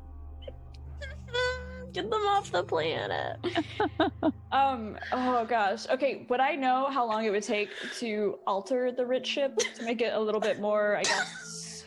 Get 1.95 2.11
them 2.11 2.23
off 2.23 2.51
the 2.51 2.65
planet. 2.65 3.39
Um. 4.53 4.97
Oh 5.11 5.45
gosh. 5.45 5.89
Okay. 5.89 6.27
Would 6.29 6.39
I 6.39 6.55
know 6.55 6.87
how 6.89 7.05
long 7.05 7.25
it 7.25 7.31
would 7.31 7.43
take 7.43 7.71
to 7.99 8.39
alter 8.47 8.93
the 8.93 9.05
rich 9.05 9.27
ship 9.27 9.59
to 9.77 9.85
make 9.85 10.01
it 10.01 10.13
a 10.15 10.21
little 10.21 10.41
bit 10.41 10.61
more? 10.61 10.97
I 10.97 11.03
guess. 11.03 11.85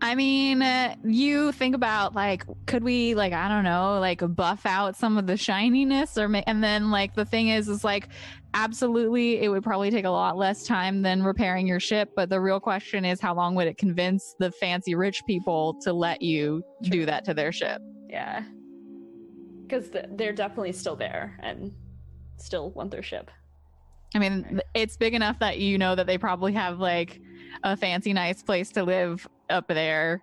I 0.00 0.14
mean, 0.14 0.62
uh, 0.62 0.96
you 1.04 1.52
think 1.52 1.74
about 1.74 2.14
like, 2.14 2.44
could 2.66 2.84
we 2.84 3.14
like, 3.14 3.32
I 3.34 3.48
don't 3.48 3.64
know, 3.64 3.98
like 4.00 4.22
buff 4.34 4.64
out 4.64 4.96
some 4.96 5.18
of 5.18 5.26
the 5.26 5.36
shininess, 5.36 6.16
or 6.16 6.28
ma- 6.28 6.42
and 6.46 6.64
then 6.64 6.90
like 6.90 7.14
the 7.14 7.24
thing 7.24 7.48
is, 7.48 7.68
is 7.68 7.84
like, 7.84 8.08
absolutely, 8.54 9.42
it 9.42 9.48
would 9.48 9.62
probably 9.62 9.90
take 9.90 10.04
a 10.04 10.10
lot 10.10 10.36
less 10.38 10.64
time 10.66 11.02
than 11.02 11.22
repairing 11.22 11.66
your 11.66 11.80
ship. 11.80 12.10
But 12.16 12.30
the 12.30 12.40
real 12.40 12.60
question 12.60 13.04
is, 13.04 13.20
how 13.20 13.34
long 13.34 13.54
would 13.56 13.66
it 13.66 13.76
convince 13.78 14.34
the 14.38 14.50
fancy 14.52 14.94
rich 14.94 15.22
people 15.26 15.78
to 15.82 15.92
let 15.92 16.22
you 16.22 16.62
do 16.82 17.06
that 17.06 17.24
to 17.26 17.34
their 17.34 17.52
ship? 17.52 17.80
Yeah. 18.08 18.42
Because 19.66 19.90
they're 20.10 20.32
definitely 20.32 20.72
still 20.72 20.96
there 20.96 21.38
and 21.42 21.72
still 22.36 22.70
want 22.70 22.90
their 22.90 23.02
ship. 23.02 23.30
I 24.14 24.18
mean, 24.18 24.44
th- 24.44 24.62
it's 24.74 24.96
big 24.96 25.14
enough 25.14 25.38
that 25.40 25.58
you 25.58 25.78
know 25.78 25.94
that 25.94 26.06
they 26.06 26.18
probably 26.18 26.52
have 26.52 26.78
like 26.78 27.20
a 27.62 27.76
fancy, 27.76 28.12
nice 28.12 28.42
place 28.42 28.70
to 28.70 28.84
live 28.84 29.26
up 29.50 29.66
there. 29.68 30.22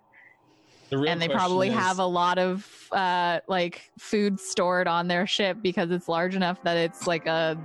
The 0.90 0.98
real 0.98 1.12
and 1.12 1.20
they 1.20 1.28
probably 1.28 1.68
is- 1.68 1.74
have 1.74 1.98
a 1.98 2.06
lot 2.06 2.38
of 2.38 2.66
uh 2.92 3.40
like 3.48 3.90
food 3.98 4.38
stored 4.38 4.86
on 4.86 5.08
their 5.08 5.26
ship 5.26 5.58
because 5.62 5.90
it's 5.90 6.08
large 6.08 6.34
enough 6.36 6.62
that 6.64 6.76
it's 6.76 7.06
like 7.06 7.26
a 7.26 7.58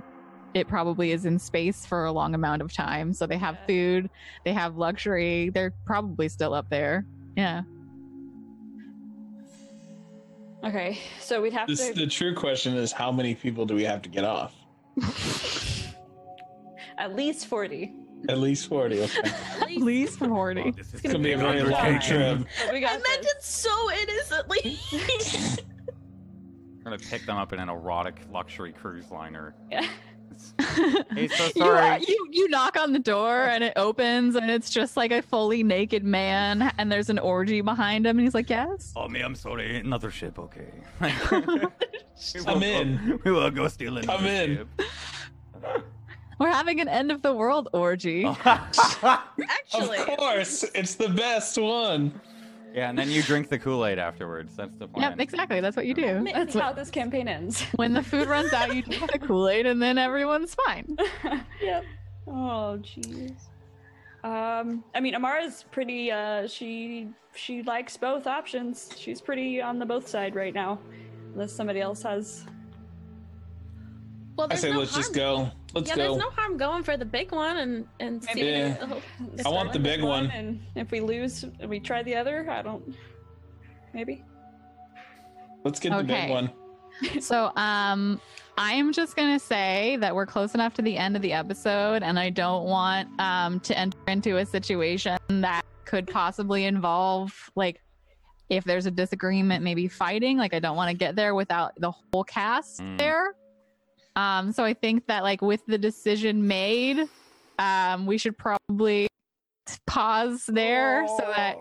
it 0.54 0.66
probably 0.66 1.12
is 1.12 1.26
in 1.26 1.38
space 1.38 1.84
for 1.84 2.06
a 2.06 2.12
long 2.12 2.34
amount 2.34 2.62
of 2.62 2.72
time 2.72 3.12
so 3.12 3.26
they 3.26 3.36
have 3.36 3.58
food 3.68 4.08
they 4.46 4.52
have 4.54 4.78
luxury 4.78 5.50
they're 5.50 5.74
probably 5.84 6.26
still 6.26 6.54
up 6.54 6.70
there 6.70 7.04
yeah 7.36 7.60
Okay. 10.64 10.98
So 11.20 11.40
we'd 11.40 11.52
have 11.52 11.68
This, 11.68 11.88
to 11.88 11.94
the 11.94 12.06
true 12.06 12.34
question 12.34 12.76
is 12.76 12.92
how 12.92 13.12
many 13.12 13.34
people 13.34 13.64
do 13.66 13.74
we 13.74 13.84
have 13.84 14.02
to 14.02 14.08
get 14.08 14.24
off? 14.24 14.54
at 16.98 17.14
least 17.14 17.46
forty. 17.46 17.92
At 18.28 18.38
least 18.38 18.68
40. 18.68 19.00
Okay. 19.02 19.20
at 19.60 19.70
least 19.76 20.18
40 20.18 20.60
Oh, 20.60 20.70
this 20.72 20.88
is 20.88 20.94
It's 20.94 21.02
going 21.04 21.12
to 21.14 21.20
be 21.20 21.34
a 21.34 21.38
very 21.38 21.62
long 21.62 22.00
trip. 22.00 22.40
But 22.64 22.72
we 22.72 22.78
I 22.78 22.80
got 22.80 22.94
meant 22.94 23.22
this. 23.22 23.30
it 23.30 23.42
so 23.44 23.90
innocently. 23.92 24.76
We're 24.92 26.82
gonna 26.82 26.98
pick 26.98 27.24
them 27.26 27.36
up 27.36 27.52
in 27.52 27.60
an 27.60 27.68
erotic 27.68 28.22
luxury 28.32 28.72
cruise 28.72 29.12
liner. 29.12 29.54
Yeah. 29.70 29.86
Hey, 31.14 31.28
so 31.28 31.44
you, 31.56 31.62
uh, 31.64 31.66
sorry. 31.98 32.04
you 32.06 32.28
you 32.30 32.48
knock 32.48 32.76
on 32.78 32.92
the 32.92 32.98
door 32.98 33.44
and 33.46 33.62
it 33.64 33.72
opens 33.76 34.34
and 34.36 34.50
it's 34.50 34.70
just 34.70 34.96
like 34.96 35.10
a 35.12 35.22
fully 35.22 35.62
naked 35.62 36.04
man 36.04 36.72
and 36.78 36.90
there's 36.90 37.08
an 37.10 37.18
orgy 37.18 37.60
behind 37.60 38.06
him 38.06 38.18
and 38.18 38.26
he's 38.26 38.34
like 38.34 38.50
yes 38.50 38.92
Oh, 38.96 39.08
me, 39.08 39.20
I'm 39.20 39.34
sorry. 39.34 39.76
Another 39.78 40.10
ship, 40.10 40.38
okay. 40.38 40.68
We 41.00 41.10
Come 42.44 42.60
will 42.60 42.62
in. 42.62 43.08
Go, 43.08 43.18
we 43.24 43.30
will 43.32 43.50
go 43.50 43.68
steal 43.68 43.96
another 43.98 44.18
Come 44.18 44.26
in. 44.26 44.56
ship. 44.56 44.68
we're 46.40 46.50
having 46.50 46.80
an 46.80 46.88
end 46.88 47.10
of 47.12 47.22
the 47.22 47.32
world 47.32 47.68
orgy 47.72 48.24
Actually, 48.44 49.98
Of 49.98 50.06
course. 50.18 50.64
It's 50.74 50.94
the 50.96 51.08
best 51.08 51.56
one. 51.58 52.20
Yeah, 52.78 52.88
and 52.90 52.98
then 52.98 53.10
you 53.10 53.22
drink 53.22 53.48
the 53.48 53.58
Kool 53.58 53.84
Aid 53.86 53.98
afterwards. 53.98 54.56
That's 54.56 54.76
the 54.78 54.88
plan. 54.88 55.10
yep 55.10 55.20
exactly 55.20 55.60
that's 55.60 55.76
what 55.76 55.86
you 55.86 55.94
do 55.94 56.24
That's 56.32 56.54
how 56.54 56.72
this 56.72 56.90
campaign 56.90 57.28
ends. 57.28 57.62
when 57.76 57.92
the 57.92 58.02
food 58.02 58.28
runs 58.28 58.52
out, 58.52 58.74
you 58.74 58.82
drink 58.82 59.10
the 59.12 59.18
Kool 59.18 59.48
Aid, 59.48 59.66
and 59.66 59.80
then 59.82 59.98
everyone's 59.98 60.54
fine. 60.66 60.96
yep. 61.62 61.84
Oh 62.26 62.78
jeez. 62.82 63.36
Um, 64.24 64.82
I 64.94 65.00
mean, 65.00 65.14
Amara's 65.14 65.64
pretty. 65.70 66.10
Uh, 66.10 66.46
she 66.48 67.08
she 67.34 67.62
likes 67.62 67.96
both 67.96 68.26
options. 68.26 68.90
She's 68.96 69.20
pretty 69.20 69.60
on 69.62 69.78
the 69.78 69.86
both 69.86 70.08
side 70.08 70.34
right 70.34 70.52
now, 70.52 70.78
unless 71.32 71.52
somebody 71.52 71.80
else 71.80 72.02
has. 72.02 72.44
Well, 74.38 74.46
I 74.50 74.54
say 74.54 74.70
no 74.70 74.78
let's 74.78 74.94
just 74.94 75.12
go. 75.12 75.50
Let's 75.74 75.88
yeah, 75.90 75.96
go. 75.96 76.02
there's 76.02 76.16
no 76.16 76.30
harm 76.30 76.56
going 76.56 76.82
for 76.82 76.96
the 76.96 77.04
big 77.04 77.32
one 77.32 77.58
and 77.58 77.86
and 78.00 78.22
see. 78.24 78.34
Maybe- 78.34 78.46
Yeah. 78.48 78.76
oh, 78.90 79.02
I 79.44 79.48
want 79.50 79.72
the 79.72 79.78
big 79.78 79.98
this 80.00 80.06
one. 80.06 80.30
and 80.30 80.60
if 80.76 80.90
we 80.90 81.00
lose, 81.00 81.44
we 81.66 81.80
try 81.80 82.02
the 82.02 82.14
other. 82.14 82.48
I 82.48 82.62
don't. 82.62 82.94
Maybe. 83.92 84.24
Let's 85.64 85.80
get 85.80 85.90
the 85.96 86.02
big 86.04 86.10
Okay. 86.16 86.30
one. 86.30 86.50
So, 87.20 87.52
um, 87.56 88.20
I'm 88.56 88.92
just 88.92 89.14
gonna 89.14 89.38
say 89.38 89.96
that 90.00 90.14
we're 90.14 90.26
close 90.26 90.54
enough 90.54 90.74
to 90.74 90.82
the 90.82 90.96
end 90.96 91.14
of 91.14 91.22
the 91.22 91.32
episode, 91.32 92.02
and 92.02 92.18
I 92.18 92.30
don't 92.30 92.64
want 92.64 93.08
um 93.20 93.60
to 93.60 93.78
enter 93.78 93.98
into 94.08 94.36
a 94.38 94.46
situation 94.46 95.18
that 95.28 95.62
could 95.84 96.06
possibly 96.08 96.64
involve 96.64 97.32
like 97.54 97.80
if 98.50 98.64
there's 98.64 98.86
a 98.86 98.90
disagreement, 98.90 99.62
maybe 99.62 99.86
fighting. 99.88 100.38
Like, 100.38 100.54
I 100.54 100.58
don't 100.58 100.74
want 100.76 100.90
to 100.90 100.96
get 100.96 101.14
there 101.16 101.34
without 101.34 101.72
the 101.78 101.90
whole 101.90 102.24
cast 102.24 102.80
Mm. 102.80 102.98
there. 102.98 103.34
Um, 104.18 104.52
so 104.52 104.64
I 104.64 104.74
think 104.74 105.06
that 105.06 105.22
like 105.22 105.40
with 105.42 105.64
the 105.66 105.78
decision 105.78 106.46
made, 106.46 107.06
um, 107.58 108.04
we 108.04 108.18
should 108.18 108.36
probably 108.36 109.06
pause 109.86 110.44
there 110.48 111.06
so 111.06 111.24
that 111.36 111.56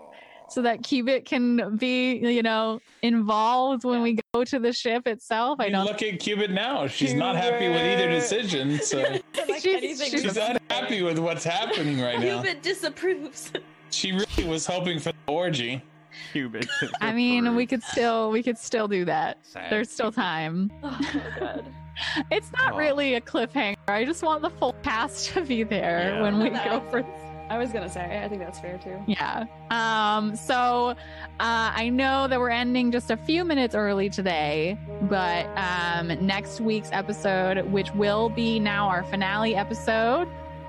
so 0.49 0.61
that 0.61 0.81
Cubit 0.81 1.25
can 1.25 1.75
be, 1.75 2.15
you 2.15 2.41
know, 2.41 2.79
involved 3.03 3.83
when 3.83 4.01
we 4.01 4.17
go 4.33 4.45
to 4.45 4.59
the 4.59 4.71
ship 4.71 5.05
itself. 5.05 5.59
I 5.59 5.65
I 5.65 5.69
don't. 5.69 5.85
look 5.85 6.01
at 6.01 6.19
Cubit 6.19 6.49
now. 6.51 6.87
She's 6.87 7.13
not 7.13 7.35
happy 7.35 7.67
with 7.67 7.81
either 7.81 8.09
decision, 8.09 8.79
so 8.79 8.97
Like 9.01 9.21
She's- 9.61 9.65
anything 9.65 10.09
she's- 10.09 10.21
she's 10.23 10.37
unhappy 10.37 11.01
with 11.03 11.19
what's 11.19 11.43
happening 11.43 11.99
right 12.01 12.19
now. 12.19 12.41
Cubit 12.41 12.63
disapproves. 12.63 13.51
She 13.91 14.13
really 14.13 14.45
was 14.49 14.65
hoping 14.65 14.99
for 14.99 15.11
the 15.11 15.31
orgy. 15.31 15.83
Cubit. 16.31 16.65
I 17.01 17.11
mean, 17.13 17.53
we 17.55 17.65
could 17.67 17.83
still 17.83 18.31
we 18.31 18.41
could 18.41 18.57
still 18.57 18.87
do 18.87 19.05
that. 19.05 19.37
Sad. 19.43 19.71
There's 19.71 19.89
still 19.91 20.11
time. 20.11 20.71
Oh, 20.81 20.99
God. 21.39 21.65
It's 22.32 22.51
not 22.53 22.74
Oh. 22.74 22.77
really 22.77 23.16
a 23.16 23.22
cliffhanger. 23.22 23.76
I 23.88 24.06
just 24.06 24.24
want 24.24 24.42
the 24.42 24.50
full 24.50 24.74
cast 24.84 25.30
to 25.34 25.42
be 25.42 25.64
there 25.64 26.14
Yeah. 26.16 26.22
when 26.22 26.40
we 26.40 26.50
That- 26.50 26.66
go 26.66 26.80
for 26.90 27.06
I 27.50 27.58
was 27.58 27.72
gonna 27.72 27.88
say. 27.88 28.22
I 28.22 28.27
think 28.27 28.42
that's 28.42 28.59
fair 28.59 28.77
too. 28.77 29.00
Yeah. 29.08 29.45
Um, 29.72 30.35
so 30.35 30.90
uh, 30.90 30.95
I 31.40 31.88
know 31.88 32.27
that 32.27 32.38
we're 32.38 32.50
ending 32.50 32.92
just 32.92 33.09
a 33.09 33.16
few 33.16 33.45
minutes 33.45 33.74
early 33.74 34.09
today, 34.09 34.77
but 35.03 35.45
um, 35.56 36.08
next 36.26 36.59
week's 36.59 36.90
episode, 36.92 37.66
which 37.72 37.90
will 37.93 38.27
be 38.27 38.59
now 38.59 38.90
our 38.90 39.01
finale 39.06 39.56
episode, 39.56 40.27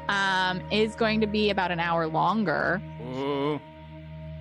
um, 0.09 0.61
is 0.71 0.95
going 0.95 1.21
to 1.21 1.27
be 1.27 1.51
about 1.51 1.73
an 1.73 1.81
hour 1.81 2.07
longer. 2.07 2.81
Ooh. 3.17 3.61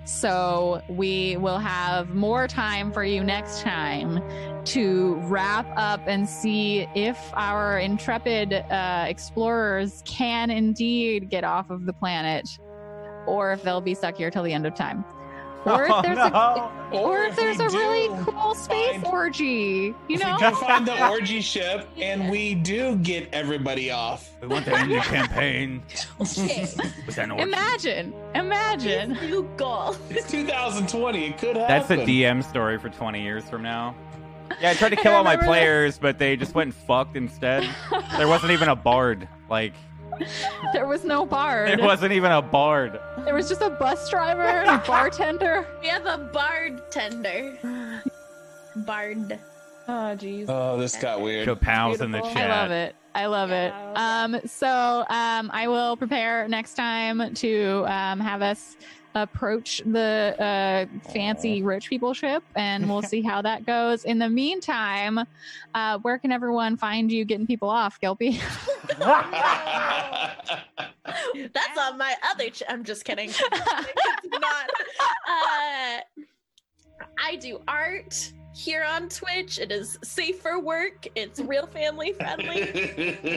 So 0.08 0.80
we 0.88 1.36
will 1.36 1.58
have 1.58 2.14
more 2.14 2.48
time 2.48 2.92
for 2.92 3.04
you 3.04 3.22
next 3.22 3.60
time 3.60 4.22
to 4.64 5.16
wrap 5.24 5.66
up 5.76 6.00
and 6.06 6.26
see 6.26 6.88
if 6.94 7.18
our 7.34 7.78
intrepid 7.78 8.54
uh, 8.54 9.04
explorers 9.06 10.02
can 10.06 10.48
indeed 10.48 11.28
get 11.28 11.44
off 11.44 11.68
of 11.68 11.84
the 11.84 11.92
planet 11.92 12.48
or 13.26 13.52
if 13.52 13.62
they'll 13.62 13.82
be 13.82 13.94
stuck 13.94 14.16
here 14.16 14.30
till 14.30 14.42
the 14.42 14.52
end 14.54 14.64
of 14.64 14.74
time. 14.74 15.04
Or 15.64 15.84
if 15.84 15.90
Oh, 15.92 16.02
there's 16.02 16.16
no. 16.16 16.24
a 16.24 16.70
or 16.92 17.24
if 17.24 17.36
there's 17.36 17.60
a 17.60 17.68
really 17.68 18.08
cool 18.24 18.54
space 18.54 18.92
find- 18.92 19.06
orgy, 19.06 19.94
you 20.08 20.16
if 20.16 20.20
know? 20.20 20.36
we 20.40 20.54
find 20.66 20.86
the 20.86 21.08
orgy 21.08 21.40
ship 21.40 21.86
and 21.98 22.30
we 22.30 22.54
do 22.54 22.96
get 22.96 23.28
everybody 23.34 23.90
off. 23.90 24.30
We 24.40 24.48
want 24.48 24.64
to 24.66 24.74
end 24.78 24.90
the 24.92 25.00
campaign 25.00 25.82
Okay. 26.20 26.66
with 27.06 27.18
an 27.18 27.32
orgy. 27.32 27.42
Imagine, 27.42 28.14
imagine. 28.34 29.12
New 29.26 29.48
goal. 29.56 29.96
It's 30.08 30.30
2020. 30.30 31.26
It 31.26 31.38
could 31.38 31.56
That's 31.56 31.90
a 31.90 31.96
DM 31.98 32.42
story 32.42 32.78
for 32.78 32.88
20 32.88 33.20
years 33.22 33.44
from 33.50 33.62
now. 33.62 33.94
Yeah, 34.62 34.70
I 34.70 34.74
tried 34.74 34.90
to 34.90 34.96
kill 34.96 35.12
all 35.12 35.24
my 35.24 35.32
remember 35.32 35.52
that. 35.52 35.58
players, 35.60 35.98
but 35.98 36.18
they 36.18 36.34
just 36.36 36.54
went 36.54 36.68
and 36.68 36.74
fucked 36.74 37.16
instead. 37.16 37.68
There 38.16 38.28
wasn't 38.28 38.52
even 38.52 38.68
a 38.70 38.76
bard. 38.76 39.28
Like, 39.50 39.74
There 40.72 40.86
was 40.86 41.04
no 41.04 41.26
bard. 41.26 41.68
there 41.68 41.84
wasn't 41.84 42.12
even 42.12 42.32
a 42.32 42.40
bard. 42.40 42.98
There 43.28 43.34
was 43.34 43.46
just 43.46 43.60
a 43.60 43.68
bus 43.68 44.08
driver 44.08 44.40
and 44.40 44.70
a 44.70 44.78
bartender. 44.86 45.66
We 45.82 45.88
have 45.88 46.06
a 46.06 46.16
bartender. 46.16 47.58
Bard. 48.74 49.38
Oh 49.86 50.16
jeez. 50.16 50.46
Oh, 50.48 50.78
this 50.78 50.96
got 50.96 51.20
weird. 51.20 51.44
Show 51.44 51.54
pals 51.54 52.00
in 52.00 52.10
the 52.10 52.20
Beautiful. 52.20 52.40
chat. 52.40 52.50
I 52.50 52.62
love 52.62 52.70
it. 52.70 52.96
I 53.14 53.26
love 53.26 53.50
it. 53.50 53.74
Um, 53.98 54.40
so 54.46 55.04
um, 55.10 55.50
I 55.52 55.68
will 55.68 55.94
prepare 55.94 56.48
next 56.48 56.72
time 56.72 57.34
to 57.34 57.84
um, 57.86 58.18
have 58.18 58.40
us 58.40 58.78
approach 59.22 59.82
the 59.84 60.34
uh, 60.38 61.10
fancy 61.10 61.62
rich 61.62 61.88
people 61.88 62.14
ship, 62.14 62.42
and 62.54 62.88
we'll 62.88 63.02
see 63.14 63.22
how 63.22 63.42
that 63.42 63.66
goes. 63.66 64.04
In 64.04 64.18
the 64.18 64.28
meantime, 64.28 65.20
uh, 65.74 65.98
where 65.98 66.18
can 66.18 66.32
everyone 66.32 66.76
find 66.76 67.10
you 67.10 67.24
getting 67.24 67.46
people 67.46 67.68
off, 67.70 68.00
Gelpy? 68.00 68.40
That's 71.52 71.78
on 71.78 71.98
my 71.98 72.14
other. 72.30 72.50
Ch- 72.50 72.62
I'm 72.68 72.84
just 72.84 73.04
kidding. 73.04 73.28
it's 73.30 74.40
not. 74.40 74.70
Uh, 75.28 76.00
I 77.18 77.36
do 77.36 77.60
art 77.68 78.32
here 78.54 78.84
on 78.84 79.08
Twitch. 79.08 79.58
It 79.58 79.70
is 79.70 79.98
safe 80.02 80.40
for 80.40 80.58
work. 80.60 81.06
It's 81.14 81.40
real 81.40 81.66
family 81.66 82.12
friendly. 82.12 82.60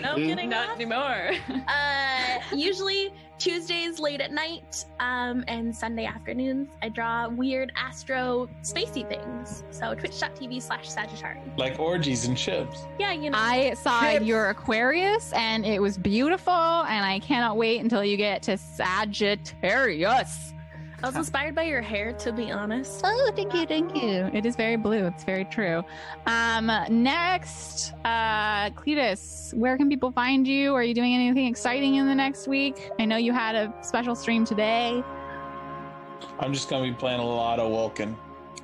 No 0.01 0.15
kidding. 0.15 0.49
Not 0.49 0.69
off. 0.69 0.75
anymore. 0.75 1.31
Uh, 1.67 2.39
usually 2.55 3.13
Tuesdays 3.41 3.97
late 3.99 4.21
at 4.21 4.31
night 4.31 4.85
um, 4.99 5.43
and 5.47 5.75
Sunday 5.75 6.05
afternoons, 6.05 6.69
I 6.83 6.89
draw 6.89 7.27
weird 7.27 7.71
astro 7.75 8.47
spacey 8.61 9.07
things. 9.09 9.63
So 9.71 9.95
twitch.tv 9.95 10.61
slash 10.61 10.87
Sagittarius. 10.87 11.43
Like 11.57 11.79
orgies 11.79 12.25
and 12.25 12.37
chips. 12.37 12.85
Yeah, 12.99 13.13
you 13.13 13.31
know. 13.31 13.39
I 13.39 13.73
saw 13.73 14.11
Chips. 14.11 14.25
your 14.25 14.49
Aquarius 14.49 15.33
and 15.33 15.65
it 15.65 15.81
was 15.81 15.97
beautiful, 15.97 16.53
and 16.53 17.03
I 17.03 17.17
cannot 17.17 17.57
wait 17.57 17.81
until 17.81 18.05
you 18.05 18.15
get 18.15 18.43
to 18.43 18.59
Sagittarius. 18.59 20.53
I 21.03 21.07
was 21.07 21.15
inspired 21.15 21.55
by 21.55 21.63
your 21.63 21.81
hair, 21.81 22.13
to 22.13 22.31
be 22.31 22.51
honest. 22.51 23.01
Oh, 23.03 23.31
thank 23.35 23.53
you, 23.53 23.65
thank 23.65 23.95
you. 23.95 24.29
It 24.33 24.45
is 24.45 24.55
very 24.55 24.75
blue. 24.75 25.07
It's 25.07 25.23
very 25.23 25.45
true. 25.45 25.83
Um, 26.27 26.67
next, 26.89 27.93
uh, 28.05 28.69
Cletus, 28.71 29.53
where 29.55 29.77
can 29.77 29.89
people 29.89 30.11
find 30.11 30.47
you? 30.47 30.75
Are 30.75 30.83
you 30.83 30.93
doing 30.93 31.15
anything 31.15 31.47
exciting 31.47 31.95
in 31.95 32.07
the 32.07 32.13
next 32.15 32.47
week? 32.47 32.91
I 32.99 33.05
know 33.05 33.17
you 33.17 33.33
had 33.33 33.55
a 33.55 33.73
special 33.81 34.13
stream 34.15 34.45
today. 34.45 35.03
I'm 36.39 36.53
just 36.53 36.69
gonna 36.69 36.83
be 36.87 36.93
playing 36.93 37.19
a 37.19 37.25
lot 37.25 37.59
of 37.59 37.71
Vulcan 37.71 38.15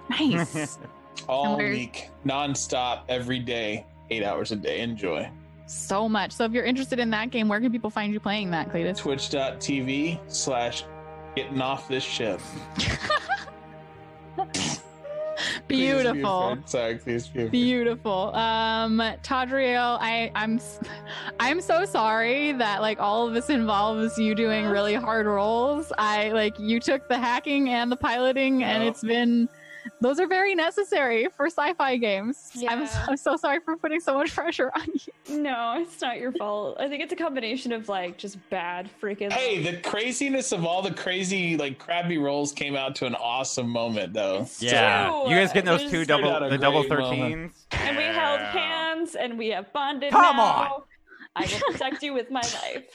Nice. 0.10 0.78
all 1.28 1.46
And 1.48 1.58
where- 1.58 1.72
week, 1.72 2.10
nonstop, 2.26 3.02
every 3.10 3.40
day, 3.40 3.86
eight 4.12 4.24
hours 4.24 4.52
a 4.52 4.56
day. 4.56 4.82
Enjoy. 4.82 5.30
so 5.66 6.08
much. 6.08 6.32
So 6.32 6.46
if 6.46 6.52
you're 6.54 6.64
interested 6.66 7.00
in 7.00 7.10
that 7.10 7.30
game, 7.32 7.48
where 7.50 7.60
can 7.60 7.72
people 7.72 7.90
find 7.90 8.14
you 8.14 8.20
playing 8.20 8.52
that, 8.52 8.70
Cletus? 8.70 8.98
Twitch.tv 9.00 10.20
slash 10.28 10.84
getting 11.38 11.62
off 11.62 11.88
this 11.88 12.04
ship. 12.04 12.42
Beautiful. 15.68 16.58
Sorry, 16.66 16.96
please 16.98 17.28
be. 17.28 17.48
Beautiful. 17.48 18.36
Um, 18.36 18.98
Tadriel, 19.22 20.00
I, 20.02 20.32
I'm, 20.34 20.60
I'm 21.40 21.62
so 21.62 21.86
sorry 21.86 22.54
that 22.54 22.82
like 22.82 23.00
all 23.00 23.28
of 23.28 23.36
this 23.36 23.52
involves 23.52 24.18
you 24.18 24.34
doing 24.34 24.66
really 24.66 24.96
hard 24.96 25.28
roles. 25.28 25.94
I 26.00 26.30
like 26.32 26.58
you 26.58 26.80
took 26.80 27.08
the 27.08 27.20
hacking 27.20 27.70
and 27.70 27.92
the 27.92 27.98
piloting, 27.98 28.64
and 28.64 28.82
it's 28.82 29.04
been, 29.04 29.48
those 30.02 30.20
are 30.20 30.28
very 30.28 30.54
necessary 30.56 31.28
for 31.36 31.48
sci-fi 31.48 31.98
games. 31.98 32.52
I'm, 32.56 32.62
Yeah. 32.62 33.06
I'm 33.08 33.18
so 33.18 33.36
sorry 33.36 33.60
for 33.60 33.76
putting 33.78 34.00
so 34.00 34.14
much 34.16 34.32
pressure 34.36 34.72
on 34.76 34.86
you. 34.94 35.38
No, 35.40 35.76
it's 35.80 36.00
not 36.02 36.20
your 36.20 36.32
fault. 36.32 36.78
I 36.80 36.88
think 36.88 37.04
it's 37.04 37.14
a 37.14 37.16
combination 37.16 37.72
of 37.72 37.90
like 37.90 38.18
just 38.18 38.38
bad 38.50 38.90
freaking. 39.02 39.32
Hey, 39.32 39.62
the 39.64 39.78
craziness 39.82 40.52
of 40.52 40.66
all 40.66 40.82
the 40.82 40.94
crazy, 40.94 41.58
like 41.58 41.80
crappy 41.80 42.18
rolls 42.18 42.52
came 42.52 42.76
out 42.76 42.96
to 42.98 43.06
an 43.06 43.16
awesome 43.16 43.70
moment, 43.70 44.14
though. 44.14 44.48
Yeah, 44.60 45.08
True. 45.10 45.30
you 45.30 45.36
guys 45.36 45.52
getting 45.52 45.66
those 45.66 45.90
two 45.90 46.06
double 46.06 46.30
out 46.30 46.50
the 46.50 46.58
double 46.58 46.84
great 46.88 47.00
moment. 47.00 47.54
thirteens? 47.72 47.86
and 47.88 47.98
we 47.98 48.04
held 48.04 48.40
hands 48.42 49.16
and 49.16 49.38
we 49.38 49.48
have 49.50 49.72
bonded 49.74 50.12
Come 50.12 50.38
now. 50.38 50.44
on. 50.44 50.82
I 51.36 51.42
will 51.46 51.72
protect 51.72 52.02
you 52.04 52.14
with 52.14 52.32
my 52.32 52.42
life. 52.42 52.86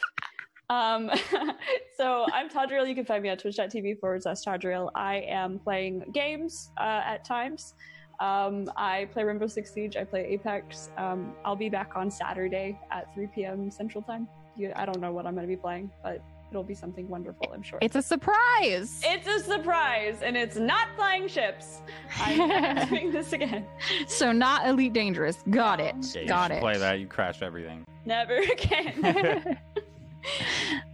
Um, 0.72 1.10
so 1.96 2.26
I'm 2.32 2.48
Tadriel. 2.48 2.88
You 2.88 2.94
can 2.94 3.04
find 3.04 3.22
me 3.22 3.28
on 3.28 3.36
twitch.tv 3.36 4.00
forward 4.00 4.22
slash 4.22 4.42
Tadriel. 4.42 4.90
I 4.94 5.16
am 5.28 5.58
playing 5.58 6.04
games 6.12 6.70
uh, 6.78 7.02
at 7.04 7.24
times. 7.24 7.74
Um, 8.20 8.70
I 8.76 9.08
play 9.12 9.24
Rainbow 9.24 9.48
Six 9.48 9.72
Siege. 9.72 9.96
I 9.96 10.04
play 10.04 10.24
Apex. 10.26 10.90
Um, 10.96 11.34
I'll 11.44 11.56
be 11.56 11.68
back 11.68 11.92
on 11.96 12.10
Saturday 12.10 12.78
at 12.90 13.12
3 13.14 13.26
p.m. 13.34 13.70
Central 13.70 14.02
Time. 14.02 14.28
You, 14.56 14.72
I 14.76 14.86
don't 14.86 15.00
know 15.00 15.12
what 15.12 15.26
I'm 15.26 15.34
going 15.34 15.46
to 15.46 15.52
be 15.52 15.56
playing, 15.60 15.90
but 16.02 16.22
it'll 16.50 16.62
be 16.62 16.74
something 16.74 17.08
wonderful, 17.08 17.50
I'm 17.52 17.62
sure. 17.62 17.78
It's 17.82 17.96
a 17.96 18.02
surprise. 18.02 19.00
It's 19.02 19.26
a 19.26 19.40
surprise, 19.40 20.20
and 20.22 20.36
it's 20.36 20.56
not 20.56 20.88
flying 20.94 21.26
ships. 21.26 21.80
I'm 22.18 22.38
never 22.48 22.86
doing 22.86 23.12
this 23.12 23.32
again. 23.32 23.66
so 24.06 24.30
not 24.30 24.68
Elite 24.68 24.92
Dangerous. 24.92 25.38
Got 25.50 25.80
it. 25.80 25.96
Yeah, 26.14 26.20
you 26.20 26.28
Got 26.28 26.50
should 26.50 26.56
it. 26.58 26.60
Play 26.60 26.78
that, 26.78 27.00
you 27.00 27.06
crash 27.06 27.42
everything. 27.42 27.84
Never 28.04 28.36
again. 28.36 29.58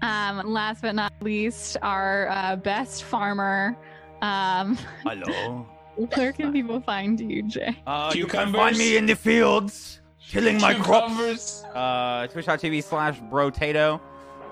um, 0.03 0.43
last 0.45 0.83
but 0.83 0.95
not 0.95 1.13
least, 1.21 1.77
our 1.83 2.29
uh, 2.31 2.57
best 2.57 3.05
farmer. 3.05 3.77
Um, 4.23 4.77
Hello. 5.05 5.67
where 6.15 6.33
can 6.33 6.53
people 6.53 6.81
find 6.81 7.19
you, 7.21 7.43
Jay? 7.43 7.77
Uh, 7.87 8.13
you 8.15 8.27
can 8.27 8.47
Cucumbers. 8.53 8.59
find 8.59 8.79
me 8.79 8.97
in 8.97 9.07
the 9.07 9.17
fields, 9.17 10.01
killing 10.21 10.61
my 10.61 10.75
crops. 10.75 11.13
Cucumbers. 11.13 11.65
Uh, 11.75 12.27
Twitch.tv 12.29 12.85
slash 12.85 13.21
Brotato. 13.21 14.01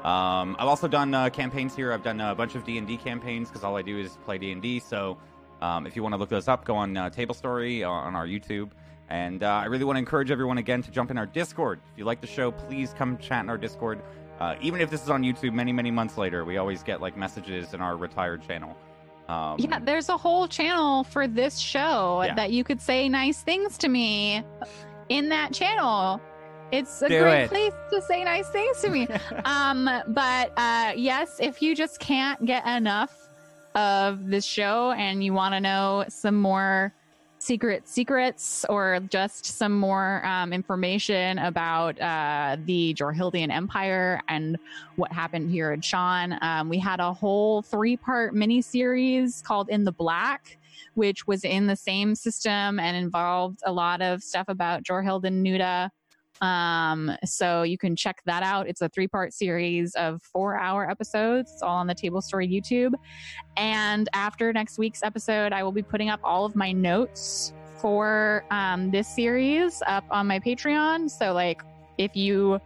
Um, 0.05 0.55
I've 0.59 0.69
also 0.69 0.87
done 0.87 1.15
uh, 1.15 1.31
campaigns 1.31 1.75
here. 1.75 1.93
I've 1.93 2.05
done 2.05 2.21
a 2.21 2.35
bunch 2.35 2.55
of 2.55 2.65
D 2.65 2.79
and 2.79 2.87
D 2.87 2.97
campaigns 2.97 3.49
because 3.49 3.65
all 3.65 3.77
I 3.77 3.83
do 3.83 3.99
is 3.99 4.19
play 4.25 4.39
D 4.39 4.53
and 4.53 4.63
D. 4.63 4.79
So, 4.79 5.19
um, 5.61 5.87
if 5.87 5.97
you 5.97 6.03
want 6.03 6.13
to 6.13 6.17
look 6.17 6.29
those 6.29 6.49
up, 6.49 6.65
go 6.65 6.77
on 6.77 6.97
uh, 6.97 7.11
Table 7.11 7.35
Story 7.35 7.83
uh, 7.83 7.91
on 7.91 8.15
our 8.15 8.27
YouTube. 8.27 8.71
And 9.09 9.43
uh, 9.43 9.49
I 9.49 9.67
really 9.67 9.85
want 9.85 9.97
to 9.97 9.99
encourage 10.01 10.31
everyone 10.31 10.59
again 10.59 10.83
to 10.83 10.91
jump 10.91 11.11
in 11.11 11.19
our 11.19 11.27
Discord. 11.27 11.81
If 11.93 11.99
you 11.99 12.05
like 12.05 12.21
the 12.21 12.27
show, 12.27 12.51
please 12.51 12.93
come 12.93 13.19
chat 13.19 13.45
in 13.45 13.51
our 13.51 13.59
Discord. 13.59 14.03
Uh, 14.41 14.55
even 14.61 14.81
if 14.81 14.91
this 14.91 15.03
is 15.03 15.11
on 15.11 15.23
YouTube, 15.23 15.53
many 15.55 15.73
many 15.73 15.91
months 15.91 16.19
later, 16.19 16.45
we 16.45 16.57
always 16.59 16.83
get 16.83 17.01
like 17.01 17.17
messages 17.17 17.73
in 17.75 17.81
our 17.81 17.97
retired 17.97 18.43
channel. 18.47 18.77
Um, 19.29 19.57
Yeah, 19.59 19.79
there's 19.81 20.09
a 20.09 20.17
whole 20.17 20.47
channel 20.47 21.05
for 21.05 21.27
this 21.27 21.59
show 21.59 22.23
Yeah. 22.25 22.35
that 22.35 22.53
you 22.53 22.63
could 22.63 22.81
say 22.81 23.09
nice 23.09 23.43
things 23.43 23.77
to 23.79 23.89
me 23.89 24.45
in 25.09 25.29
that 25.31 25.53
channel. 25.53 26.21
It's 26.73 27.01
a 27.03 27.09
Do 27.09 27.21
great 27.23 27.45
it. 27.45 27.49
place 27.49 27.73
to 27.93 28.03
say 28.03 28.25
nice 28.25 28.49
things 28.51 28.81
to 28.83 28.91
me. 28.91 29.09
um, 29.45 29.89
but 30.09 30.53
uh, 30.57 30.93
yes, 30.97 31.39
if 31.41 31.63
you 31.63 31.75
just 31.75 31.99
can't 32.01 32.45
get 32.45 32.67
enough 32.67 33.13
of 33.75 34.27
this 34.29 34.45
show 34.45 34.93
and 34.93 35.23
you 35.25 35.33
want 35.33 35.55
to 35.55 35.61
know 35.61 36.05
some 36.09 36.35
more 36.37 36.93
secret 37.47 37.89
secrets 37.89 38.67
or 38.69 38.99
just 39.09 39.47
some 39.47 39.79
more 39.79 40.25
um, 40.27 40.53
information 40.53 41.39
about 41.39 41.99
uh, 42.01 42.57
the 42.65 42.93
Jorhildian 42.95 43.53
Empire 43.53 44.21
and 44.29 44.59
what 44.97 45.13
happened 45.13 45.49
here 45.49 45.71
at 45.71 45.85
Sean, 45.85 46.37
um, 46.43 46.69
we 46.69 46.79
had 46.79 46.99
a 46.99 47.13
whole 47.13 47.63
three 47.63 47.97
part 47.97 48.35
mini 48.35 48.61
series 48.61 49.43
called 49.43 49.69
In 49.69 49.85
the 49.85 49.93
Black. 49.93 50.59
Which 50.95 51.27
was 51.27 51.45
in 51.45 51.67
the 51.67 51.77
same 51.77 52.15
system 52.15 52.79
and 52.79 52.97
involved 52.97 53.61
a 53.67 53.73
lot 53.73 54.01
of 54.01 54.23
stuff 54.23 54.47
about 54.49 54.83
Jorhild 54.83 55.25
and 55.25 55.45
Nuda. 55.45 55.91
Um, 56.41 57.13
so 57.25 57.63
you 57.63 57.79
can 57.79 57.97
check 57.97 58.23
that 58.27 58.43
out. 58.43 58.69
It's 58.69 58.83
a 58.83 58.89
three 58.89 59.09
part 59.09 59.33
series 59.33 59.95
of 59.95 60.23
four 60.23 60.59
hour 60.59 60.89
episodes. 60.89 61.53
It's 61.53 61.63
all 61.63 61.77
on 61.77 61.87
the 61.87 61.95
Table 61.95 62.21
Story 62.21 62.49
YouTube. 62.49 62.95
And 63.57 64.09
after 64.13 64.53
next 64.53 64.79
week's 64.79 65.03
episode, 65.03 65.53
I 65.53 65.63
will 65.63 65.73
be 65.73 65.83
putting 65.83 66.11
up 66.11 66.21
all 66.23 66.45
of 66.45 66.55
my 66.57 66.73
notes 66.73 67.53
for 67.79 68.45
um, 68.51 68.91
this 68.91 69.09
series 69.09 69.83
up 69.87 70.05
on 70.11 70.27
my 70.27 70.41
Patreon. 70.41 71.11
So, 71.11 71.33
like, 71.33 71.63
if 71.99 72.15
you 72.15 72.61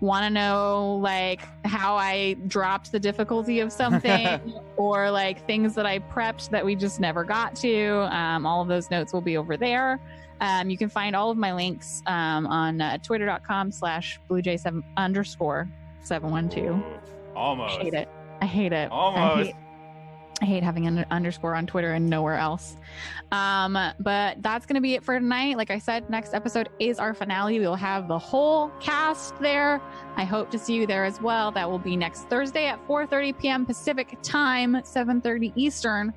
want 0.00 0.24
to 0.24 0.30
know 0.30 0.96
like 1.00 1.42
how 1.64 1.96
I 1.96 2.34
dropped 2.48 2.90
the 2.90 2.98
difficulty 2.98 3.60
of 3.60 3.72
something 3.72 4.40
or 4.76 5.10
like 5.10 5.46
things 5.46 5.74
that 5.76 5.86
I 5.86 6.00
prepped 6.00 6.50
that 6.50 6.64
we 6.64 6.74
just 6.74 6.98
never 7.00 7.24
got 7.24 7.54
to, 7.56 8.12
um, 8.14 8.44
all 8.44 8.62
of 8.62 8.68
those 8.68 8.90
notes 8.90 9.12
will 9.12 9.20
be 9.20 9.36
over 9.36 9.56
there. 9.56 10.00
Um, 10.42 10.70
you 10.70 10.76
can 10.76 10.88
find 10.88 11.14
all 11.14 11.30
of 11.30 11.38
my 11.38 11.54
links 11.54 12.02
um, 12.06 12.48
on 12.48 12.80
uh, 12.80 12.98
twitter.com 12.98 13.70
slash 13.70 14.18
bluejay7 14.28 14.82
underscore 14.96 15.68
712. 16.00 16.82
I 16.82 17.38
almost. 17.38 17.80
hate 17.80 17.94
it. 17.94 18.08
I 18.40 18.46
hate 18.46 18.72
it. 18.72 18.90
I 18.90 18.94
Almost. 18.94 19.46
hate, 19.46 19.56
I 20.40 20.44
hate 20.44 20.64
having 20.64 20.88
an 20.88 21.06
underscore 21.12 21.54
on 21.54 21.64
Twitter 21.68 21.92
and 21.92 22.10
nowhere 22.10 22.36
else. 22.36 22.76
Um, 23.30 23.78
but 24.00 24.42
that's 24.42 24.66
going 24.66 24.74
to 24.74 24.80
be 24.80 24.94
it 24.94 25.04
for 25.04 25.16
tonight. 25.16 25.56
Like 25.56 25.70
I 25.70 25.78
said, 25.78 26.10
next 26.10 26.34
episode 26.34 26.68
is 26.80 26.98
our 26.98 27.14
finale. 27.14 27.60
We'll 27.60 27.76
have 27.76 28.08
the 28.08 28.18
whole 28.18 28.70
cast 28.80 29.38
there. 29.40 29.80
I 30.16 30.24
hope 30.24 30.50
to 30.50 30.58
see 30.58 30.74
you 30.74 30.88
there 30.88 31.04
as 31.04 31.20
well. 31.20 31.52
That 31.52 31.70
will 31.70 31.78
be 31.78 31.96
next 31.96 32.28
Thursday 32.28 32.66
at 32.66 32.84
4:30 32.88 33.38
p.m. 33.38 33.64
Pacific 33.64 34.18
time, 34.24 34.74
7:30 34.74 35.52
Eastern. 35.54 36.12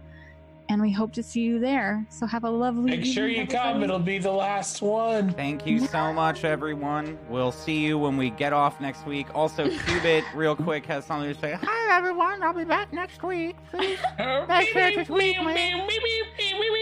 And 0.68 0.82
we 0.82 0.92
hope 0.92 1.14
to 1.14 1.24
see 1.24 1.42
you 1.42 1.60
there. 1.60 2.06
So 2.10 2.26
have 2.26 2.44
a 2.44 2.50
lovely 2.50 2.92
day. 2.92 2.98
Make 2.98 3.06
sure 3.06 3.28
evening, 3.28 3.48
you 3.48 3.56
come. 3.56 3.84
It'll 3.84 4.00
be 4.00 4.18
the 4.18 4.32
last 4.32 4.82
one. 4.82 5.32
Thank 5.32 5.68
you 5.68 5.86
so 5.86 6.12
much, 6.12 6.44
everyone. 6.44 7.20
We'll 7.30 7.52
see 7.52 7.86
you 7.86 8.00
when 8.00 8.18
we 8.18 8.32
get 8.32 8.52
off 8.52 8.82
next 8.82 9.06
week. 9.06 9.28
Also, 9.36 9.70
Cubit, 9.86 10.24
real 10.34 10.56
quick, 10.56 10.86
has 10.88 11.06
something 11.06 11.32
to 11.34 11.40
say. 11.40 11.58
Hi, 11.62 11.98
everyone. 11.98 12.42
I'll 12.42 12.54
be 12.54 12.64
back 12.64 12.92
next 12.92 13.22
week. 13.22 13.56
Please. 13.70 14.00
Thanks 14.18 14.72
for 14.72 14.80
this 14.80 15.10
week, 15.10 15.38
man. 15.44 15.88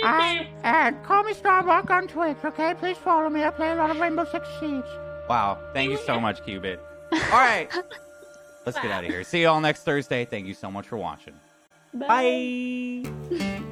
Uh, 0.04 0.44
and 0.64 1.04
call 1.04 1.24
me 1.24 1.34
Starbuck 1.34 1.90
on 1.90 2.08
Twitch, 2.08 2.38
okay? 2.46 2.74
Please 2.76 2.98
follow 2.98 3.30
me. 3.30 3.44
I 3.44 3.50
play 3.50 3.72
a 3.72 3.76
lot 3.76 3.90
of 3.90 4.00
Rainbow 4.00 4.26
Six 4.32 4.48
Siege. 4.60 4.84
Wow. 5.30 5.58
Thank 5.74 5.92
you 5.92 5.98
so 6.06 6.20
much, 6.20 6.44
Cubit. 6.46 6.80
All 7.12 7.20
right. 7.32 7.70
Let's 8.66 8.80
get 8.80 8.92
out 8.92 9.04
of 9.04 9.10
here. 9.10 9.24
See 9.24 9.42
you 9.42 9.50
all 9.50 9.60
next 9.60 9.84
Thursday. 9.84 10.26
Thank 10.26 10.48
you 10.48 10.54
so 10.54 10.72
much 10.72 10.88
for 10.88 10.98
watching. 10.98 11.34
Bye. 11.94 13.70